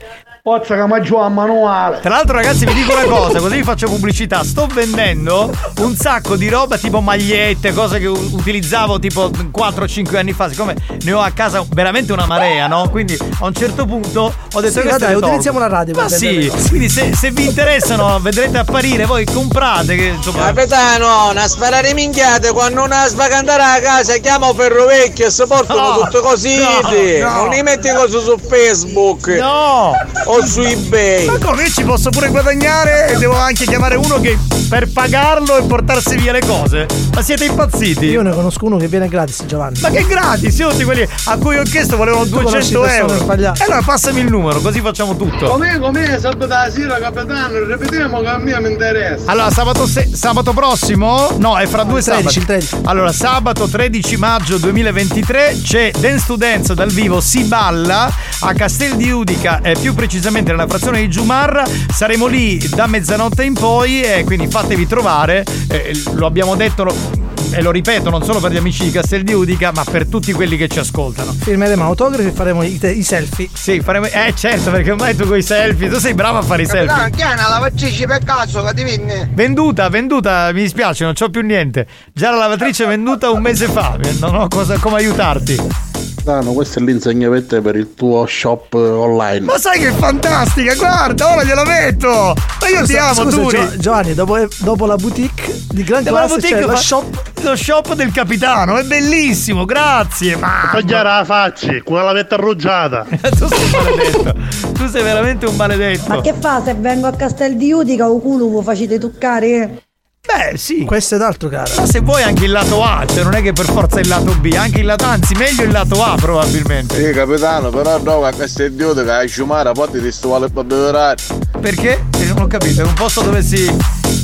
Pozza 0.46 0.76
che 0.76 0.86
mi 0.86 1.18
a 1.18 1.28
manuale. 1.28 1.98
Tra 1.98 2.10
l'altro 2.10 2.36
ragazzi 2.36 2.64
vi 2.66 2.72
dico 2.72 2.92
una 2.92 3.02
cosa, 3.02 3.40
così 3.40 3.56
vi 3.56 3.64
faccio 3.64 3.88
pubblicità. 3.88 4.44
Sto 4.44 4.68
vendendo 4.72 5.52
un 5.80 5.96
sacco 5.96 6.36
di 6.36 6.48
roba 6.48 6.78
tipo 6.78 7.00
magliette, 7.00 7.72
cose 7.72 7.98
che 7.98 8.06
utilizzavo 8.06 9.00
tipo 9.00 9.28
4-5 9.28 10.16
anni 10.16 10.32
fa. 10.32 10.48
Siccome 10.48 10.76
ne 11.02 11.12
ho 11.12 11.20
a 11.20 11.32
casa 11.32 11.64
veramente 11.70 12.12
una 12.12 12.26
marea, 12.26 12.68
no? 12.68 12.88
Quindi 12.90 13.18
a 13.40 13.44
un 13.44 13.54
certo 13.54 13.86
punto 13.86 14.32
ho 14.52 14.60
detto 14.60 14.80
Sì, 14.82 14.86
che 14.86 14.96
dai, 14.96 15.14
utilizziamo 15.16 15.58
la 15.58 15.66
radio 15.66 15.94
Ma 15.96 16.08
sì, 16.08 16.48
quindi 16.68 16.88
se, 16.90 17.12
se 17.12 17.32
vi 17.32 17.46
interessano 17.46 18.20
vedrete 18.20 18.58
apparire, 18.58 19.04
voi 19.04 19.24
comprate 19.24 19.96
che 19.96 20.04
insomma. 20.16 20.44
Capitano, 20.44 21.30
una 21.30 21.48
sparare 21.48 21.92
minchiate 21.92 22.52
quando 22.52 22.84
una 22.84 23.08
svagandare 23.08 23.62
a 23.64 23.80
casa 23.80 24.16
chiamo 24.18 24.54
Ferro 24.54 24.86
Vecchio 24.86 25.26
e 25.26 25.30
si 25.30 25.44
portano 25.44 25.80
No, 25.80 25.98
tutte 26.04 26.20
così. 26.20 26.56
no, 26.56 27.28
no. 27.28 27.34
Non 27.34 27.48
li 27.48 27.62
metti 27.62 27.90
cose 27.92 28.20
su 28.20 28.38
Facebook. 28.38 29.26
No! 29.26 29.92
O 30.36 30.44
su 30.44 30.60
eBay. 30.60 31.24
Ma 31.24 31.38
come 31.38 31.62
io 31.62 31.70
ci 31.70 31.82
posso 31.82 32.10
pure 32.10 32.28
guadagnare 32.28 33.08
e 33.08 33.16
devo 33.16 33.36
anche 33.36 33.64
chiamare 33.64 33.96
uno 33.96 34.20
che 34.20 34.36
per 34.68 34.86
pagarlo 34.92 35.56
e 35.56 35.62
portarsi 35.62 36.14
via 36.16 36.30
le 36.32 36.42
cose? 36.44 36.86
Ma 37.14 37.22
siete 37.22 37.46
impazziti? 37.46 38.04
Io 38.04 38.20
ne 38.20 38.32
conosco 38.32 38.66
uno 38.66 38.76
che 38.76 38.86
viene 38.86 39.08
gratis, 39.08 39.44
Giovanni. 39.46 39.80
Ma 39.80 39.88
che 39.88 40.04
gratis? 40.06 40.58
Io 40.58 40.68
tutti 40.68 40.84
quelli 40.84 41.08
a 41.24 41.38
cui 41.38 41.56
ho 41.56 41.62
chiesto 41.62 41.96
volevano 41.96 42.24
Tu 42.26 42.42
conosci 42.42 42.72
200 42.74 42.80
persone 43.06 43.36
euro. 43.36 43.54
E 43.54 43.62
allora 43.62 43.80
passami 43.82 44.20
il 44.20 44.26
numero, 44.28 44.60
così 44.60 44.80
facciamo 44.80 45.16
tutto. 45.16 45.48
Come, 45.48 45.78
come, 45.78 46.18
sabato 46.20 46.70
sera, 46.70 46.98
capitano, 46.98 47.64
ripetiamo 47.64 48.20
che 48.20 48.28
a 48.28 48.36
me 48.36 48.60
mi 48.60 48.70
interessa. 48.72 49.30
Allora, 49.30 49.50
sabato, 49.50 49.86
se- 49.86 50.10
sabato 50.12 50.52
prossimo? 50.52 51.34
No, 51.38 51.56
è 51.56 51.66
fra 51.66 51.84
due 51.84 52.02
13, 52.02 52.40
sabati. 52.40 52.68
Allora, 52.84 53.10
sabato 53.10 53.66
13 53.66 54.16
maggio 54.18 54.58
2023 54.58 55.60
c'è 55.62 55.92
Dance 55.98 56.26
to 56.26 56.36
Dance 56.36 56.74
dal 56.74 56.90
vivo, 56.90 57.22
si 57.22 57.44
balla 57.44 58.12
a 58.40 58.52
Castel 58.52 58.96
di 58.96 59.10
Udica, 59.10 59.60
eh, 59.62 59.74
più 59.80 59.94
precisamente 59.94 60.24
nella 60.30 60.66
frazione 60.66 61.00
di 61.00 61.08
Giumarra. 61.08 61.64
Saremo 61.92 62.26
lì 62.26 62.58
da 62.74 62.86
mezzanotte 62.86 63.44
in 63.44 63.54
poi 63.54 64.02
e 64.02 64.24
quindi 64.24 64.46
fatevi 64.48 64.86
trovare. 64.86 65.44
Eh, 65.68 66.02
lo 66.14 66.26
abbiamo 66.26 66.54
detto 66.56 66.84
lo- 66.84 67.24
e 67.52 67.62
lo 67.62 67.70
ripeto 67.70 68.10
non 68.10 68.24
solo 68.24 68.40
per 68.40 68.50
gli 68.50 68.56
amici 68.56 68.82
di 68.82 68.90
Castel 68.90 69.22
di 69.22 69.32
Udica, 69.32 69.70
ma 69.72 69.84
per 69.88 70.06
tutti 70.06 70.32
quelli 70.32 70.56
che 70.56 70.66
ci 70.68 70.80
ascoltano. 70.80 71.32
Firmeremo 71.32 71.84
autografi 71.84 72.26
e 72.26 72.32
faremo 72.32 72.62
i, 72.64 72.78
i 72.82 73.02
selfie. 73.02 73.48
Sì, 73.52 73.80
faremo. 73.80 74.06
Eh 74.06 74.34
certo, 74.36 74.70
perché 74.72 74.90
ormai 74.90 75.14
tu 75.14 75.26
con 75.26 75.36
i 75.38 75.42
selfie, 75.42 75.88
tu 75.88 75.98
sei 75.98 76.12
bravo 76.14 76.38
a 76.38 76.42
fare 76.42 76.62
i 76.62 76.66
selfie. 76.66 76.86
Capitano, 76.88 77.14
chi 77.14 77.22
è 77.22 77.32
una 77.32 77.48
lavatrice 77.48 78.06
per 78.06 78.24
cazzo 78.24 78.62
che 78.64 78.74
ti? 78.74 78.84
Venduta, 79.32 79.88
venduta, 79.88 80.50
mi 80.52 80.62
dispiace, 80.62 81.04
non 81.04 81.12
c'ho 81.14 81.30
più 81.30 81.42
niente. 81.42 81.86
Già 82.12 82.30
la 82.30 82.38
lavatrice 82.38 82.84
è 82.84 82.88
venduta 82.88 83.30
un 83.30 83.40
mese 83.40 83.68
fa, 83.68 83.96
non 84.18 84.34
ho 84.34 84.48
cosa, 84.48 84.76
come 84.78 84.96
aiutarti. 84.96 85.95
Dano, 86.22 86.52
questo 86.52 86.78
è 86.78 86.82
l'insegnamento 86.82 87.60
per 87.62 87.76
il 87.76 87.94
tuo 87.94 88.26
shop 88.26 88.74
eh, 88.74 88.78
online. 88.78 89.40
Ma 89.46 89.58
sai 89.58 89.78
che 89.78 89.88
è 89.88 89.92
fantastica, 89.92 90.74
guarda, 90.74 91.32
ora 91.32 91.44
gliela 91.44 91.64
metto! 91.64 92.34
Ma 92.60 92.68
io 92.68 92.84
ti 92.84 92.92
Scusa- 92.94 93.08
amo, 93.22 93.30
scusa! 93.30 93.68
Gio- 93.70 93.76
Giovanni, 93.78 94.14
dopo, 94.14 94.36
dopo 94.58 94.86
la 94.86 94.96
boutique 94.96 95.62
di 95.70 95.84
Gran 95.84 96.02
la 96.04 96.10
Classe 96.10 96.34
boutique 96.34 96.58
c'è 96.60 96.66
fa- 96.66 96.76
shop. 96.76 97.22
Lo 97.42 97.54
shop 97.54 97.94
del 97.94 98.10
capitano, 98.10 98.76
è 98.78 98.82
bellissimo, 98.84 99.64
grazie! 99.64 100.36
Ma 100.36 100.68
Tagliare 100.72 101.08
la 101.08 101.24
faccia 101.24 101.72
con 101.84 101.96
la 101.96 102.02
lavetta 102.02 102.34
arruggiata. 102.34 103.06
tu 103.08 103.46
sei 103.46 103.70
maledetto, 103.70 104.34
tu 104.72 104.88
sei 104.88 105.02
veramente 105.02 105.46
un 105.46 105.54
maledetto. 105.54 106.08
Ma 106.08 106.20
che 106.20 106.34
fa 106.38 106.60
se 106.64 106.74
vengo 106.74 107.06
a 107.06 107.12
Castel 107.12 107.56
di 107.56 107.70
Utica 107.72 108.08
o 108.08 108.18
culo 108.18 108.48
lo 108.48 108.62
facete 108.62 108.98
toccare? 108.98 109.82
Beh, 110.26 110.56
sì. 110.56 110.84
Questo 110.84 111.14
è 111.14 111.18
d'altro, 111.18 111.48
cara. 111.48 111.70
Ma 111.76 111.86
se 111.86 112.00
vuoi 112.00 112.22
anche 112.22 112.44
il 112.44 112.50
lato 112.50 112.82
A, 112.82 113.04
cioè 113.06 113.22
non 113.22 113.34
è 113.34 113.42
che 113.42 113.52
per 113.52 113.66
forza 113.66 114.00
il 114.00 114.08
lato 114.08 114.34
B, 114.34 114.54
anche 114.58 114.80
il 114.80 114.86
lato 114.86 115.04
anzi 115.04 115.34
meglio 115.34 115.62
il 115.62 115.70
lato 115.70 116.02
A 116.02 116.16
probabilmente. 116.16 117.02
Sì, 117.02 117.12
capitano, 117.12 117.70
però 117.70 117.98
no, 118.02 118.24
a 118.24 118.32
questo 118.32 118.64
idiota 118.64 119.04
che 119.04 119.10
hai 119.10 119.28
sciumare, 119.28 119.72
poi 119.72 119.88
ti 119.90 120.12
sto 120.12 120.28
vuole 120.28 120.48
per 120.48 120.64
beverare. 120.64 121.16
Perché? 121.60 122.04
Non 122.26 122.40
ho 122.42 122.46
capito, 122.48 122.82
è 122.82 122.84
un 122.84 122.94
posto 122.94 123.22
dove 123.22 123.40
si, 123.42 123.70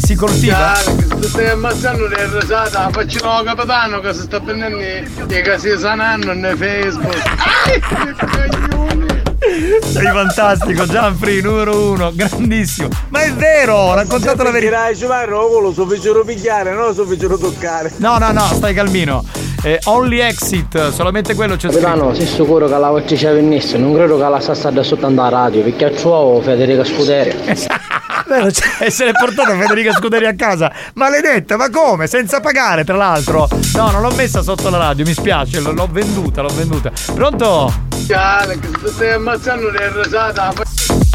si 0.05 0.15
coltiva. 0.15 0.75
Se 0.75 1.29
stai 1.29 1.51
ammazzando 1.51 2.07
le 2.09 2.41
risate, 2.41 2.91
facciamo 2.91 3.41
il 3.41 3.47
capitano 3.47 4.01
che 4.01 4.13
si 4.13 4.23
sta 4.23 4.41
prendendo 4.41 4.81
i 4.81 5.43
casi 5.43 5.79
sanando 5.79 6.33
nei 6.33 6.57
Facebook. 6.57 7.21
Fantastico, 10.13 10.87
Gianfri, 10.87 11.41
numero 11.41 11.91
uno, 11.91 12.13
grandissimo. 12.15 12.89
Ma 13.09 13.23
è 13.23 13.33
vero, 13.33 13.75
ho 13.75 13.95
raccontato 13.95 14.43
la 14.43 14.51
verità. 14.51 14.71
Tirai 14.77 14.95
su 14.95 15.07
lo 15.61 15.73
so 15.73 15.87
fecero 15.87 16.25
pigliare, 16.25 16.73
non 16.73 16.87
lo 16.87 16.93
so 16.95 17.07
fecero 17.07 17.37
toccare. 17.39 17.93
No, 17.97 18.19
no, 18.19 18.31
no, 18.33 18.45
stai 18.53 18.75
calmino. 18.75 19.25
Eh, 19.65 19.81
only 19.85 20.19
exit, 20.19 20.91
solamente 20.91 21.35
quello 21.35 21.57
c'è 21.57 21.69
Capitano, 21.69 22.13
scritto. 22.13 22.27
sei 22.27 22.27
sicuro 22.27 22.67
che 22.67 22.73
la 22.73 22.79
lavatrice 22.79 23.33
venisse? 23.33 23.79
Non 23.79 23.95
credo 23.95 24.17
che 24.19 24.29
la 24.29 24.41
sta 24.41 24.55
stando 24.55 24.83
sotto 24.83 25.09
la 25.09 25.29
radio, 25.29 25.63
perché 25.63 25.85
a 25.87 25.97
ciò 25.97 26.41
Federica 26.41 26.85
Scuderi. 28.41 28.85
e 28.87 28.91
se 28.91 29.05
l'è 29.05 29.13
portata 29.13 29.57
Federica 29.57 29.93
Scuderi 29.93 30.27
a 30.27 30.35
casa. 30.35 30.73
Maledetta, 30.95 31.57
ma 31.57 31.69
come? 31.71 32.07
Senza 32.07 32.41
pagare, 32.41 32.85
tra 32.85 32.97
l'altro. 32.97 33.49
No, 33.75 33.91
non 33.91 34.01
l'ho 34.03 34.11
messa 34.15 34.43
sotto 34.43 34.71
la 34.71 34.79
radio, 34.79 35.05
mi 35.05 35.13
spiace, 35.13 35.61
l- 35.61 35.75
l'ho 35.75 35.89
venduta, 35.91 36.43
l'ho 36.43 36.55
venduta. 36.55 36.91
Pronto? 37.15 37.73
Se 38.07 38.89
stai 38.89 39.13
ammazzando 39.13 39.71
le 39.71 40.03
risate, 40.03 41.12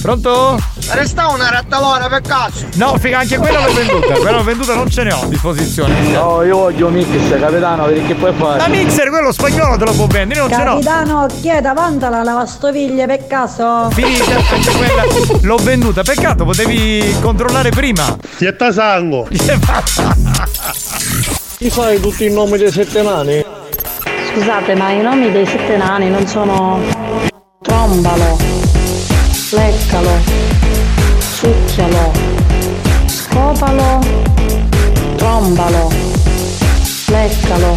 Pronto? 0.00 0.58
Resta 0.90 1.28
una 1.28 1.48
rattalona 1.50 2.08
per 2.08 2.20
cazzo. 2.20 2.66
No, 2.74 2.96
figa, 2.98 3.18
anche 3.18 3.38
quella 3.38 3.64
l'ho 3.66 3.72
venduta. 3.72 4.14
Quella 4.14 4.36
l'ho 4.36 4.44
venduta, 4.44 4.74
non 4.74 4.88
ce 4.88 5.02
ne 5.02 5.12
ho 5.12 5.22
a 5.22 5.26
disposizione. 5.26 5.94
No, 6.12 6.42
io 6.42 6.56
voglio 6.56 6.88
mix, 6.88 7.06
capitano, 7.38 7.84
perché 7.86 8.14
puoi 8.14 8.32
fare? 8.36 8.58
La 8.58 8.68
mixer, 8.68 9.08
quello 9.08 9.32
spagnolo 9.32 9.76
te 9.76 9.84
lo 9.84 9.92
può 9.92 10.06
vendere, 10.06 10.40
io 10.40 10.46
non 10.48 10.58
ce 10.58 10.64
l'ho. 10.64 10.72
Capitano, 10.74 11.26
chieda 11.40 11.72
vanta 11.72 12.08
la 12.08 12.22
lavastoviglie 12.22 13.06
per 13.06 13.26
caso? 13.26 13.90
Finita 13.90 14.24
anche 14.36 14.70
quella. 14.70 15.02
L'ho 15.42 15.56
venduta. 15.56 16.02
Peccato, 16.02 16.44
potevi 16.44 17.16
controllare 17.20 17.70
prima. 17.70 18.16
Sietta 18.36 18.72
sangue. 18.72 19.26
Ti 21.58 21.70
sai 21.70 21.98
tutti 22.00 22.26
i 22.26 22.30
nomi 22.32 22.58
dei 22.58 22.70
sette 22.70 23.02
nani? 23.02 23.44
Scusate, 24.32 24.74
ma 24.74 24.90
i 24.90 25.00
nomi 25.00 25.32
dei 25.32 25.46
sette 25.46 25.76
nani 25.76 26.10
non 26.10 26.26
sono 26.26 26.80
trombalo, 27.62 28.38
leccalo, 29.56 30.10
succhialo, 31.18 32.12
scopalo, 33.06 34.00
trombalo, 35.16 35.90
leccalo, 37.08 37.76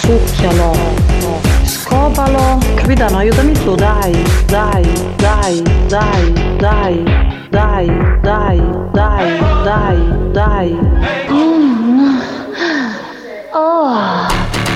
succhialo, 0.00 0.72
scopalo. 1.64 2.58
Capitano, 2.74 3.18
aiutami 3.18 3.52
tu, 3.52 3.74
dai, 3.74 4.12
dai, 4.46 4.84
dai, 5.16 5.62
dai, 5.86 6.32
dai, 6.58 7.04
dai, 7.50 7.86
dai, 8.22 8.62
dai, 8.92 9.38
dai, 9.62 9.98
dai. 10.32 10.78
Mm. 11.30 12.18
Oh. 13.52 14.26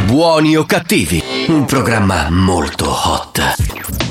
Buoni 0.05 0.57
o 0.57 0.65
cattivi, 0.65 1.23
un 1.49 1.65
programma 1.65 2.29
molto 2.31 2.89
hot. 2.89 4.08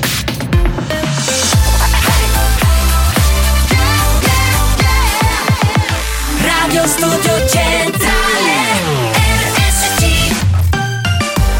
Studio 6.88 7.46
Centrale 7.46 9.12
RSC 9.12 10.32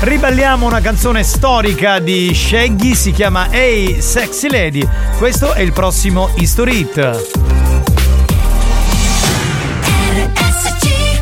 Riballiamo 0.01 0.65
una 0.65 0.81
canzone 0.81 1.23
storica 1.23 1.99
di 1.99 2.35
Shaggy, 2.35 2.95
si 2.95 3.13
chiama 3.13 3.51
Hey 3.51 4.01
Sexy 4.01 4.49
Lady. 4.49 4.89
Questo 5.19 5.53
è 5.53 5.61
il 5.61 5.73
prossimo 5.73 6.31
History 6.37 6.79
Hit. 6.79 7.37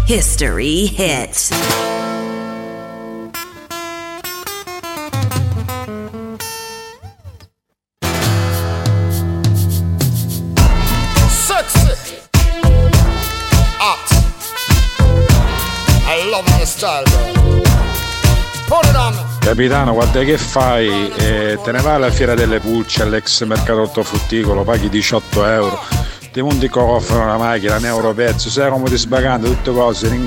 History 0.07 0.95
Hits 0.97 1.96
Capitano, 19.47 19.93
guarda 19.93 20.25
che 20.25 20.39
fai? 20.39 21.09
Eh, 21.19 21.57
te 21.63 21.71
ne 21.71 21.81
vai 21.81 21.95
alla 21.95 22.11
fiera 22.11 22.35
delle 22.35 22.59
pulce, 22.59 23.03
all'ex 23.03 23.45
mercato 23.45 23.83
ortofrutticolo, 23.83 24.65
paghi 24.65 24.89
18 24.89 25.47
euro, 25.47 25.81
ti 26.33 26.43
monti 26.43 26.69
cofano, 26.69 27.23
una 27.23 27.37
macchina, 27.37 27.77
un 27.77 27.85
euro 27.85 28.13
pezzo, 28.13 28.51
sei 28.51 28.69
come 28.71 28.89
ti 28.89 28.97
sbagando, 28.97 29.47
tutte 29.47 29.71
cose, 29.71 30.09
in 30.09 30.25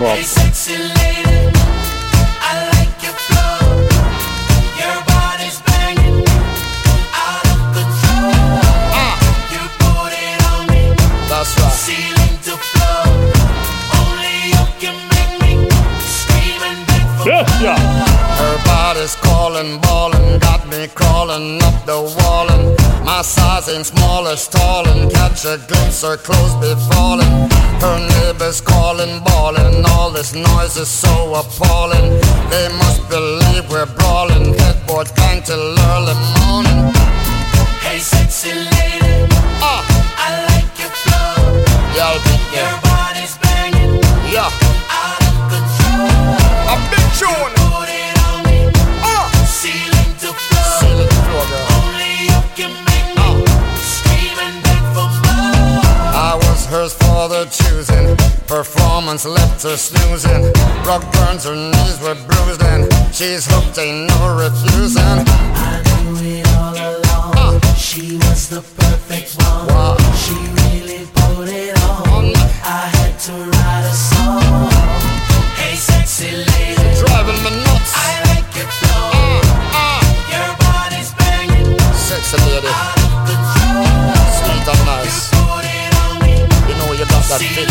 body's 19.59 19.79
calling, 19.81 19.81
ballin', 19.81 20.39
got 20.39 20.67
me 20.67 20.87
crawling 20.87 21.61
up 21.63 21.85
the 21.85 21.99
wall 22.17 22.49
and 22.51 23.05
my 23.05 23.21
size 23.21 23.69
ain't 23.69 23.85
small 23.85 24.27
as 24.27 24.47
tall 24.47 24.83
catch 25.09 25.45
a 25.45 25.57
glimpse 25.67 26.01
her 26.01 26.17
clothes 26.17 26.55
be 26.61 26.73
falling. 26.91 27.49
Her 27.81 27.99
neighbors 28.09 28.61
calling, 28.61 29.21
bawling, 29.23 29.83
all 29.89 30.11
this 30.11 30.33
noise 30.33 30.77
is 30.77 30.87
so 30.87 31.33
appalling. 31.33 32.19
They 32.49 32.69
must 32.77 33.09
believe 33.09 33.69
we're 33.69 33.85
brawling, 33.97 34.57
headboard 34.59 35.11
gang 35.15 35.41
till 35.43 35.59
early 35.59 36.15
morning. 36.39 36.93
Hey, 37.81 37.99
sexy 37.99 38.53
lady, 38.53 39.27
ah, 39.61 39.83
I 40.17 40.29
like 40.51 40.71
your 40.79 40.93
flow. 41.01 41.63
Yeah, 41.95 42.15
your 42.55 42.73
body's 42.81 43.37
banging, 43.37 44.01
yeah, 44.31 44.49
out 44.89 45.21
of 45.27 45.35
control. 45.51 46.47
A 46.71 46.75
big 46.91 47.07
tune. 47.19 47.58
Choosing. 57.51 58.15
Performance 58.47 59.25
left 59.25 59.63
her 59.63 59.77
snoozing. 59.77 60.51
Rock 60.85 61.03
burns, 61.13 61.45
her 61.45 61.55
knees 61.55 61.99
were 62.01 62.15
bruised, 62.27 62.61
and 62.63 62.85
she's 63.13 63.45
hooked, 63.49 63.77
ain't 63.77 64.09
no 64.09 64.37
refusing. 64.37 65.03
I 65.03 65.81
knew 66.03 66.17
it 66.39 66.47
all 66.55 66.75
along. 66.75 67.61
She 67.75 68.17
was 68.17 68.49
the 68.49 68.61
perfect 68.61 69.35
one. 69.73 69.97
She 70.15 70.35
really 70.61 71.05
put 71.13 71.49
it 71.49 71.75
on. 71.83 72.33
I 72.63 72.89
had 72.95 73.19
to 73.27 73.33
write 73.33 73.85
a 73.85 73.93
song. 73.93 74.98
That 87.29 87.41
figure, 87.41 87.65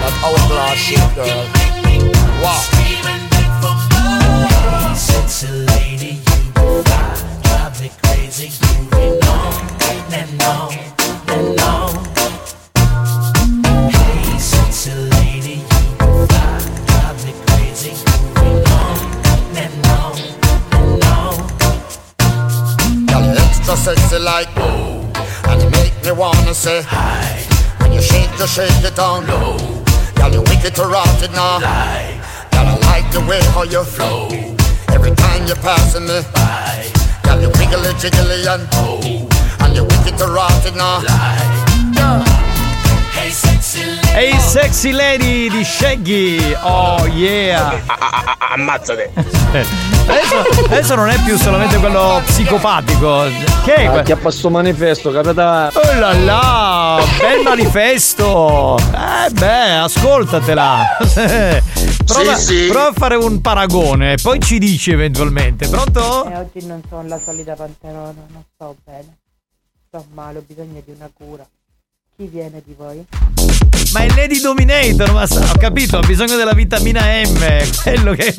that 0.00 0.12
hourglass 0.22 0.76
shape, 0.76 1.00
girl. 1.16 1.48
Wow. 2.42 2.60
Sexy 4.94 5.48
lady, 5.48 6.20
you 6.20 6.82
fly, 6.84 7.16
drive 7.42 7.80
me 7.80 7.88
crazy, 8.02 8.52
moving 8.76 9.24
on 9.24 9.54
and 10.12 10.42
on 10.42 10.68
and 11.28 11.60
on. 11.62 11.92
Hey, 13.90 14.38
sexy 14.38 14.92
lady, 14.92 15.64
you 15.64 16.26
fly, 16.28 16.60
drive 16.88 17.18
me 17.24 17.32
crazy, 17.46 17.92
moving 18.36 18.60
on 18.68 18.98
and 19.56 19.86
on 19.96 20.14
and 20.76 21.04
on. 21.08 21.34
You're 23.08 23.40
extra 23.40 23.76
sexy 23.78 24.18
like 24.18 24.48
oh, 24.58 25.08
and 25.48 25.70
make 25.72 25.96
me 26.04 26.12
wanna 26.12 26.52
say 26.52 26.82
hi. 26.82 27.39
Shake, 28.00 28.32
you 28.38 28.46
shake 28.46 28.84
it 28.84 28.96
down 28.96 29.26
low. 29.26 29.56
Girl, 30.16 30.32
you 30.32 30.42
wicked 30.42 30.74
to 30.76 30.84
rot 30.84 31.22
it 31.22 31.32
now. 31.32 31.60
Lie. 31.60 32.20
Girl, 32.50 32.66
I 32.66 32.76
like 32.88 33.12
the 33.12 33.20
way 33.20 33.40
how 33.54 33.64
you 33.64 33.84
flow. 33.84 34.28
Every 34.88 35.14
time 35.14 35.46
you're 35.46 35.56
passing 35.56 36.06
me 36.06 36.20
by. 36.34 36.88
Girl, 37.22 37.40
you 37.40 37.48
wiggly 37.60 37.92
jiggly 38.00 38.46
and 38.48 38.66
oh, 38.74 39.00
and 39.60 39.76
you 39.76 39.84
wicked 39.84 40.18
to 40.18 40.26
rot 40.26 40.64
it 40.66 40.74
now. 40.74 41.02
Lie. 41.02 41.60
Hey, 41.94 42.39
lady. 44.12 44.26
Hey 44.32 44.38
Sexy 44.40 44.90
Lady 44.92 45.48
di 45.48 45.64
Shaggy. 45.64 46.54
Oh 46.62 47.06
yeah. 47.06 47.80
Ammazzate. 48.52 49.12
Adesso, 50.06 50.64
adesso 50.64 50.94
non 50.96 51.08
è 51.08 51.20
più 51.22 51.36
solamente 51.36 51.76
quello 51.78 52.20
psicopatico. 52.24 53.24
Che 53.64 53.74
è? 53.74 53.90
que- 53.90 54.02
Chi 54.02 54.12
ha 54.12 54.16
passato 54.16 54.50
manifesto, 54.50 55.10
capitano? 55.12 55.70
Oh 55.72 55.98
là 55.98 56.12
là, 56.14 57.04
bel 57.20 57.42
manifesto! 57.44 58.76
Eh 58.78 59.30
beh, 59.30 59.74
ascoltatela! 59.76 60.96
prova, 62.04 62.34
Sì, 62.36 62.44
sì. 62.44 62.66
prova 62.68 62.88
a 62.88 62.92
fare 62.92 63.14
un 63.14 63.40
paragone, 63.40 64.16
poi 64.20 64.40
ci 64.40 64.58
dici 64.58 64.90
eventualmente. 64.90 65.68
Pronto? 65.68 66.28
E 66.28 66.36
oggi 66.36 66.66
non 66.66 66.82
sono 66.88 67.06
la 67.06 67.20
solita 67.24 67.54
panterona, 67.54 68.14
non 68.32 68.44
sto 68.52 68.74
bene. 68.84 69.18
Sto 69.86 70.04
male, 70.12 70.38
ho 70.38 70.44
bisogno 70.46 70.80
di 70.84 70.92
una 70.96 71.08
cura. 71.12 71.46
Chi 72.20 72.26
viene 72.26 72.60
di 72.66 72.74
voi? 72.76 73.02
Ma 73.94 74.00
è 74.00 74.08
Lady 74.08 74.42
Dominator, 74.42 75.10
ma 75.14 75.26
sa- 75.26 75.40
ho 75.40 75.58
capito, 75.58 75.96
ha 75.96 76.06
bisogno 76.06 76.36
della 76.36 76.52
vitamina 76.52 77.00
M. 77.00 77.82
Quello 77.82 78.12
che. 78.12 78.34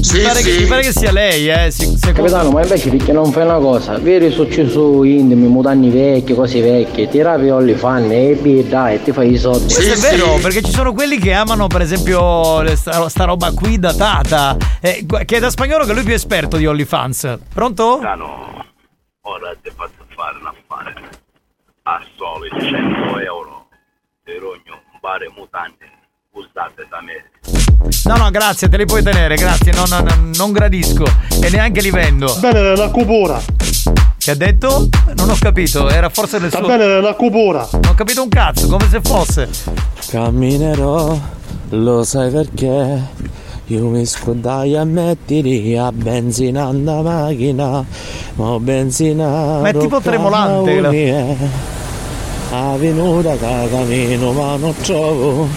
Sì, 0.00 0.16
mi, 0.16 0.22
pare 0.22 0.40
che 0.40 0.52
sì. 0.52 0.62
mi 0.62 0.66
pare 0.66 0.80
che 0.80 0.92
sia 0.92 1.12
lei, 1.12 1.50
eh. 1.50 1.70
Si- 1.70 1.98
se- 1.98 2.12
Capitano, 2.12 2.48
ma 2.48 2.62
invece 2.62 2.88
perché 2.88 3.12
non 3.12 3.30
fai 3.32 3.44
una 3.44 3.58
cosa? 3.58 3.98
Vedi 3.98 4.30
successo 4.30 5.04
intimi, 5.04 5.48
mutanni 5.48 5.90
vecchi, 5.90 6.32
cose 6.32 6.62
vecchie, 6.62 7.10
ti 7.10 7.20
rapi 7.20 7.74
fan 7.74 8.10
e 8.10 8.38
bi, 8.40 8.66
dai, 8.66 9.02
ti 9.02 9.12
fai 9.12 9.32
i 9.32 9.36
soldi. 9.36 9.74
Questo 9.74 9.92
è 9.92 10.16
vero, 10.16 10.38
perché 10.40 10.62
ci 10.62 10.72
sono 10.72 10.94
quelli 10.94 11.18
che 11.18 11.34
amano, 11.34 11.66
per 11.66 11.82
esempio, 11.82 12.74
sta, 12.74 13.06
sta 13.10 13.24
roba 13.24 13.50
qui 13.52 13.78
datata. 13.78 14.56
Eh, 14.80 15.04
che 15.26 15.36
è 15.36 15.40
da 15.40 15.50
spagnolo 15.50 15.84
che 15.84 15.92
lui 15.92 16.00
è 16.00 16.04
più 16.06 16.14
esperto 16.14 16.56
di 16.56 16.64
OnlyFans. 16.64 17.36
Pronto? 17.52 17.98
Cano, 17.98 18.64
ora 19.24 19.54
ti 19.62 19.70
faccio 19.76 20.06
fare 20.14 20.38
un 20.40 20.46
affare. 20.46 21.15
A 21.88 22.02
soli 22.16 22.48
100 22.50 23.20
euro 23.20 23.68
per 24.24 24.42
ogni 24.42 24.70
un 24.70 24.98
bare 25.00 25.30
mutante 25.36 25.84
usate 26.32 26.84
da 26.90 27.00
me. 27.00 27.30
No, 28.06 28.16
no, 28.16 28.28
grazie, 28.30 28.68
te 28.68 28.76
li 28.76 28.84
puoi 28.86 29.04
tenere, 29.04 29.36
grazie. 29.36 29.70
No, 29.70 29.84
no, 29.86 30.00
no, 30.00 30.30
non 30.34 30.50
gradisco. 30.50 31.04
E 31.40 31.48
neanche 31.48 31.80
li 31.80 31.90
vendo. 31.90 32.34
Bene, 32.40 32.74
la 32.74 32.90
cupura. 32.90 33.40
Che 34.18 34.30
ha 34.32 34.34
detto? 34.34 34.88
Non 35.14 35.30
ho 35.30 35.36
capito, 35.38 35.88
era 35.88 36.08
forse 36.08 36.40
del 36.40 36.50
suo. 36.50 36.66
bene 36.66 37.00
la 37.00 37.14
cupura. 37.14 37.68
Non 37.70 37.90
ho 37.90 37.94
capito 37.94 38.20
un 38.20 38.30
cazzo, 38.30 38.66
come 38.66 38.88
se 38.88 39.00
fosse. 39.00 39.48
Camminerò, 40.08 41.16
lo 41.68 42.02
sai 42.02 42.32
perché? 42.32 43.00
Io 43.68 43.88
mi 43.88 44.06
scordai 44.06 44.76
a 44.76 44.84
mettere 44.84 45.76
a 45.76 45.90
benzina 45.90 46.66
alla 46.66 47.02
macchina, 47.02 47.84
ma 48.34 48.58
benzina. 48.60 49.58
Ma 49.60 49.68
è 49.68 49.76
tipo 49.76 50.00
tremolante, 50.00 50.80
la- 50.80 50.90
A 52.50 52.76
venuta 52.76 53.36
cammino 53.36 54.30
ma 54.30 54.54
non 54.56 54.72
trovo. 54.82 55.48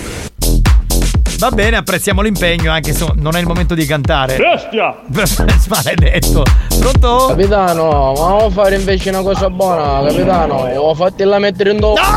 Va 1.37 1.51
bene, 1.51 1.77
apprezziamo 1.77 2.21
l'impegno, 2.21 2.71
anche 2.71 2.93
se 2.93 3.05
non 3.15 3.35
è 3.35 3.39
il 3.39 3.45
momento 3.45 3.75
di 3.75 3.85
cantare. 3.85 4.35
Bestia! 4.37 4.97
Maledetto. 5.69 6.43
Pronto? 6.79 7.27
Capitano, 7.27 7.83
ma 7.89 8.11
volevo 8.31 8.49
fare 8.49 8.75
invece 8.75 9.09
una 9.09 9.21
cosa 9.21 9.49
buona, 9.51 10.05
capitano. 10.09 10.55
Ho 10.55 10.95
fatto 10.95 11.23
la 11.25 11.37
mettere 11.37 11.71
in 11.71 11.79
dopo. 11.79 12.01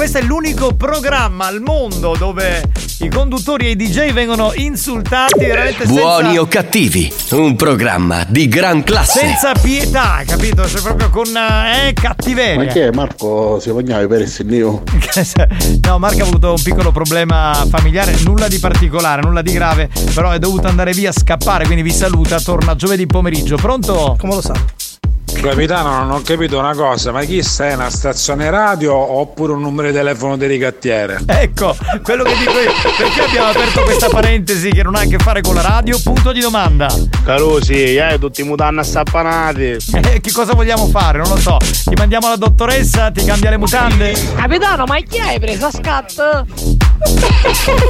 Questo 0.00 0.16
è 0.16 0.22
l'unico 0.22 0.72
programma 0.72 1.44
al 1.44 1.60
mondo 1.60 2.16
dove 2.16 2.62
i 3.00 3.10
conduttori 3.10 3.66
e 3.66 3.70
i 3.72 3.76
DJ 3.76 4.12
vengono 4.12 4.50
insultati 4.54 5.44
veramente 5.44 5.84
Buoni 5.84 6.28
senza, 6.28 6.40
o 6.40 6.46
cattivi, 6.46 7.12
un 7.32 7.54
programma 7.54 8.24
di 8.26 8.48
gran 8.48 8.82
classe. 8.82 9.18
senza 9.18 9.52
pietà, 9.52 10.22
capito? 10.26 10.66
Cioè 10.66 10.80
proprio 10.80 11.10
con 11.10 11.26
eh, 11.26 11.92
cattiveria. 11.92 12.64
Ma 12.64 12.64
che 12.64 12.86
è 12.86 12.90
Marco 12.92 13.60
si 13.60 13.68
vognava 13.68 14.06
per 14.06 14.22
essere 14.22 14.48
neo? 14.48 14.82
No, 15.86 15.98
Marco 15.98 16.22
ha 16.22 16.26
avuto 16.26 16.48
un 16.52 16.62
piccolo 16.62 16.92
problema 16.92 17.66
familiare, 17.68 18.16
nulla 18.24 18.48
di 18.48 18.58
particolare, 18.58 19.20
nulla 19.20 19.42
di 19.42 19.52
grave, 19.52 19.90
però 20.14 20.30
è 20.30 20.38
dovuto 20.38 20.66
andare 20.66 20.92
via, 20.92 21.12
scappare, 21.12 21.64
quindi 21.64 21.82
vi 21.82 21.92
saluta, 21.92 22.40
torna 22.40 22.74
giovedì 22.74 23.04
pomeriggio. 23.04 23.56
Pronto? 23.56 24.16
Come 24.18 24.34
lo 24.34 24.40
sa? 24.40 24.79
Capitano, 25.32 26.04
non 26.04 26.10
ho 26.10 26.22
capito 26.22 26.58
una 26.58 26.74
cosa, 26.74 27.12
ma 27.12 27.22
chi 27.24 27.42
sta? 27.42 27.68
È 27.68 27.74
una 27.74 27.88
stazione 27.88 28.50
radio 28.50 28.94
oppure 28.94 29.52
un 29.52 29.60
numero 29.60 29.88
di 29.88 29.94
telefono 29.94 30.36
di 30.36 30.46
ricattiere? 30.46 31.20
Ecco, 31.26 31.74
quello 32.02 32.24
che 32.24 32.36
dico 32.36 32.58
io, 32.58 32.72
perché 32.96 33.22
abbiamo 33.22 33.48
aperto 33.48 33.82
questa 33.82 34.08
parentesi 34.08 34.70
che 34.70 34.82
non 34.82 34.94
ha 34.96 35.00
a 35.00 35.04
che 35.04 35.18
fare 35.18 35.40
con 35.40 35.54
la 35.54 35.62
radio? 35.62 35.98
Punto 36.02 36.32
di 36.32 36.40
domanda. 36.40 36.88
Carusi, 37.24 37.96
eh, 37.96 38.18
tutti 38.18 38.42
i 38.42 38.44
mutanni 38.44 38.80
assappanati. 38.80 39.76
Eh, 39.94 40.20
che 40.20 40.32
cosa 40.32 40.52
vogliamo 40.54 40.86
fare? 40.88 41.18
Non 41.18 41.28
lo 41.28 41.38
so. 41.38 41.56
Ti 41.58 41.94
mandiamo 41.96 42.28
la 42.28 42.36
dottoressa, 42.36 43.10
ti 43.10 43.24
cambia 43.24 43.50
le 43.50 43.56
mutande? 43.56 44.12
Capitano, 44.34 44.84
ma 44.84 44.98
chi 45.00 45.18
hai 45.18 45.40
preso 45.40 45.66
a 45.66 45.70
scatto? 45.70 46.46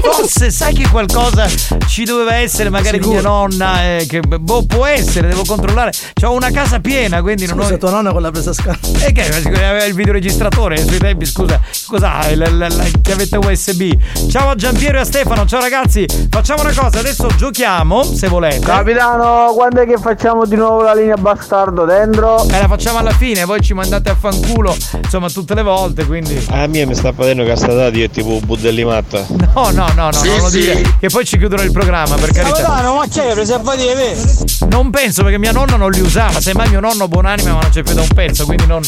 Forse 0.02 0.50
sai 0.52 0.72
che 0.72 0.88
qualcosa 0.88 1.48
ci 1.88 2.04
doveva 2.04 2.36
essere, 2.36 2.70
magari 2.70 3.00
di 3.00 3.08
mia 3.08 3.20
nonna, 3.20 3.82
eh, 3.96 4.06
che 4.08 4.20
boh, 4.20 4.64
può 4.66 4.86
essere, 4.86 5.28
devo 5.28 5.42
controllare. 5.44 5.92
C'ho 6.20 6.32
una 6.32 6.50
casa 6.50 6.78
piena, 6.78 7.20
quindi 7.34 7.46
non 7.46 7.60
Scusa, 7.60 7.74
ho. 7.74 7.78
tua 7.78 7.90
nonna 7.90 8.12
con 8.12 8.22
la 8.22 8.30
presa 8.30 8.50
a 8.50 8.52
scatto. 8.52 8.88
E 8.98 9.12
che 9.12 9.22
aveva 9.22 9.84
il 9.84 9.94
videoregistratore 9.94 10.76
sui 10.84 10.98
tempi, 10.98 11.24
scusa, 11.26 11.60
cos'ha? 11.86 12.34
La, 12.34 12.48
la, 12.50 12.68
la 12.68 12.84
chiavetta 13.02 13.38
USB. 13.38 13.92
Ciao 14.28 14.50
a 14.50 14.54
Giampiero 14.56 14.98
e 14.98 15.00
a 15.02 15.04
Stefano, 15.04 15.46
ciao 15.46 15.60
ragazzi. 15.60 16.06
Facciamo 16.28 16.62
una 16.62 16.72
cosa, 16.74 16.98
adesso 16.98 17.28
giochiamo, 17.36 18.02
se 18.02 18.26
volete. 18.28 18.58
Capitano, 18.66 19.52
quando 19.54 19.80
è 19.80 19.86
che 19.86 19.96
facciamo 19.98 20.44
di 20.44 20.56
nuovo 20.56 20.82
la 20.82 20.94
linea 20.94 21.16
bastardo 21.16 21.84
dentro? 21.84 22.44
E 22.48 22.58
la 22.58 22.66
facciamo 22.66 22.98
alla 22.98 23.12
fine, 23.12 23.44
voi 23.44 23.60
ci 23.60 23.74
mandate 23.74 24.10
a 24.10 24.16
fanculo, 24.16 24.76
insomma, 25.02 25.28
tutte 25.28 25.54
le 25.54 25.62
volte, 25.62 26.04
quindi. 26.06 26.44
A 26.50 26.66
me 26.66 26.84
mi 26.86 26.94
sta 26.94 27.12
facendo 27.12 27.44
castati 27.44 28.02
è 28.02 28.10
tipo 28.10 28.40
budelli 28.42 28.84
matta. 28.84 29.24
No, 29.54 29.70
no, 29.72 29.86
no, 29.94 30.04
no, 30.06 30.12
Sì, 30.12 30.28
non 30.28 30.38
lo 30.40 30.48
sì. 30.48 30.60
dire. 30.60 30.82
Che 30.98 31.08
poi 31.08 31.24
ci 31.24 31.38
chiudono 31.38 31.62
il 31.62 31.70
programma, 31.72 32.16
per 32.16 32.30
carità. 32.32 32.54
Capitano, 32.56 32.94
ma 32.96 33.06
c'è 33.08 33.32
preservativi? 33.32 34.38
Non 34.68 34.90
penso 34.90 35.22
perché 35.22 35.38
mia 35.38 35.52
nonna 35.52 35.76
non 35.76 35.90
li 35.90 36.00
usava, 36.00 36.40
semmai 36.40 36.68
mio 36.68 36.80
nonno 36.80 37.08
buonanima 37.20 37.52
ma 37.52 37.60
non 37.60 37.70
c'è 37.70 37.82
più 37.82 37.94
da 37.94 38.00
un 38.00 38.08
pezzo, 38.14 38.46
quindi 38.46 38.66
non. 38.66 38.80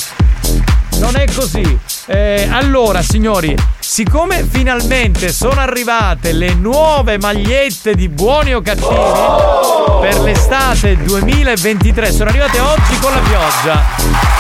Non 0.99 1.17
è 1.17 1.25
così. 1.35 1.79
Eh, 2.07 2.49
allora, 2.51 3.03
signori, 3.03 3.55
siccome 3.79 4.47
finalmente 4.49 5.31
sono 5.33 5.61
arrivate 5.61 6.33
le 6.33 6.55
nuove 6.55 7.19
magliette 7.19 7.95
di 7.95 8.09
buoni 8.09 8.55
o 8.55 8.63
cattivi 8.63 8.95
per 10.01 10.21
l'estate 10.21 10.97
2023, 10.97 12.13
sono 12.13 12.31
arrivate 12.31 12.59
oggi 12.59 12.99
con 13.01 13.13
la 13.13 13.21
pioggia. 13.21 14.31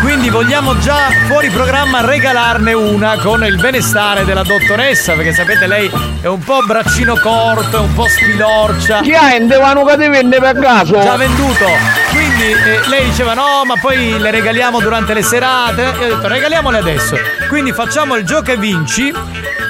Quindi 0.00 0.28
vogliamo 0.28 0.78
già 0.78 1.08
fuori 1.26 1.48
programma 1.48 2.00
regalarne 2.04 2.72
una 2.74 3.18
con 3.18 3.44
il 3.44 3.56
benestare 3.56 4.24
della 4.24 4.42
dottoressa, 4.42 5.14
perché 5.14 5.32
sapete 5.32 5.66
lei 5.66 5.90
è 6.20 6.26
un 6.26 6.40
po' 6.40 6.60
braccino 6.66 7.16
corto, 7.16 7.78
è 7.78 7.80
un 7.80 7.94
po' 7.94 8.06
spilorcia. 8.06 9.00
Chi 9.00 9.14
ha 9.14 9.34
in 9.34 9.46
devano 9.46 9.82
che 9.84 9.96
ti 9.96 10.08
vende 10.08 10.38
per 10.38 10.58
caso? 10.58 11.00
Già 11.00 11.16
venduto. 11.16 11.64
Quindi 12.10 12.23
eh, 12.40 12.88
lei 12.88 13.04
diceva 13.04 13.34
no, 13.34 13.64
ma 13.64 13.76
poi 13.80 14.18
le 14.18 14.30
regaliamo 14.30 14.80
durante 14.80 15.14
le 15.14 15.22
serate. 15.22 15.82
Io 15.82 15.90
ho 15.90 16.14
detto 16.16 16.28
regaliamole 16.28 16.78
adesso. 16.78 17.16
Quindi 17.48 17.72
facciamo 17.72 18.16
il 18.16 18.24
gioco 18.24 18.50
e 18.50 18.56
vinci. 18.56 19.12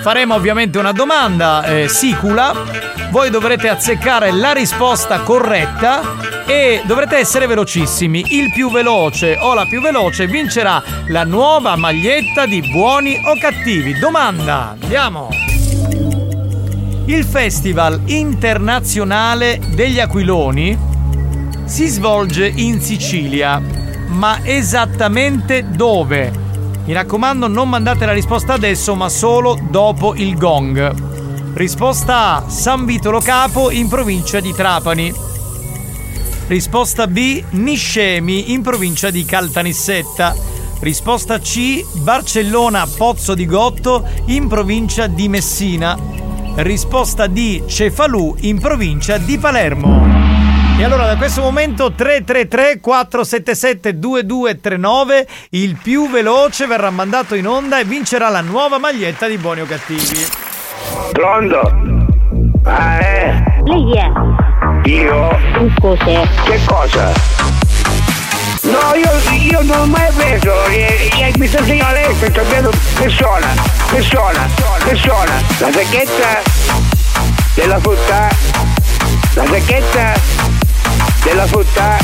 Faremo 0.03 0.35
ovviamente 0.35 0.78
una 0.78 0.93
domanda 0.93 1.65
eh, 1.65 1.89
sicula. 1.89 2.53
Voi 3.11 3.31
dovrete 3.31 3.69
azzeccare 3.69 4.32
la 4.32 4.53
risposta 4.53 5.20
corretta 5.20 6.03
e 6.47 6.82
dovrete 6.85 7.16
essere 7.16 7.47
velocissimi. 7.47 8.24
Il 8.31 8.51
più 8.53 8.70
veloce 8.70 9.36
o 9.39 9.55
la 9.55 9.66
più 9.66 9.81
veloce 9.81 10.27
vincerà 10.27 10.82
la 11.09 11.24
nuova 11.24 11.77
maglietta 11.77 12.47
di 12.47 12.61
buoni 12.70 13.20
o 13.24 13.39
cattivi. 13.39 13.99
Domanda, 13.99 14.77
andiamo. 14.81 15.28
Il 17.07 17.24
Festival 17.24 18.01
internazionale 18.07 19.61
degli 19.74 20.01
Aquiloni 20.01 20.93
si 21.65 21.86
svolge 21.86 22.47
in 22.47 22.81
Sicilia, 22.81 23.61
ma 24.09 24.41
esattamente 24.43 25.65
dove? 25.69 26.32
Mi 26.85 26.93
raccomando, 26.93 27.49
non 27.49 27.69
mandate 27.69 28.05
la 28.05 28.12
risposta 28.12 28.53
adesso, 28.53 28.95
ma 28.95 29.09
solo 29.09 29.59
dopo 29.70 30.15
il 30.15 30.36
gong. 30.36 31.12
Risposta 31.55 32.36
A: 32.36 32.49
San 32.49 32.85
Vitolo 32.85 33.20
Capo 33.20 33.70
in 33.70 33.89
provincia 33.89 34.41
di 34.41 34.53
Trapani. 34.53 35.12
Risposta 36.47 37.07
B: 37.07 37.43
Niscemi 37.51 38.53
in 38.53 38.61
provincia 38.61 39.11
di 39.11 39.24
Caltanissetta. 39.24 40.35
Risposta 40.81 41.39
C: 41.39 41.82
Barcellona 42.03 42.86
Pozzo 42.86 43.35
di 43.35 43.47
Gotto 43.47 44.07
in 44.27 44.49
provincia 44.49 45.07
di 45.07 45.28
Messina. 45.28 45.97
Risposta 46.57 47.27
D: 47.27 47.65
Cefalù 47.65 48.35
in 48.41 48.59
provincia 48.59 49.16
di 49.16 49.39
Palermo. 49.39 50.14
E 50.85 50.86
allora 50.86 51.06
da 51.06 51.16
questo 51.16 51.40
momento 51.40 51.93
333 51.93 52.78
477 52.78 53.98
2239 53.98 55.27
il 55.52 55.78
più 55.82 56.11
veloce 56.11 56.66
verrà 56.66 56.90
mandato 56.90 57.35
in 57.35 57.47
onda 57.48 57.78
e 57.78 57.85
vincerà 57.85 58.28
la 58.28 58.43
nuova 58.43 58.77
maglietta 58.77 59.27
di 59.27 59.39
buoni 59.39 59.62
o 59.62 59.65
cattivi. 59.65 60.27
Pronto? 61.11 61.73
Ah, 62.65 62.98
eh? 62.98 63.62
Lei 63.65 63.97
è? 63.97 64.11
Io? 64.90 65.39
Cos'è? 65.81 66.28
Che 66.44 66.61
cosa? 66.66 67.12
No, 68.65 68.94
io, 68.94 69.32
io 69.40 69.62
non 69.62 69.81
ho 69.81 69.86
mai 69.86 70.12
preso, 70.12 70.66
eh, 70.66 71.11
eh, 71.19 71.32
mi 71.39 71.47
sta 71.47 71.61
insegnando 71.61 71.94
lei, 71.94 72.15
sto 72.15 72.31
prendendo 72.31 72.70
persona, 72.98 73.55
persona, 73.90 74.47
persona, 74.85 75.32
la 75.61 75.73
sacchetta 75.73 76.43
della 77.55 77.78
frutta, 77.81 78.28
la 79.32 79.47
sacchetta 79.47 80.44
della 81.25 81.47
frutta. 81.47 81.97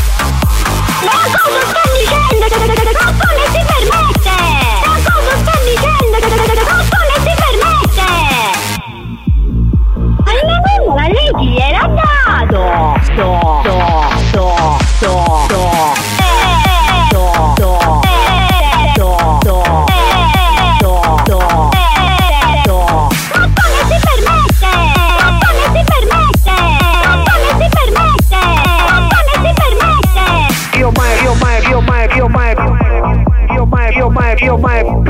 Ma 1.04 1.20
cosa 1.30 1.60
sta 1.66 1.82
dicendo? 1.92 2.46
Come 2.48 3.44
si 3.52 3.60
permette? 3.68 4.36
Ma 4.86 4.96
cosa 5.04 5.32
sta 5.36 5.54
dicendo? 5.62 6.16
Come 6.26 7.14
si 7.20 7.32
permette? 7.44 8.08
Ma 10.24 10.32
non 10.32 10.94
ma 10.94 11.06
lei 11.08 11.30
chi 11.38 11.50
era 11.58 11.84
dato? 11.86 12.62
Sto, 13.02 13.60
sto, 13.62 13.76
sto, 14.28 14.79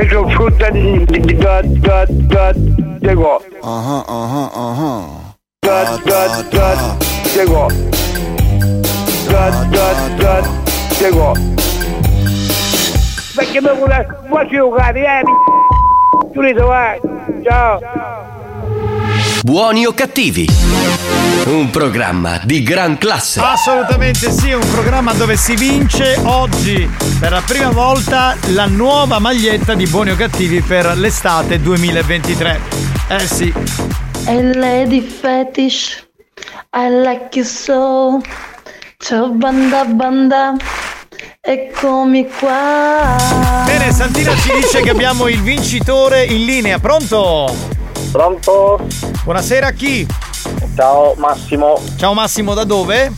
mai 0.01 0.06
preso 0.06 0.28
frutta 0.28 0.70
di, 0.70 1.05
di, 1.05 1.20
di, 1.20 1.36
da, 1.36 1.60
da, 1.62 2.05
da, 2.09 2.52
Diego. 2.98 3.43
Ah 3.62 4.02
ah 4.06 4.51
ah 4.55 5.35
Da, 5.60 5.98
da, 6.05 6.43
da, 6.51 6.97
Diego. 7.35 7.68
Da, 9.28 9.51
da, 9.70 9.93
da, 10.16 10.48
Diego. 10.98 11.32
Perché 13.35 13.60
mi 13.60 13.77
vuole, 13.77 14.06
vuoi 14.28 14.48
giocare, 14.48 15.01
eh? 15.01 15.22
Giulito, 16.32 16.66
vai. 16.66 17.01
Ciao. 17.43 18.40
Buoni 19.43 19.87
o 19.87 19.95
cattivi? 19.95 20.47
Un 21.47 21.71
programma 21.71 22.41
di 22.45 22.62
gran 22.62 22.99
classe. 22.99 23.41
Assolutamente 23.41 24.31
sì, 24.31 24.53
un 24.53 24.69
programma 24.71 25.15
dove 25.15 25.37
si 25.37 25.55
vince 25.55 26.21
oggi 26.25 26.89
per 27.19 27.33
la 27.33 27.43
prima 27.47 27.71
volta 27.71 28.37
la 28.49 28.67
nuova 28.67 29.19
maglietta 29.19 29.75
di 29.75 29.87
buoni 29.87 30.11
o 30.11 30.17
cattivi 30.17 30.61
per 30.61 30.95
l'estate 30.97 31.59
2023. 31.59 32.61
Eh 33.09 33.27
sì. 33.27 33.53
A 34.27 34.33
lady 34.33 35.01
fetish, 35.01 36.07
I 36.75 36.89
like 36.91 37.31
you 37.33 37.45
so. 37.47 38.21
Ciao 38.99 39.31
banda 39.31 39.87
banda, 39.87 40.55
eccomi 41.41 42.29
qua. 42.39 43.17
Bene, 43.65 43.91
Santina 43.91 44.37
ci 44.37 44.53
dice 44.53 44.83
che 44.83 44.91
abbiamo 44.91 45.29
il 45.29 45.41
vincitore 45.41 46.25
in 46.25 46.45
linea. 46.45 46.79
Pronto? 46.79 47.80
Pronto? 48.12 48.78
Buonasera 49.24 49.69
a 49.69 49.73
chi? 49.73 50.07
Ciao 50.74 51.15
Massimo. 51.16 51.81
Ciao 51.97 52.12
Massimo, 52.15 52.55
da 52.55 52.65
dove? 52.65 53.12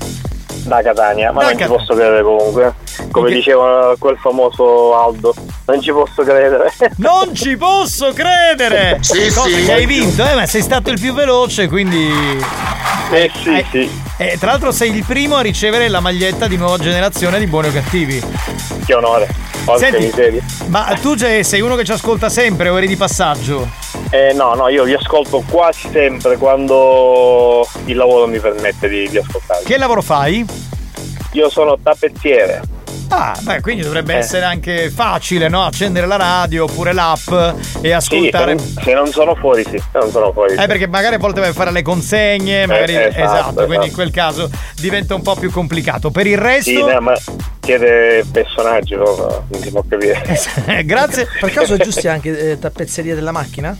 Da 0.65 0.83
Catania, 0.83 1.33
ma 1.33 1.41
Da 1.43 1.49
non 1.49 1.57
Cat- 1.57 1.69
posso 1.69 1.95
credere 1.95 2.23
comunque. 2.23 2.75
Come 3.11 3.29
Che- 3.29 3.35
diceva 3.35 3.95
quel 3.99 4.17
famoso 4.19 4.97
Aldo, 4.97 5.35
non 5.67 5.81
ci 5.81 5.93
posso 5.93 6.23
credere. 6.23 6.73
Non 6.97 7.35
ci 7.35 7.57
posso 7.57 8.13
credere! 8.13 8.99
Sì, 9.01 9.29
Cosa 9.33 9.49
sì. 9.49 9.65
che 9.65 9.73
hai 9.73 9.87
vinto, 9.87 10.25
eh, 10.25 10.35
ma 10.35 10.47
sei 10.47 10.63
stato 10.63 10.91
il 10.91 10.99
più 11.01 11.13
veloce, 11.13 11.69
quindi. 11.69 12.11
Eh 13.11 13.31
sì, 13.43 13.65
sì. 13.71 14.01
E 14.17 14.37
tra 14.39 14.53
l'altro 14.53 14.73
sei 14.73 14.95
il 14.95 15.05
primo 15.05 15.37
a 15.37 15.41
ricevere 15.41 15.89
la 15.89 16.01
maglietta 16.01 16.47
di 16.47 16.57
nuova 16.57 16.79
generazione 16.79 17.39
di 17.39 17.47
Buoni 17.47 17.69
o 17.69 17.73
Cattivi. 17.73 18.23
Che 18.85 18.95
onore. 18.95 19.29
Porca 19.65 19.91
Senti. 19.91 20.43
Ma 20.67 20.97
tu 21.01 21.15
sei 21.17 21.61
uno 21.61 21.77
che 21.77 21.85
ci 21.85 21.93
ascolta 21.93 22.29
sempre 22.29 22.69
o 22.69 22.77
eri 22.79 22.89
di 22.89 22.97
passaggio? 22.97 23.69
Eh, 24.11 24.33
no, 24.33 24.55
no, 24.55 24.69
io 24.69 24.85
vi 24.85 24.95
ascolto 24.95 25.43
quasi 25.49 25.89
sempre 25.93 26.37
quando 26.37 27.67
il 27.85 27.97
lavoro 27.97 28.27
mi 28.27 28.39
permette 28.41 28.89
di, 28.89 29.09
di 29.09 29.19
ascoltarvi. 29.19 29.65
Che 29.65 29.79
lavoro 29.79 30.03
fai? 30.03 30.45
Io 31.33 31.49
sono 31.49 31.79
tappezziere. 31.83 32.61
Ah, 33.15 33.37
beh, 33.41 33.61
quindi 33.61 33.83
dovrebbe 33.83 34.15
Eh. 34.15 34.19
essere 34.19 34.45
anche 34.45 34.91
facile, 34.91 35.49
no? 35.49 35.65
Accendere 35.65 36.07
la 36.07 36.17
radio 36.17 36.65
oppure 36.65 36.93
l'app 36.95 37.31
e 37.31 37.55
Sì, 37.83 37.91
ascoltare. 37.93 38.59
se, 38.59 38.81
se 38.83 38.95
non 38.95 39.07
sono 39.09 39.35
fuori, 39.35 39.65
sì. 39.65 39.77
Se 39.79 39.99
non 39.99 40.11
sono 40.11 40.33
fuori. 40.33 40.55
Eh, 40.55 40.67
perché 40.67 40.87
magari 40.89 41.17
a 41.17 41.19
volte 41.19 41.41
vai 41.41 41.51
a 41.51 41.53
fare 41.53 41.71
le 41.73 41.83
consegne, 41.83 42.67
magari. 42.67 42.95
Eh, 42.95 43.07
esatto, 43.09 43.23
esatto, 43.23 43.55
quindi 43.67 43.75
in 43.75 43.81
esatto. 43.83 43.95
quel 43.95 44.11
caso 44.11 44.51
diventa 44.77 45.15
un 45.15 45.23
po' 45.23 45.35
più 45.37 45.51
complicato. 45.51 46.11
Per 46.11 46.27
il 46.27 46.39
resto. 46.39 46.71
Sì, 46.71 46.79
no, 46.79 47.01
ma 47.01 47.15
siete 47.61 48.25
personaggi 48.33 48.95
proprio, 48.95 49.45
non 49.49 49.61
si 49.61 49.71
può 49.71 49.85
capire. 49.87 50.23
Grazie. 50.85 51.29
Per 51.39 51.51
caso 51.51 51.75
è 51.75 51.79
giusti 51.79 52.09
anche 52.09 52.53
eh, 52.53 52.59
tappezzeria 52.59 53.15
della 53.15 53.33
macchina? 53.33 53.77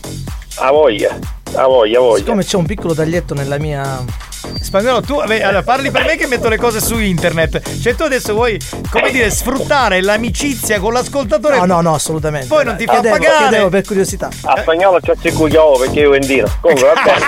A 0.57 0.71
voglia, 0.71 1.17
a 1.55 1.65
voglia, 1.65 1.97
a 1.97 2.01
voglia. 2.01 2.17
Siccome 2.19 2.43
c'è 2.43 2.55
un 2.57 2.65
piccolo 2.67 2.93
taglietto 2.93 3.33
nella 3.33 3.57
mia. 3.57 4.31
Spagnolo, 4.61 5.01
tu 5.01 5.15
vabbè, 5.15 5.41
allora, 5.41 5.63
parli 5.63 5.91
per 5.91 6.05
me 6.05 6.15
che 6.15 6.27
metto 6.27 6.49
le 6.49 6.57
cose 6.57 6.79
su 6.81 6.97
internet. 6.99 7.79
Cioè, 7.81 7.95
tu 7.95 8.03
adesso 8.03 8.33
vuoi, 8.33 8.59
come 8.89 9.11
dire, 9.11 9.29
sfruttare 9.29 10.01
l'amicizia 10.01 10.79
con 10.79 10.93
l'ascoltatore. 10.93 11.57
No, 11.59 11.65
no, 11.65 11.81
no, 11.81 11.93
assolutamente. 11.95 12.47
Poi 12.47 12.63
non 12.65 12.75
ti 12.75 12.85
fa 12.85 12.93
Chiedevo- 12.93 13.17
pagare. 13.17 13.37
chiedevo 13.47 13.69
per 13.69 13.83
curiosità. 13.85 14.29
A 14.43 14.59
spagnolo 14.61 14.99
c'è 14.99 15.13
il 15.21 15.33
cugliavo 15.33 15.77
perché 15.79 15.99
io 15.99 16.09
vendino. 16.11 16.47
Comunque 16.61 16.87
va 16.93 17.01
bene. 17.03 17.21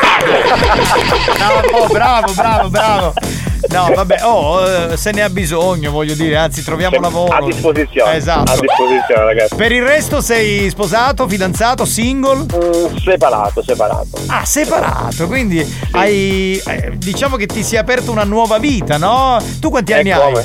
Oh, 1.74 1.88
bravo, 1.92 2.34
bravo, 2.34 2.70
bravo. 2.70 3.14
No, 3.76 3.92
vabbè, 3.94 4.18
oh, 4.24 4.66
eh, 4.92 4.98
se 4.98 5.12
ne 5.12 5.22
ha 5.22 5.30
bisogno, 5.30 5.92
voglio 5.92 6.14
dire, 6.14 6.38
anzi, 6.38 6.64
troviamo 6.64 7.00
lavoro. 7.00 7.34
A 7.34 7.44
disposizione. 7.46 8.16
Esatto. 8.16 8.52
A 8.52 8.58
disposizione, 8.60 9.24
ragazzi. 9.26 9.56
Per 9.56 9.72
il 9.72 9.84
resto 9.84 10.22
sei 10.22 10.70
sposato, 10.70 11.28
fidanzato, 11.28 11.86
single? 11.86 12.46
Mm, 12.56 12.96
separato, 12.98 13.62
separato. 13.64 14.08
Ah, 14.28 14.46
separato, 14.46 15.28
quindi 15.28 15.66
hai. 15.92 16.62
eh, 16.66 16.92
diciamo 16.96 17.36
che 17.36 17.46
ti 17.48 17.64
si 17.64 17.76
è 17.76 17.80
aperta 17.80 18.12
una 18.12 18.24
nuova 18.24 18.58
vita, 18.60 18.98
no? 18.98 19.38
Tu 19.60 19.70
quanti 19.70 19.94
anni 19.94 20.10
E 20.10 20.14
hai? 20.14 20.32
come? 20.34 20.44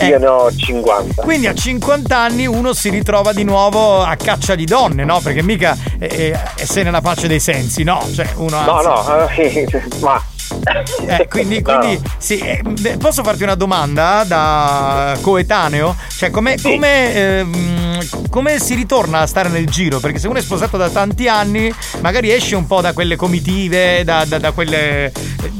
Io 0.08 0.18
ne 0.18 0.26
ho 0.26 0.54
50. 0.54 1.22
Quindi 1.22 1.46
a 1.46 1.54
50 1.54 2.16
anni 2.18 2.46
uno 2.46 2.72
si 2.74 2.90
ritrova 2.90 3.32
di 3.32 3.44
nuovo 3.44 4.02
a 4.02 4.14
caccia 4.16 4.54
di 4.54 4.64
donne, 4.66 5.04
no? 5.04 5.20
Perché 5.20 5.42
mica 5.42 5.76
eh, 5.98 6.36
eh, 6.56 6.66
sei 6.66 6.84
nella 6.84 7.00
pace 7.00 7.26
dei 7.28 7.40
sensi, 7.40 7.82
no? 7.82 8.06
Cioè, 8.14 8.28
uno 8.36 8.60
No, 8.62 8.72
anzi- 8.80 9.08
no, 9.08 9.28
eh, 9.28 9.82
ma 10.00 10.22
Eh, 11.06 11.28
quindi, 11.28 11.60
No. 11.64 11.78
quindi 11.78 12.00
sì, 12.18 12.38
eh, 12.38 12.62
posso 12.98 13.22
farti 13.22 13.42
una 13.42 13.54
domanda 13.54 14.24
da 14.26 15.16
coetaneo? 15.20 15.94
Cioè, 16.16 16.30
come, 16.30 16.56
come, 16.60 17.14
ehm, 17.14 18.28
come 18.30 18.58
si 18.58 18.74
ritorna 18.74 19.20
a 19.20 19.26
stare 19.26 19.48
nel 19.48 19.66
giro? 19.68 19.98
Perché 20.00 20.18
se 20.18 20.28
uno 20.28 20.38
è 20.38 20.42
sposato 20.42 20.76
da 20.76 20.88
tanti 20.90 21.28
anni, 21.28 21.72
magari 22.00 22.30
esce 22.32 22.56
un 22.56 22.66
po' 22.66 22.80
da 22.80 22.92
quelle 22.92 23.16
comitive, 23.16 24.02
da, 24.04 24.24
da- 24.24 24.38
da 24.38 24.52
quelle, 24.52 25.12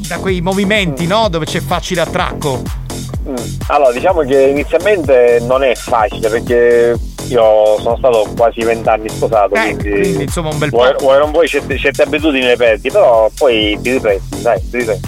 da 0.07 0.17
quei 0.17 0.41
movimenti, 0.41 1.07
no? 1.07 1.27
Dove 1.29 1.45
c'è 1.45 1.61
facile 1.61 2.01
attracco. 2.01 2.61
Mm. 3.27 3.35
Allora, 3.67 3.91
diciamo 3.91 4.21
che 4.21 4.39
inizialmente 4.41 5.39
non 5.41 5.63
è 5.63 5.73
facile 5.75 6.29
perché 6.29 6.95
io 7.27 7.77
sono 7.79 7.97
stato 7.97 8.25
quasi 8.37 8.61
vent'anni 8.63 9.09
sposato, 9.09 9.49
quindi, 9.49 9.87
Eh, 9.89 9.99
quindi, 9.99 10.23
insomma 10.23 10.49
un 10.49 10.57
bel 10.57 10.69
po'. 10.69 10.77
vuoi, 10.77 10.93
vuoi 10.99 11.17
non 11.19 11.31
vuoi 11.31 11.47
certe, 11.47 11.77
certe 11.77 12.03
abitudini 12.03 12.45
le 12.45 12.55
perdi, 12.55 12.89
però 12.89 13.29
poi 13.37 13.77
ti 13.81 13.91
riprendi, 13.91 14.41
dai, 14.41 14.59
ti 14.69 14.77
riprendi. 14.77 15.07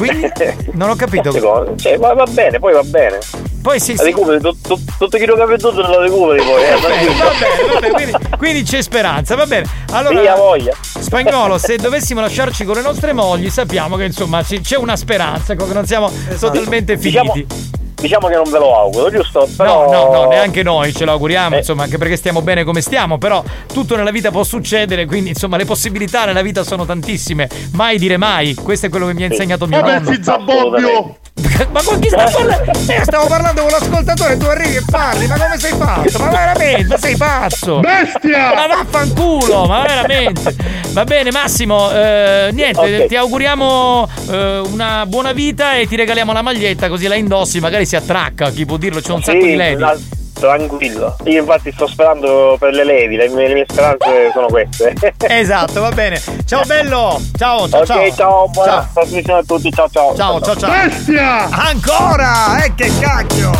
Quindi 0.00 0.30
non 0.72 0.90
ho 0.90 0.94
capito. 0.96 1.30
Cioè, 1.76 1.98
va, 1.98 2.14
va 2.14 2.24
bene, 2.24 2.58
poi 2.58 2.72
va 2.72 2.82
bene. 2.82 3.18
Poi 3.62 3.78
sì, 3.78 3.94
sì. 3.94 4.04
Recuperi 4.04 4.40
tu- 4.40 4.58
tu- 4.58 4.82
tutto 4.98 5.18
quello 5.18 5.34
che 5.34 5.42
hai 5.42 5.46
perduto 5.48 5.82
lo 5.82 6.00
recuperi 6.00 6.42
poi. 6.42 6.62
Eh, 6.62 6.70
Va 6.80 6.88
bene, 6.88 7.06
va 7.06 7.30
bene, 7.38 7.72
va 7.74 7.80
bene, 7.80 7.92
quindi, 7.92 8.12
quindi 8.38 8.62
c'è 8.62 8.80
speranza, 8.80 9.34
va 9.36 9.44
bene. 9.44 9.66
Allora, 9.92 10.20
Sì, 10.20 10.26
ha 10.26 10.34
voglia. 10.36 10.74
Spagnolo, 10.82 11.58
se 11.58 11.76
dovessimo 11.76 12.20
lasciarci 12.22 12.64
con 12.64 12.76
le 12.76 12.82
nostre 12.82 13.12
mogli, 13.12 13.50
sappiamo 13.50 13.96
che 13.96 14.04
insomma 14.04 14.42
c'è 14.42 14.76
una 14.76 14.96
speranza, 14.96 15.52
ecco, 15.52 15.66
che 15.66 15.74
non 15.74 15.84
siamo 15.86 16.10
totalmente 16.38 16.96
Diciamo- 16.96 17.32
finiti. 17.32 17.54
Diciamo 17.54 17.88
che 18.00 18.34
non 18.34 18.50
ve 18.50 18.58
lo 18.58 18.76
auguro, 18.78 19.10
giusto? 19.10 19.48
Però... 19.56 19.90
No, 19.90 19.92
no, 19.92 20.12
no, 20.22 20.28
neanche 20.28 20.62
noi 20.62 20.92
ce 20.92 21.04
lo 21.04 21.12
auguriamo, 21.12 21.54
Eh. 21.56 21.58
insomma, 21.58 21.82
anche 21.84 21.98
perché 21.98 22.16
stiamo 22.16 22.42
bene 22.42 22.64
come 22.64 22.80
stiamo, 22.80 23.18
però 23.18 23.42
tutto 23.72 23.96
nella 23.96 24.10
vita 24.10 24.30
può 24.30 24.42
succedere, 24.42 25.06
quindi 25.06 25.30
insomma 25.30 25.56
le 25.56 25.64
possibilità 25.64 26.24
nella 26.24 26.42
vita 26.42 26.62
sono 26.64 26.84
tantissime. 26.86 27.48
Mai 27.72 27.98
dire 27.98 28.16
mai, 28.16 28.54
questo 28.54 28.86
è 28.86 28.88
quello 28.88 29.06
che 29.06 29.14
mi 29.14 29.22
ha 29.22 29.26
insegnato 29.26 29.66
mio 29.66 29.78
Eh, 29.78 29.82
nonno. 29.82 30.12
sì, 30.12 30.20
Zabobbio! 30.22 31.16
Ma 31.70 31.82
con 31.82 31.98
chi 32.00 32.08
sta 32.08 32.24
parlando? 32.24 32.70
Eh, 32.88 33.02
stavo 33.02 33.26
parlando 33.26 33.62
con 33.62 33.70
l'ascoltatore, 33.70 34.36
tu 34.36 34.44
arrivi 34.46 34.76
e 34.76 34.82
parli, 34.90 35.26
ma 35.26 35.36
come 35.38 35.58
sei 35.58 35.72
fatto? 35.72 36.18
Ma 36.18 36.28
veramente, 36.28 36.84
ma 36.86 36.98
sei 36.98 37.16
pazzo! 37.16 37.80
Bestia! 37.80 38.52
Ma 38.54 38.66
vaffanculo, 38.66 39.66
ma 39.66 39.82
veramente! 39.82 40.54
Va 40.92 41.04
bene, 41.04 41.30
Massimo, 41.30 41.90
eh, 41.92 42.50
niente, 42.52 43.02
Ok. 43.02 43.06
ti 43.06 43.16
auguriamo 43.16 44.08
eh, 44.30 44.58
una 44.70 45.06
buona 45.06 45.32
vita 45.32 45.76
e 45.76 45.86
ti 45.86 45.96
regaliamo 45.96 46.32
la 46.32 46.42
maglietta 46.42 46.88
così 46.88 47.06
la 47.06 47.14
indossi, 47.14 47.60
magari 47.60 47.86
si 47.90 47.96
attracca, 47.96 48.50
chi 48.50 48.64
può 48.66 48.76
dirlo, 48.76 49.00
c'è 49.00 49.10
un 49.10 49.20
sacco 49.20 49.44
di 49.44 49.56
lady. 49.56 49.80
la- 49.80 49.98
tranquillo. 50.32 51.16
Io 51.24 51.40
infatti 51.40 51.72
sto 51.72 51.88
sperando 51.88 52.56
per 52.58 52.72
le 52.72 52.84
levi, 52.84 53.16
le 53.16 53.28
mie, 53.30 53.48
le 53.48 53.54
mie 53.54 53.66
speranze 53.68 54.30
sono 54.32 54.46
queste. 54.46 54.94
Esatto, 55.28 55.80
va 55.80 55.90
bene. 55.90 56.22
Ciao 56.46 56.62
bello! 56.66 57.20
Ciao, 57.36 57.68
ciao, 57.68 57.80
ok, 57.80 57.86
ciao. 57.86 58.14
ciao, 58.14 58.48
buona 58.48 58.70
Ciao. 58.70 58.88
trasmissione 58.94 59.40
a 59.40 59.42
tutti, 59.44 59.72
ciao 59.72 59.88
ciao. 59.90 60.14
Ciao, 60.14 60.40
ciao, 60.40 60.56
ciao. 60.56 60.70
Bestia! 60.70 61.48
Ancora! 61.50 62.64
Eh 62.64 62.72
che 62.76 62.92
cacchio! 63.00 63.50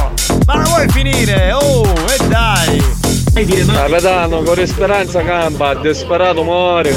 Ma 0.47 0.55
la 0.59 0.63
vuoi 0.63 0.89
finire? 0.91 1.51
Oh, 1.53 1.83
e 1.83 2.27
dai! 2.29 2.85
Capitano, 3.35 4.43
con 4.43 4.65
speranza 4.65 5.23
campa, 5.25 5.75
disperato 5.75 6.45
muore. 6.45 6.95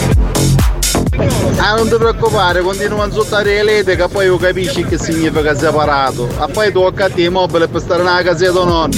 Ah, 1.58 1.76
non 1.76 1.88
ti 1.88 1.96
preoccupare, 1.96 2.62
continua 2.62 3.04
a 3.04 3.08
insultare 3.08 3.56
le 3.56 3.64
lete 3.64 3.96
che 3.96 4.08
poi 4.08 4.36
capisci 4.38 4.84
che 4.86 4.98
significa 4.98 5.56
separato. 5.56 6.28
E 6.28 6.52
poi 6.52 6.72
tocca 6.72 7.06
a 7.06 7.10
te 7.10 7.30
mobile 7.30 7.68
per 7.68 7.82
stare 7.82 8.04
nella 8.04 8.22
casetta 8.22 8.64
nonno. 8.64 8.92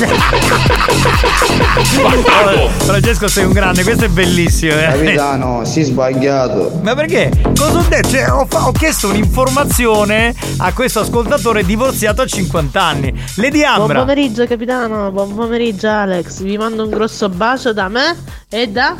Francesco 2.78 3.28
sei 3.28 3.46
un 3.46 3.52
grande, 3.52 3.84
questo 3.84 4.06
è 4.06 4.08
bellissimo, 4.10 4.74
eh. 4.74 4.86
Capitano, 4.86 5.66
si 5.66 5.82
è 5.82 5.84
sbagliato. 5.84 6.80
Ma 6.82 6.96
perché? 6.96 7.32
Cosa 7.58 7.80
ho 7.80 7.86
detto? 7.88 8.10
Cioè, 8.10 8.32
ho, 8.32 8.46
fa- 8.48 8.68
ho 8.68 8.72
chiesto 8.72 9.10
un'informazione 9.10 10.34
a 10.58 10.74
questo 10.74 11.00
ascoltatore 11.02 11.64
divorziato 11.64 12.22
a 12.22 12.26
50 12.26 12.82
anni. 12.82 13.14
Lady 13.36 13.60
Buon 13.62 13.82
Ambra. 13.82 14.00
pomeriggio 14.00 14.46
capitano, 14.46 15.12
buon 15.12 15.36
pomeriggio 15.36 15.88
Alex, 15.90 16.42
vi 16.42 16.58
mando 16.58 16.84
un 16.84 16.90
grosso 16.90 17.30
bacio 17.30 17.74
da 17.74 17.88
me 17.88 18.16
e 18.50 18.68
da 18.68 18.96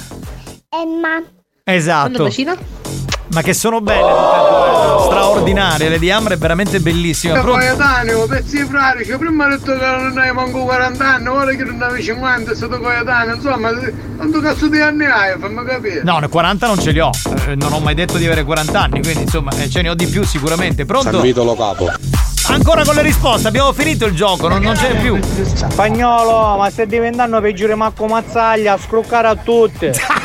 Emma. 0.70 1.22
Esatto. 1.64 2.02
Quando 2.02 2.24
bacino? 2.26 2.56
Ma 3.36 3.42
che 3.42 3.54
sono 3.54 3.82
belle 3.82 4.00
tutte 4.00 4.38
e 4.38 4.50
due, 4.50 5.04
straordinarie. 5.04 5.90
Lady 5.90 6.10
Ambra 6.10 6.36
è 6.36 6.38
veramente 6.38 6.80
bellissima. 6.80 7.34
Da 7.34 7.42
Pronto? 7.42 7.60
coetaneo, 7.66 8.26
pezzi 8.28 8.64
fratici, 8.64 9.18
prima 9.18 9.48
ha 9.48 9.50
detto 9.50 9.78
che 9.78 9.86
non 9.86 10.18
hai 10.18 10.32
manco 10.32 10.64
40 10.64 11.06
anni, 11.06 11.28
ora 11.28 11.54
che 11.54 11.66
non 11.66 11.82
avevi 11.82 12.02
50, 12.02 12.52
è 12.52 12.56
stato 12.56 12.80
coetaneo, 12.80 13.36
insomma, 13.36 13.72
quanto 14.16 14.40
cazzo 14.40 14.68
di 14.70 14.80
anni 14.80 15.04
hai, 15.04 15.38
fammi 15.38 15.66
capire. 15.66 16.02
No, 16.04 16.20
ne 16.20 16.30
40 16.30 16.66
non 16.66 16.80
ce 16.80 16.92
li 16.92 17.00
ho. 17.02 17.10
Eh, 17.46 17.56
non 17.56 17.74
ho 17.74 17.80
mai 17.80 17.94
detto 17.94 18.18
di 18.18 18.26
avere 18.26 18.46
40 18.46 18.80
anni, 18.82 19.02
quindi 19.02 19.24
insomma 19.24 19.52
eh, 19.58 19.70
ce 19.70 19.82
ne 19.82 19.90
ho 19.90 19.96
di 19.96 20.06
più 20.06 20.24
sicuramente. 20.24 20.86
Pronto? 20.86 21.12
San 21.12 21.20
Vito 21.20 21.44
lo 21.44 21.58
capo. 21.58 21.92
Ancora 22.48 22.86
con 22.86 22.96
le 22.96 23.02
risposte, 23.02 23.50
abbiamo 23.50 23.74
finito 23.74 24.06
il 24.06 24.16
gioco, 24.16 24.48
non, 24.48 24.62
non 24.62 24.78
ce 24.78 24.94
n'è 24.94 25.02
più. 25.02 25.20
Spagnolo, 25.22 26.56
ma 26.56 26.70
stai 26.70 26.88
diventando 26.88 27.42
peggiore 27.42 27.76
Marco 27.76 28.06
Mazzaglia, 28.06 28.74
a 28.74 28.78
scroccare 28.78 29.28
a 29.28 29.36
tutte. 29.36 29.94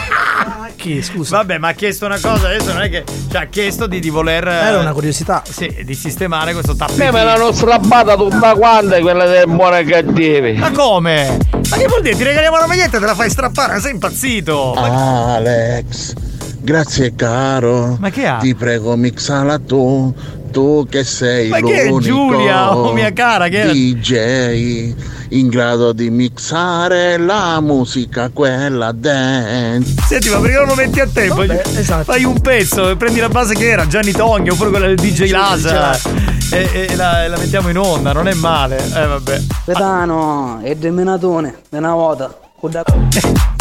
Chi, 0.81 1.03
scusa? 1.03 1.37
Vabbè, 1.37 1.59
ma 1.59 1.69
ha 1.69 1.73
chiesto 1.73 2.07
una 2.07 2.19
cosa, 2.19 2.47
adesso 2.47 2.73
non 2.73 2.81
è 2.81 2.89
che. 2.89 3.05
Cioè, 3.31 3.43
ha 3.43 3.45
chiesto 3.47 3.87
di, 3.87 4.01
di 4.01 4.09
voler. 4.09 4.49
eh, 4.49 4.53
Era 4.69 4.79
una 4.79 4.93
curiosità. 4.93 5.43
Sì, 5.47 5.83
di 5.85 5.93
sistemare 5.95 6.55
questo 6.55 6.73
Me 6.73 6.79
tappetino. 6.79 7.13
me 7.13 7.23
l'hanno 7.23 7.53
strappata 7.53 8.17
tutta 8.17 8.55
quanta 8.55 8.99
quella 9.01 9.27
dei 9.27 9.45
buoni 9.47 9.79
e 9.81 9.85
cattivi. 9.85 10.53
Ma 10.55 10.71
come? 10.71 11.37
Ma 11.69 11.77
che 11.77 11.87
vuol 11.87 12.01
dire? 12.01 12.17
Ti 12.17 12.23
regaliamo 12.25 12.57
la 12.57 12.67
maglietta 12.67 12.97
e 12.97 13.01
te 13.01 13.05
la 13.05 13.15
fai 13.15 13.29
strappare? 13.29 13.79
Sei 13.79 13.93
impazzito? 13.93 14.73
Alex, 14.73 16.15
Grazie 16.63 17.15
caro. 17.15 17.97
Ma 18.01 18.09
che 18.09 18.27
ha? 18.27 18.39
Ti 18.39 18.55
prego 18.55 18.97
mixala 18.97 19.59
tu, 19.59 20.15
tu 20.51 20.87
che 20.89 21.05
sei 21.05 21.49
Ma 21.51 21.61
che 21.61 21.75
è 21.83 21.89
l'unico 21.89 22.01
Giulia? 22.01 22.75
Oh, 22.75 22.93
mia 22.95 23.13
cara, 23.13 23.49
che 23.49 23.59
era? 23.59 23.71
DJ 23.73 24.95
in 25.31 25.49
grado 25.49 25.93
di 25.93 26.11
mixare 26.11 27.17
la 27.17 27.61
musica 27.61 28.31
quella 28.31 28.93
dance. 28.93 29.95
Senti, 30.07 30.29
ma 30.31 30.39
perché 30.41 30.57
non 30.57 30.67
lo 30.67 30.75
metti 30.75 31.01
a 31.01 31.07
tempo? 31.07 31.43
esatto. 31.43 32.05
Fai 32.05 32.25
un 32.25 32.41
pezzo 32.41 32.91
e 32.91 32.97
prendi 32.97 33.21
la 33.21 33.29
base 33.29 33.55
che 33.55 33.69
era 33.69 33.87
Gianni 33.87 34.13
Togni 34.13 34.49
oppure 34.51 34.71
quella 34.71 34.87
del 34.87 34.97
DJ 34.97 35.31
Lasa 35.31 35.99
e, 36.51 36.69
e 36.73 36.97
la, 36.97 37.25
e 37.25 37.29
la 37.29 37.39
mettiamo 37.39 37.69
in 37.69 37.79
onda, 37.79 38.13
non 38.13 38.29
è 38.29 38.35
male. 38.35 38.79
Eh 38.79 39.07
vabbè. 39.07 39.43
Pedano, 39.65 40.61
è 40.63 40.75
demenatone, 40.75 41.63
di 41.69 41.77
una 41.79 41.95
volta. 41.95 42.37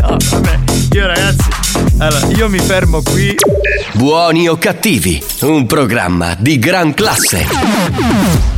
No, 0.00 0.16
vabbè. 0.30 0.58
Io 0.92 1.06
ragazzi, 1.06 1.48
allora, 1.98 2.26
io 2.28 2.48
mi 2.48 2.58
fermo 2.58 3.02
qui. 3.02 3.34
Buoni 3.94 4.48
o 4.48 4.56
cattivi, 4.56 5.22
un 5.42 5.66
programma 5.66 6.34
di 6.38 6.58
gran 6.58 6.94
classe. 6.94 8.57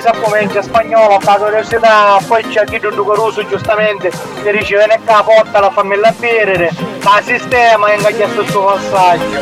Supplementi 0.00 0.56
a 0.56 0.62
spagnolo, 0.62 1.18
a 1.22 1.36
università, 1.40 2.18
poi 2.26 2.42
c'è 2.44 2.64
chi 2.64 2.80
tutto 2.80 3.04
Caruso 3.04 3.46
giustamente 3.46 4.10
ti 4.10 4.50
dice 4.50 4.76
viene 4.76 4.98
qua 5.04 5.22
porta 5.22 5.60
la 5.60 5.70
famiglia 5.70 6.08
a 6.08 6.14
bere, 6.18 6.70
ma 7.02 7.20
sistema 7.22 7.92
e 7.92 7.94
ha 7.96 8.10
chiesto 8.10 8.40
il 8.40 8.48
suo 8.48 8.64
passaggio. 8.64 9.40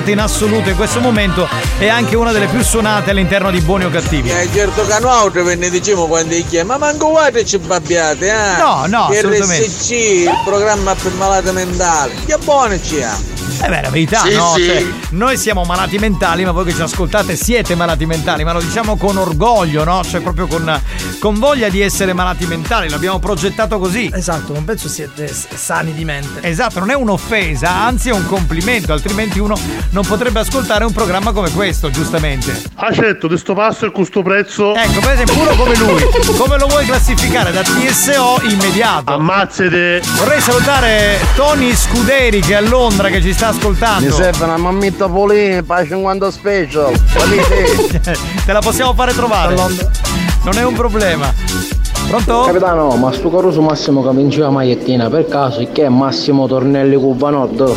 Ballate 0.00 0.10
in 0.10 0.18
assoluto 0.18 0.68
in 0.70 0.76
questo 0.76 1.00
momento 1.00 1.48
e 1.78 1.88
anche 1.88 2.16
una 2.16 2.32
delle 2.32 2.46
più 2.46 2.62
suonate 2.62 3.10
all'interno 3.10 3.50
di 3.50 3.60
Buoni 3.60 3.84
o 3.84 3.90
Cattivi. 3.90 4.30
Eh, 4.30 4.48
certo 4.52 4.84
che 4.86 4.98
noi 5.00 5.10
altri 5.10 5.42
ve 5.42 5.54
ne 5.56 5.70
diciamo 5.70 6.06
quando 6.06 6.34
è 6.34 6.44
chiama, 6.46 6.76
ma 6.78 6.86
manco 6.86 7.10
guardate 7.10 7.44
ci 7.44 7.58
babbiate, 7.58 8.28
eh? 8.28 8.58
No, 8.58 8.86
no, 8.86 9.06
assolutamente. 9.06 9.66
RSC, 9.66 9.90
il 9.90 10.40
programma 10.44 10.94
per 10.94 11.12
malati 11.12 11.50
mentali. 11.50 12.12
Che 12.26 12.36
buono 12.42 12.80
ci 12.82 13.02
ha. 13.02 13.16
Eh 13.62 13.68
beh, 13.68 13.82
la 13.82 13.90
verità, 13.90 14.22
Sì, 14.22 14.34
no? 14.34 14.52
sì. 14.54 14.64
Cioè, 14.64 14.86
noi 15.10 15.36
siamo 15.36 15.64
malati 15.64 15.98
mentali, 15.98 16.44
ma 16.44 16.52
voi 16.52 16.64
che 16.64 16.74
ci 16.74 16.80
ascoltate 16.80 17.36
siete 17.36 17.74
malati 17.74 18.06
mentali, 18.06 18.42
ma 18.42 18.52
lo 18.52 18.60
diciamo 18.60 18.96
con 18.96 19.18
orgoglio, 19.18 19.84
no? 19.84 20.02
Cioè 20.02 20.20
proprio 20.20 20.46
con, 20.46 20.80
con 21.20 21.38
voglia 21.38 21.68
di 21.68 21.82
essere 21.82 22.14
malati 22.14 22.46
mentali, 22.46 22.88
l'abbiamo 22.88 23.18
progettato 23.18 23.78
così. 23.78 24.10
Esatto, 24.12 24.54
non 24.54 24.64
penso 24.64 24.88
siete 24.88 25.28
sani 25.28 25.92
di 25.92 26.04
mente. 26.04 26.40
Esatto, 26.40 26.78
non 26.78 26.88
è 26.88 26.94
un'offesa, 26.94 27.70
anzi 27.70 28.08
è 28.08 28.12
un 28.12 28.26
complimento, 28.26 28.94
altrimenti 28.94 29.38
uno 29.38 29.54
non 29.90 30.04
potrebbe 30.06 30.40
ascoltare 30.40 30.84
un 30.84 30.92
programma 30.92 31.32
come 31.32 31.50
questo, 31.50 31.90
giustamente. 31.90 32.62
Accetto 32.74 33.28
di 33.28 33.36
sto 33.36 33.52
passo 33.52 33.84
e 33.84 33.92
con 33.92 34.06
sto 34.06 34.22
prezzo. 34.22 34.74
Ecco, 34.74 35.00
per 35.00 35.10
esempio, 35.12 35.38
uno 35.40 35.54
come 35.56 35.76
lui, 35.76 36.02
come 36.38 36.58
lo 36.58 36.66
vuoi 36.66 36.86
classificare? 36.86 37.52
Da 37.52 37.62
TSO 37.62 38.40
immediato. 38.48 39.12
Ammazzate. 39.12 40.00
Vorrei 40.16 40.40
salutare 40.40 41.20
Tony 41.34 41.76
Scuderi 41.76 42.40
che 42.40 42.52
è 42.52 42.56
a 42.56 42.60
Londra 42.60 43.10
che 43.10 43.20
ci 43.20 43.34
sta 43.34 43.48
ascoltando. 43.48 44.06
Mi 44.06 44.12
serve 44.12 44.44
una 44.44 44.56
mammetta 44.56 45.06
polina 45.06 45.62
per 45.62 45.86
50 45.86 46.30
special. 46.30 46.92
Te 48.00 48.52
la 48.52 48.60
possiamo 48.60 48.94
fare 48.94 49.12
trovare. 49.12 49.54
Non 50.42 50.56
è 50.56 50.64
un 50.64 50.74
problema. 50.74 51.32
Pronto? 52.08 52.42
Capitano, 52.42 52.96
ma 52.96 53.12
sto 53.12 53.30
caruso 53.30 53.60
Massimo 53.60 54.02
che 54.02 54.10
vinceva 54.16 54.46
la 54.46 54.50
magliettina 54.52 55.08
per 55.08 55.28
caso 55.28 55.66
che 55.70 55.84
è 55.84 55.88
Massimo 55.88 56.48
Tornelli 56.48 56.96
Cubanotto? 56.96 57.76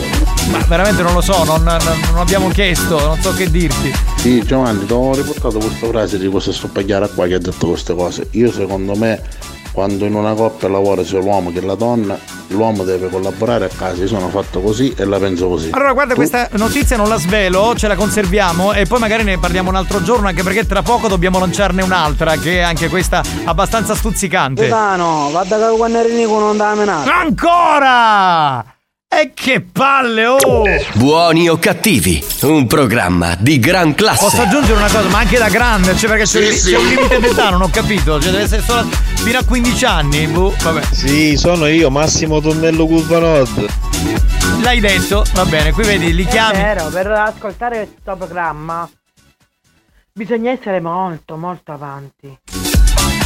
Ma 0.50 0.58
veramente 0.68 1.04
non 1.04 1.14
lo 1.14 1.22
so, 1.22 1.44
non, 1.44 1.62
non- 1.64 1.78
non 2.12 2.18
abbiamo 2.18 2.48
chiesto, 2.48 3.00
non 3.00 3.20
so 3.22 3.32
che 3.34 3.52
dirti. 3.52 3.94
Sì, 4.18 4.42
Giovanni, 4.44 4.86
ti 4.86 4.94
ho 4.94 5.14
riportato 5.14 5.60
questa 5.60 5.88
frase 5.88 6.18
di 6.18 6.28
questo 6.28 6.52
stoppagliare 6.52 7.10
qua 7.14 7.28
che 7.28 7.36
ha 7.36 7.40
detto 7.40 7.68
queste 7.68 7.94
cose. 7.94 8.28
Io 8.32 8.52
secondo 8.52 8.96
me, 8.96 9.22
quando 9.72 10.06
in 10.06 10.16
una 10.16 10.34
coppia 10.34 10.68
lavora 10.68 11.04
sia 11.04 11.20
l'uomo 11.20 11.52
che 11.52 11.62
la 11.62 11.76
donna, 11.76 12.18
l'uomo 12.48 12.84
deve 12.84 13.10
collaborare 13.10 13.66
a 13.66 13.70
casa. 13.76 14.02
Io 14.02 14.08
sono 14.08 14.30
fatto 14.30 14.62
così 14.62 14.94
e 14.98 15.06
la 15.06 15.18
penso 15.20 15.48
così. 15.48 15.70
Allora, 15.72 15.94
guarda, 15.94 16.14
Tu- 16.14 16.20
questa 16.20 16.48
notizia 16.54 16.98
non 16.98 17.08
la 17.08 17.18
svelo, 17.18 17.74
ce 17.76 17.88
la 17.88 17.96
conserviamo 17.96 18.74
e 18.74 18.86
poi 18.86 19.00
magari 19.00 19.24
ne 19.24 19.38
parliamo 19.38 19.70
un 19.70 19.76
altro 19.76 20.02
giorno, 20.04 20.28
anche 20.28 20.44
perché 20.44 20.66
tra 20.66 20.82
poco 20.82 21.08
dobbiamo 21.08 21.40
lanciarne 21.40 21.82
un'altra, 21.84 22.36
che 22.38 22.58
è 22.58 22.62
anche 22.62 22.90
questa 22.90 23.22
abbastanza 23.46 23.96
stuzzicante. 23.96 24.68
Capitano, 24.68 25.30
vada 25.32 25.58
che 25.70 25.76
quando 25.78 25.98
eri 26.00 26.24
con 26.26 26.40
non 26.40 26.58
da 26.58 26.74
menare. 26.76 27.10
Ancora! 27.10 28.73
E 29.16 29.32
che 29.34 29.62
palle, 29.62 30.26
oh! 30.26 30.64
Buoni 30.96 31.48
o 31.48 31.58
cattivi, 31.60 32.24
un 32.42 32.66
programma 32.68 33.36
di 33.40 33.60
gran 33.60 33.94
classe. 33.94 34.24
Posso 34.24 34.42
aggiungere 34.42 34.74
una 34.78 34.90
cosa, 34.90 35.08
ma 35.10 35.20
anche 35.20 35.38
da 35.38 35.50
grande, 35.50 35.96
cioè 35.96 36.10
perché 36.10 36.24
c'è, 36.26 36.30
Sì, 36.42 36.48
il- 36.48 36.54
sì. 36.54 36.72
c'è 36.72 36.78
un 36.78 36.88
limite 36.88 37.20
d'età, 37.20 37.50
non 37.52 37.62
ho 37.62 37.70
capito. 37.70 38.20
Cioè 38.20 38.32
deve 38.32 38.44
essere 38.44 38.62
solo 38.64 38.90
fino 39.16 39.38
a 39.38 39.44
15 39.46 39.86
anni. 39.86 40.26
Boh, 40.28 40.54
vabbè. 40.62 40.82
Sì, 40.92 41.38
sono 41.38 41.68
io, 41.68 41.90
Massimo 41.92 42.42
Tonnello 42.42 42.88
Curvanod. 42.88 43.66
L'hai 44.62 44.80
detto, 44.80 45.24
va 45.34 45.46
bene, 45.46 45.72
qui 45.72 45.84
vedi, 45.84 46.14
li 46.14 46.24
È 46.26 46.28
chiami. 46.28 46.58
vero, 46.58 46.86
per 46.88 47.12
ascoltare 47.12 47.88
questo 48.04 48.16
programma 48.18 48.90
bisogna 50.12 50.52
essere 50.52 50.80
molto, 50.82 51.38
molto 51.38 51.72
avanti. 51.72 52.36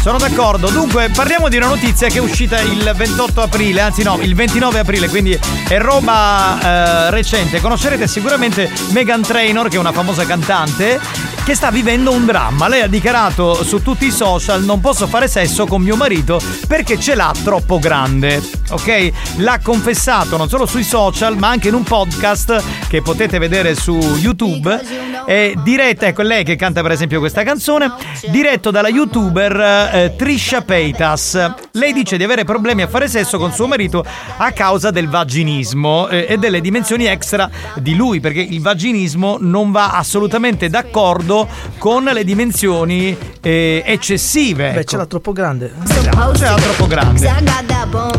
Sono 0.08 0.20
d'accordo. 0.20 0.70
Dunque, 0.70 1.10
parliamo 1.10 1.50
di 1.50 1.58
una 1.58 1.68
notizia 1.68 2.08
che 2.08 2.20
è 2.20 2.22
uscita 2.22 2.62
il 2.62 2.94
28 2.96 3.42
aprile, 3.42 3.82
anzi 3.82 4.04
no, 4.04 4.18
il 4.22 4.36
29 4.36 4.80
aprile, 4.80 5.10
quindi 5.10 5.38
è 5.68 5.78
roba 5.80 6.58
eh, 6.62 7.10
recente. 7.12 7.60
Conoscerete 7.60 8.08
sicuramente 8.08 8.72
Megan 8.92 9.22
Trainor, 9.22 9.68
che 9.68 9.76
è 9.76 9.80
una 9.80 9.92
famosa 9.92 10.26
cantante, 10.26 10.98
che 11.44 11.56
sta 11.56 11.72
vivendo 11.72 12.14
un 12.14 12.26
dramma. 12.26 12.70
Lei 12.70 12.84
ha 12.84 12.88
dichiarato 12.88 13.66
su 13.66 13.82
tutti 13.82 14.06
i 14.06 14.12
social: 14.12 14.64
non 14.64 14.80
posso 14.80 15.08
fare 15.08 15.28
sesso 15.28 15.66
con 15.66 15.82
mio 15.82 15.98
marito 15.98 16.40
perché 16.70 16.98
ce 16.98 17.14
l'ha 17.14 17.34
troppo 17.44 17.78
grande. 17.78 18.42
Ok? 18.70 19.12
L'ha 19.38 19.60
confessato 19.62 20.38
non 20.38 20.48
solo 20.48 20.66
sui 20.66 20.84
social, 20.84 21.38
ma 21.38 21.50
anche 21.50 21.68
in 21.68 21.74
un 21.74 21.84
podcast 21.84 22.64
che 22.88 23.02
potete 23.02 23.40
vedere 23.40 23.76
su 23.76 23.98
YouTube. 23.98 25.16
È 25.26 25.52
diretta, 25.62 26.08
ecco 26.08 26.22
lei 26.22 26.46
che 26.46 26.56
canta 26.56 26.82
per 26.82 26.92
esempio 26.92 27.20
questa 27.20 27.44
canzone, 27.44 27.92
diretto 28.30 28.72
dalla 28.72 28.88
youtuber 28.88 29.96
eh, 29.98 30.16
Trisha 30.16 30.62
Paytas. 30.62 31.54
Lei 31.72 31.92
dice 31.92 32.18
di 32.18 32.24
avere 32.24 32.44
problemi 32.44 32.84
a 32.84 32.88
fare 32.88 33.08
sesso 33.08 33.38
con 33.38 33.52
suo 33.52 33.68
marito 33.68 34.06
a 34.38 34.52
causa 34.52 34.92
del 34.92 35.10
vaginismo 35.10 36.08
eh, 36.08 36.28
e 36.30 36.38
delle 36.38 36.62
dimensioni 36.62 37.06
extra 37.06 37.50
di 37.76 37.96
lui, 37.96 38.20
perché 38.20 38.42
il 38.42 38.62
vaginismo 38.62 39.38
non 39.40 39.72
va 39.72 39.92
assolutamente 39.92 40.70
d'accordo 40.70 41.48
con 41.78 42.04
le 42.04 42.24
dimensioni 42.24 43.18
eh, 43.42 43.82
eccessive. 43.86 44.72
Beh, 44.72 44.80
ecco. 44.80 44.90
ce 44.92 44.98
l'ha 44.98 45.06
troppo 45.06 45.32
grande. 45.32 45.74
Ce 45.88 46.04
l'ha 46.04 46.56
troppo 46.56 46.88
grande. 46.88 47.66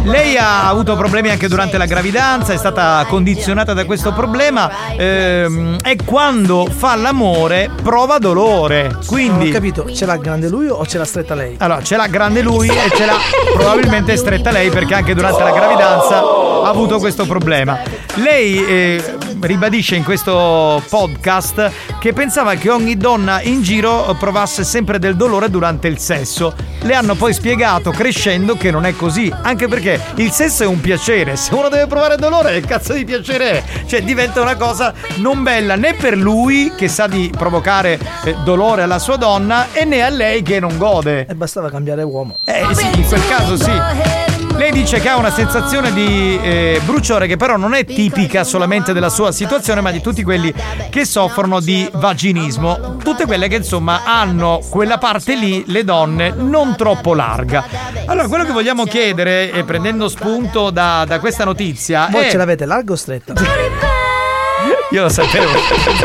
Lei 0.05 0.37
ha 0.37 0.69
avuto 0.69 0.97
problemi 0.97 1.29
anche 1.29 1.49
durante 1.49 1.79
la 1.79 1.87
gravidanza, 1.87 2.53
è 2.53 2.57
stata 2.57 3.05
condizionata 3.09 3.75
da 3.75 3.85
questo 3.85 4.13
problema 4.13 4.71
ehm, 4.97 5.77
e 5.85 5.97
quando 6.05 6.67
fa 6.71 6.97
l'amore 6.97 7.71
prova 7.83 8.19
dolore. 8.19 8.89
Non 8.89 9.01
Quindi 9.07 9.49
ho 9.49 9.53
capito, 9.53 9.93
ce 9.93 10.07
l'ha 10.07 10.17
grande 10.17 10.49
lui 10.49 10.69
o 10.69 10.85
ce 10.87 10.99
l'ha 10.99 11.05
stretta 11.05 11.35
lei? 11.35 11.57
allora, 11.68 11.68
ce 11.83 11.97
l'ha 11.97 12.07
grande 12.07 12.41
lui 12.43 12.69
e 12.69 12.91
ce 12.95 13.05
l'ha 13.05 13.17
probabilmente 13.55 14.17
stretta 14.17 14.51
lei 14.51 14.71
perché 14.71 14.95
anche 14.95 15.15
durante 15.15 15.43
la 15.43 15.51
gravidanza 15.51 16.19
ha 16.19 16.69
avuto 16.69 16.99
questo 16.99 17.27
problema. 17.27 17.79
Lei 18.15 18.65
eh, 18.65 19.18
ribadisce 19.41 19.97
in 19.97 20.05
questo 20.05 20.83
podcast 20.89 21.71
che 21.99 22.13
pensava 22.13 22.55
che 22.55 22.71
ogni 22.71 22.97
donna 22.97 23.41
in 23.43 23.63
giro 23.63 24.15
provasse 24.19 24.65
sempre 24.65 24.99
del 24.99 25.17
dolore 25.17 25.51
durante 25.51 25.89
il 25.89 25.99
sesso. 25.99 26.55
Le 26.81 26.95
hanno 26.95 27.15
poi 27.15 27.33
spiegato 27.33 27.91
crescendo 27.91 28.57
che 28.57 28.71
non 28.71 28.87
è 28.87 28.95
così, 28.95 29.33
anche 29.43 29.69
perché 29.69 30.01
il 30.17 30.31
sesso 30.31 30.63
è 30.63 30.67
un 30.67 30.81
piacere. 30.81 31.37
Se 31.37 31.53
uno 31.55 31.69
deve 31.69 31.87
provare 31.87 32.17
dolore, 32.17 32.61
che 32.61 32.67
cazzo 32.67 32.93
di 32.93 33.05
piacere 33.05 33.51
è? 33.51 33.63
Cioè 33.87 34.03
diventa 34.03 34.41
una 34.41 34.57
cosa 34.57 34.95
non 35.17 35.43
bella 35.43 35.77
né 35.77 35.95
per 35.95 36.17
lui 36.17 36.73
che 36.77 36.89
sa 36.89 37.07
di 37.07 37.33
provocare 37.37 37.99
eh, 38.25 38.37
dolore 38.45 38.83
alla 38.83 38.99
sua 38.99 39.17
donna 39.17 39.69
e 39.73 39.85
né 39.85 40.03
a 40.03 40.09
lei 40.09 40.43
che 40.43 40.61
non 40.61 40.77
gode. 40.77 41.27
E 41.29 41.35
bastava 41.35 41.71
cambiare 41.71 42.03
uomo. 42.03 42.39
Eh 42.45 42.67
sì, 42.73 42.87
in 42.95 43.07
quel 43.07 43.27
caso 43.27 43.57
sì. 43.57 44.28
Lei 44.59 44.73
dice 44.73 44.99
che 44.99 45.09
ha 45.09 45.17
una 45.17 45.31
sensazione 45.31 45.93
di 45.93 46.37
eh, 46.43 46.81
bruciore 46.85 47.29
che 47.29 47.37
però 47.37 47.57
non 47.57 47.75
è 47.75 47.85
tipica 47.85 48.43
solamente 48.43 48.93
della 48.93 49.09
sua 49.09 49.31
situazione, 49.31 49.81
ma 49.81 49.93
di 49.93 50.01
tutti 50.01 50.25
quelli 50.25 50.53
che 50.91 51.05
soffrono 51.05 51.61
di 51.61 51.89
vaginismo. 51.93 52.97
Tutte 52.97 53.25
quelle 53.25 53.47
che 53.47 53.55
insomma 53.55 54.03
hanno 54.05 54.61
quella 54.69 54.99
parte 54.99 55.37
lì, 55.37 55.63
le 55.69 55.85
donne, 55.85 56.31
non 56.37 56.75
troppo 56.75 57.15
larga. 57.15 57.65
Allora, 58.07 58.27
quello 58.27 58.45
che 58.45 58.51
vogliamo 58.51 58.83
chiedere, 58.85 59.53
e 59.53 59.63
prendendo 59.63 60.09
spunto 60.09 60.71
da, 60.71 61.05
da 61.07 61.21
questa 61.21 61.45
notizia, 61.45 62.09
Voi 62.11 62.25
è... 62.25 62.31
ce 62.31 62.37
l'avete 62.37 62.67
larga 62.67 62.95
o 62.95 62.97
stretta? 62.97 63.35
Io 64.91 65.03
lo 65.03 65.09
sapevo. 65.09 65.53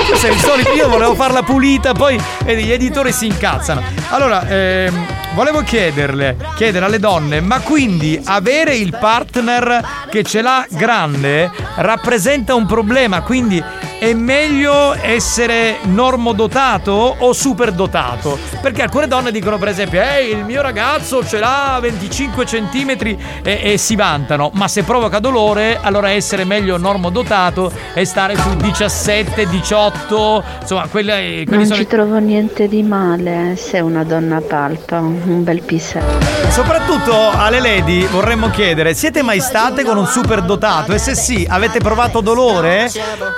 Tu 0.08 0.16
sei 0.16 0.32
il 0.32 0.40
solito, 0.40 0.72
io 0.74 0.90
volevo 0.90 1.16
farla 1.16 1.42
pulita, 1.42 1.94
poi 1.94 2.22
gli 2.46 2.72
editori 2.72 3.14
si 3.14 3.28
incazzano. 3.28 3.82
Allora, 4.10 4.46
ehm, 4.46 5.06
volevo 5.34 5.62
chiederle, 5.62 6.38
chiedere 6.56 6.86
alle 6.86 7.00
donne, 7.00 7.42
ma 7.42 7.60
quindi 7.60 8.20
avere 8.24 8.76
il 8.76 8.96
partner 9.00 10.06
che 10.10 10.24
ce 10.24 10.42
l'ha 10.42 10.66
grande 10.70 11.52
rappresenta 11.76 12.54
un 12.54 12.66
problema? 12.66 13.22
Quindi 13.22 13.64
è 13.98 14.14
meglio 14.14 14.94
essere 14.94 15.78
normodotato 15.84 17.16
o 17.18 17.34
superdotato? 17.34 18.38
Perché 18.62 18.84
alcune 18.84 19.08
donne 19.08 19.32
dicono, 19.32 19.58
per 19.58 19.70
esempio, 19.70 20.02
ehi, 20.02 20.32
il 20.32 20.44
mio 20.44 20.62
ragazzo 20.62 21.26
ce 21.26 21.40
l'ha 21.40 21.80
25 21.82 22.46
centimetri 22.46 23.18
e, 23.42 23.60
e 23.64 23.78
si 23.78 23.96
vantano, 23.96 24.52
ma 24.54 24.68
se 24.68 24.84
provoca 24.84 25.20
dolore, 25.20 25.80
allora 25.82 26.10
essere 26.10 26.44
meglio 26.44 26.78
normodotato 26.78 27.72
e 27.94 28.06
stare 28.06 28.36
su 28.36 28.56
17, 28.56 29.48
18, 29.48 30.44
insomma, 30.62 30.88
quelle, 30.88 31.44
quelli 31.46 31.64
Non 31.64 31.66
sono 31.66 31.80
ci 31.80 31.88
trovo 31.88 32.18
niente 32.18 32.68
di 32.68 32.84
male 32.84 33.56
se 33.56 33.80
una 33.80 34.04
donna 34.04 34.42
palpa 34.42 35.00
un 35.32 35.44
bel 35.44 35.62
pisello. 35.62 36.20
Soprattutto 36.50 37.30
alle 37.32 37.60
lady 37.60 38.06
vorremmo 38.08 38.50
chiedere, 38.50 38.94
siete 38.94 39.22
mai 39.22 39.40
state 39.40 39.84
con 39.84 39.98
un 39.98 40.06
superdotato? 40.06 40.94
E 40.94 40.98
se 40.98 41.16
sì, 41.16 41.46
avete 41.50 41.80
provato 41.80 42.22
dolore? 42.22 42.92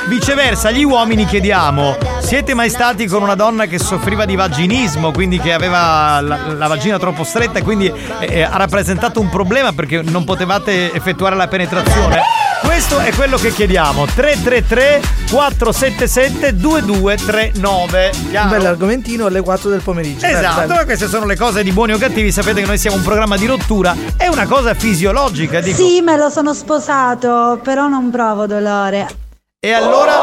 Viceversa, 0.07 0.69
agli 0.69 0.83
uomini 0.83 1.25
chiediamo, 1.25 1.97
siete 2.19 2.53
mai 2.53 2.69
stati 2.69 3.07
con 3.07 3.21
una 3.21 3.35
donna 3.35 3.65
che 3.65 3.79
soffriva 3.79 4.25
di 4.25 4.35
vaginismo, 4.35 5.11
quindi 5.11 5.39
che 5.39 5.53
aveva 5.53 6.19
la, 6.21 6.37
la 6.53 6.67
vagina 6.67 6.97
troppo 6.99 7.23
stretta 7.23 7.59
e 7.59 7.61
quindi 7.61 7.91
eh, 8.19 8.41
ha 8.43 8.57
rappresentato 8.57 9.19
un 9.19 9.29
problema 9.29 9.73
perché 9.73 10.01
non 10.01 10.23
potevate 10.23 10.91
effettuare 10.93 11.35
la 11.35 11.47
penetrazione? 11.47 12.21
Questo 12.65 12.99
è 12.99 13.13
quello 13.13 13.37
che 13.37 13.53
chiediamo. 13.53 14.05
333 14.05 15.01
477 15.29 16.55
2239. 16.55 18.11
Un 18.31 18.49
bel 18.49 18.65
argomentino 18.65 19.27
alle 19.27 19.41
4 19.41 19.69
del 19.69 19.81
pomeriggio. 19.81 20.25
Esatto, 20.25 20.67
bello. 20.67 20.83
queste 20.83 21.07
sono 21.07 21.25
le 21.25 21.35
cose 21.35 21.63
di 21.63 21.71
buoni 21.75 21.91
o 21.91 21.97
cattivi. 21.97 22.31
Sapete 22.31 22.61
che 22.61 22.67
noi 22.67 22.77
siamo 22.77 22.95
un 22.95 23.03
programma 23.03 23.35
di 23.35 23.45
rottura. 23.45 23.93
È 24.15 24.27
una 24.27 24.47
cosa 24.47 24.73
fisiologica, 24.73 25.59
dico. 25.59 25.75
Sì, 25.75 25.99
me 25.99 26.15
lo 26.15 26.29
sono 26.29 26.53
sposato, 26.53 27.59
però 27.61 27.89
non 27.89 28.09
provo 28.09 28.47
dolore. 28.47 29.24
E 29.65 29.71
allora? 29.73 30.13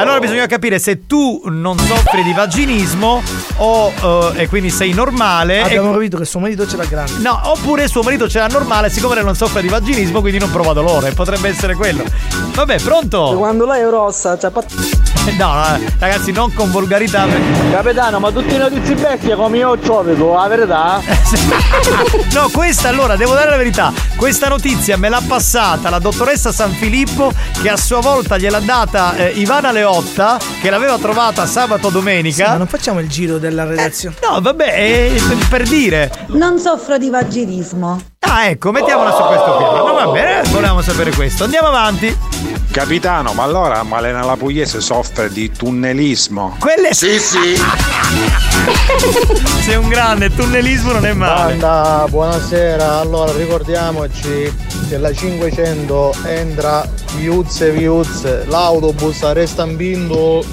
Allora 0.00 0.20
bisogna 0.20 0.46
capire 0.46 0.78
se 0.78 1.06
tu 1.06 1.42
non 1.44 1.78
soffri 1.78 2.22
di 2.22 2.32
vaginismo 2.32 3.22
o 3.56 3.92
eh, 4.34 4.44
e 4.44 4.48
quindi 4.48 4.70
sei 4.70 4.94
normale. 4.94 5.60
Abbiamo 5.60 5.90
e- 5.90 5.92
capito 5.92 6.16
che 6.16 6.24
suo 6.24 6.40
marito 6.40 6.66
ce 6.66 6.78
l'ha 6.78 6.86
grande. 6.86 7.12
No, 7.18 7.38
oppure 7.42 7.86
suo 7.88 8.00
marito 8.00 8.26
ce 8.26 8.38
l'ha 8.38 8.46
normale, 8.46 8.88
siccome 8.88 9.16
lei 9.16 9.24
non 9.24 9.34
soffre 9.34 9.60
di 9.60 9.68
vaginismo, 9.68 10.20
quindi 10.20 10.38
non 10.38 10.50
prova 10.50 10.72
dolore. 10.72 11.12
Potrebbe 11.12 11.50
essere 11.50 11.74
quello. 11.74 12.04
Vabbè, 12.54 12.80
pronto? 12.80 13.34
Quando 13.36 13.66
lei 13.66 13.82
è 13.82 13.88
rossa, 13.88 14.38
cioè, 14.38 14.50
pat- 14.50 14.72
No, 15.36 15.52
no, 15.52 15.78
ragazzi, 15.98 16.32
non 16.32 16.54
con 16.54 16.70
volgarità. 16.70 17.26
Capitano, 17.70 18.18
ma 18.18 18.30
tutti 18.30 18.54
i 18.54 18.56
notizie 18.56 18.94
bestie 18.94 19.36
come 19.36 19.58
io 19.58 19.78
ciovito, 19.82 20.32
la 20.32 20.48
verità? 20.48 21.00
No, 22.32 22.48
questa 22.50 22.88
allora, 22.88 23.16
devo 23.16 23.34
dare 23.34 23.50
la 23.50 23.56
verità. 23.56 23.92
Questa 24.16 24.48
notizia 24.48 24.96
me 24.96 25.08
l'ha 25.08 25.22
passata 25.26 25.90
la 25.90 25.98
dottoressa 25.98 26.52
San 26.52 26.70
Filippo, 26.72 27.32
che 27.60 27.68
a 27.68 27.76
sua 27.76 28.00
volta 28.00 28.37
gliel'ha 28.38 28.60
data 28.60 29.16
eh, 29.16 29.30
Ivana 29.30 29.70
Leotta, 29.72 30.38
che 30.60 30.70
l'aveva 30.70 30.96
trovata 30.98 31.44
sabato 31.46 31.90
domenica. 31.90 32.50
Ma 32.50 32.56
non 32.56 32.66
facciamo 32.66 33.00
il 33.00 33.08
giro 33.08 33.38
della 33.38 33.64
redazione. 33.64 34.16
No, 34.22 34.40
vabbè, 34.40 34.72
è 34.72 35.12
per 35.48 35.64
dire. 35.64 36.10
Non 36.28 36.58
soffro 36.58 36.96
di 36.98 37.10
vaginismo. 37.10 38.00
Ah, 38.20 38.46
ecco, 38.46 38.72
mettiamola 38.72 39.12
su 39.12 39.22
questo 39.22 39.56
piano. 39.56 39.86
No, 39.86 39.92
va 39.94 40.06
bene, 40.08 40.42
volevamo 40.50 40.82
sapere 40.82 41.12
questo. 41.12 41.44
Andiamo 41.44 41.68
avanti. 41.68 42.16
Capitano, 42.70 43.32
ma 43.32 43.44
allora 43.44 43.82
Malena 43.84 44.24
la 44.24 44.36
Pugliese 44.36 44.80
soffre 44.80 45.30
di 45.30 45.50
tunnelismo? 45.50 46.56
Quelle 46.58 46.92
sì, 46.94 47.18
sì. 47.18 47.56
Sei 49.62 49.76
un 49.76 49.88
grande, 49.88 50.34
tunnelismo 50.34 50.92
non 50.92 51.06
è 51.06 51.12
male. 51.12 51.54
Banda, 51.54 52.04
buonasera. 52.08 52.98
Allora 52.98 53.32
ricordiamoci 53.32 54.52
che 54.88 54.98
la 54.98 55.12
500 55.12 56.14
entra 56.24 56.86
viuzze 57.16 57.70
viuzze, 57.70 58.44
l'autobus 58.46 59.30
resta 59.32 59.64
in 59.64 59.76
bindo. 59.76 60.44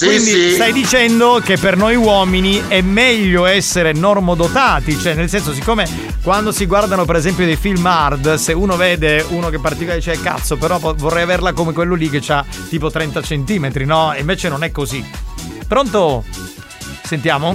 Quindi 0.00 0.50
stai 0.52 0.72
dicendo 0.72 1.40
che 1.44 1.56
per 1.56 1.76
noi 1.76 1.94
uomini 1.94 2.62
è 2.66 2.80
meglio 2.80 3.44
essere 3.44 3.92
normodotati, 3.92 4.98
cioè 4.98 5.14
nel 5.14 5.28
senso 5.28 5.52
siccome 5.52 5.88
quando 6.22 6.52
si 6.52 6.66
guardano 6.66 7.04
per 7.04 7.16
esempio 7.16 7.44
dei 7.44 7.56
film 7.56 7.84
hard, 7.84 8.34
se 8.34 8.52
uno 8.52 8.76
vede 8.76 9.24
uno 9.28 9.50
che 9.50 9.58
particolare 9.58 9.98
dice 9.98 10.20
cazzo 10.20 10.56
però 10.56 10.78
vorrei 10.78 11.22
averla 11.22 11.52
come 11.52 11.72
quello 11.72 11.94
lì 11.94 12.10
che 12.10 12.22
ha 12.28 12.44
tipo 12.68 12.90
30 12.90 13.22
centimetri, 13.22 13.84
no? 13.84 14.12
E 14.12 14.20
invece 14.20 14.48
non 14.48 14.64
è 14.64 14.70
così. 14.70 15.04
Pronto? 15.66 16.24
Sentiamo? 17.06 17.54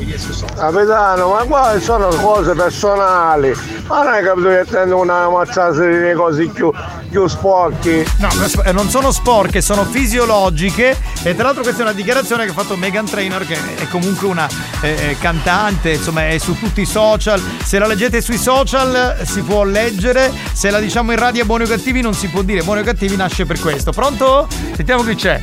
Capitano, 0.56 1.30
ma 1.30 1.44
qua 1.46 1.80
sono 1.80 2.08
cose 2.10 2.54
personali. 2.54 3.52
Ma 3.88 4.04
non 4.04 4.14
hai 4.14 4.24
capito 4.24 4.48
che 4.50 4.64
tendo 4.70 4.98
una 5.00 5.28
mazzata 5.28 5.88
di 5.88 6.14
cose 6.14 6.46
più, 6.50 6.72
più 7.10 7.28
sporchi. 7.28 8.06
No, 8.18 8.30
eh, 8.64 8.72
non 8.72 8.90
sono 8.90 9.12
sporche, 9.12 9.62
sono 9.62 9.86
fisiologiche 9.86 10.96
e 11.24 11.34
tra 11.34 11.46
l'altro 11.46 11.64
questa 11.64 11.82
è 11.82 11.84
una 11.86 11.94
dichiarazione 11.94 12.46
che 12.46 12.52
ha 12.52 12.54
fatto 12.54 12.78
Megan 12.78 13.06
Trainor 13.06 13.44
che 13.48 13.58
è 13.76 13.88
comunque 13.88 14.28
una 14.28 14.48
eh, 14.82 15.18
cantante, 15.20 15.94
insomma 15.94 16.28
è 16.28 16.38
su 16.38 16.56
tutti 16.60 16.82
i 16.82 16.86
social. 16.86 17.42
Se 17.64 17.80
la 17.80 17.88
leggete 17.88 18.22
sui 18.22 18.38
social 18.38 19.18
si 19.24 19.42
può 19.42 19.64
leggere, 19.64 20.32
se 20.54 20.70
la 20.70 20.80
diciamo 20.80 21.12
in 21.12 21.18
radio 21.18 21.44
buoni 21.46 21.64
o 21.64 21.68
cattivi 21.68 22.02
non 22.02 22.14
si 22.14 22.28
può 22.28 22.44
dire. 22.44 22.62
Buoni 22.62 22.82
o 22.82 22.84
cattivi 22.84 23.16
nasce 23.16 23.48
per 23.48 23.60
questo. 23.60 23.92
Pronto? 23.92 24.48
Sentiamo 24.76 25.04
chi 25.04 25.16
c'è. 25.16 25.42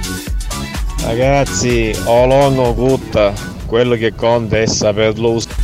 Ragazzi, 1.02 1.94
Olono 2.04 2.72
Gutta, 2.72 3.32
quello 3.66 3.94
che 3.96 4.14
conta 4.14 4.58
è 4.58 4.66
saperlo 4.66 5.32
usare. 5.32 5.54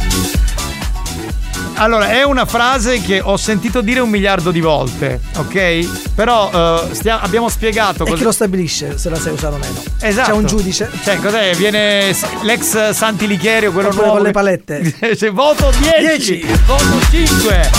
Allora, 1.77 2.11
è 2.11 2.23
una 2.23 2.45
frase 2.45 3.01
che 3.01 3.21
ho 3.21 3.37
sentito 3.37 3.81
dire 3.81 3.99
un 3.99 4.09
miliardo 4.09 4.53
di 4.53 4.61
volte, 4.61 5.21
ok? 5.37 6.13
Però 6.15 6.51
eh, 6.85 6.95
stia- 6.95 7.21
abbiamo 7.21 7.49
spiegato 7.49 8.05
E 8.05 8.13
chi 8.13 8.23
lo 8.23 8.31
stabilisce 8.31 8.99
se 8.99 9.09
la 9.09 9.17
sai 9.17 9.33
usare 9.33 9.57
o 9.57 9.59
meno? 9.59 9.83
Esatto. 10.01 10.31
C'è 10.31 10.37
un 10.37 10.47
giudice. 10.47 10.89
Cioè, 11.03 11.17
cos'è? 11.17 11.55
Viene 11.57 12.13
s- 12.13 12.25
l'ex 12.43 12.91
Santi 12.91 13.27
Licherio, 13.27 13.73
quello 13.73 13.89
Oppure 13.89 14.03
nuovo. 14.05 14.19
con 14.19 14.27
le 14.27 14.33
palette. 14.33 14.95
Cioè, 15.17 15.33
voto 15.33 15.73
10, 15.81 16.39
10. 16.39 16.47
voto 16.67 17.01
5. 17.11 17.71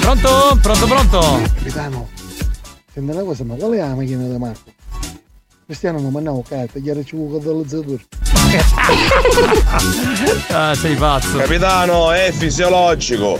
Pronto? 0.00 0.58
Pronto, 0.60 0.86
pronto? 0.86 1.40
Capitano, 1.56 2.08
senti 2.92 3.10
una 3.12 3.22
cosa, 3.22 3.44
ma 3.44 3.54
qual 3.54 3.72
è 3.72 3.78
la 3.78 3.94
macchina 3.94 4.26
da 4.26 4.38
Marco? 4.38 4.70
Cristiano 5.64 6.00
non 6.00 6.12
mandavo 6.12 6.44
carta, 6.46 6.78
gli 6.78 6.90
ha 6.90 6.94
ricevuto 6.94 7.38
catalizzatore. 7.38 8.02
Ah, 10.50 10.74
sei 10.74 10.94
pazzo. 10.94 11.38
Capitano, 11.38 12.12
è 12.12 12.32
fisiologico. 12.36 13.38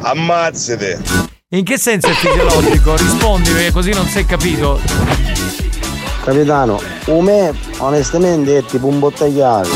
Ammazzate. 0.00 1.00
In 1.50 1.64
che 1.64 1.78
senso 1.78 2.08
è 2.08 2.12
fisiologico? 2.12 2.96
Rispondi 2.96 3.50
perché 3.50 3.72
così 3.72 3.92
non 3.92 4.06
si 4.06 4.18
è 4.18 4.26
capito. 4.26 4.80
Capitano, 6.24 6.80
un 7.06 7.24
me 7.24 7.54
onestamente 7.78 8.58
è 8.58 8.64
tipo 8.64 8.86
un 8.86 8.98
bottegliato. 8.98 9.68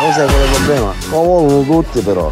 Non 0.00 0.12
sai 0.12 0.26
qual 0.26 0.40
è 0.40 0.44
il 0.44 0.50
problema? 0.50 0.94
Lo 1.10 1.22
vogliono 1.22 1.62
tutti 1.62 2.00
però. 2.00 2.30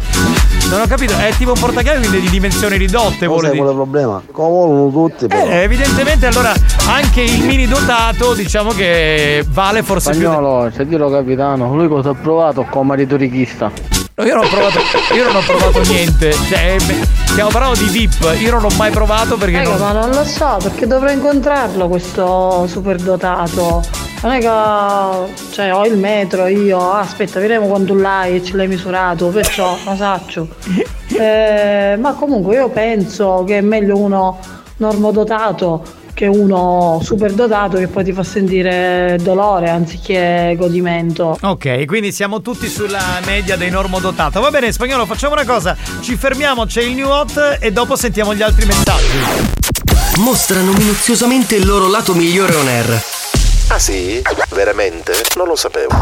Non 0.69 0.81
ho 0.81 0.85
capito, 0.85 1.15
è 1.15 1.31
tipo 1.37 1.51
un 1.53 1.59
portachiavi 1.59 1.99
quindi 2.07 2.19
di 2.21 2.29
dimensioni 2.29 2.75
ridotte, 2.77 3.25
Non 3.25 3.35
vuole 3.35 3.51
dire. 3.51 3.65
il 3.67 3.73
problema? 3.73 4.21
Vogliono 4.31 4.89
tutti 4.91 5.27
però. 5.27 5.45
Eh, 5.45 5.61
evidentemente 5.61 6.25
allora 6.27 6.53
anche 6.87 7.21
il 7.21 7.41
mini 7.45 7.67
dotato 7.67 8.33
diciamo 8.33 8.71
che 8.71 9.45
vale 9.47 9.81
forse 9.81 10.11
più. 10.11 10.19
Spagnolo, 10.21 10.69
sentilo 10.75 11.09
capitano, 11.09 11.73
lui 11.73 11.87
cosa 11.87 12.09
ha 12.09 12.13
provato 12.15 12.65
con 12.69 12.85
marito 12.85 13.15
richiesta? 13.15 13.71
No, 14.15 14.23
Io 14.25 14.33
non 14.35 14.43
ho 14.43 14.47
provato, 14.49 14.79
io 15.15 15.23
non 15.23 15.35
ho 15.35 15.41
provato 15.45 15.81
niente. 15.89 16.33
Cioè, 16.33 16.75
beh, 16.85 16.95
stiamo 17.25 17.49
parlando 17.49 17.77
di 17.77 17.85
VIP, 17.85 18.35
io 18.39 18.51
non 18.51 18.65
ho 18.65 18.69
mai 18.75 18.91
provato 18.91 19.37
perché 19.37 19.57
Raga, 19.57 19.69
non. 19.69 19.79
ma 19.79 19.91
non 19.93 20.09
lo 20.09 20.25
so, 20.25 20.57
perché 20.61 20.85
dovrò 20.87 21.09
incontrarlo 21.11 21.87
questo 21.87 22.65
superdotato. 22.67 23.83
Non 24.21 24.31
è 24.31 24.39
che 24.39 25.51
cioè, 25.51 25.73
ho 25.73 25.85
il 25.85 25.97
metro 25.97 26.47
io, 26.47 26.91
aspetta, 26.93 27.39
vedremo 27.39 27.67
quanto 27.67 27.93
l'hai 27.93 28.37
e 28.37 28.43
ce 28.43 28.55
l'hai 28.55 28.67
misurato, 28.67 29.27
perciò 29.27 29.77
lo 29.83 29.95
saccio. 29.95 30.47
Eh, 31.09 31.95
ma 31.97 32.13
comunque 32.13 32.55
io 32.55 32.69
penso 32.69 33.43
che 33.47 33.59
è 33.59 33.61
meglio 33.61 33.97
uno 33.97 34.37
normodotato 34.75 35.81
che 36.13 36.25
uno 36.25 36.99
superdotato 37.03 37.77
che 37.77 37.87
poi 37.87 38.03
ti 38.03 38.11
fa 38.11 38.23
sentire 38.23 39.19
dolore 39.21 39.69
anziché 39.69 40.55
godimento. 40.57 41.37
Ok, 41.41 41.85
quindi 41.85 42.11
siamo 42.11 42.41
tutti 42.41 42.67
sulla 42.67 43.19
media 43.25 43.55
dei 43.55 43.69
normodotato. 43.69 44.41
Va 44.41 44.49
bene, 44.49 44.71
spagnolo, 44.71 45.05
facciamo 45.05 45.33
una 45.33 45.45
cosa. 45.45 45.77
Ci 46.01 46.15
fermiamo, 46.15 46.65
c'è 46.65 46.81
il 46.81 46.93
new 46.93 47.07
hot 47.07 47.59
e 47.59 47.71
dopo 47.71 47.95
sentiamo 47.95 48.33
gli 48.33 48.41
altri 48.41 48.65
messaggi. 48.65 50.17
Mostrano 50.17 50.71
minuziosamente 50.71 51.55
il 51.55 51.65
loro 51.65 51.87
lato 51.87 52.15
migliore 52.15 52.55
on 52.55 52.67
air. 52.67 53.16
Ah 53.69 53.79
sì? 53.79 54.21
Veramente? 54.49 55.13
Non 55.35 55.47
lo 55.47 55.55
sapevo. 55.55 55.93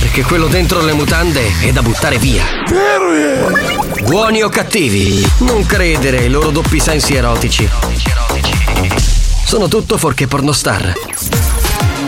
Perché 0.00 0.22
quello 0.22 0.46
dentro 0.46 0.80
le 0.80 0.94
mutande 0.94 1.52
è 1.60 1.70
da 1.70 1.82
buttare 1.82 2.16
via. 2.18 2.44
Buoni 4.04 4.42
o 4.42 4.48
cattivi, 4.48 5.24
non 5.40 5.66
credere 5.66 6.18
ai 6.18 6.30
loro 6.30 6.48
doppi 6.50 6.80
sensi 6.80 7.14
erotici. 7.14 7.68
Sono 9.44 9.68
tutto 9.68 9.98
fuorché 9.98 10.26
pornostar. 10.26 10.94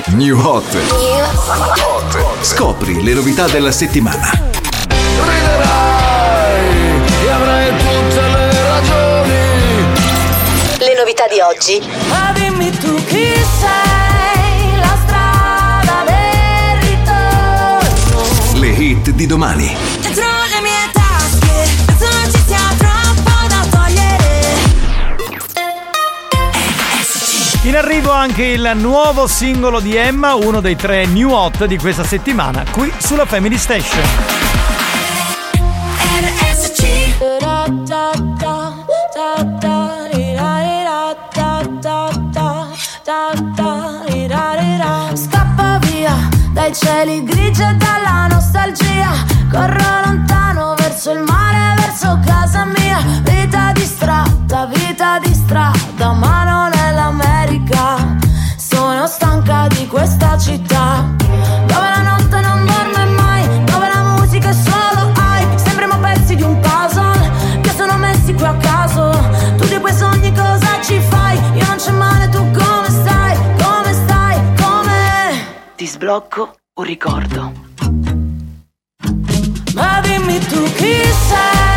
New 0.06 0.40
Hot. 0.40 0.76
Scopri 2.40 3.02
le 3.02 3.12
novità 3.12 3.46
della 3.48 3.70
settimana. 3.70 4.32
E 7.20 7.28
avrai 7.30 7.68
tutte 7.76 8.20
le 8.20 8.62
ragioni. 8.66 9.34
Le 10.78 10.94
novità 10.96 11.26
di 11.28 11.38
oggi. 11.40 12.47
Domani. 19.28 19.76
Dentro 20.00 20.24
le 20.24 20.60
mie 20.62 20.90
tasche, 20.90 21.84
penso 21.84 22.08
non 22.10 22.32
ci 22.32 22.42
sia 22.46 22.74
troppo 22.78 23.30
da 23.46 23.66
togliere. 23.70 24.56
In 27.64 27.76
arrivo 27.76 28.10
anche 28.10 28.44
il 28.44 28.72
nuovo 28.74 29.26
singolo 29.26 29.80
di 29.80 29.94
Emma, 29.94 30.34
uno 30.34 30.60
dei 30.60 30.76
tre 30.76 31.04
new 31.04 31.30
hot 31.30 31.66
di 31.66 31.76
questa 31.76 32.04
settimana, 32.04 32.64
qui 32.72 32.90
sulla 32.96 33.26
Family 33.26 33.58
Station. 33.58 34.02
Scappa 43.02 43.67
dai 46.68 46.74
cieli 46.74 47.22
grigi 47.24 47.62
e 47.62 47.74
dalla 47.74 48.26
nostalgia. 48.26 49.10
Corro 49.50 50.00
lontano 50.04 50.74
verso 50.76 51.12
il 51.12 51.20
mare, 51.20 51.80
verso 51.80 52.18
casa 52.24 52.66
mia. 52.66 52.98
Vita 53.22 53.72
distratta, 53.72 54.66
vita 54.66 55.18
di 55.18 55.32
strada, 55.32 56.12
ma 56.12 56.44
non 56.44 56.72
è 56.72 56.92
l'America. 56.92 58.16
Sono 58.56 59.06
stanca 59.06 59.66
di 59.68 59.86
questa 59.86 60.36
città. 60.36 61.27
Ti 76.08 76.14
sblocco 76.14 76.54
un 76.76 76.84
ricordo. 76.84 77.52
Ma 79.74 80.00
dimmi 80.00 80.38
tu 80.38 80.62
chi 80.72 81.02
sei, 81.04 81.67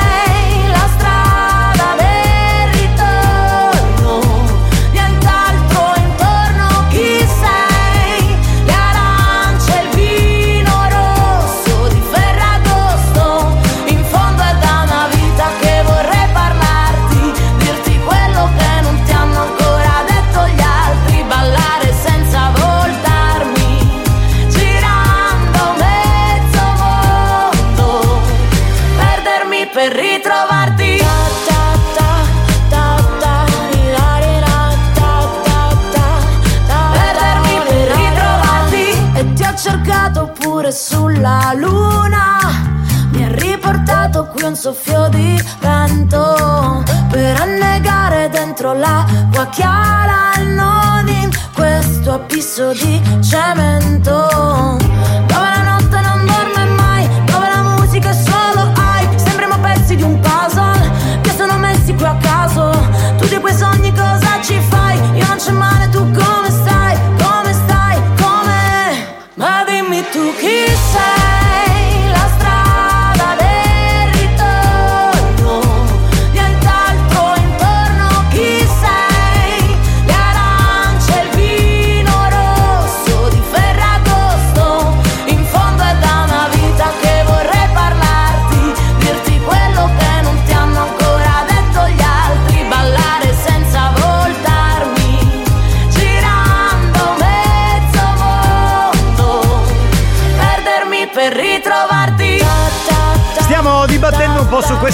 soffio 44.62 45.10
di 45.10 45.44
vento 45.60 46.84
per 47.10 47.36
annegare 47.42 48.30
dentro 48.30 48.74
l'acqua 48.74 49.48
chiara 49.48 50.34
e 50.36 50.44
non 50.44 51.08
in 51.08 51.32
questo 51.52 52.12
abisso 52.12 52.72
di 52.74 53.02
cemento. 53.28 54.14
Dove 54.30 55.50
la 55.56 55.64
notte 55.64 56.00
non 56.02 56.24
dorme 56.28 56.66
mai 56.76 57.10
dove 57.26 57.50
la 57.50 57.62
musica 57.76 58.14
solo 58.14 58.72
hai 58.76 59.08
sembriamo 59.16 59.58
pezzi 59.62 59.96
di 59.96 60.04
un 60.04 60.20
puzzle 60.20 61.22
che 61.22 61.32
sono 61.32 61.58
messi 61.58 61.96
qui 61.96 62.06
a 62.06 62.16
caso. 62.22 62.70
Tu 63.18 63.28
di 63.30 63.38
quei 63.38 63.56
sogni 63.56 63.92
cosa 63.92 64.40
ci 64.44 64.62
fai? 64.70 64.96
Io 65.16 65.26
non 65.26 65.38
c'è 65.38 65.52
male 65.54 65.90
tu 65.90 66.02
come 66.12 66.52
stai? 66.52 66.96
Come 67.18 67.52
stai? 67.52 68.00
Come? 68.16 69.26
Ma 69.34 69.64
dimmi 69.64 70.04
tu 70.12 70.32
chi 70.38 70.68
sei 70.68 70.81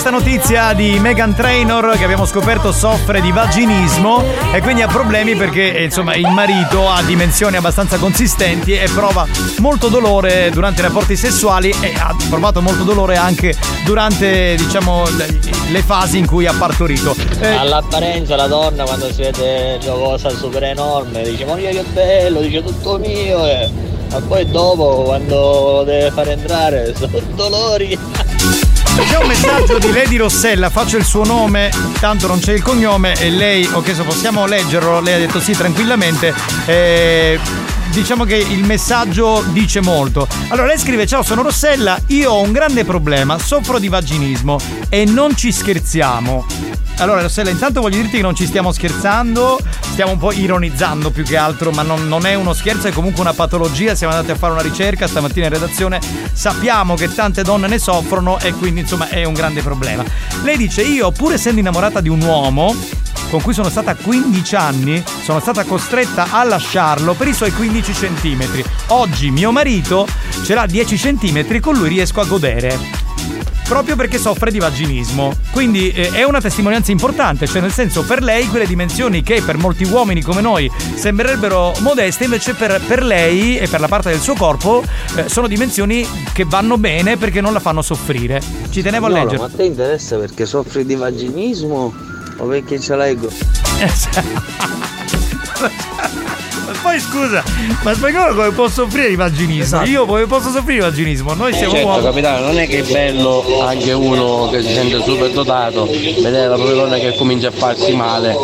questa 0.08 0.26
notizia 0.26 0.74
di 0.74 1.00
Megan 1.00 1.36
Trainor 1.36 1.98
che 1.98 2.06
abbiamo 2.06 2.26
scoperto 2.26 2.72
soffre 2.72 3.20
di 3.20 3.32
vaginismo 3.32 4.24
e 4.54 4.62
quindi 4.62 4.82
ha 4.82 4.88
problemi 4.88 5.36
perché 5.36 5.76
eh, 5.76 5.84
insomma 5.84 6.16
il 6.16 6.30
marito 6.30 6.90
ha 6.90 7.02
dimensioni 7.02 7.58
abbastanza 7.58 7.98
consistenti 7.98 8.74
e 8.74 8.88
prova 8.90 9.26
molto 9.58 9.90
dolore 9.90 10.50
durante 10.52 10.80
i 10.80 10.84
rapporti 10.84 11.18
sessuali 11.18 11.74
e 11.82 11.94
ha 11.98 12.16
provato 12.30 12.62
molto 12.62 12.84
dolore 12.84 13.18
anche 13.18 13.54
durante 13.84 14.56
diciamo 14.56 15.04
le, 15.72 15.82
fasi 15.82 16.20
in 16.20 16.26
cui 16.26 16.46
ha 16.46 16.54
partorito. 16.54 17.14
Eh, 17.42 17.48
All'apparenza 17.48 18.38
la 18.38 18.48
donna 18.48 18.84
quando 18.86 19.12
si 19.12 19.24
vede 19.24 19.78
qualcosa 19.84 20.30
super 20.30 20.64
enorme 20.64 21.24
dice 21.24 21.44
ma 21.44 21.56
che 21.56 21.84
bello, 21.92 22.40
dice 22.40 22.64
tutto 22.64 22.98
mio 22.98 23.46
e... 23.46 23.70
ma 24.10 24.22
poi 24.22 24.50
dopo 24.50 25.04
quando 25.04 25.36
lo 25.36 25.84
deve 25.84 26.12
fare 26.12 26.32
entrare 26.32 26.94
sono 26.96 27.20
dolori. 27.36 28.37
C'è 29.06 29.18
un 29.18 29.28
messaggio 29.28 29.78
di 29.78 29.92
Lady 29.92 30.18
Rossella, 30.18 30.70
faccio 30.70 30.98
il 30.98 31.06
suo 31.06 31.24
nome, 31.24 31.72
tanto 32.00 32.28
non 32.28 32.40
c'è 32.40 32.54
il 32.54 32.62
cognome 32.62 33.14
e 33.14 33.30
lei, 33.30 33.68
ok 33.72 33.96
se 33.96 34.04
possiamo 34.04 34.46
leggerlo, 34.46 35.00
lei 35.00 35.14
ha 35.14 35.18
detto 35.18 35.40
sì 35.40 35.54
tranquillamente. 35.54 36.34
eh, 36.66 37.40
Diciamo 37.92 38.26
che 38.26 38.36
il 38.36 38.64
messaggio 38.64 39.44
dice 39.52 39.82
molto. 39.82 40.28
Allora 40.50 40.68
lei 40.68 40.78
scrive: 40.78 41.08
Ciao, 41.08 41.24
sono 41.24 41.42
Rossella, 41.42 42.00
io 42.08 42.32
ho 42.32 42.42
un 42.42 42.52
grande 42.52 42.86
problema, 42.86 43.40
soffro 43.40 43.80
di 43.80 43.88
vaginismo 43.88 44.60
e 44.90 45.04
non 45.06 45.36
ci 45.36 45.52
scherziamo. 45.52 46.46
Allora 47.00 47.22
Rossella, 47.22 47.50
intanto 47.50 47.82
voglio 47.82 47.98
dirti 47.98 48.18
che 48.18 48.22
non 48.24 48.36
ci 48.36 48.48
stiamo 48.48 48.72
scherzando, 48.72 49.60
stiamo 49.92 50.14
un 50.14 50.18
po' 50.18 50.32
ironizzando 50.32 51.12
più 51.12 51.24
che 51.24 51.38
altro, 51.38 51.70
ma 51.72 51.84
non, 51.84 52.08
non 52.08 52.26
è 52.26 52.34
uno 52.34 52.54
scherzo, 52.54 52.88
è 52.88 52.92
comunque 52.92 53.22
una 53.22 53.34
patologia. 53.34 53.94
Siamo 53.94 54.14
andati 54.14 54.32
a 54.32 54.36
fare 54.36 54.54
una 54.54 54.64
ricerca 54.64 55.08
stamattina 55.08 55.46
in 55.46 55.54
redazione, 55.54 56.00
sappiamo 56.32 56.96
che 56.96 57.14
tante 57.14 57.44
donne 57.44 57.68
ne 57.68 57.78
soffrono 57.78 58.40
e 58.40 58.54
quindi 58.54 58.82
insomma 58.82 59.10
è 59.10 59.24
un 59.26 59.34
grande 59.34 59.62
problema. 59.62 60.04
Lei 60.44 60.58
dice: 60.58 60.82
Io, 60.82 61.12
pur 61.12 61.34
essendo 61.34 61.60
innamorata 61.60 62.02
di 62.02 62.10
un 62.10 62.22
uomo, 62.22 62.76
con 63.30 63.42
cui 63.42 63.54
sono 63.54 63.70
stata 63.70 63.96
15 63.96 64.56
anni, 64.56 65.04
sono 65.24 65.40
stata 65.40 65.64
costretta 65.64 66.28
a 66.32 66.44
lasciarlo 66.44 67.14
per 67.14 67.28
i 67.28 67.34
suoi 67.34 67.52
15 67.52 67.94
centimetri. 67.94 68.64
Oggi 68.88 69.32
mio 69.32 69.52
marito 69.52 70.08
ce 70.44 70.54
l'ha 70.54 70.66
10 70.66 70.98
centimetri, 70.98 71.60
con 71.60 71.76
lui 71.76 71.90
riesco 71.90 72.22
a 72.22 72.26
godere. 72.26 73.06
Proprio 73.68 73.98
perché 73.98 74.18
soffre 74.18 74.50
di 74.50 74.60
vaginismo. 74.60 75.34
Quindi 75.52 75.92
eh, 75.92 76.12
è 76.12 76.24
una 76.24 76.40
testimonianza 76.40 76.92
importante, 76.92 77.48
cioè 77.48 77.60
nel 77.60 77.74
senso 77.74 78.06
per 78.06 78.24
lei 78.24 78.48
quelle 78.48 78.66
dimensioni 78.66 79.22
che 79.24 79.42
per 79.42 79.58
molti 79.58 79.84
uomini 79.84 80.22
come 80.22 80.40
noi 80.40 80.72
sembrerebbero 80.96 81.74
modeste, 81.80 82.24
invece 82.24 82.54
per, 82.54 82.80
per 82.88 83.04
lei 83.04 83.58
e 83.58 83.68
per 83.68 83.82
la 83.82 83.90
parte 83.90 84.10
del 84.10 84.22
suo 84.22 84.36
corpo 84.36 84.82
eh, 85.18 85.28
sono 85.28 85.48
dimensioni 85.48 86.08
che 86.32 86.46
vanno 86.46 86.78
bene 86.78 87.18
perché 87.18 87.42
non 87.42 87.52
la 87.52 87.60
fanno 87.60 87.82
soffrire. 87.82 88.42
Ci 88.70 88.82
tenevo 88.82 89.08
a 89.08 89.10
leggere. 89.10 89.38
Ma 89.38 89.46
a 89.46 89.52
te 89.54 89.64
interessa 89.64 90.18
perché 90.18 90.46
soffri 90.46 90.86
di 90.86 90.96
vaginismo 90.96 92.16
o 92.38 92.46
perché 92.46 92.80
ce 92.80 92.96
l'hai 92.96 93.16
go- 93.16 93.30
Ma 96.68 96.74
poi 96.82 97.00
scusa, 97.00 97.44
ma 97.84 97.94
spagnolo 97.94 98.36
come 98.36 98.52
può 98.52 98.68
soffrire 98.68 99.10
di 99.10 99.16
vaginismo? 99.16 99.64
Esatto. 99.64 99.90
Io 99.90 100.06
come 100.06 100.26
posso 100.26 100.50
soffrire 100.52 100.80
di 100.80 100.90
vaginismo? 100.90 101.34
Noi 101.34 101.54
siamo 101.54 101.72
certo, 101.74 101.88
uomini. 101.88 102.06
capitano, 102.06 102.46
non 102.48 102.60
è 102.60 102.68
che 102.68 102.80
è 102.80 102.84
bello 102.92 103.62
anche 103.62 103.92
uno 103.94 104.50
che 104.50 104.62
si 104.62 104.74
sente 104.74 105.02
super 105.04 105.32
dotato 105.32 105.86
vedere 105.86 106.48
la 106.48 106.56
propria 106.56 106.76
donna 106.76 106.98
che 106.98 107.16
comincia 107.16 107.48
a 107.48 107.52
farsi 107.52 107.94
male. 107.94 108.36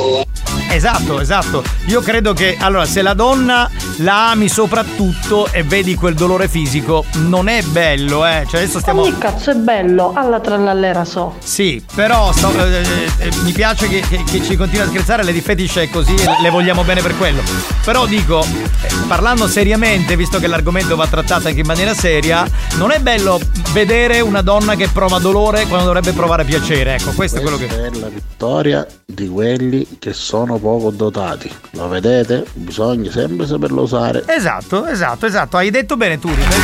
Esatto, 0.74 1.20
esatto. 1.20 1.64
Io 1.86 2.02
credo 2.02 2.34
che 2.34 2.58
allora 2.60 2.86
se 2.86 3.02
la 3.04 3.14
donna 3.14 3.70
la 3.98 4.32
ami 4.32 4.50
soprattutto 4.50 5.48
e 5.52 5.62
vedi 5.64 5.94
quel 5.96 6.16
dolore 6.16 6.48
fisico, 6.48 7.06
non 7.28 7.48
è 7.48 7.62
bello, 7.62 8.26
eh. 8.26 8.46
Cioè 8.50 8.62
adesso 8.62 8.80
stiamo. 8.80 9.02
Ogni 9.02 9.18
cazzo 9.20 9.52
è 9.52 9.56
bello, 9.56 10.14
alla 10.16 10.40
trallallera 10.40 11.06
so. 11.06 11.36
Sì, 11.44 11.84
però 11.94 12.32
sto- 12.32 12.52
eh, 12.58 12.82
eh, 13.20 13.30
mi 13.44 13.52
piace 13.52 13.88
che, 13.88 14.00
che- 14.02 14.24
che 14.24 14.42
ci 14.42 14.56
continua 14.56 14.86
a 14.86 14.88
scherzare, 14.88 15.24
Lady 15.24 15.42
Fetish 15.42 15.76
è 15.78 15.90
così, 15.90 16.16
e 16.16 16.42
le 16.42 16.50
vogliamo 16.50 16.84
bene 16.84 17.02
per 17.02 17.16
quello. 17.18 17.42
Però 17.86 18.06
dico, 18.08 18.44
eh, 18.44 18.90
parlando 19.08 19.48
seriamente, 19.48 20.16
visto 20.16 20.40
che 20.40 20.48
l'argomento 20.48 20.96
va 20.96 21.06
trattato 21.08 21.48
anche 21.50 21.60
in 21.60 21.68
maniera 21.68 21.94
seria, 21.94 22.46
non 22.78 22.90
è 22.92 23.00
bello 23.00 23.40
vedere 23.74 24.22
una 24.22 24.42
donna 24.42 24.76
che 24.76 24.88
prova 24.88 25.20
dolore 25.20 25.68
quando 25.68 25.86
dovrebbe 25.86 26.14
provare 26.14 26.44
piacere. 26.46 26.96
Ecco, 26.96 27.12
questo 27.12 27.38
è 27.38 27.42
quello 27.42 27.58
che. 27.58 27.68
Questa 27.68 27.86
è 27.86 28.00
la 28.00 28.08
vittoria 28.08 28.88
di 29.06 29.28
quelli 29.28 29.88
che 30.00 30.14
sono 30.14 30.58
poco 30.64 30.90
dotati. 30.90 31.52
Lo 31.72 31.88
vedete? 31.90 32.46
Bisogna 32.54 33.12
sempre 33.12 33.46
saperlo 33.46 33.82
usare. 33.84 34.24
Esatto, 34.26 34.88
esatto, 34.88 35.26
esatto. 35.28 35.58
Hai 35.58 35.70
detto 35.70 35.98
bene 35.98 36.18
tu, 36.20 36.30
perché 36.34 36.56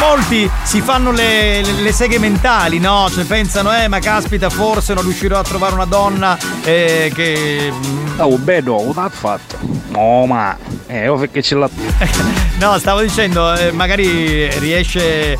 molti 0.00 0.50
si 0.64 0.80
fanno 0.80 1.12
le, 1.12 1.62
le- 1.62 1.72
le 1.80 1.92
seghe 1.92 2.18
mentali, 2.18 2.78
no? 2.80 3.08
Cioè 3.10 3.24
pensano, 3.24 3.72
eh, 3.74 3.88
ma 3.88 4.00
caspita, 4.00 4.50
forse 4.50 4.92
non 4.94 5.04
riuscirò 5.04 5.38
a 5.38 5.42
trovare 5.44 5.74
una 5.74 5.84
donna 5.86 6.36
eh, 6.64 7.10
che. 7.14 7.72
Oh, 8.16 8.36
beh, 8.36 8.60
no, 8.62 8.82
non 8.82 8.94
ha 8.96 9.08
fatto. 9.08 9.56
No, 9.90 10.26
ma. 10.26 10.56
Eh, 10.88 11.06
oh, 11.08 11.16
perché 11.16 11.40
ce 11.42 11.54
l'ha. 11.54 11.70
No, 12.58 12.76
stavo 12.78 13.02
dicendo, 13.02 13.54
eh, 13.54 13.70
magari 13.70 14.48
riesce. 14.58 15.34
eh, 15.34 15.38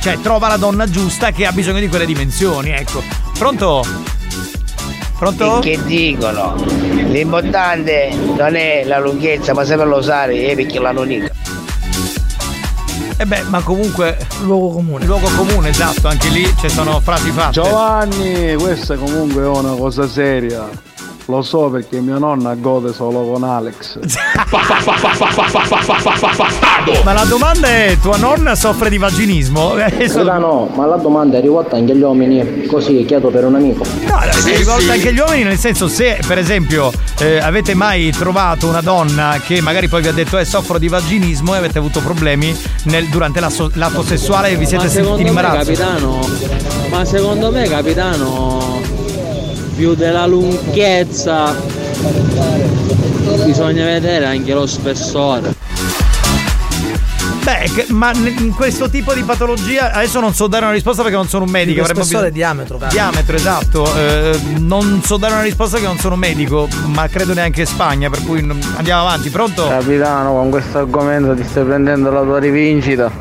Cioè, 0.00 0.18
trova 0.20 0.48
la 0.48 0.56
donna 0.56 0.90
giusta 0.90 1.30
che 1.30 1.46
ha 1.46 1.52
bisogno 1.52 1.78
di 1.78 1.86
quelle 1.88 2.06
dimensioni, 2.06 2.70
ecco. 2.70 3.00
Pronto? 3.38 3.84
Pronto? 5.18 5.60
Che 5.60 5.78
dicono? 5.84 6.54
L'importante 6.56 8.10
non 8.36 8.54
è 8.54 8.84
la 8.84 8.98
lunghezza, 8.98 9.54
ma 9.54 9.64
saperlo 9.64 9.96
usare, 9.96 10.50
eh, 10.50 10.54
perché 10.54 10.78
l'hanno 10.78 11.00
unito. 11.00 11.32
Eh 13.18 13.24
beh, 13.24 13.44
ma 13.44 13.62
comunque. 13.62 14.18
Luogo 14.42 14.74
comune. 14.74 15.06
Luogo 15.06 15.28
comune, 15.34 15.70
esatto, 15.70 16.08
anche 16.08 16.28
lì 16.28 16.44
ci 16.58 16.68
sono 16.68 17.00
frasi 17.00 17.30
fatte. 17.30 17.52
Giovanni, 17.52 18.54
questa 18.56 18.96
comunque 18.96 19.42
è 19.42 19.46
una 19.46 19.74
cosa 19.74 20.06
seria. 20.06 20.68
Lo 21.28 21.42
so 21.42 21.70
perché 21.70 21.98
mia 22.00 22.18
nonna 22.18 22.54
gode 22.54 22.92
solo 22.92 23.24
con 23.24 23.42
Alex. 23.42 23.98
Ma 27.02 27.12
la 27.12 27.24
domanda 27.24 27.68
è: 27.68 27.96
tua 28.00 28.16
nonna 28.16 28.54
soffre 28.54 28.88
di 28.90 28.98
vaginismo? 28.98 29.74
Eh, 29.98 30.08
so- 30.08 30.22
no, 30.22 30.70
ma 30.74 30.86
la 30.86 30.96
domanda 30.96 31.38
è 31.38 31.40
rivolta 31.40 31.76
anche 31.76 31.92
agli 31.92 32.00
uomini, 32.02 32.66
così 32.66 33.04
chiedo 33.06 33.28
per 33.28 33.44
un 33.44 33.54
amico. 33.54 33.84
No, 34.06 34.18
è 34.20 34.56
rivolta 34.56 34.92
anche 34.92 35.08
agli 35.08 35.18
uomini, 35.18 35.44
nel 35.44 35.58
senso, 35.58 35.88
se 35.88 36.18
per 36.26 36.38
esempio 36.38 36.92
eh, 37.20 37.38
avete 37.38 37.74
mai 37.74 38.10
trovato 38.10 38.66
una 38.66 38.80
donna 38.80 39.40
che 39.44 39.60
magari 39.60 39.88
poi 39.88 40.02
vi 40.02 40.08
ha 40.08 40.12
detto 40.12 40.38
eh 40.38 40.44
soffro 40.44 40.78
di 40.78 40.88
vaginismo 40.88 41.54
e 41.54 41.58
avete 41.58 41.78
avuto 41.78 42.00
problemi 42.00 42.54
nel- 42.84 43.06
durante 43.08 43.40
la 43.40 43.50
so- 43.50 43.70
l'atto 43.74 44.02
sessuale 44.02 44.50
e 44.50 44.56
vi 44.56 44.66
siete 44.66 44.88
sentiti 44.88 45.22
in 45.22 45.28
secondo 45.28 45.32
me, 45.32 45.46
imbarazzo. 45.46 45.72
capitano, 45.72 46.28
ma 46.90 47.04
secondo 47.04 47.50
me, 47.52 47.68
capitano, 47.68 48.80
più 49.76 49.94
della 49.94 50.26
lunghezza 50.26 51.54
bisogna 53.44 53.84
vedere 53.84 54.24
anche 54.26 54.52
lo 54.52 54.66
spessore. 54.66 55.54
Beh, 57.46 57.86
ma 57.90 58.10
in 58.12 58.52
questo 58.56 58.90
tipo 58.90 59.14
di 59.14 59.22
patologia 59.22 59.92
adesso 59.92 60.18
non 60.18 60.34
so 60.34 60.48
dare 60.48 60.64
una 60.64 60.74
risposta 60.74 61.02
perché 61.02 61.16
non 61.16 61.28
sono 61.28 61.44
un 61.44 61.50
medico. 61.52 61.74
Dico 61.74 61.84
avremmo 61.84 62.02
bisogno- 62.04 62.30
diametro, 62.30 62.76
cara. 62.76 62.90
Diametro, 62.90 63.36
esatto. 63.36 63.94
Eh, 63.96 64.40
non 64.58 65.00
so 65.04 65.16
dare 65.16 65.34
una 65.34 65.42
risposta 65.42 65.74
perché 65.76 65.86
non 65.86 66.00
sono 66.00 66.16
medico, 66.16 66.68
ma 66.86 67.06
credo 67.06 67.34
neanche 67.34 67.60
in 67.60 67.66
Spagna, 67.68 68.10
per 68.10 68.24
cui 68.24 68.40
andiamo 68.40 69.02
avanti. 69.02 69.30
Pronto? 69.30 69.68
Capitano, 69.68 70.32
con 70.32 70.50
questo 70.50 70.78
argomento 70.78 71.36
ti 71.36 71.44
stai 71.44 71.62
prendendo 71.62 72.10
la 72.10 72.22
tua 72.22 72.40
rivincita. 72.40 73.12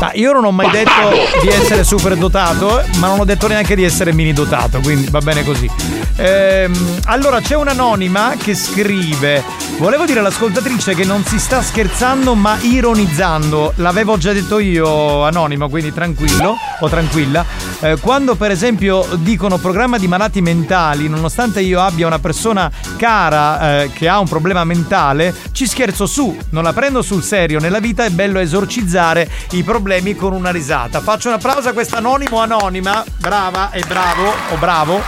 Ma 0.00 0.12
io 0.14 0.32
non 0.32 0.44
ho 0.44 0.52
mai 0.52 0.70
detto 0.70 1.10
di 1.42 1.48
essere 1.48 1.82
super 1.82 2.14
dotato, 2.14 2.82
ma 2.98 3.08
non 3.08 3.18
ho 3.18 3.24
detto 3.24 3.48
neanche 3.48 3.74
di 3.74 3.82
essere 3.82 4.12
mini 4.12 4.32
dotato, 4.32 4.78
quindi 4.78 5.08
va 5.10 5.18
bene 5.18 5.42
così. 5.44 5.68
Ehm, 6.16 7.00
allora 7.06 7.40
c'è 7.40 7.56
un'anonima 7.56 8.34
che 8.38 8.54
scrive: 8.54 9.42
Volevo 9.78 10.04
dire 10.04 10.20
all'ascoltatrice 10.20 10.94
che 10.94 11.04
non 11.04 11.24
si 11.24 11.40
sta 11.40 11.62
scherzando, 11.62 12.34
ma 12.34 12.58
ironizzando. 12.60 13.72
L'avevo 13.76 14.18
già 14.18 14.32
detto 14.32 14.60
io, 14.60 15.24
anonimo, 15.24 15.68
quindi 15.68 15.92
tranquillo 15.92 16.56
o 16.80 16.88
tranquilla. 16.88 17.44
Eh, 17.80 17.96
quando 18.00 18.34
per 18.34 18.50
esempio 18.50 19.06
dicono 19.18 19.56
programma 19.56 19.98
di 19.98 20.08
malati 20.08 20.40
mentali, 20.40 21.08
nonostante 21.08 21.60
io 21.60 21.80
abbia 21.80 22.08
una 22.08 22.18
persona 22.18 22.70
cara 22.96 23.82
eh, 23.82 23.92
che 23.92 24.08
ha 24.08 24.18
un 24.18 24.26
problema 24.26 24.64
mentale, 24.64 25.32
ci 25.52 25.68
scherzo 25.68 26.06
su, 26.06 26.36
non 26.50 26.64
la 26.64 26.72
prendo 26.72 27.02
sul 27.02 27.22
serio. 27.22 27.60
Nella 27.60 27.78
vita 27.78 28.04
è 28.04 28.10
bello 28.10 28.40
esorcizzare 28.40 29.30
i 29.52 29.62
problemi 29.62 30.16
con 30.16 30.32
una 30.32 30.50
risata. 30.50 31.00
Faccio 31.00 31.28
un 31.28 31.34
applauso 31.34 31.68
a 31.68 31.72
questa 31.72 31.98
anonimo 31.98 32.40
anonima, 32.40 33.04
brava 33.18 33.70
e 33.70 33.84
bravo 33.86 34.28
o 34.50 34.56
bravo, 34.56 35.00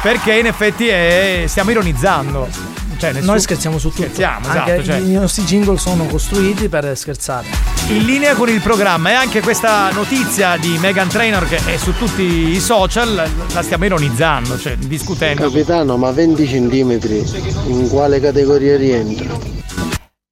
perché 0.00 0.32
in 0.32 0.46
effetti 0.46 0.88
è, 0.88 1.44
stiamo 1.46 1.72
ironizzando. 1.72 2.73
Cioè, 3.04 3.12
nessun- 3.12 3.28
Noi 3.30 3.40
scherziamo 3.40 3.78
su 3.78 3.88
tutto. 3.90 4.02
Scherziamo, 4.02 4.48
Anche 4.48 4.74
esatto. 4.76 4.98
Cioè, 4.98 5.08
I 5.08 5.12
nostri 5.12 5.44
jingle 5.44 5.76
sono 5.76 6.04
costruiti 6.06 6.68
per 6.68 6.96
scherzare. 6.96 7.46
in 7.88 8.04
linea 8.04 8.34
con 8.34 8.48
il 8.48 8.60
programma 8.62 9.10
e 9.10 9.12
anche 9.12 9.42
questa 9.42 9.90
notizia 9.92 10.56
di 10.56 10.78
Megan 10.78 11.08
Trainor 11.08 11.46
che 11.46 11.56
è 11.66 11.76
su 11.76 11.92
tutti 11.98 12.22
i 12.22 12.58
social 12.60 13.28
la 13.52 13.62
stiamo 13.62 13.84
ironizzando, 13.84 14.58
cioè 14.58 14.76
discutendo. 14.76 15.42
Capitano, 15.42 15.98
ma 15.98 16.10
20 16.10 16.48
centimetri 16.48 17.22
in 17.66 17.88
quale 17.90 18.20
categoria 18.20 18.76
rientra? 18.78 19.26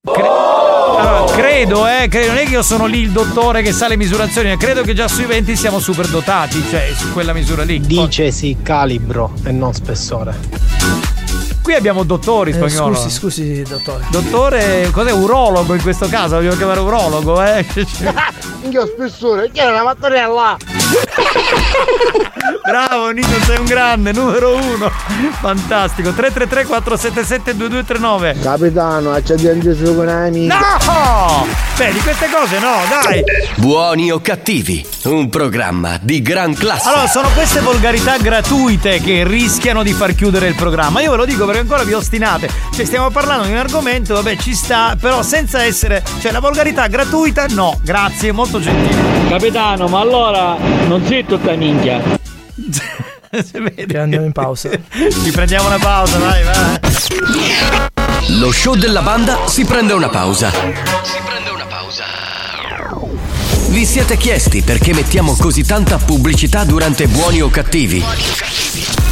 Allora, 0.05 1.24
credo, 1.32 1.86
eh, 1.86 2.09
credo, 2.09 2.28
non 2.28 2.36
è 2.39 2.44
che 2.44 2.51
io 2.53 2.62
sono 2.62 2.86
lì 2.86 3.01
il 3.01 3.11
dottore 3.11 3.61
che 3.62 3.73
sa 3.73 3.86
le 3.89 3.97
misurazioni, 3.99 4.49
ma 4.49 4.57
credo 4.57 4.82
che 4.82 4.94
già 4.94 5.09
sui 5.09 5.24
20 5.27 5.55
siamo 5.57 5.78
super 5.78 6.07
dotati, 6.09 6.62
cioè 6.70 6.90
su 6.97 7.12
quella 7.12 7.32
misura 7.35 7.65
lì. 7.65 7.81
Dice 7.81 8.31
sì, 8.31 8.57
calibro 8.62 9.32
e 9.44 9.53
non 9.53 9.74
spessore. 9.74 11.11
Qui 11.62 11.74
abbiamo 11.74 12.02
dottori 12.02 12.51
Eh, 12.51 12.55
spagnolo. 12.55 12.97
scusi, 12.97 13.10
scusi, 13.10 13.62
dottore. 13.62 14.05
Dottore, 14.10 14.90
cos'è 14.93 15.12
urologo 15.12 15.74
in 15.74 15.80
questo 15.82 16.09
caso? 16.09 16.34
Dobbiamo 16.34 16.56
chiamare 16.56 16.80
urologo, 16.80 17.40
eh? 17.43 17.64
Io 18.68 18.86
spessore, 18.86 19.51
che 19.52 19.60
è 19.62 19.66
una 19.70 19.84
mattonella? 19.84 20.56
Bravo 22.64 23.10
Nino, 23.10 23.27
sei 23.44 23.59
un 23.59 23.64
grande, 23.64 24.12
numero 24.12 24.55
uno. 24.55 24.90
Fantastico. 25.40 26.12
333 26.12 26.64
477 26.64 27.56
2239. 27.56 28.36
Capitano, 28.40 29.12
accendi 29.12 29.74
su 29.74 29.94
con 29.94 30.09
amici. 30.09 30.47
No! 30.47 31.47
Beh, 31.77 31.93
di 31.93 31.98
queste 32.01 32.28
cose 32.31 32.59
no, 32.59 32.77
dai. 32.89 33.23
Buoni 33.56 34.12
o 34.12 34.20
cattivi, 34.20 34.86
un 35.05 35.28
programma 35.28 35.98
di 36.01 36.23
gran 36.23 36.55
classe. 36.55 36.89
Allora, 36.89 37.06
sono 37.09 37.28
queste 37.35 37.60
volgarità 37.60 38.16
gratuite 38.19 39.01
che 39.01 39.24
rischiano 39.27 39.82
di 39.82 39.93
far 39.93 40.14
chiudere 40.14 40.47
il 40.48 40.55
programma. 40.55 41.01
Io 41.01 41.10
ve 41.10 41.16
lo 41.16 41.24
dico 41.24 41.44
perché 41.44 41.60
ancora 41.60 41.82
vi 41.82 41.94
ostinate. 41.94 42.48
Cioè, 42.74 42.85
stiamo 42.85 43.10
parlando 43.10 43.47
di 43.47 43.52
un 43.52 43.59
argomento, 43.59 44.14
vabbè, 44.14 44.36
ci 44.36 44.55
sta, 44.55 44.97
però 45.01 45.23
senza 45.23 45.62
essere. 45.62 46.02
Cioè, 46.20 46.31
la 46.31 46.40
volgarità 46.40 46.86
gratuita, 46.86 47.47
no. 47.51 47.78
Grazie, 47.82 48.32
molto 48.32 48.60
gentile. 48.60 49.28
Capitano, 49.28 49.89
ma 49.89 50.01
allora 50.01 50.56
non 50.87 51.05
sei 51.07 51.25
tutta 51.25 51.53
minchia. 51.55 52.01
Andiamo 53.95 54.27
in 54.27 54.33
pausa. 54.33 54.71
Ci 54.71 55.31
prendiamo 55.31 55.69
una 55.69 55.79
pausa, 55.79 56.19
dai, 56.19 56.43
vai. 56.45 56.79
Lo 58.39 58.53
show 58.53 58.75
della 58.75 59.03
banda 59.03 59.47
si 59.47 59.65
prende 59.65 59.93
una 59.95 60.09
pausa. 60.09 60.51
Vi 63.69 63.87
siete 63.87 64.19
chiesti 64.19 64.61
perché 64.61 64.93
mettiamo 64.93 65.35
così 65.35 65.65
tanta 65.65 65.97
pubblicità 65.97 66.65
durante 66.65 67.07
buoni 67.09 67.41
o 67.41 67.49
cattivi? 67.49 68.05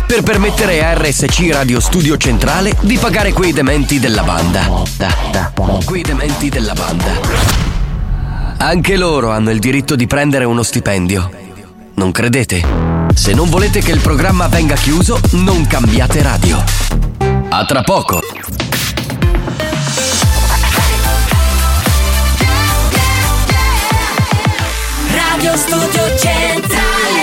Per 0.06 0.22
permettere 0.22 0.84
a 0.84 0.92
RSC 0.92 1.48
Radio 1.50 1.80
Studio 1.80 2.18
Centrale 2.18 2.76
di 2.80 2.98
pagare 2.98 3.32
quei 3.32 3.52
dementi 3.52 3.98
della 3.98 4.22
banda. 4.22 4.82
Da, 4.98 5.14
da, 5.32 5.52
quei 5.86 6.02
dementi 6.02 6.50
della 6.50 6.74
banda. 6.74 7.12
Anche 8.58 8.96
loro 8.96 9.30
hanno 9.30 9.50
il 9.50 9.60
diritto 9.60 9.96
di 9.96 10.06
prendere 10.06 10.44
uno 10.44 10.62
stipendio. 10.62 11.49
Non 12.00 12.12
credete? 12.12 12.64
Se 13.12 13.34
non 13.34 13.50
volete 13.50 13.82
che 13.82 13.90
il 13.90 14.00
programma 14.00 14.48
venga 14.48 14.74
chiuso, 14.74 15.20
non 15.32 15.66
cambiate 15.66 16.22
radio. 16.22 16.64
A 17.50 17.62
tra 17.66 17.82
poco. 17.82 18.22
Radio 25.12 25.56
Studio 25.58 26.16
Centrale 26.16 27.20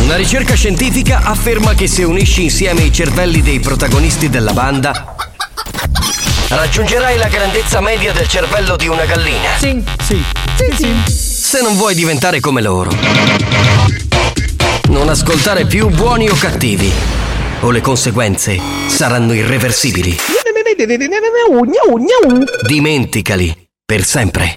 Una 0.00 0.16
ricerca 0.16 0.54
scientifica 0.54 1.20
afferma 1.24 1.74
che 1.74 1.86
se 1.86 2.04
unisci 2.04 2.44
insieme 2.44 2.84
i 2.84 2.92
cervelli 2.92 3.42
dei 3.42 3.60
protagonisti 3.60 4.30
della 4.30 4.54
banda, 4.54 5.14
raggiungerai 6.48 7.18
la 7.18 7.28
grandezza 7.28 7.82
media 7.82 8.14
del 8.14 8.26
cervello 8.26 8.76
di 8.76 8.88
una 8.88 9.04
gallina. 9.04 9.58
Sì, 9.58 9.84
sì, 10.02 10.24
sì, 10.56 10.74
sì. 10.74 11.25
Se 11.56 11.62
non 11.62 11.74
vuoi 11.74 11.94
diventare 11.94 12.38
come 12.38 12.60
loro, 12.60 12.90
non 14.90 15.08
ascoltare 15.08 15.64
più 15.64 15.88
buoni 15.88 16.28
o 16.28 16.34
cattivi, 16.34 16.92
o 17.60 17.70
le 17.70 17.80
conseguenze 17.80 18.60
saranno 18.88 19.32
irreversibili. 19.32 20.14
Dimenticali 22.66 23.68
per 23.86 24.04
sempre. 24.04 24.52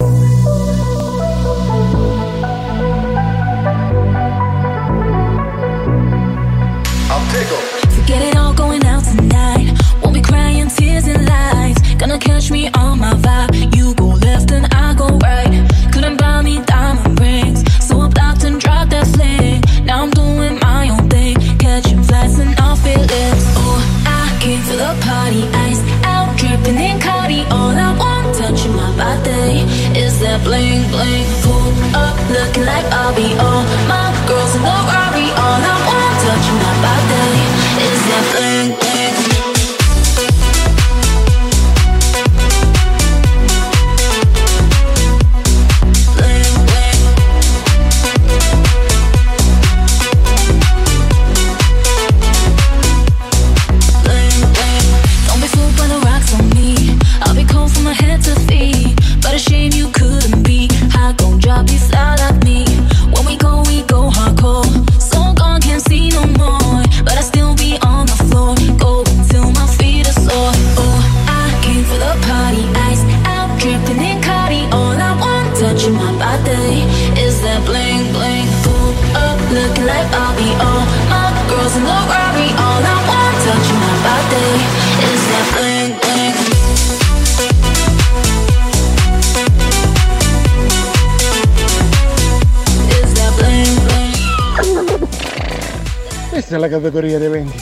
Questa 96.50 96.66
è 96.66 96.68
la 96.68 96.76
categoria 96.80 97.16
dei 97.16 97.28
20. 97.28 97.58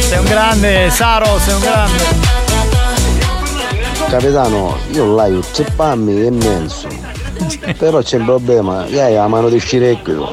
Sei 0.00 0.18
un 0.18 0.24
grande, 0.26 0.90
Saro, 0.90 1.38
sei 1.38 1.54
un 1.54 1.60
grande. 1.60 2.02
Capitano, 4.10 4.76
io 4.90 5.14
l'aio 5.14 5.40
zeppammi 5.40 6.26
e 6.26 6.30
mezzo. 6.30 6.86
Però 7.78 8.02
c'è 8.02 8.18
un 8.18 8.26
problema, 8.26 8.84
che 8.84 9.00
hai 9.00 9.14
la 9.14 9.26
mano 9.26 9.48
di 9.48 9.58
scirecchio. 9.58 10.32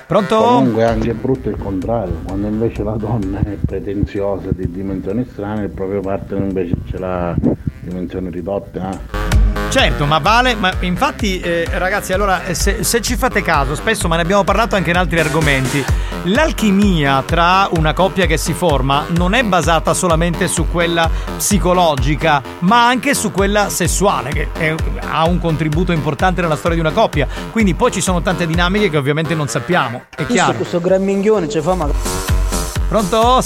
Pronto? 0.05 0.37
Comunque 0.37 0.83
è 0.83 0.85
anche 0.85 1.13
brutto 1.13 1.49
il 1.49 1.57
contrario, 1.57 2.21
quando 2.23 2.47
invece 2.47 2.83
la 2.83 2.95
donna 2.95 3.39
è 3.39 3.57
pretenziosa 3.65 4.51
di 4.51 4.69
dimensioni 4.69 5.25
strane, 5.25 5.63
il 5.63 5.69
proprio 5.71 6.01
partner 6.01 6.43
invece 6.43 6.75
ce 6.85 6.99
l'ha 6.99 7.35
dimensioni 7.81 8.29
ridotte. 8.29 8.79
Eh? 8.79 9.46
Certo, 9.69 10.05
ma 10.05 10.19
vale, 10.19 10.55
ma 10.55 10.71
infatti 10.79 11.39
eh, 11.39 11.67
ragazzi, 11.73 12.13
allora 12.13 12.45
eh, 12.45 12.53
se, 12.53 12.83
se, 12.83 13.01
ci 13.01 13.17
fate 13.17 13.41
caso, 13.41 13.75
spesso, 13.75 14.07
ma 14.07 14.15
ne 14.15 14.21
abbiamo 14.21 14.45
parlato 14.45 14.75
anche 14.75 14.91
in 14.91 14.97
altri 14.97 15.19
argomenti, 15.19 15.83
l'alchimia 16.23 17.21
tra 17.25 17.67
una 17.75 17.93
coppia 17.93 18.25
che 18.25 18.37
si 18.37 18.53
forma 18.53 19.05
non 19.09 19.33
è 19.33 19.43
basata 19.43 19.93
solamente 19.93 20.47
su 20.47 20.67
quella 20.71 21.09
psicologica, 21.35 22.41
ma 22.59 22.87
anche 22.87 23.13
su 23.13 23.31
quella 23.31 23.69
sessuale, 23.69 24.29
che 24.29 24.47
è, 24.53 24.73
ha 25.09 25.27
un 25.27 25.37
contributo 25.37 25.91
importante 25.91 26.41
nella 26.41 26.55
storia 26.55 26.75
di 26.75 26.81
una 26.81 26.93
coppia. 26.93 27.27
Quindi 27.51 27.75
poi 27.75 27.91
ci 27.91 28.01
sono 28.01 28.21
tante 28.21 28.47
dinamiche 28.47 28.89
che 28.89 28.97
ovviamente 28.97 29.35
non 29.35 29.49
sappiamo, 29.49 30.05
è 30.15 30.25
chiaro. 30.25 30.53
Questo 30.53 30.79
gran 30.79 31.03
minchione 31.03 31.49
ci 31.49 31.59
fa 31.59 31.75
male. 31.75 31.93
Pronto? 32.87 33.43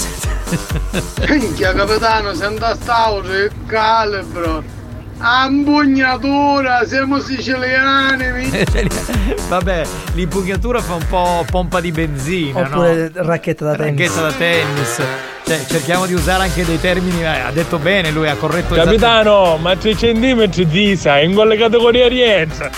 Minchia 1.27 1.73
capitano, 1.73 2.33
sento 2.35 2.65
a 2.65 2.75
stavo, 2.75 3.23
calibro. 3.65 4.80
Ambugnatura, 5.23 6.83
siamo 6.87 7.19
siciliani. 7.19 8.49
Vabbè, 9.49 9.83
l'impugnatura 10.15 10.81
fa 10.81 10.95
un 10.95 11.05
po' 11.07 11.45
pompa 11.49 11.79
di 11.79 11.91
benzina, 11.91 12.61
Oppure 12.61 13.11
no? 13.13 13.23
racchetta 13.23 13.65
da 13.65 13.75
tennis. 13.75 13.99
Racchetta 14.07 14.21
da 14.21 14.31
tennis. 14.33 15.01
Cioè, 15.45 15.65
cerchiamo 15.67 16.05
di 16.07 16.13
usare 16.13 16.43
anche 16.43 16.65
dei 16.65 16.79
termini. 16.79 17.21
eh, 17.21 17.25
ha 17.27 17.51
detto 17.51 17.77
bene, 17.77 18.09
lui 18.11 18.27
ha 18.29 18.35
corretto 18.35 18.73
Capitano, 18.73 19.57
ma 19.57 19.75
3 19.75 19.95
centimetri 19.95 20.65
di 20.65 20.95
sa, 20.95 21.19
in 21.19 21.33
quale 21.33 21.55
categoria 21.55 22.07
rientra? 22.07 22.69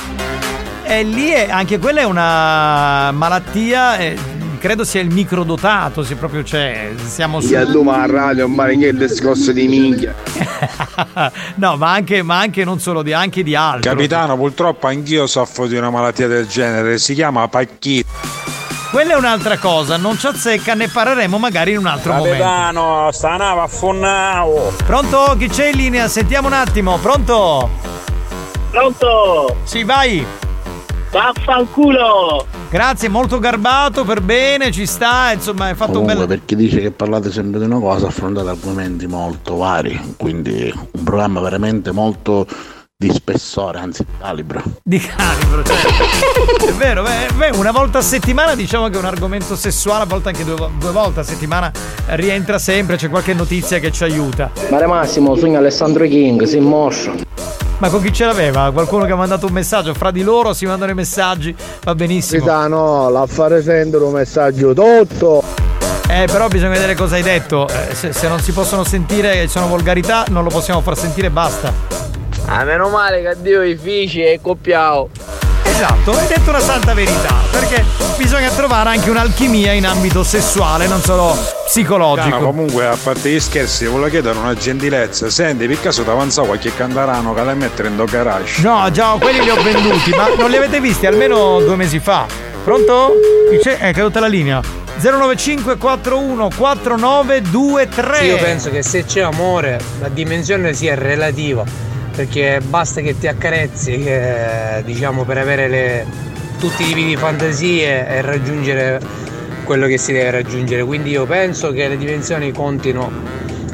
E 0.86 1.04
lì 1.04 1.30
è, 1.30 1.50
anche 1.50 1.80
quella 1.80 2.02
è 2.02 2.04
una 2.06 3.12
malattia. 3.12 3.98
eh, 3.98 4.18
credo 4.64 4.86
sia 4.86 5.02
il 5.02 5.12
microdotato, 5.12 6.04
se 6.04 6.16
proprio 6.16 6.42
c'è. 6.42 6.92
Siamo 6.96 7.42
su. 7.42 7.52
Io 7.52 7.84
ma 7.84 8.04
a 8.04 8.06
radio 8.06 8.46
un 8.46 8.56
baringhetto 8.56 9.10
scosso 9.10 9.52
di 9.52 9.68
minchia. 9.68 10.16
no, 11.56 11.76
ma 11.76 11.92
anche, 11.92 12.22
ma 12.22 12.40
anche 12.40 12.64
non 12.64 12.80
solo 12.80 13.02
di, 13.02 13.12
anche 13.12 13.44
di 13.44 13.58
altro. 13.58 13.92
Capitano, 13.92 14.38
purtroppo 14.38 14.88
anch'io 14.88 15.28
soffro 15.28 15.68
di 15.68 15.76
una 15.76 15.90
malattia 15.90 16.28
del 16.28 16.48
genere, 16.48 16.98
si 16.98 17.14
chiama 17.14 17.46
pacchito. 17.50 18.08
Quella 18.90 19.16
è 19.16 19.18
un'altra 19.18 19.58
cosa, 19.58 19.98
non 19.98 20.18
ci 20.18 20.28
azzecca, 20.28 20.76
ne 20.76 20.88
parleremo 20.88 21.38
magari 21.38 21.72
in 21.72 21.80
un 21.80 21.88
altro 21.88 22.14
momento. 22.14 22.42
Capitano, 22.42 23.10
sta 23.12 23.36
nave 23.36 23.62
affonnavo. 23.62 24.76
Pronto? 24.86 25.36
Chi 25.38 25.50
c'è 25.50 25.72
in 25.72 25.76
linea? 25.76 26.08
Sentiamo 26.08 26.48
un 26.48 26.54
attimo, 26.54 26.98
pronto? 27.00 27.70
Pronto? 28.72 29.58
Sì, 29.66 29.84
vai. 29.84 30.26
Vaffanculo! 31.12 32.63
Grazie, 32.74 33.08
molto 33.08 33.38
garbato, 33.38 34.04
per 34.04 34.22
bene, 34.22 34.72
ci 34.72 34.88
sta, 34.88 35.32
insomma, 35.32 35.66
hai 35.66 35.76
fatto 35.76 36.00
un 36.00 36.08
Comunque, 36.08 36.26
bel... 36.26 36.38
per 36.40 36.46
chi 36.46 36.56
dice 36.56 36.80
che 36.80 36.90
parlate 36.90 37.32
sempre 37.32 37.60
di 37.60 37.66
una 37.66 37.78
cosa, 37.78 38.08
affrontate 38.08 38.50
argomenti 38.50 39.06
molto 39.06 39.58
vari, 39.58 40.16
quindi 40.18 40.74
un 40.74 41.04
programma 41.04 41.40
veramente 41.40 41.92
molto 41.92 42.48
di 42.98 43.14
spessore, 43.14 43.78
anzi 43.78 44.04
di 44.04 44.12
calibro. 44.20 44.64
Di 44.82 44.98
calibro, 44.98 45.62
certo. 45.62 46.66
è 46.66 46.74
vero, 46.74 47.04
beh, 47.04 47.34
beh, 47.36 47.58
una 47.58 47.72
volta 47.72 48.00
a 48.00 48.02
settimana 48.02 48.56
diciamo 48.56 48.90
che 48.90 48.98
un 48.98 49.06
argomento 49.06 49.56
sessuale, 49.56 50.06
a 50.06 50.08
volte 50.08 50.30
anche 50.30 50.44
due, 50.44 50.56
due 50.80 50.92
volte 50.92 51.20
a 51.20 51.24
settimana 51.24 51.72
rientra 52.08 52.58
sempre, 52.58 52.96
c'è 52.96 53.08
qualche 53.08 53.36
notizia 53.36 53.78
che 53.78 53.92
ci 53.92 54.04
aiuta. 54.04 54.50
Mare 54.72 54.88
Massimo, 54.88 55.36
sogna 55.36 55.60
Alessandro 55.60 56.06
King, 56.06 56.42
si 56.46 56.58
moscia. 56.58 57.14
Ma 57.84 57.90
con 57.90 58.02
chi 58.02 58.14
ce 58.14 58.24
l'aveva? 58.24 58.72
Qualcuno 58.72 59.04
che 59.04 59.12
ha 59.12 59.18
mandato 59.18 59.46
un 59.46 59.52
messaggio? 59.52 59.94
Fra 59.94 60.10
di 60.10 60.22
loro 60.22 60.54
si 60.54 60.66
mandano 60.66 60.92
i 60.92 60.94
messaggi, 60.94 61.54
va 61.84 61.94
benissimo. 61.94 62.46
Capitano, 62.46 63.10
l'affare 63.10 63.62
sentire 63.62 64.02
un 64.06 64.14
messaggio 64.14 64.74
tutto. 64.74 65.44
Eh, 66.08 66.26
però 66.32 66.48
bisogna 66.48 66.70
vedere 66.70 66.96
cosa 66.96 67.16
hai 67.16 67.24
detto. 67.24 67.68
Eh, 67.68 67.94
se, 67.94 68.14
se 68.14 68.30
non 68.30 68.40
si 68.40 68.54
possono 68.54 68.86
sentire, 68.86 69.42
ci 69.42 69.50
sono 69.50 69.68
volgarità, 69.68 70.24
non 70.30 70.46
lo 70.46 70.50
possiamo 70.50 70.80
far 70.80 70.98
sentire, 70.98 71.30
basta. 71.30 71.74
Ah, 72.46 72.64
meno 72.64 72.88
male 72.88 73.22
che 73.22 73.36
Dio 73.42 73.62
i 73.62 73.76
fici 73.76 74.22
è 74.22 74.40
coppiao. 74.42 75.10
Esatto, 75.74 76.12
hai 76.12 76.28
detto 76.28 76.52
una 76.52 76.60
santa 76.60 76.94
verità, 76.94 77.34
perché 77.50 77.84
bisogna 78.16 78.52
trovare 78.52 78.90
anche 78.90 79.10
un'alchimia 79.10 79.72
in 79.72 79.88
ambito 79.88 80.24
sessuale, 80.24 80.86
non 80.86 81.02
solo 81.02 81.36
psicologico. 81.66 82.30
Capitano, 82.30 82.46
comunque, 82.46 82.86
a 82.86 82.96
parte 83.02 83.32
gli 83.32 83.40
scherzi, 83.40 83.88
volevo 83.88 84.08
chiedere 84.08 84.38
una 84.38 84.54
gentilezza. 84.54 85.32
Senti, 85.32 85.66
per 85.66 85.82
caso 85.82 86.04
ti 86.04 86.10
avanza 86.12 86.44
qualche 86.44 86.74
candarano 86.76 87.34
che 87.34 87.44
da 87.44 87.54
mettere 87.56 87.88
in 87.88 87.96
do 87.96 88.06
garage? 88.06 88.62
No, 88.62 88.88
già, 88.92 89.16
quelli 89.20 89.42
li 89.42 89.50
ho 89.50 89.62
venduti, 89.64 90.12
ma 90.12 90.28
non 90.38 90.52
li 90.52 90.58
avete 90.58 90.80
visti 90.80 91.08
almeno 91.08 91.60
due 91.60 91.76
mesi 91.76 92.00
fa. 92.00 92.28
Pronto? 92.64 93.14
C'è? 93.60 93.80
È 93.80 93.94
caduta 93.94 94.20
la 94.20 94.28
linea. 94.28 94.62
095 95.02 95.78
41 95.78 96.50
4923 96.56 98.26
Io 98.26 98.38
penso 98.38 98.70
che 98.70 98.84
se 98.84 99.06
c'è 99.06 99.22
amore 99.22 99.80
la 100.00 100.08
dimensione 100.08 100.74
sia 100.74 100.94
relativa, 100.94 101.66
perché 102.16 102.62
basta 102.64 103.02
che 103.02 103.18
ti 103.18 103.28
accarezzi, 103.28 104.04
eh, 104.04 104.82
diciamo, 104.86 105.24
per 105.24 105.38
avere 105.40 105.68
le- 105.68 106.06
tutti 106.60 106.84
i 106.84 106.86
tipi 106.88 107.06
di 107.06 107.16
fantasie 107.18 108.08
e 108.08 108.22
raggiungere 108.22 109.00
quello 109.64 109.88
che 109.88 109.98
si 109.98 110.14
deve 110.14 110.32
raggiungere. 110.32 110.84
Quindi 110.84 111.10
io 111.10 111.26
penso 111.26 111.72
che 111.72 111.88
le 111.88 111.98
dimensioni 111.98 112.52
contino 112.52 113.12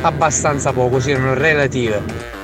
abbastanza 0.02 0.72
poco, 0.72 1.00
siano 1.00 1.34
relative. 1.34 2.38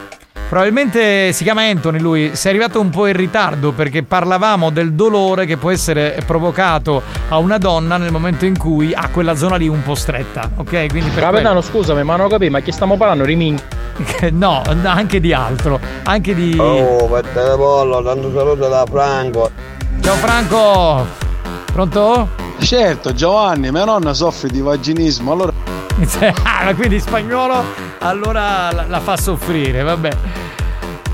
Probabilmente 0.48 1.32
si 1.33 1.43
chiama 1.43 1.64
Anthony 1.64 1.99
lui, 1.99 2.32
sei 2.35 2.51
arrivato 2.51 2.80
un 2.80 2.91
po' 2.91 3.07
in 3.07 3.15
ritardo 3.15 3.72
perché 3.72 4.03
parlavamo 4.03 4.69
del 4.69 4.93
dolore 4.93 5.48
che 5.48 5.57
può 5.57 5.72
essere 5.72 6.22
provocato 6.24 7.01
a 7.30 7.40
una 7.40 7.57
donna 7.57 7.98
nel 7.98 8.11
momento 8.11 8.45
in 8.45 8.56
cui 8.56 8.93
ha 8.93 9.09
quella 9.11 9.35
zona 9.35 9.56
lì 9.56 9.67
un 9.67 9.82
po' 9.82 9.95
stretta, 9.95 10.51
ok? 10.56 10.88
Quindi 10.90 11.09
per 11.09 11.24
Capitano, 11.24 11.61
scusami, 11.61 12.03
ma 12.03 12.15
non 12.15 12.30
capito, 12.30 12.51
ma 12.51 12.59
chi 12.59 12.72
stiamo 12.72 12.95
parlando? 12.95 13.25
Rimin. 13.25 13.59
No, 14.32 14.61
anche 14.83 15.19
di 15.19 15.33
altro, 15.33 15.80
anche 16.03 16.33
di... 16.33 16.57
Oh, 16.59 17.07
per 17.07 17.56
pollo, 17.56 18.03
tanto 18.03 18.32
saluto 18.33 18.67
da 18.67 18.85
Franco. 18.90 19.49
Ciao 20.01 20.15
Franco! 20.15 21.06
Pronto? 21.72 22.30
Certo, 22.59 23.14
Giovanni, 23.14 23.72
mia 23.72 23.85
nonna 23.85 24.14
soffre 24.14 24.49
di 24.49 24.61
vaginismo, 24.61 25.32
allora 25.32 25.51
Ah, 26.43 26.74
quindi 26.74 26.99
spagnolo 26.99 27.64
allora 27.99 28.72
la, 28.72 28.85
la 28.88 28.99
fa 28.99 29.17
soffrire, 29.17 29.82
vabbè. 29.82 30.11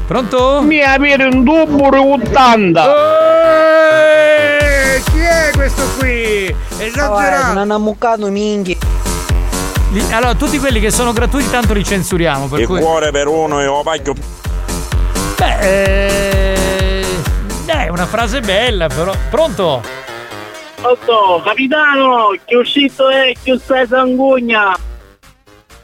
Pronto? 0.08 0.62
Mi 0.62 0.82
avere 0.82 1.26
un 1.26 1.44
tubo 1.46 1.90
di 1.90 1.98
80! 1.98 2.86
Eh, 4.96 5.02
chi 5.10 5.20
è 5.20 5.52
questo 5.54 5.84
qui? 5.98 6.54
Esagerato! 6.78 7.48
Non 7.48 7.58
hanno 7.58 7.80
muccato 7.80 8.30
minchia. 8.30 8.81
Li- 9.92 10.12
allora, 10.14 10.36
tutti 10.36 10.58
quelli 10.58 10.80
che 10.80 10.90
sono 10.90 11.12
gratuiti 11.12 11.50
tanto 11.50 11.74
li 11.74 11.84
censuriamo. 11.84 12.48
Per 12.48 12.60
Il 12.62 12.66
cui... 12.68 12.80
cuore 12.80 13.12
per 13.12 13.28
uno 13.28 13.60
e 13.60 13.68
un 13.68 13.84
paio. 13.84 14.14
Beh, 15.38 15.60
eh, 15.60 17.06
è 17.66 17.88
una 17.90 18.06
frase 18.06 18.40
bella, 18.42 18.88
però. 18.88 19.12
Pronto? 19.30 19.82
Otto, 20.84 21.42
capitano, 21.44 22.30
che 22.46 22.56
uscito 22.56 23.10
è, 23.10 23.34
che 23.44 23.60
stai 23.62 23.86
sangugna! 23.86 24.76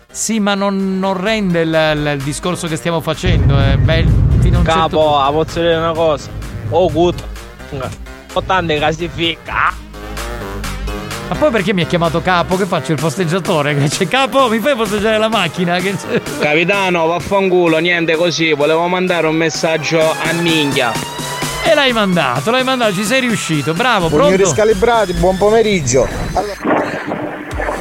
Sì, 0.10 0.40
ma 0.40 0.56
non, 0.56 0.98
non 1.00 1.20
rende 1.22 1.62
il, 1.62 1.68
il- 1.96 2.14
il 2.18 2.24
discorso 2.24 2.68
che 2.68 2.76
stiamo 2.78 3.02
facendo. 3.02 3.60
Eh. 3.62 3.78
Beh, 3.78 4.06
fino 4.40 4.56
a 4.56 4.60
un 4.60 4.66
Capo, 4.66 4.80
certo 4.82 5.20
a 5.20 5.32
posso 5.32 5.60
dire 5.60 5.76
una 5.76 5.92
cosa? 5.94 6.30
Oh, 6.70 6.90
good. 6.92 7.24
Ottante 8.34 8.78
classifica. 8.78 9.74
Ma 11.30 11.36
poi 11.36 11.52
perché 11.52 11.74
mi 11.74 11.82
ha 11.82 11.86
chiamato 11.86 12.22
capo? 12.22 12.56
Che 12.56 12.66
faccio 12.66 12.94
il 12.94 13.00
posteggiatore? 13.02 13.76
Che 13.76 13.90
c'è 13.90 14.08
capo? 14.08 14.48
Mi 14.48 14.60
fai 14.60 14.76
posteggiare 14.76 15.18
la 15.18 15.28
macchina? 15.28 15.78
Che 15.78 15.94
c'è? 15.96 16.22
Capitano, 16.40 17.06
vaffanculo, 17.08 17.80
niente 17.80 18.16
così. 18.16 18.54
Volevo 18.54 18.88
mandare 18.88 19.28
un 19.28 19.36
messaggio 19.36 20.00
a 20.00 20.32
minchia. 20.40 20.92
E 21.66 21.74
l'hai 21.74 21.92
mandato, 21.92 22.50
l'hai 22.50 22.64
mandato, 22.64 22.94
ci 22.94 23.04
sei 23.04 23.20
riuscito. 23.20 23.74
Bravo, 23.74 24.08
Signori 24.08 24.36
pronto? 24.36 24.54
scalibrati, 24.54 25.14
buon 25.14 25.36
pomeriggio. 25.38 26.08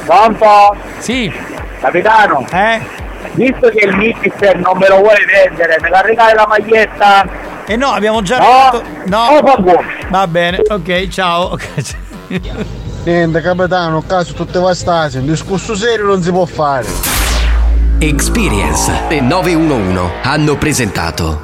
Pronto? 0.04 0.76
Sì. 0.98 1.32
Capitano? 1.80 2.44
Eh? 2.52 2.80
Visto 3.34 3.68
che 3.68 3.86
il 3.86 3.94
mister 3.96 4.58
non 4.58 4.76
me 4.76 4.88
lo 4.88 4.96
vuole 4.96 5.24
vendere, 5.24 5.78
me 5.80 5.88
la 5.88 6.00
regali 6.00 6.34
la 6.34 6.46
maglietta? 6.48 7.28
E 7.64 7.76
no, 7.76 7.88
abbiamo 7.90 8.22
già 8.22 8.38
No? 8.38 8.82
No. 9.04 9.26
Oh, 9.38 9.84
Va 10.08 10.26
bene, 10.26 10.62
ok, 10.68 11.08
ciao. 11.08 11.56
Niente 13.06 13.40
capitano, 13.40 14.02
caso 14.04 14.32
tutte 14.32 14.58
vastate, 14.58 15.18
un 15.18 15.26
discorso 15.26 15.76
serio 15.76 16.06
non 16.06 16.20
si 16.20 16.32
può 16.32 16.44
fare. 16.44 16.88
Experience 17.98 18.92
e 19.08 19.20
911 19.20 20.10
hanno 20.22 20.56
presentato 20.56 21.40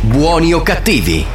Buoni 0.00 0.54
o 0.54 0.62
cattivi? 0.62 1.26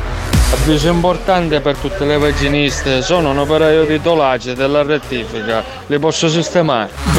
Avviso 0.53 0.90
importante 0.90 1.59
per 1.59 1.77
tutte 1.77 2.03
le 2.03 2.17
vaginiste, 2.17 3.03
sono 3.03 3.30
un 3.30 3.38
operaio 3.38 3.85
di 3.85 4.01
tolace 4.01 4.56
della 4.56 4.82
rettifica, 4.82 5.64
li 5.85 5.99
posso 5.99 6.27
sistemare. 6.30 6.90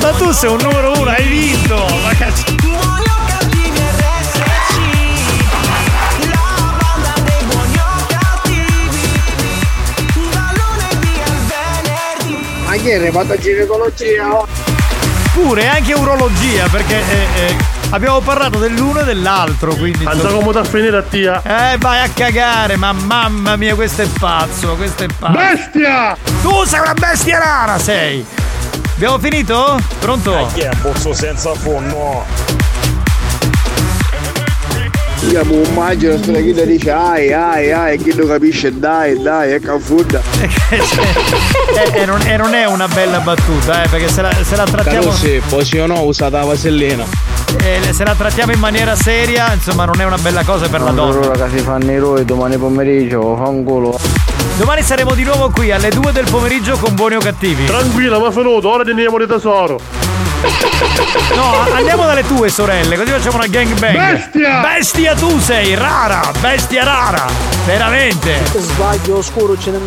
Ma 0.00 0.10
tu 0.16 0.30
sei 0.30 0.50
un 0.50 0.58
numero 0.62 1.00
uno, 1.00 1.10
hai 1.10 1.26
vinto! 1.26 1.84
Ma 2.04 2.14
cazzo. 2.14 2.55
Ma 12.86 12.92
chi 12.92 12.98
è 12.98 12.98
reparto 13.00 13.32
a 13.32 13.36
ginecologia? 13.36 14.44
Pure 15.32 15.66
anche 15.66 15.92
urologia, 15.92 16.68
perché 16.68 16.94
eh, 16.94 17.46
eh, 17.46 17.56
abbiamo 17.90 18.20
parlato 18.20 18.60
dell'uno 18.60 19.00
e 19.00 19.04
dell'altro, 19.04 19.74
quindi. 19.74 20.04
Pensa 20.04 20.28
come 20.28 20.52
da 20.52 20.62
finire 20.62 20.98
a 20.98 21.02
tia. 21.02 21.42
Eh, 21.42 21.78
vai 21.78 22.04
a 22.04 22.08
cagare, 22.14 22.76
ma 22.76 22.92
mamma 22.92 23.56
mia, 23.56 23.74
questo 23.74 24.02
è 24.02 24.06
pazzo, 24.20 24.76
questo 24.76 25.02
è 25.02 25.08
pazzo. 25.18 25.36
Bestia! 25.36 26.16
Tu 26.42 26.62
sei 26.64 26.78
una 26.78 26.94
bestia 26.94 27.38
rara, 27.40 27.76
sei! 27.76 28.24
Abbiamo 28.94 29.18
finito? 29.18 29.80
Pronto? 29.98 30.48
Chi 30.54 30.60
è 30.60 30.70
bozzo 30.80 31.12
senza 31.12 31.54
fondo? 31.54 32.24
Io 35.30 35.44
mi 35.44 35.62
immagino 35.68 36.16
sto 36.18 36.32
chi 36.32 36.52
dice 36.52 36.90
ai 36.92 37.32
ai 37.32 37.72
ai 37.72 37.98
chi 37.98 38.14
lo 38.14 38.26
capisce 38.26 38.78
dai 38.78 39.20
dai 39.20 39.52
è 39.52 39.60
cafudda. 39.60 40.22
e, 40.70 42.00
e 42.00 42.06
non, 42.06 42.20
e 42.22 42.36
non 42.36 42.54
è 42.54 42.64
una 42.64 42.86
bella 42.88 43.18
battuta, 43.18 43.82
eh, 43.82 43.88
perché 43.88 44.08
se 44.08 44.22
la, 44.22 44.30
se 44.42 44.54
la 44.56 44.64
trattiamo. 44.64 45.10
sì, 45.12 45.40
poi 45.48 45.64
sì 45.64 45.78
o 45.78 45.86
no 45.86 46.00
usata 46.02 46.38
la 46.38 46.44
vasellina. 46.44 47.04
eh, 47.64 47.92
se 47.92 48.04
la 48.04 48.14
trattiamo 48.14 48.52
in 48.52 48.60
maniera 48.60 48.94
seria, 48.94 49.52
insomma, 49.52 49.84
non 49.84 50.00
è 50.00 50.04
una 50.04 50.18
bella 50.18 50.44
cosa 50.44 50.68
per 50.68 50.80
la 50.80 50.90
donna. 50.92 51.18
Allora 51.18 51.44
che 51.46 51.58
si 51.58 51.64
fanno 51.64 51.90
i 51.90 51.98
roi 51.98 52.24
domani 52.24 52.56
pomeriggio, 52.56 53.36
fa 53.36 53.48
un 53.48 53.64
culo. 53.64 53.98
Domani 54.58 54.82
saremo 54.82 55.12
di 55.14 55.24
nuovo 55.24 55.50
qui 55.50 55.70
alle 55.72 55.90
2 55.90 56.12
del 56.12 56.26
pomeriggio 56.30 56.76
con 56.78 56.94
buoni 56.94 57.16
o 57.16 57.18
cattivi. 57.18 57.64
Tranquilla, 57.66 58.18
ma 58.18 58.30
finito, 58.30 58.70
ora 58.70 58.84
teniamo 58.84 59.18
di 59.18 59.26
tesoro. 59.26 59.78
No, 61.34 61.60
andiamo 61.74 62.04
dalle 62.04 62.24
tue 62.26 62.48
sorelle, 62.48 62.96
così 62.96 63.10
facciamo 63.10 63.36
una 63.36 63.46
gangbang. 63.46 64.12
Bestia! 64.12 64.60
Bestia 64.60 65.14
tu 65.14 65.38
sei, 65.40 65.74
rara, 65.74 66.30
bestia 66.40 66.84
rara, 66.84 67.26
veramente. 67.64 68.42
Sbaglio 68.52 69.18
oscuro 69.18 69.58
ce 69.58 69.70
ne... 69.70 69.78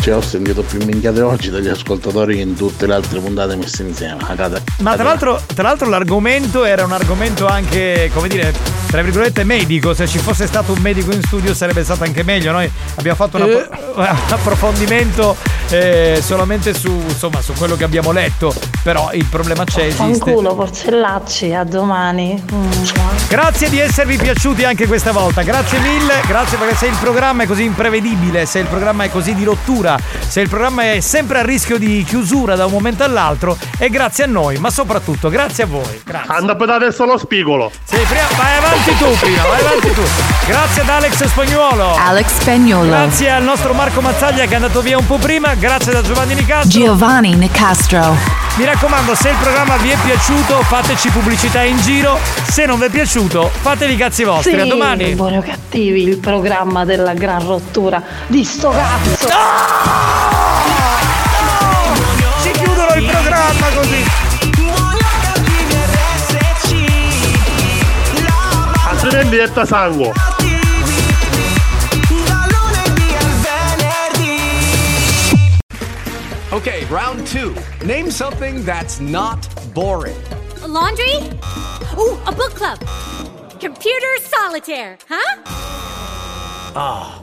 Cioè 0.00 0.14
ho 0.14 0.22
sentito 0.22 0.62
più 0.62 0.82
minchiate 0.82 1.20
oggi 1.20 1.50
dagli 1.50 1.68
ascoltatori 1.68 2.36
che 2.36 2.40
in 2.40 2.56
tutte 2.56 2.86
le 2.86 2.94
altre 2.94 3.20
puntate 3.20 3.54
messe 3.54 3.82
insieme. 3.82 4.24
Cagate. 4.24 4.62
Ma 4.78 4.94
tra 4.94 5.04
l'altro, 5.04 5.40
tra 5.52 5.62
l'altro 5.64 5.90
l'argomento 5.90 6.64
era 6.64 6.84
un 6.84 6.92
argomento 6.92 7.46
anche, 7.46 8.10
come 8.14 8.28
dire, 8.28 8.54
tra 8.86 9.02
virgolette 9.02 9.44
medico. 9.44 9.92
Se 9.92 10.06
ci 10.06 10.18
fosse 10.18 10.46
stato 10.46 10.72
un 10.72 10.80
medico 10.80 11.12
in 11.12 11.22
studio 11.22 11.52
sarebbe 11.52 11.84
stato 11.84 12.04
anche 12.04 12.22
meglio. 12.22 12.50
Noi 12.50 12.70
abbiamo 12.96 13.16
fatto 13.16 13.36
un 13.36 13.42
appro- 13.42 13.92
un 14.00 14.06
approfondimento 14.30 15.36
eh, 15.68 16.20
solamente 16.22 16.74
su, 16.74 16.90
insomma, 16.90 17.42
su 17.42 17.52
quello 17.52 17.76
che 17.76 17.84
abbiamo 17.84 18.10
letto. 18.10 18.54
Però 18.82 19.10
il 19.12 19.26
problema 19.26 19.64
c'è, 19.64 19.82
esiste. 19.82 20.02
Fanculo, 20.02 20.54
porcellacci, 20.54 21.52
a 21.54 21.64
domani. 21.64 22.42
Mm. 22.52 22.70
Grazie 23.28 23.70
di 23.70 23.78
esservi 23.78 24.16
piaciuti 24.16 24.64
anche 24.64 24.88
questa 24.88 25.12
volta, 25.12 25.42
grazie 25.42 25.78
mille, 25.78 26.14
grazie 26.26 26.58
perché 26.58 26.74
se 26.74 26.86
il 26.86 26.96
programma 27.00 27.44
è 27.44 27.46
così 27.46 27.62
imprevedibile, 27.62 28.44
se 28.44 28.58
il 28.58 28.66
programma 28.66 29.04
è 29.04 29.08
così 29.08 29.36
di 29.36 29.44
rottura, 29.44 29.89
se 30.26 30.40
il 30.40 30.48
programma 30.48 30.92
è 30.92 31.00
sempre 31.00 31.38
a 31.38 31.42
rischio 31.42 31.78
di 31.78 32.04
chiusura 32.06 32.56
da 32.56 32.66
un 32.66 32.72
momento 32.72 33.04
all'altro, 33.04 33.56
è 33.78 33.88
grazie 33.88 34.24
a 34.24 34.26
noi, 34.26 34.58
ma 34.58 34.70
soprattutto 34.70 35.28
grazie 35.28 35.64
a 35.64 35.66
voi. 35.66 36.02
Grazie. 36.04 36.34
Anda 36.34 36.56
per 36.56 36.70
adesso 36.70 37.04
lo 37.04 37.18
spigolo. 37.18 37.70
Sì, 37.84 37.96
prima, 37.96 38.26
vai 38.36 38.56
avanti 38.56 38.96
tu 38.96 39.18
prima, 39.18 39.42
vai 39.46 39.60
avanti 39.60 39.92
tu. 39.92 40.02
Grazie 40.46 40.82
ad 40.82 40.88
Alex 40.88 41.24
Spagnuolo. 41.24 41.94
Alex 41.96 42.26
Spagnolo. 42.40 42.88
Grazie 42.88 43.30
al 43.30 43.42
nostro 43.42 43.72
Marco 43.72 44.00
Mazzaglia 44.00 44.44
che 44.44 44.52
è 44.52 44.56
andato 44.56 44.80
via 44.80 44.98
un 44.98 45.06
po' 45.06 45.18
prima, 45.18 45.54
grazie 45.54 45.92
da 45.92 46.02
Giovanni 46.02 46.34
Nicastro. 46.34 46.80
Giovanni 46.80 47.34
Nicastro. 47.34 48.16
Mi 48.56 48.64
raccomando, 48.64 49.14
se 49.14 49.30
il 49.30 49.36
programma 49.40 49.76
vi 49.76 49.90
è 49.90 49.96
piaciuto, 50.04 50.60
fateci 50.62 51.08
pubblicità 51.10 51.62
in 51.62 51.78
giro. 51.80 52.18
Se 52.48 52.66
non 52.66 52.78
vi 52.78 52.86
è 52.86 52.90
piaciuto, 52.90 53.50
fatevi 53.60 53.94
i 53.94 53.96
cazzi 53.96 54.24
vostri. 54.24 54.52
Sì, 54.52 54.60
A 54.60 54.66
domani. 54.66 55.14
Buoni 55.14 55.38
o 55.38 55.42
cattivi, 55.42 56.02
il 56.02 56.18
programma 56.18 56.84
della 56.84 57.14
gran 57.14 57.46
rottura 57.46 58.02
di 58.26 58.44
sto 58.44 58.70
cazzo. 58.70 59.28
Si 62.40 62.50
chiudono 62.50 62.94
il 62.94 63.04
programma 63.04 63.68
così. 63.74 64.04
Altrimenti 68.88 69.36
è 69.36 69.64
sangue. 69.66 70.12
Okay, 76.52 76.84
round 76.86 77.26
two. 77.26 77.54
Name 77.84 78.10
something 78.10 78.64
that's 78.64 78.98
not 78.98 79.46
boring. 79.72 80.20
A 80.62 80.66
laundry? 80.66 81.14
Ooh, 81.96 82.18
a 82.26 82.32
book 82.32 82.54
club. 82.54 82.78
Computer 83.60 84.18
solitaire, 84.20 84.98
huh? 85.08 85.40
Ah, 86.74 87.22